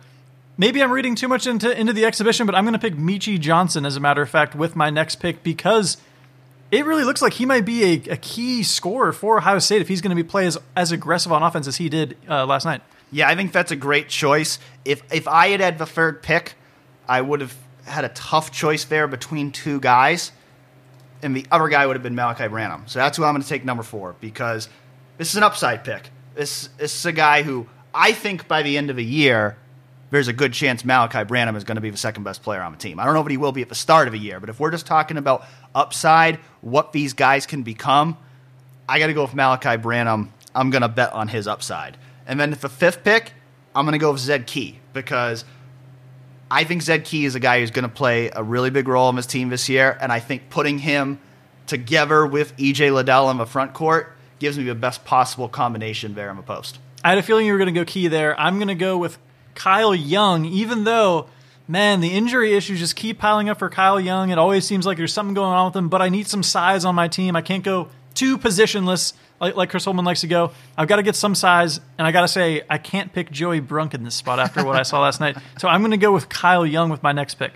maybe 0.56 0.82
I'm 0.82 0.92
reading 0.92 1.14
too 1.14 1.28
much 1.28 1.46
into 1.46 1.78
into 1.78 1.92
the 1.92 2.04
exhibition. 2.04 2.46
But 2.46 2.54
I'm 2.54 2.64
going 2.64 2.74
to 2.74 2.78
pick 2.78 2.94
Meechie 2.94 3.40
Johnson 3.40 3.84
as 3.84 3.96
a 3.96 4.00
matter 4.00 4.22
of 4.22 4.30
fact 4.30 4.54
with 4.54 4.76
my 4.76 4.90
next 4.90 5.16
pick 5.16 5.42
because 5.42 5.96
it 6.70 6.86
really 6.86 7.04
looks 7.04 7.20
like 7.20 7.34
he 7.34 7.44
might 7.44 7.66
be 7.66 7.84
a, 7.84 8.12
a 8.12 8.16
key 8.16 8.62
scorer 8.62 9.12
for 9.12 9.36
Ohio 9.38 9.58
State 9.58 9.82
if 9.82 9.88
he's 9.88 10.00
going 10.00 10.16
to 10.16 10.22
be 10.22 10.26
play 10.26 10.46
as, 10.46 10.58
as 10.74 10.90
aggressive 10.90 11.30
on 11.30 11.42
offense 11.42 11.66
as 11.66 11.76
he 11.76 11.88
did 11.88 12.16
uh, 12.28 12.46
last 12.46 12.64
night. 12.64 12.80
Yeah, 13.10 13.28
I 13.28 13.34
think 13.34 13.52
that's 13.52 13.70
a 13.70 13.76
great 13.76 14.08
choice. 14.08 14.58
If 14.84 15.02
if 15.12 15.28
I 15.28 15.48
had 15.48 15.60
had 15.60 15.78
the 15.78 15.86
third 15.86 16.22
pick, 16.22 16.54
I 17.06 17.20
would 17.20 17.42
have 17.42 17.54
had 17.84 18.04
a 18.04 18.08
tough 18.10 18.50
choice 18.52 18.84
there 18.84 19.06
between 19.06 19.52
two 19.52 19.80
guys, 19.80 20.32
and 21.22 21.36
the 21.36 21.46
other 21.50 21.68
guy 21.68 21.86
would 21.86 21.94
have 21.94 22.02
been 22.02 22.16
Malaki 22.16 22.48
Branham. 22.48 22.84
So 22.86 23.00
that's 23.00 23.18
who 23.18 23.24
I'm 23.24 23.34
going 23.34 23.42
to 23.42 23.48
take 23.48 23.66
number 23.66 23.82
four 23.82 24.16
because 24.20 24.68
this 25.18 25.28
is 25.28 25.36
an 25.36 25.42
upside 25.42 25.84
pick. 25.84 26.10
This 26.34 26.68
this 26.78 26.94
is 26.94 27.06
a 27.06 27.12
guy 27.12 27.42
who 27.42 27.66
I 27.94 28.12
think 28.12 28.48
by 28.48 28.62
the 28.62 28.76
end 28.78 28.90
of 28.90 28.96
the 28.96 29.04
year, 29.04 29.56
there's 30.10 30.28
a 30.28 30.32
good 30.32 30.52
chance 30.52 30.82
Malaki 30.82 31.26
Branham 31.26 31.56
is 31.56 31.64
going 31.64 31.76
to 31.76 31.80
be 31.80 31.90
the 31.90 31.96
second 31.96 32.22
best 32.24 32.42
player 32.42 32.62
on 32.62 32.72
the 32.72 32.78
team. 32.78 33.00
I 33.00 33.04
don't 33.04 33.14
know 33.14 33.20
if 33.20 33.26
he 33.26 33.36
will 33.36 33.52
be 33.52 33.62
at 33.62 33.68
the 33.68 33.74
start 33.74 34.08
of 34.08 34.12
the 34.12 34.18
year, 34.18 34.40
but 34.40 34.48
if 34.48 34.60
we're 34.60 34.70
just 34.70 34.86
talking 34.86 35.16
about 35.16 35.44
upside, 35.74 36.36
what 36.60 36.92
these 36.92 37.12
guys 37.14 37.46
can 37.46 37.62
become, 37.62 38.16
I 38.88 38.98
got 38.98 39.06
to 39.06 39.14
go 39.14 39.22
with 39.22 39.32
Malaki 39.32 39.80
Branham. 39.80 40.32
I'm 40.54 40.70
going 40.70 40.82
to 40.82 40.88
bet 40.88 41.12
on 41.12 41.28
his 41.28 41.46
upside. 41.46 41.96
And 42.26 42.38
then 42.38 42.50
the 42.50 42.68
fifth 42.68 43.02
pick, 43.04 43.32
I'm 43.74 43.86
going 43.86 43.92
to 43.92 43.98
go 43.98 44.12
with 44.12 44.20
Zed 44.20 44.46
Key 44.46 44.78
because 44.92 45.44
I 46.50 46.64
think 46.64 46.82
Zed 46.82 47.04
Key 47.04 47.24
is 47.24 47.34
a 47.34 47.40
guy 47.40 47.60
who's 47.60 47.70
going 47.70 47.88
to 47.88 47.94
play 47.94 48.30
a 48.34 48.42
really 48.42 48.68
big 48.68 48.88
role 48.88 49.08
on 49.08 49.16
his 49.16 49.26
team 49.26 49.48
this 49.48 49.70
year. 49.70 49.96
And 49.98 50.12
I 50.12 50.20
think 50.20 50.50
putting 50.50 50.78
him 50.78 51.20
together 51.66 52.26
with 52.26 52.54
EJ 52.58 52.92
Liddell 52.92 53.30
in 53.30 53.38
the 53.38 53.46
front 53.46 53.72
court 53.72 54.14
gives 54.42 54.58
me 54.58 54.64
the 54.64 54.74
best 54.74 55.04
possible 55.06 55.48
combination 55.48 56.14
there 56.14 56.30
in 56.30 56.36
the 56.36 56.42
post. 56.42 56.78
I 57.02 57.08
had 57.08 57.18
a 57.18 57.22
feeling 57.22 57.46
you 57.46 57.52
were 57.52 57.58
going 57.58 57.72
to 57.72 57.80
go 57.80 57.84
Key 57.84 58.08
there. 58.08 58.38
I'm 58.38 58.56
going 58.56 58.68
to 58.68 58.74
go 58.74 58.98
with 58.98 59.16
Kyle 59.54 59.94
Young, 59.94 60.44
even 60.44 60.84
though, 60.84 61.28
man, 61.66 62.00
the 62.00 62.08
injury 62.08 62.54
issues 62.54 62.78
just 62.78 62.96
keep 62.96 63.18
piling 63.18 63.48
up 63.48 63.58
for 63.58 63.70
Kyle 63.70 64.00
Young. 64.00 64.30
It 64.30 64.38
always 64.38 64.66
seems 64.66 64.84
like 64.84 64.98
there's 64.98 65.12
something 65.12 65.34
going 65.34 65.52
on 65.52 65.66
with 65.66 65.76
him, 65.76 65.88
but 65.88 66.02
I 66.02 66.10
need 66.10 66.26
some 66.26 66.42
size 66.42 66.84
on 66.84 66.94
my 66.94 67.08
team. 67.08 67.34
I 67.34 67.40
can't 67.40 67.64
go 67.64 67.88
too 68.14 68.36
positionless 68.36 69.14
like, 69.40 69.56
like 69.56 69.70
Chris 69.70 69.84
Holtmann 69.84 70.04
likes 70.04 70.20
to 70.20 70.28
go. 70.28 70.52
I've 70.78 70.86
got 70.86 70.96
to 70.96 71.02
get 71.02 71.16
some 71.16 71.34
size, 71.34 71.80
and 71.98 72.06
I 72.06 72.12
got 72.12 72.20
to 72.20 72.28
say, 72.28 72.62
I 72.70 72.78
can't 72.78 73.12
pick 73.12 73.30
Joey 73.30 73.60
Brunk 73.60 73.92
in 73.92 74.04
this 74.04 74.14
spot 74.14 74.38
after 74.38 74.64
what 74.64 74.76
I 74.76 74.82
saw 74.82 75.00
last 75.00 75.20
night. 75.20 75.36
So 75.58 75.68
I'm 75.68 75.80
going 75.82 75.92
to 75.92 75.96
go 75.96 76.12
with 76.12 76.28
Kyle 76.28 76.66
Young 76.66 76.90
with 76.90 77.02
my 77.04 77.12
next 77.12 77.34
pick. 77.34 77.52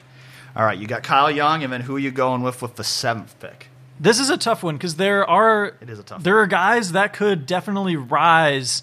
All 0.55 0.65
right, 0.65 0.79
you 0.79 0.87
got 0.87 1.03
Kyle 1.03 1.31
Young, 1.31 1.65
and 1.65 1.73
then 1.73 1.81
who 1.81 1.97
are 1.97 2.01
you 2.01 2.11
going 2.11 2.43
with 2.43 2.63
with 2.63 2.77
the 2.77 2.85
seventh 2.85 3.39
pick? 3.41 3.69
This 3.99 4.21
is 4.21 4.31
a 4.31 4.37
tough 4.37 4.63
one 4.63 4.77
because 4.77 4.97
there 4.97 5.29
are 5.29 5.75
It 5.81 5.89
is 5.89 5.99
a 5.99 6.03
tough 6.03 6.23
there 6.23 6.39
are 6.39 6.47
guys 6.47 6.93
that 6.93 7.13
could 7.13 7.47
definitely 7.47 7.97
rise 7.97 8.83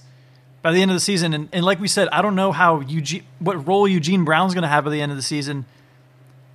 by 0.61 0.71
the 0.71 0.81
end 0.81 0.91
of 0.91 0.95
the 0.95 1.01
season, 1.01 1.33
and, 1.33 1.49
and 1.51 1.65
like 1.65 1.79
we 1.79 1.89
said, 1.89 2.07
I 2.13 2.21
don't 2.21 2.35
know 2.35 2.53
how 2.53 2.79
Eugene, 2.79 3.23
what 3.39 3.67
role 3.67 3.85
Eugene 3.85 4.23
Brown's 4.23 4.53
going 4.53 4.61
to 4.61 4.69
have 4.69 4.85
by 4.85 4.91
the 4.91 5.01
end 5.01 5.11
of 5.11 5.17
the 5.17 5.21
season, 5.21 5.65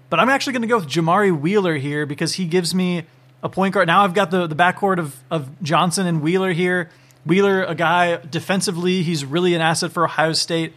but 0.08 0.18
I'm 0.18 0.30
actually 0.30 0.54
going 0.54 0.62
to 0.62 0.68
go 0.68 0.78
with 0.78 0.88
Jamari 0.88 1.38
Wheeler 1.38 1.76
here 1.76 2.06
because 2.06 2.34
he 2.34 2.46
gives 2.46 2.74
me 2.74 3.04
a 3.42 3.50
point 3.50 3.74
guard. 3.74 3.86
Now 3.86 4.04
I've 4.04 4.14
got 4.14 4.30
the 4.30 4.46
the 4.46 4.56
backcourt 4.56 4.98
of 4.98 5.16
of 5.30 5.62
Johnson 5.62 6.06
and 6.06 6.22
Wheeler 6.22 6.52
here. 6.52 6.90
Wheeler, 7.26 7.62
a 7.62 7.74
guy 7.74 8.16
defensively, 8.16 9.02
he's 9.02 9.24
really 9.24 9.54
an 9.54 9.60
asset 9.60 9.92
for 9.92 10.04
Ohio 10.04 10.32
State. 10.32 10.72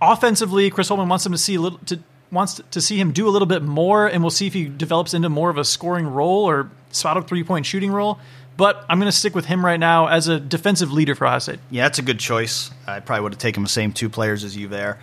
Offensively, 0.00 0.70
Chris 0.70 0.88
Holtmann 0.88 1.08
wants 1.08 1.26
him 1.26 1.32
to 1.32 1.38
see 1.38 1.56
a 1.56 1.60
little 1.60 1.78
to 1.86 1.98
wants 2.30 2.60
to 2.70 2.80
see 2.80 2.98
him 2.98 3.12
do 3.12 3.28
a 3.28 3.30
little 3.30 3.46
bit 3.46 3.62
more, 3.62 4.06
and 4.06 4.22
we'll 4.22 4.30
see 4.30 4.46
if 4.46 4.52
he 4.52 4.66
develops 4.66 5.14
into 5.14 5.28
more 5.28 5.50
of 5.50 5.58
a 5.58 5.64
scoring 5.64 6.06
role 6.06 6.44
or 6.44 6.70
spot 6.90 7.16
up 7.16 7.28
three 7.28 7.44
point 7.44 7.66
shooting 7.66 7.90
role. 7.90 8.18
But 8.56 8.84
I'm 8.90 8.98
going 8.98 9.10
to 9.10 9.16
stick 9.16 9.36
with 9.36 9.44
him 9.44 9.64
right 9.64 9.78
now 9.78 10.08
as 10.08 10.26
a 10.26 10.40
defensive 10.40 10.90
leader 10.90 11.14
for 11.14 11.26
Ohio 11.26 11.38
State. 11.38 11.60
Yeah, 11.70 11.84
that's 11.84 12.00
a 12.00 12.02
good 12.02 12.18
choice. 12.18 12.72
I 12.88 12.98
probably 12.98 13.22
would 13.22 13.32
have 13.34 13.38
taken 13.38 13.62
the 13.62 13.68
same 13.68 13.92
two 13.92 14.08
players 14.08 14.42
as 14.42 14.56
you 14.56 14.66
there. 14.66 14.98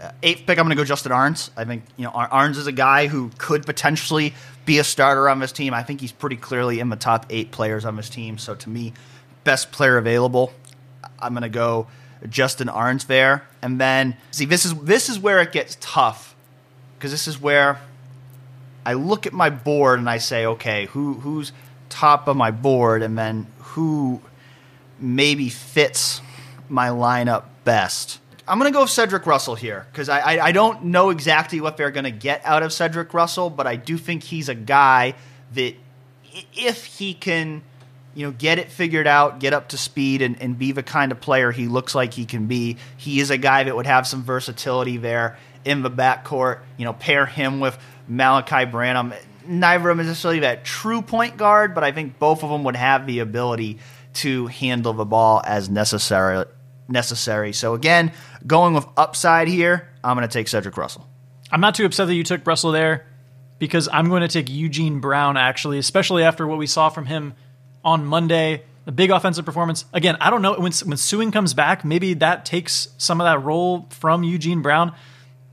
Uh, 0.00 0.12
eighth 0.22 0.46
pick, 0.46 0.58
I'm 0.58 0.66
going 0.66 0.76
to 0.76 0.80
go 0.80 0.84
Justin 0.84 1.10
Ahrens. 1.10 1.50
I 1.56 1.64
think 1.64 1.84
you 1.96 2.04
know 2.04 2.10
Ar- 2.10 2.28
Ahrens 2.30 2.58
is 2.58 2.66
a 2.66 2.72
guy 2.72 3.06
who 3.06 3.30
could 3.38 3.64
potentially 3.64 4.34
be 4.66 4.78
a 4.78 4.84
starter 4.84 5.28
on 5.28 5.40
this 5.40 5.52
team. 5.52 5.72
I 5.72 5.82
think 5.82 6.00
he's 6.00 6.12
pretty 6.12 6.36
clearly 6.36 6.80
in 6.80 6.90
the 6.90 6.96
top 6.96 7.26
eight 7.30 7.50
players 7.50 7.84
on 7.84 7.96
this 7.96 8.10
team. 8.10 8.38
So 8.38 8.54
to 8.54 8.68
me, 8.68 8.92
best 9.42 9.72
player 9.72 9.96
available. 9.96 10.52
I'm 11.18 11.32
going 11.32 11.42
to 11.42 11.48
go 11.48 11.88
Justin 12.28 12.68
Ahrens 12.68 13.06
there, 13.06 13.48
and 13.62 13.80
then 13.80 14.16
see 14.30 14.44
this 14.44 14.64
is 14.64 14.74
this 14.82 15.08
is 15.08 15.18
where 15.18 15.40
it 15.40 15.50
gets 15.50 15.78
tough 15.80 16.36
because 16.98 17.12
this 17.12 17.28
is 17.28 17.40
where 17.40 17.78
I 18.84 18.94
look 18.94 19.26
at 19.26 19.32
my 19.32 19.50
board 19.50 20.00
and 20.00 20.10
I 20.10 20.18
say, 20.18 20.46
okay, 20.46 20.86
who 20.86 21.14
who's 21.14 21.52
top 21.88 22.28
of 22.28 22.36
my 22.36 22.50
board, 22.50 23.02
and 23.02 23.16
then 23.16 23.46
who 23.58 24.20
maybe 24.98 25.48
fits 25.48 26.20
my 26.68 26.88
lineup 26.88 27.44
best. 27.64 28.20
I'm 28.46 28.58
going 28.58 28.70
to 28.70 28.74
go 28.74 28.82
with 28.82 28.90
Cedric 28.90 29.26
Russell 29.26 29.54
here 29.54 29.86
because 29.92 30.08
I, 30.08 30.20
I, 30.20 30.46
I 30.46 30.52
don't 30.52 30.84
know 30.84 31.10
exactly 31.10 31.60
what 31.60 31.76
they're 31.76 31.90
going 31.90 32.04
to 32.04 32.10
get 32.10 32.40
out 32.44 32.62
of 32.62 32.72
Cedric 32.72 33.12
Russell, 33.12 33.50
but 33.50 33.66
I 33.66 33.76
do 33.76 33.98
think 33.98 34.22
he's 34.22 34.48
a 34.48 34.54
guy 34.54 35.14
that 35.52 35.74
if 36.54 36.84
he 36.84 37.14
can, 37.14 37.62
you 38.14 38.26
know, 38.26 38.32
get 38.32 38.58
it 38.58 38.70
figured 38.70 39.06
out, 39.06 39.38
get 39.38 39.52
up 39.52 39.68
to 39.68 39.78
speed, 39.78 40.22
and, 40.22 40.40
and 40.40 40.58
be 40.58 40.72
the 40.72 40.82
kind 40.82 41.12
of 41.12 41.20
player 41.20 41.52
he 41.52 41.68
looks 41.68 41.94
like 41.94 42.14
he 42.14 42.24
can 42.24 42.46
be. 42.46 42.78
He 42.96 43.20
is 43.20 43.30
a 43.30 43.38
guy 43.38 43.64
that 43.64 43.76
would 43.76 43.86
have 43.86 44.06
some 44.06 44.22
versatility 44.22 44.96
there 44.96 45.36
in 45.64 45.82
the 45.82 45.90
backcourt. 45.90 46.60
You 46.76 46.84
know, 46.84 46.92
pair 46.92 47.26
him 47.26 47.60
with 47.60 47.78
Malaki 48.10 48.70
Branham. 48.70 49.12
Neither 49.46 49.88
of 49.88 49.96
them 49.96 50.00
is 50.00 50.08
necessarily 50.08 50.40
that 50.40 50.64
true 50.64 51.02
point 51.02 51.36
guard, 51.36 51.74
but 51.74 51.84
I 51.84 51.92
think 51.92 52.18
both 52.18 52.42
of 52.42 52.50
them 52.50 52.64
would 52.64 52.76
have 52.76 53.06
the 53.06 53.20
ability 53.20 53.78
to 54.14 54.46
handle 54.46 54.92
the 54.92 55.04
ball 55.04 55.42
as 55.44 55.68
necessary. 55.68 56.44
Necessary. 56.88 57.52
So 57.52 57.74
again, 57.74 58.12
going 58.46 58.74
with 58.74 58.86
upside 58.96 59.48
here, 59.48 59.88
I'm 60.02 60.16
going 60.16 60.26
to 60.26 60.32
take 60.32 60.48
Cedric 60.48 60.76
Russell. 60.76 61.06
I'm 61.50 61.60
not 61.60 61.74
too 61.74 61.84
upset 61.84 62.06
that 62.06 62.14
you 62.14 62.24
took 62.24 62.46
Russell 62.46 62.72
there 62.72 63.06
because 63.58 63.88
I'm 63.92 64.08
going 64.08 64.22
to 64.22 64.28
take 64.28 64.48
Eugene 64.48 65.00
Brown 65.00 65.36
actually, 65.36 65.78
especially 65.78 66.22
after 66.22 66.46
what 66.46 66.58
we 66.58 66.66
saw 66.66 66.88
from 66.88 67.06
him 67.06 67.34
on 67.84 68.04
Monday. 68.06 68.62
A 68.86 68.92
big 68.92 69.10
offensive 69.10 69.44
performance. 69.44 69.84
Again, 69.92 70.16
I 70.18 70.30
don't 70.30 70.40
know 70.40 70.52
when 70.52 70.72
when 70.72 70.96
Sueing 70.96 71.30
comes 71.30 71.52
back, 71.52 71.84
maybe 71.84 72.14
that 72.14 72.46
takes 72.46 72.88
some 72.96 73.20
of 73.20 73.26
that 73.26 73.44
role 73.44 73.86
from 73.90 74.24
Eugene 74.24 74.62
Brown. 74.62 74.94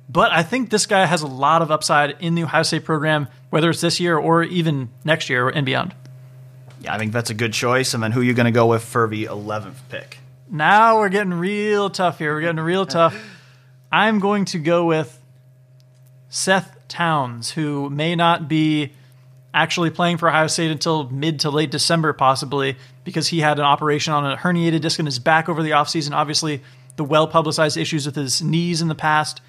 But 0.08 0.32
I 0.32 0.44
think 0.44 0.70
this 0.70 0.86
guy 0.86 1.06
has 1.06 1.22
a 1.22 1.28
lot 1.28 1.62
of 1.62 1.72
upside 1.72 2.16
in 2.20 2.36
the 2.36 2.44
Ohio 2.44 2.64
State 2.64 2.86
program, 2.86 3.28
whether 3.50 3.70
it's 3.70 3.82
this 3.82 4.00
year 4.00 4.18
or 4.18 4.44
even 4.44 4.90
next 5.04 5.30
year 5.30 5.50
and 5.50 5.66
beyond. 5.66 5.96
Yeah, 6.82 6.94
I 6.94 6.98
think 7.00 7.12
that's 7.12 7.32
a 7.32 7.34
good 7.34 7.54
choice. 7.54 7.94
And 7.94 8.04
then 8.04 8.12
who 8.12 8.22
are 8.22 8.24
you 8.24 8.34
going 8.34 8.46
to 8.46 8.52
go 8.52 8.68
with 8.68 8.84
for 8.84 9.08
the 9.08 9.26
11th 9.26 9.76
pick? 9.90 10.20
Now 10.50 11.00
we're 11.00 11.10
getting 11.10 11.34
real 11.34 11.90
tough 11.90 12.20
here. 12.20 12.36
We're 12.36 12.42
getting 12.42 12.60
real 12.60 12.86
tough. 12.86 13.16
I'm 13.92 14.20
going 14.20 14.46
to 14.46 14.60
go 14.60 14.86
with 14.86 15.20
Seth 16.30 16.76
Towns, 16.88 17.52
who 17.52 17.90
may 17.90 18.16
not 18.16 18.48
be 18.48 18.92
actually 19.54 19.90
playing 19.90 20.18
for 20.18 20.30
Ohio 20.30 20.48
State 20.48 20.70
until 20.70 21.10
mid 21.10 21.40
to 21.40 21.50
late 21.50 21.72
December, 21.72 22.14
possibly, 22.14 22.76
because 23.04 23.30
he 23.30 23.40
had 23.40 23.58
an 23.58 23.66
operation 23.66 24.14
on 24.14 24.30
a 24.30 24.36
herniated 24.36 24.82
disc 24.82 25.00
in 25.00 25.06
his 25.06 25.18
back 25.18 25.48
over 25.50 25.64
the 25.64 25.72
offseason. 25.72 26.12
Obviously, 26.12 26.62
the 26.98 27.04
well 27.04 27.28
publicized 27.28 27.78
issues 27.78 28.06
with 28.06 28.16
his 28.16 28.42
knees 28.42 28.82
in 28.82 28.90
the 28.90 28.96
past. 28.96 29.42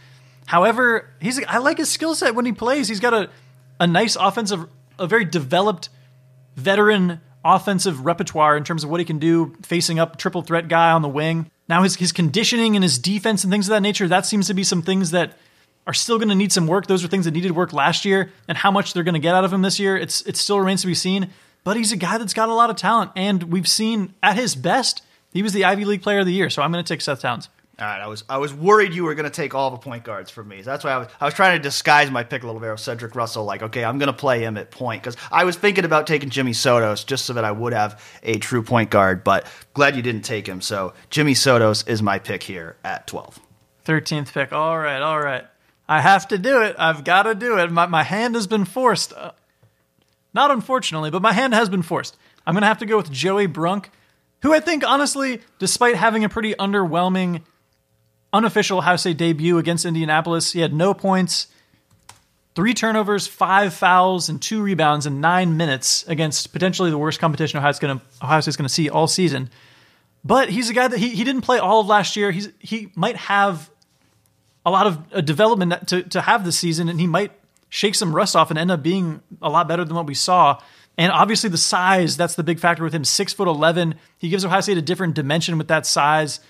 However, 0.46 1.10
he's 1.20 1.44
I 1.44 1.58
like 1.58 1.78
his 1.78 1.90
skill 1.90 2.14
set 2.14 2.34
when 2.34 2.46
he 2.46 2.52
plays. 2.52 2.88
He's 2.88 3.00
got 3.00 3.14
a, 3.14 3.30
a 3.78 3.86
nice 3.86 4.16
offensive, 4.16 4.66
a 4.98 5.06
very 5.06 5.24
developed 5.24 5.88
veteran 6.54 7.20
offensive 7.44 8.04
repertoire 8.04 8.56
in 8.56 8.64
terms 8.64 8.82
of 8.82 8.90
what 8.90 8.98
he 9.00 9.04
can 9.04 9.18
do 9.18 9.54
facing 9.62 9.98
up 9.98 10.16
triple 10.18 10.42
threat 10.42 10.68
guy 10.68 10.90
on 10.90 11.02
the 11.02 11.08
wing. 11.08 11.50
Now 11.68 11.82
his 11.82 11.96
his 11.96 12.12
conditioning 12.12 12.76
and 12.76 12.82
his 12.82 12.98
defense 12.98 13.44
and 13.44 13.52
things 13.52 13.68
of 13.68 13.70
that 13.70 13.82
nature, 13.82 14.08
that 14.08 14.26
seems 14.26 14.46
to 14.46 14.54
be 14.54 14.64
some 14.64 14.82
things 14.82 15.10
that 15.10 15.36
are 15.86 15.94
still 15.94 16.18
going 16.18 16.28
to 16.28 16.34
need 16.34 16.52
some 16.52 16.66
work. 16.66 16.86
Those 16.86 17.04
are 17.04 17.08
things 17.08 17.24
that 17.26 17.30
needed 17.32 17.52
work 17.52 17.72
last 17.72 18.04
year, 18.04 18.32
and 18.48 18.58
how 18.58 18.70
much 18.70 18.92
they're 18.92 19.04
going 19.04 19.14
to 19.14 19.20
get 19.20 19.34
out 19.34 19.44
of 19.44 19.52
him 19.52 19.62
this 19.62 19.78
year, 19.78 19.96
it's 19.96 20.22
it 20.22 20.36
still 20.36 20.58
remains 20.58 20.80
to 20.82 20.86
be 20.86 20.94
seen. 20.94 21.30
But 21.64 21.76
he's 21.76 21.90
a 21.90 21.96
guy 21.96 22.18
that's 22.18 22.34
got 22.34 22.48
a 22.48 22.54
lot 22.54 22.70
of 22.70 22.76
talent, 22.76 23.10
and 23.16 23.44
we've 23.44 23.68
seen 23.68 24.14
at 24.22 24.36
his 24.36 24.54
best, 24.54 25.02
he 25.32 25.42
was 25.42 25.52
the 25.52 25.64
Ivy 25.64 25.84
League 25.84 26.02
Player 26.02 26.20
of 26.20 26.26
the 26.26 26.32
Year. 26.32 26.48
So 26.48 26.62
I'm 26.62 26.70
going 26.70 26.84
to 26.84 26.88
take 26.88 27.00
Seth 27.00 27.20
Towns. 27.20 27.48
All 27.78 27.86
right, 27.86 28.00
I 28.00 28.06
was 28.06 28.24
I 28.26 28.38
was 28.38 28.54
worried 28.54 28.94
you 28.94 29.04
were 29.04 29.14
going 29.14 29.24
to 29.24 29.30
take 29.30 29.54
all 29.54 29.70
the 29.70 29.76
point 29.76 30.02
guards 30.02 30.30
from 30.30 30.48
me. 30.48 30.62
That's 30.62 30.82
why 30.82 30.92
I 30.92 30.98
was 30.98 31.08
I 31.20 31.26
was 31.26 31.34
trying 31.34 31.58
to 31.58 31.62
disguise 31.62 32.10
my 32.10 32.24
pick 32.24 32.42
a 32.42 32.46
little 32.46 32.60
bit 32.60 32.70
of 32.70 32.80
Cedric 32.80 33.14
Russell. 33.14 33.44
Like, 33.44 33.62
okay, 33.62 33.84
I'm 33.84 33.98
going 33.98 34.06
to 34.06 34.14
play 34.14 34.42
him 34.42 34.56
at 34.56 34.70
point 34.70 35.02
because 35.02 35.14
I 35.30 35.44
was 35.44 35.56
thinking 35.56 35.84
about 35.84 36.06
taking 36.06 36.30
Jimmy 36.30 36.52
Sotos 36.52 37.04
just 37.04 37.26
so 37.26 37.34
that 37.34 37.44
I 37.44 37.52
would 37.52 37.74
have 37.74 38.02
a 38.22 38.38
true 38.38 38.62
point 38.62 38.88
guard. 38.88 39.22
But 39.22 39.46
glad 39.74 39.94
you 39.94 40.00
didn't 40.00 40.22
take 40.22 40.46
him. 40.46 40.62
So 40.62 40.94
Jimmy 41.10 41.34
Sotos 41.34 41.86
is 41.86 42.00
my 42.02 42.18
pick 42.18 42.42
here 42.42 42.76
at 42.82 43.06
12. 43.06 43.38
13th 43.84 44.32
pick. 44.32 44.54
All 44.54 44.78
right, 44.78 45.02
all 45.02 45.20
right. 45.20 45.44
I 45.86 46.00
have 46.00 46.26
to 46.28 46.38
do 46.38 46.62
it. 46.62 46.76
I've 46.78 47.04
got 47.04 47.24
to 47.24 47.34
do 47.34 47.58
it. 47.58 47.70
My 47.70 47.84
my 47.84 48.04
hand 48.04 48.36
has 48.36 48.46
been 48.46 48.64
forced. 48.64 49.12
Uh, 49.12 49.32
not 50.32 50.50
unfortunately, 50.50 51.10
but 51.10 51.20
my 51.20 51.34
hand 51.34 51.52
has 51.52 51.68
been 51.68 51.82
forced. 51.82 52.16
I'm 52.46 52.54
going 52.54 52.62
to 52.62 52.68
have 52.68 52.78
to 52.78 52.86
go 52.86 52.96
with 52.96 53.12
Joey 53.12 53.46
Brunk, 53.46 53.90
who 54.40 54.54
I 54.54 54.60
think 54.60 54.82
honestly, 54.82 55.42
despite 55.58 55.94
having 55.94 56.24
a 56.24 56.30
pretty 56.30 56.54
underwhelming 56.54 57.42
unofficial 58.32 58.78
Ohio 58.78 58.96
State 58.96 59.16
debut 59.16 59.58
against 59.58 59.84
Indianapolis. 59.84 60.52
He 60.52 60.60
had 60.60 60.72
no 60.72 60.94
points, 60.94 61.48
three 62.54 62.74
turnovers, 62.74 63.26
five 63.26 63.72
fouls, 63.74 64.28
and 64.28 64.40
two 64.40 64.62
rebounds 64.62 65.06
in 65.06 65.20
nine 65.20 65.56
minutes 65.56 66.04
against 66.08 66.52
potentially 66.52 66.90
the 66.90 66.98
worst 66.98 67.20
competition 67.20 67.58
Ohio 67.58 67.72
State's 68.40 68.56
going 68.56 68.68
to 68.68 68.68
see 68.68 68.88
all 68.88 69.06
season. 69.06 69.50
But 70.24 70.48
he's 70.48 70.70
a 70.70 70.74
guy 70.74 70.88
that 70.88 70.98
he, 70.98 71.10
he 71.10 71.22
didn't 71.22 71.42
play 71.42 71.58
all 71.58 71.80
of 71.80 71.86
last 71.86 72.16
year. 72.16 72.32
He's 72.32 72.48
he 72.58 72.90
might 72.96 73.16
have 73.16 73.70
a 74.64 74.70
lot 74.70 74.86
of 74.86 75.24
development 75.24 75.86
to, 75.88 76.02
to 76.02 76.20
have 76.20 76.44
this 76.44 76.58
season, 76.58 76.88
and 76.88 77.00
he 77.00 77.06
might 77.06 77.30
shake 77.68 77.94
some 77.94 78.14
rust 78.14 78.34
off 78.34 78.50
and 78.50 78.58
end 78.58 78.70
up 78.70 78.82
being 78.82 79.22
a 79.40 79.48
lot 79.48 79.68
better 79.68 79.84
than 79.84 79.94
what 79.94 80.06
we 80.06 80.14
saw. 80.14 80.60
And 80.98 81.12
obviously, 81.12 81.50
the 81.50 81.58
size, 81.58 82.16
that's 82.16 82.34
the 82.34 82.42
big 82.42 82.58
factor 82.58 82.82
with 82.82 82.92
him. 82.92 83.04
Six 83.04 83.32
foot 83.32 83.46
11. 83.46 83.94
He 84.18 84.28
gives 84.28 84.44
Ohio 84.44 84.60
State 84.60 84.78
a 84.78 84.82
different 84.82 85.14
dimension 85.14 85.58
with 85.58 85.68
that 85.68 85.86
size. 85.86 86.40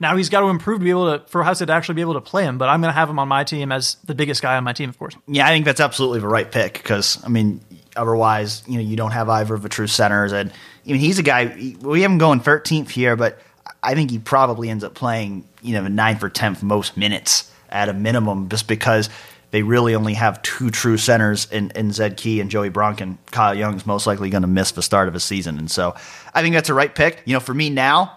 Now 0.00 0.16
he's 0.16 0.28
got 0.28 0.40
to 0.40 0.48
improve 0.48 0.80
to 0.80 0.84
be 0.84 0.90
able 0.90 1.18
to 1.18 1.26
for 1.26 1.40
Ohio 1.40 1.54
State 1.54 1.66
to 1.66 1.72
actually 1.72 1.94
be 1.94 2.00
able 2.02 2.14
to 2.14 2.20
play 2.20 2.44
him. 2.44 2.58
But 2.58 2.68
I'm 2.68 2.80
going 2.80 2.92
to 2.92 2.98
have 2.98 3.08
him 3.08 3.18
on 3.18 3.28
my 3.28 3.44
team 3.44 3.72
as 3.72 3.96
the 4.04 4.14
biggest 4.14 4.42
guy 4.42 4.56
on 4.56 4.64
my 4.64 4.72
team, 4.72 4.90
of 4.90 4.98
course. 4.98 5.16
Yeah, 5.26 5.46
I 5.46 5.50
think 5.50 5.64
that's 5.64 5.80
absolutely 5.80 6.20
the 6.20 6.28
right 6.28 6.50
pick 6.50 6.74
because 6.74 7.22
I 7.24 7.28
mean, 7.28 7.60
otherwise, 7.96 8.62
you 8.66 8.74
know, 8.74 8.82
you 8.82 8.96
don't 8.96 9.12
have 9.12 9.28
either 9.28 9.54
of 9.54 9.62
the 9.62 9.68
true 9.68 9.86
centers, 9.86 10.32
and 10.32 10.50
I 10.50 10.90
mean, 10.90 11.00
he's 11.00 11.18
a 11.18 11.22
guy 11.22 11.74
we 11.80 12.02
have 12.02 12.10
him 12.10 12.18
going 12.18 12.40
13th 12.40 12.90
here, 12.90 13.16
but 13.16 13.40
I 13.82 13.94
think 13.94 14.10
he 14.10 14.18
probably 14.18 14.68
ends 14.68 14.84
up 14.84 14.94
playing 14.94 15.48
you 15.62 15.74
know 15.74 15.82
the 15.82 15.90
ninth 15.90 16.22
or 16.22 16.28
tenth 16.28 16.62
most 16.62 16.96
minutes 16.96 17.50
at 17.70 17.88
a 17.88 17.94
minimum, 17.94 18.48
just 18.50 18.68
because 18.68 19.08
they 19.50 19.62
really 19.62 19.94
only 19.94 20.12
have 20.14 20.42
two 20.42 20.70
true 20.70 20.98
centers 20.98 21.50
in, 21.50 21.70
in 21.70 21.92
Zed 21.92 22.16
Key 22.16 22.40
and 22.40 22.50
Joey 22.50 22.68
Brunk, 22.68 23.00
and 23.00 23.16
Kyle 23.30 23.54
Young's 23.54 23.86
most 23.86 24.06
likely 24.06 24.28
going 24.28 24.42
to 24.42 24.48
miss 24.48 24.72
the 24.72 24.82
start 24.82 25.08
of 25.08 25.14
a 25.14 25.20
season, 25.20 25.58
and 25.58 25.70
so 25.70 25.94
I 26.34 26.42
think 26.42 26.54
that's 26.54 26.68
a 26.68 26.74
right 26.74 26.94
pick. 26.94 27.22
You 27.24 27.32
know, 27.32 27.40
for 27.40 27.54
me 27.54 27.70
now 27.70 28.15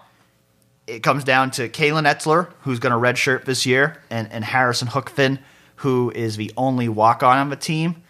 it 0.90 1.02
comes 1.02 1.24
down 1.24 1.52
to 1.52 1.68
Kalen 1.68 2.04
Etzler, 2.04 2.52
who's 2.62 2.78
going 2.78 2.92
to 2.92 2.98
redshirt 2.98 3.44
this 3.44 3.64
year, 3.64 4.02
and, 4.10 4.30
and 4.32 4.44
Harrison 4.44 4.88
Hookfin, 4.88 5.38
who 5.76 6.10
is 6.10 6.36
the 6.36 6.52
only 6.56 6.88
walk 6.88 7.22
on 7.22 7.38
on 7.38 7.48
the 7.48 7.56
team. 7.56 8.02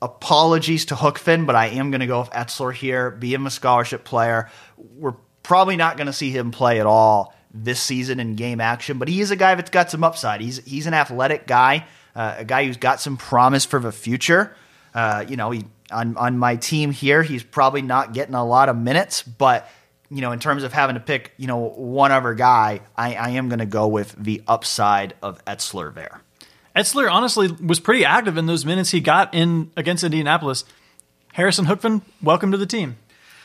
Apologies 0.00 0.86
to 0.86 0.94
Hookfin, 0.94 1.46
but 1.46 1.54
I 1.54 1.66
am 1.66 1.90
going 1.90 2.00
to 2.00 2.06
go 2.06 2.20
with 2.20 2.30
Etzler 2.30 2.72
here, 2.72 3.10
be 3.10 3.34
him 3.34 3.46
a 3.46 3.50
scholarship 3.50 4.04
player. 4.04 4.48
We're 4.76 5.14
probably 5.42 5.76
not 5.76 5.96
going 5.96 6.06
to 6.06 6.12
see 6.12 6.30
him 6.30 6.50
play 6.50 6.80
at 6.80 6.86
all 6.86 7.34
this 7.52 7.80
season 7.80 8.20
in 8.20 8.34
game 8.36 8.60
action, 8.60 8.98
but 8.98 9.08
he 9.08 9.20
is 9.20 9.30
a 9.30 9.36
guy 9.36 9.54
that's 9.54 9.70
got 9.70 9.90
some 9.90 10.04
upside. 10.04 10.40
He's 10.40 10.58
he's 10.64 10.86
an 10.86 10.94
athletic 10.94 11.46
guy, 11.46 11.86
uh, 12.14 12.36
a 12.38 12.44
guy 12.44 12.64
who's 12.64 12.76
got 12.76 13.00
some 13.00 13.16
promise 13.16 13.64
for 13.64 13.80
the 13.80 13.92
future. 13.92 14.54
Uh, 14.94 15.24
you 15.28 15.36
know, 15.36 15.50
he 15.50 15.64
on 15.90 16.16
on 16.16 16.38
my 16.38 16.56
team 16.56 16.90
here, 16.90 17.22
he's 17.22 17.42
probably 17.42 17.82
not 17.82 18.12
getting 18.12 18.34
a 18.34 18.44
lot 18.44 18.68
of 18.68 18.76
minutes, 18.76 19.22
but 19.22 19.68
you 20.10 20.20
know, 20.20 20.32
in 20.32 20.38
terms 20.38 20.62
of 20.62 20.72
having 20.72 20.94
to 20.94 21.00
pick, 21.00 21.32
you 21.36 21.46
know, 21.46 21.68
one 21.68 22.12
other 22.12 22.34
guy, 22.34 22.80
I, 22.96 23.14
I 23.14 23.30
am 23.30 23.48
going 23.48 23.58
to 23.58 23.66
go 23.66 23.88
with 23.88 24.14
the 24.18 24.42
upside 24.46 25.14
of 25.22 25.44
Etzler 25.44 25.94
there. 25.94 26.22
Etzler 26.74 27.10
honestly 27.10 27.50
was 27.50 27.80
pretty 27.80 28.04
active 28.04 28.36
in 28.36 28.46
those 28.46 28.64
minutes 28.64 28.90
he 28.90 29.00
got 29.00 29.34
in 29.34 29.70
against 29.76 30.04
Indianapolis. 30.04 30.64
Harrison 31.32 31.66
Hookfin, 31.66 32.02
welcome 32.22 32.52
to 32.52 32.56
the 32.56 32.66
team. 32.66 32.96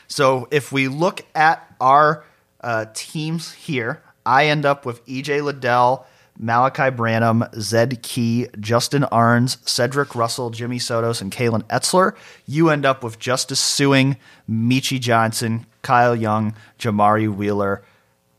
So 0.08 0.48
if 0.50 0.72
we 0.72 0.88
look 0.88 1.22
at 1.34 1.74
our 1.80 2.24
uh, 2.60 2.86
teams 2.94 3.52
here, 3.52 4.02
I 4.24 4.46
end 4.46 4.64
up 4.64 4.86
with 4.86 5.04
EJ 5.06 5.42
Liddell, 5.42 6.06
Malaki 6.40 6.94
Branham, 6.94 7.44
Zed 7.58 8.02
Key, 8.02 8.48
Justin 8.58 9.04
Ahrens, 9.12 9.58
Cedric 9.64 10.14
Russell, 10.14 10.50
Jimmy 10.50 10.78
Sotos, 10.78 11.20
and 11.20 11.30
Kalen 11.30 11.62
Etzler. 11.64 12.16
You 12.46 12.70
end 12.70 12.84
up 12.84 13.04
with 13.04 13.18
Justice 13.18 13.60
Sueing, 13.60 14.16
Meechie 14.50 15.00
Johnson, 15.00 15.66
Kyle 15.84 16.16
Young, 16.16 16.56
Jamari 16.78 17.32
Wheeler, 17.32 17.84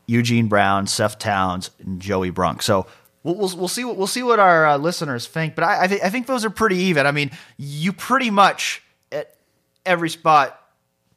Eugene 0.06 0.48
Brown, 0.48 0.86
Seth 0.86 1.18
Towns, 1.18 1.70
and 1.78 2.00
Joey 2.00 2.30
Brunk. 2.30 2.62
So 2.62 2.86
we'll, 3.22 3.36
we'll, 3.36 3.56
we'll 3.56 3.68
see 3.68 3.84
what 3.84 3.96
we'll 3.96 4.06
see 4.06 4.22
what 4.22 4.38
our 4.38 4.66
uh, 4.66 4.76
listeners 4.76 5.26
think. 5.26 5.54
But 5.54 5.64
I 5.64 5.84
I, 5.84 5.86
th- 5.86 6.02
I 6.02 6.10
think 6.10 6.26
those 6.26 6.44
are 6.44 6.50
pretty 6.50 6.76
even. 6.76 7.06
I 7.06 7.12
mean, 7.12 7.30
you 7.56 7.94
pretty 7.94 8.30
much 8.30 8.82
at 9.10 9.34
every 9.86 10.10
spot 10.10 10.60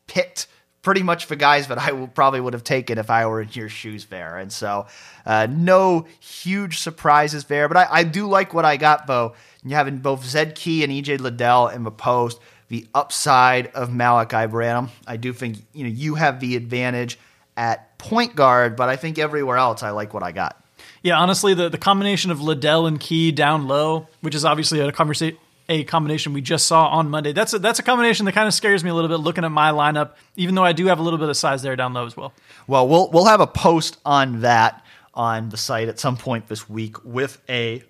picked 0.07 0.47
pretty 0.81 1.03
much 1.03 1.27
the 1.27 1.35
guys 1.35 1.67
that 1.67 1.77
I 1.77 1.91
probably 2.07 2.39
would 2.39 2.53
have 2.53 2.63
taken 2.63 2.97
if 2.97 3.09
I 3.09 3.25
were 3.25 3.41
in 3.41 3.49
your 3.51 3.69
shoes 3.69 4.05
there. 4.05 4.37
And 4.37 4.51
so, 4.51 4.87
uh, 5.25 5.47
no 5.49 6.07
huge 6.19 6.79
surprises 6.79 7.45
there. 7.45 7.67
But 7.67 7.77
I, 7.77 7.87
I, 7.91 8.03
do 8.03 8.27
like 8.27 8.53
what 8.53 8.65
I 8.65 8.77
got, 8.77 9.05
though. 9.05 9.35
You 9.63 9.75
having 9.75 9.97
both 9.97 10.23
Zed 10.25 10.55
Key 10.55 10.83
and 10.83 10.91
EJ 10.91 11.19
Liddell 11.19 11.67
in 11.67 11.83
the 11.83 11.91
post, 11.91 12.39
the 12.69 12.87
upside 12.93 13.67
of 13.67 13.89
Malaki 13.89 14.49
Branham. 14.49 14.89
I 15.05 15.17
do 15.17 15.33
think 15.33 15.57
you 15.73 15.83
know 15.83 15.89
you 15.89 16.15
have 16.15 16.39
the 16.39 16.55
advantage 16.55 17.19
at 17.57 17.97
point 17.97 18.35
guard, 18.35 18.75
but 18.75 18.89
I 18.89 18.95
think 18.95 19.19
everywhere 19.19 19.57
else 19.57 19.83
I 19.83 19.89
like 19.89 20.13
what 20.13 20.23
I 20.23 20.31
got. 20.31 20.63
Yeah, 21.01 21.19
honestly, 21.19 21.53
the, 21.53 21.69
the 21.69 21.77
combination 21.77 22.31
of 22.31 22.41
Liddell 22.41 22.85
and 22.85 22.99
Key 22.99 23.31
down 23.31 23.67
low, 23.67 24.07
which 24.21 24.35
is 24.35 24.45
obviously 24.45 24.79
a 24.79 24.91
conversation 24.91 25.37
a 25.69 25.83
combination 25.83 26.33
we 26.33 26.41
just 26.41 26.65
saw 26.65 26.87
on 26.87 27.09
Monday. 27.09 27.31
That's 27.31 27.53
a, 27.53 27.59
that's 27.59 27.77
a 27.77 27.83
combination 27.83 28.25
that 28.25 28.31
kind 28.31 28.47
of 28.47 28.55
scares 28.55 28.83
me 28.83 28.89
a 28.89 28.93
little 28.95 29.07
bit 29.07 29.17
looking 29.17 29.43
at 29.43 29.51
my 29.51 29.69
lineup, 29.69 30.13
even 30.35 30.55
though 30.55 30.63
I 30.63 30.73
do 30.73 30.87
have 30.87 30.97
a 30.97 31.03
little 31.03 31.19
bit 31.19 31.29
of 31.29 31.37
size 31.37 31.61
there 31.61 31.75
down 31.75 31.93
low 31.93 32.07
as 32.07 32.17
well. 32.17 32.33
Well, 32.65 32.87
we'll 32.87 33.09
we'll 33.11 33.25
have 33.25 33.39
a 33.39 33.47
post 33.47 33.99
on 34.03 34.41
that 34.41 34.83
on 35.13 35.49
the 35.49 35.57
site 35.57 35.87
at 35.87 35.99
some 35.99 36.17
point 36.17 36.47
this 36.47 36.67
week 36.67 37.05
with 37.05 37.39
a 37.47 37.83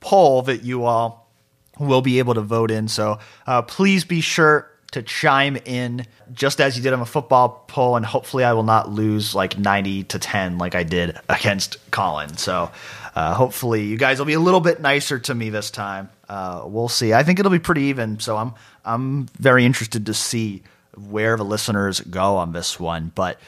poll 0.00 0.42
that 0.42 0.64
you 0.64 0.84
all 0.84 1.23
will 1.78 2.02
be 2.02 2.18
able 2.18 2.34
to 2.34 2.40
vote 2.40 2.70
in. 2.70 2.88
So 2.88 3.18
uh, 3.46 3.62
please 3.62 4.04
be 4.04 4.20
sure 4.20 4.70
to 4.92 5.02
chime 5.02 5.56
in 5.64 6.06
just 6.32 6.60
as 6.60 6.76
you 6.76 6.82
did 6.82 6.92
on 6.92 7.00
a 7.00 7.06
football 7.06 7.64
poll, 7.66 7.96
and 7.96 8.06
hopefully 8.06 8.44
I 8.44 8.52
will 8.52 8.62
not 8.62 8.88
lose 8.88 9.34
like 9.34 9.58
90 9.58 10.04
to 10.04 10.18
10 10.20 10.58
like 10.58 10.76
I 10.76 10.84
did 10.84 11.18
against 11.28 11.78
Colin. 11.90 12.36
So 12.36 12.70
uh, 13.14 13.34
hopefully 13.34 13.84
you 13.84 13.96
guys 13.96 14.18
will 14.18 14.26
be 14.26 14.34
a 14.34 14.40
little 14.40 14.60
bit 14.60 14.80
nicer 14.80 15.18
to 15.18 15.34
me 15.34 15.50
this 15.50 15.70
time. 15.70 16.10
Uh, 16.28 16.62
we'll 16.66 16.88
see. 16.88 17.12
I 17.12 17.24
think 17.24 17.40
it'll 17.40 17.50
be 17.50 17.58
pretty 17.58 17.82
even. 17.84 18.20
So 18.20 18.36
I'm 18.36 18.54
I'm 18.84 19.26
very 19.38 19.64
interested 19.64 20.06
to 20.06 20.14
see 20.14 20.62
where 20.96 21.36
the 21.36 21.44
listeners 21.44 22.00
go 22.00 22.36
on 22.36 22.52
this 22.52 22.78
one. 22.78 23.10
But 23.14 23.40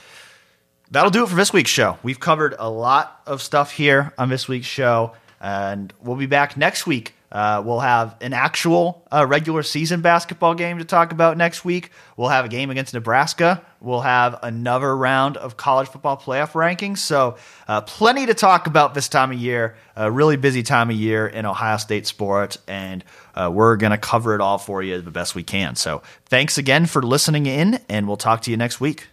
that'll 0.90 1.10
do 1.10 1.22
it 1.22 1.28
for 1.28 1.36
this 1.36 1.52
week's 1.52 1.70
show. 1.70 1.98
We've 2.02 2.20
covered 2.20 2.54
a 2.58 2.68
lot 2.68 3.20
of 3.24 3.40
stuff 3.40 3.70
here 3.70 4.12
on 4.18 4.28
this 4.28 4.48
week's 4.48 4.66
show, 4.66 5.12
and 5.40 5.92
we'll 6.00 6.16
be 6.16 6.26
back 6.26 6.56
next 6.56 6.86
week 6.86 7.14
uh, 7.36 7.60
we'll 7.62 7.80
have 7.80 8.16
an 8.22 8.32
actual 8.32 9.06
uh, 9.12 9.26
regular 9.26 9.62
season 9.62 10.00
basketball 10.00 10.54
game 10.54 10.78
to 10.78 10.86
talk 10.86 11.12
about 11.12 11.36
next 11.36 11.66
week. 11.66 11.90
We'll 12.16 12.30
have 12.30 12.46
a 12.46 12.48
game 12.48 12.70
against 12.70 12.94
Nebraska. 12.94 13.62
We'll 13.78 14.00
have 14.00 14.38
another 14.42 14.96
round 14.96 15.36
of 15.36 15.58
college 15.58 15.88
football 15.88 16.16
playoff 16.16 16.52
rankings. 16.52 16.96
So, 16.96 17.36
uh, 17.68 17.82
plenty 17.82 18.24
to 18.24 18.32
talk 18.32 18.66
about 18.66 18.94
this 18.94 19.10
time 19.10 19.32
of 19.32 19.38
year. 19.38 19.76
A 19.96 20.10
really 20.10 20.38
busy 20.38 20.62
time 20.62 20.88
of 20.88 20.96
year 20.96 21.26
in 21.26 21.44
Ohio 21.44 21.76
State 21.76 22.06
sports, 22.06 22.56
and 22.66 23.04
uh, 23.34 23.50
we're 23.52 23.76
going 23.76 23.92
to 23.92 23.98
cover 23.98 24.34
it 24.34 24.40
all 24.40 24.56
for 24.56 24.82
you 24.82 25.02
the 25.02 25.10
best 25.10 25.34
we 25.34 25.42
can. 25.42 25.76
So, 25.76 26.00
thanks 26.24 26.56
again 26.56 26.86
for 26.86 27.02
listening 27.02 27.44
in, 27.44 27.80
and 27.90 28.08
we'll 28.08 28.16
talk 28.16 28.40
to 28.42 28.50
you 28.50 28.56
next 28.56 28.80
week. 28.80 29.08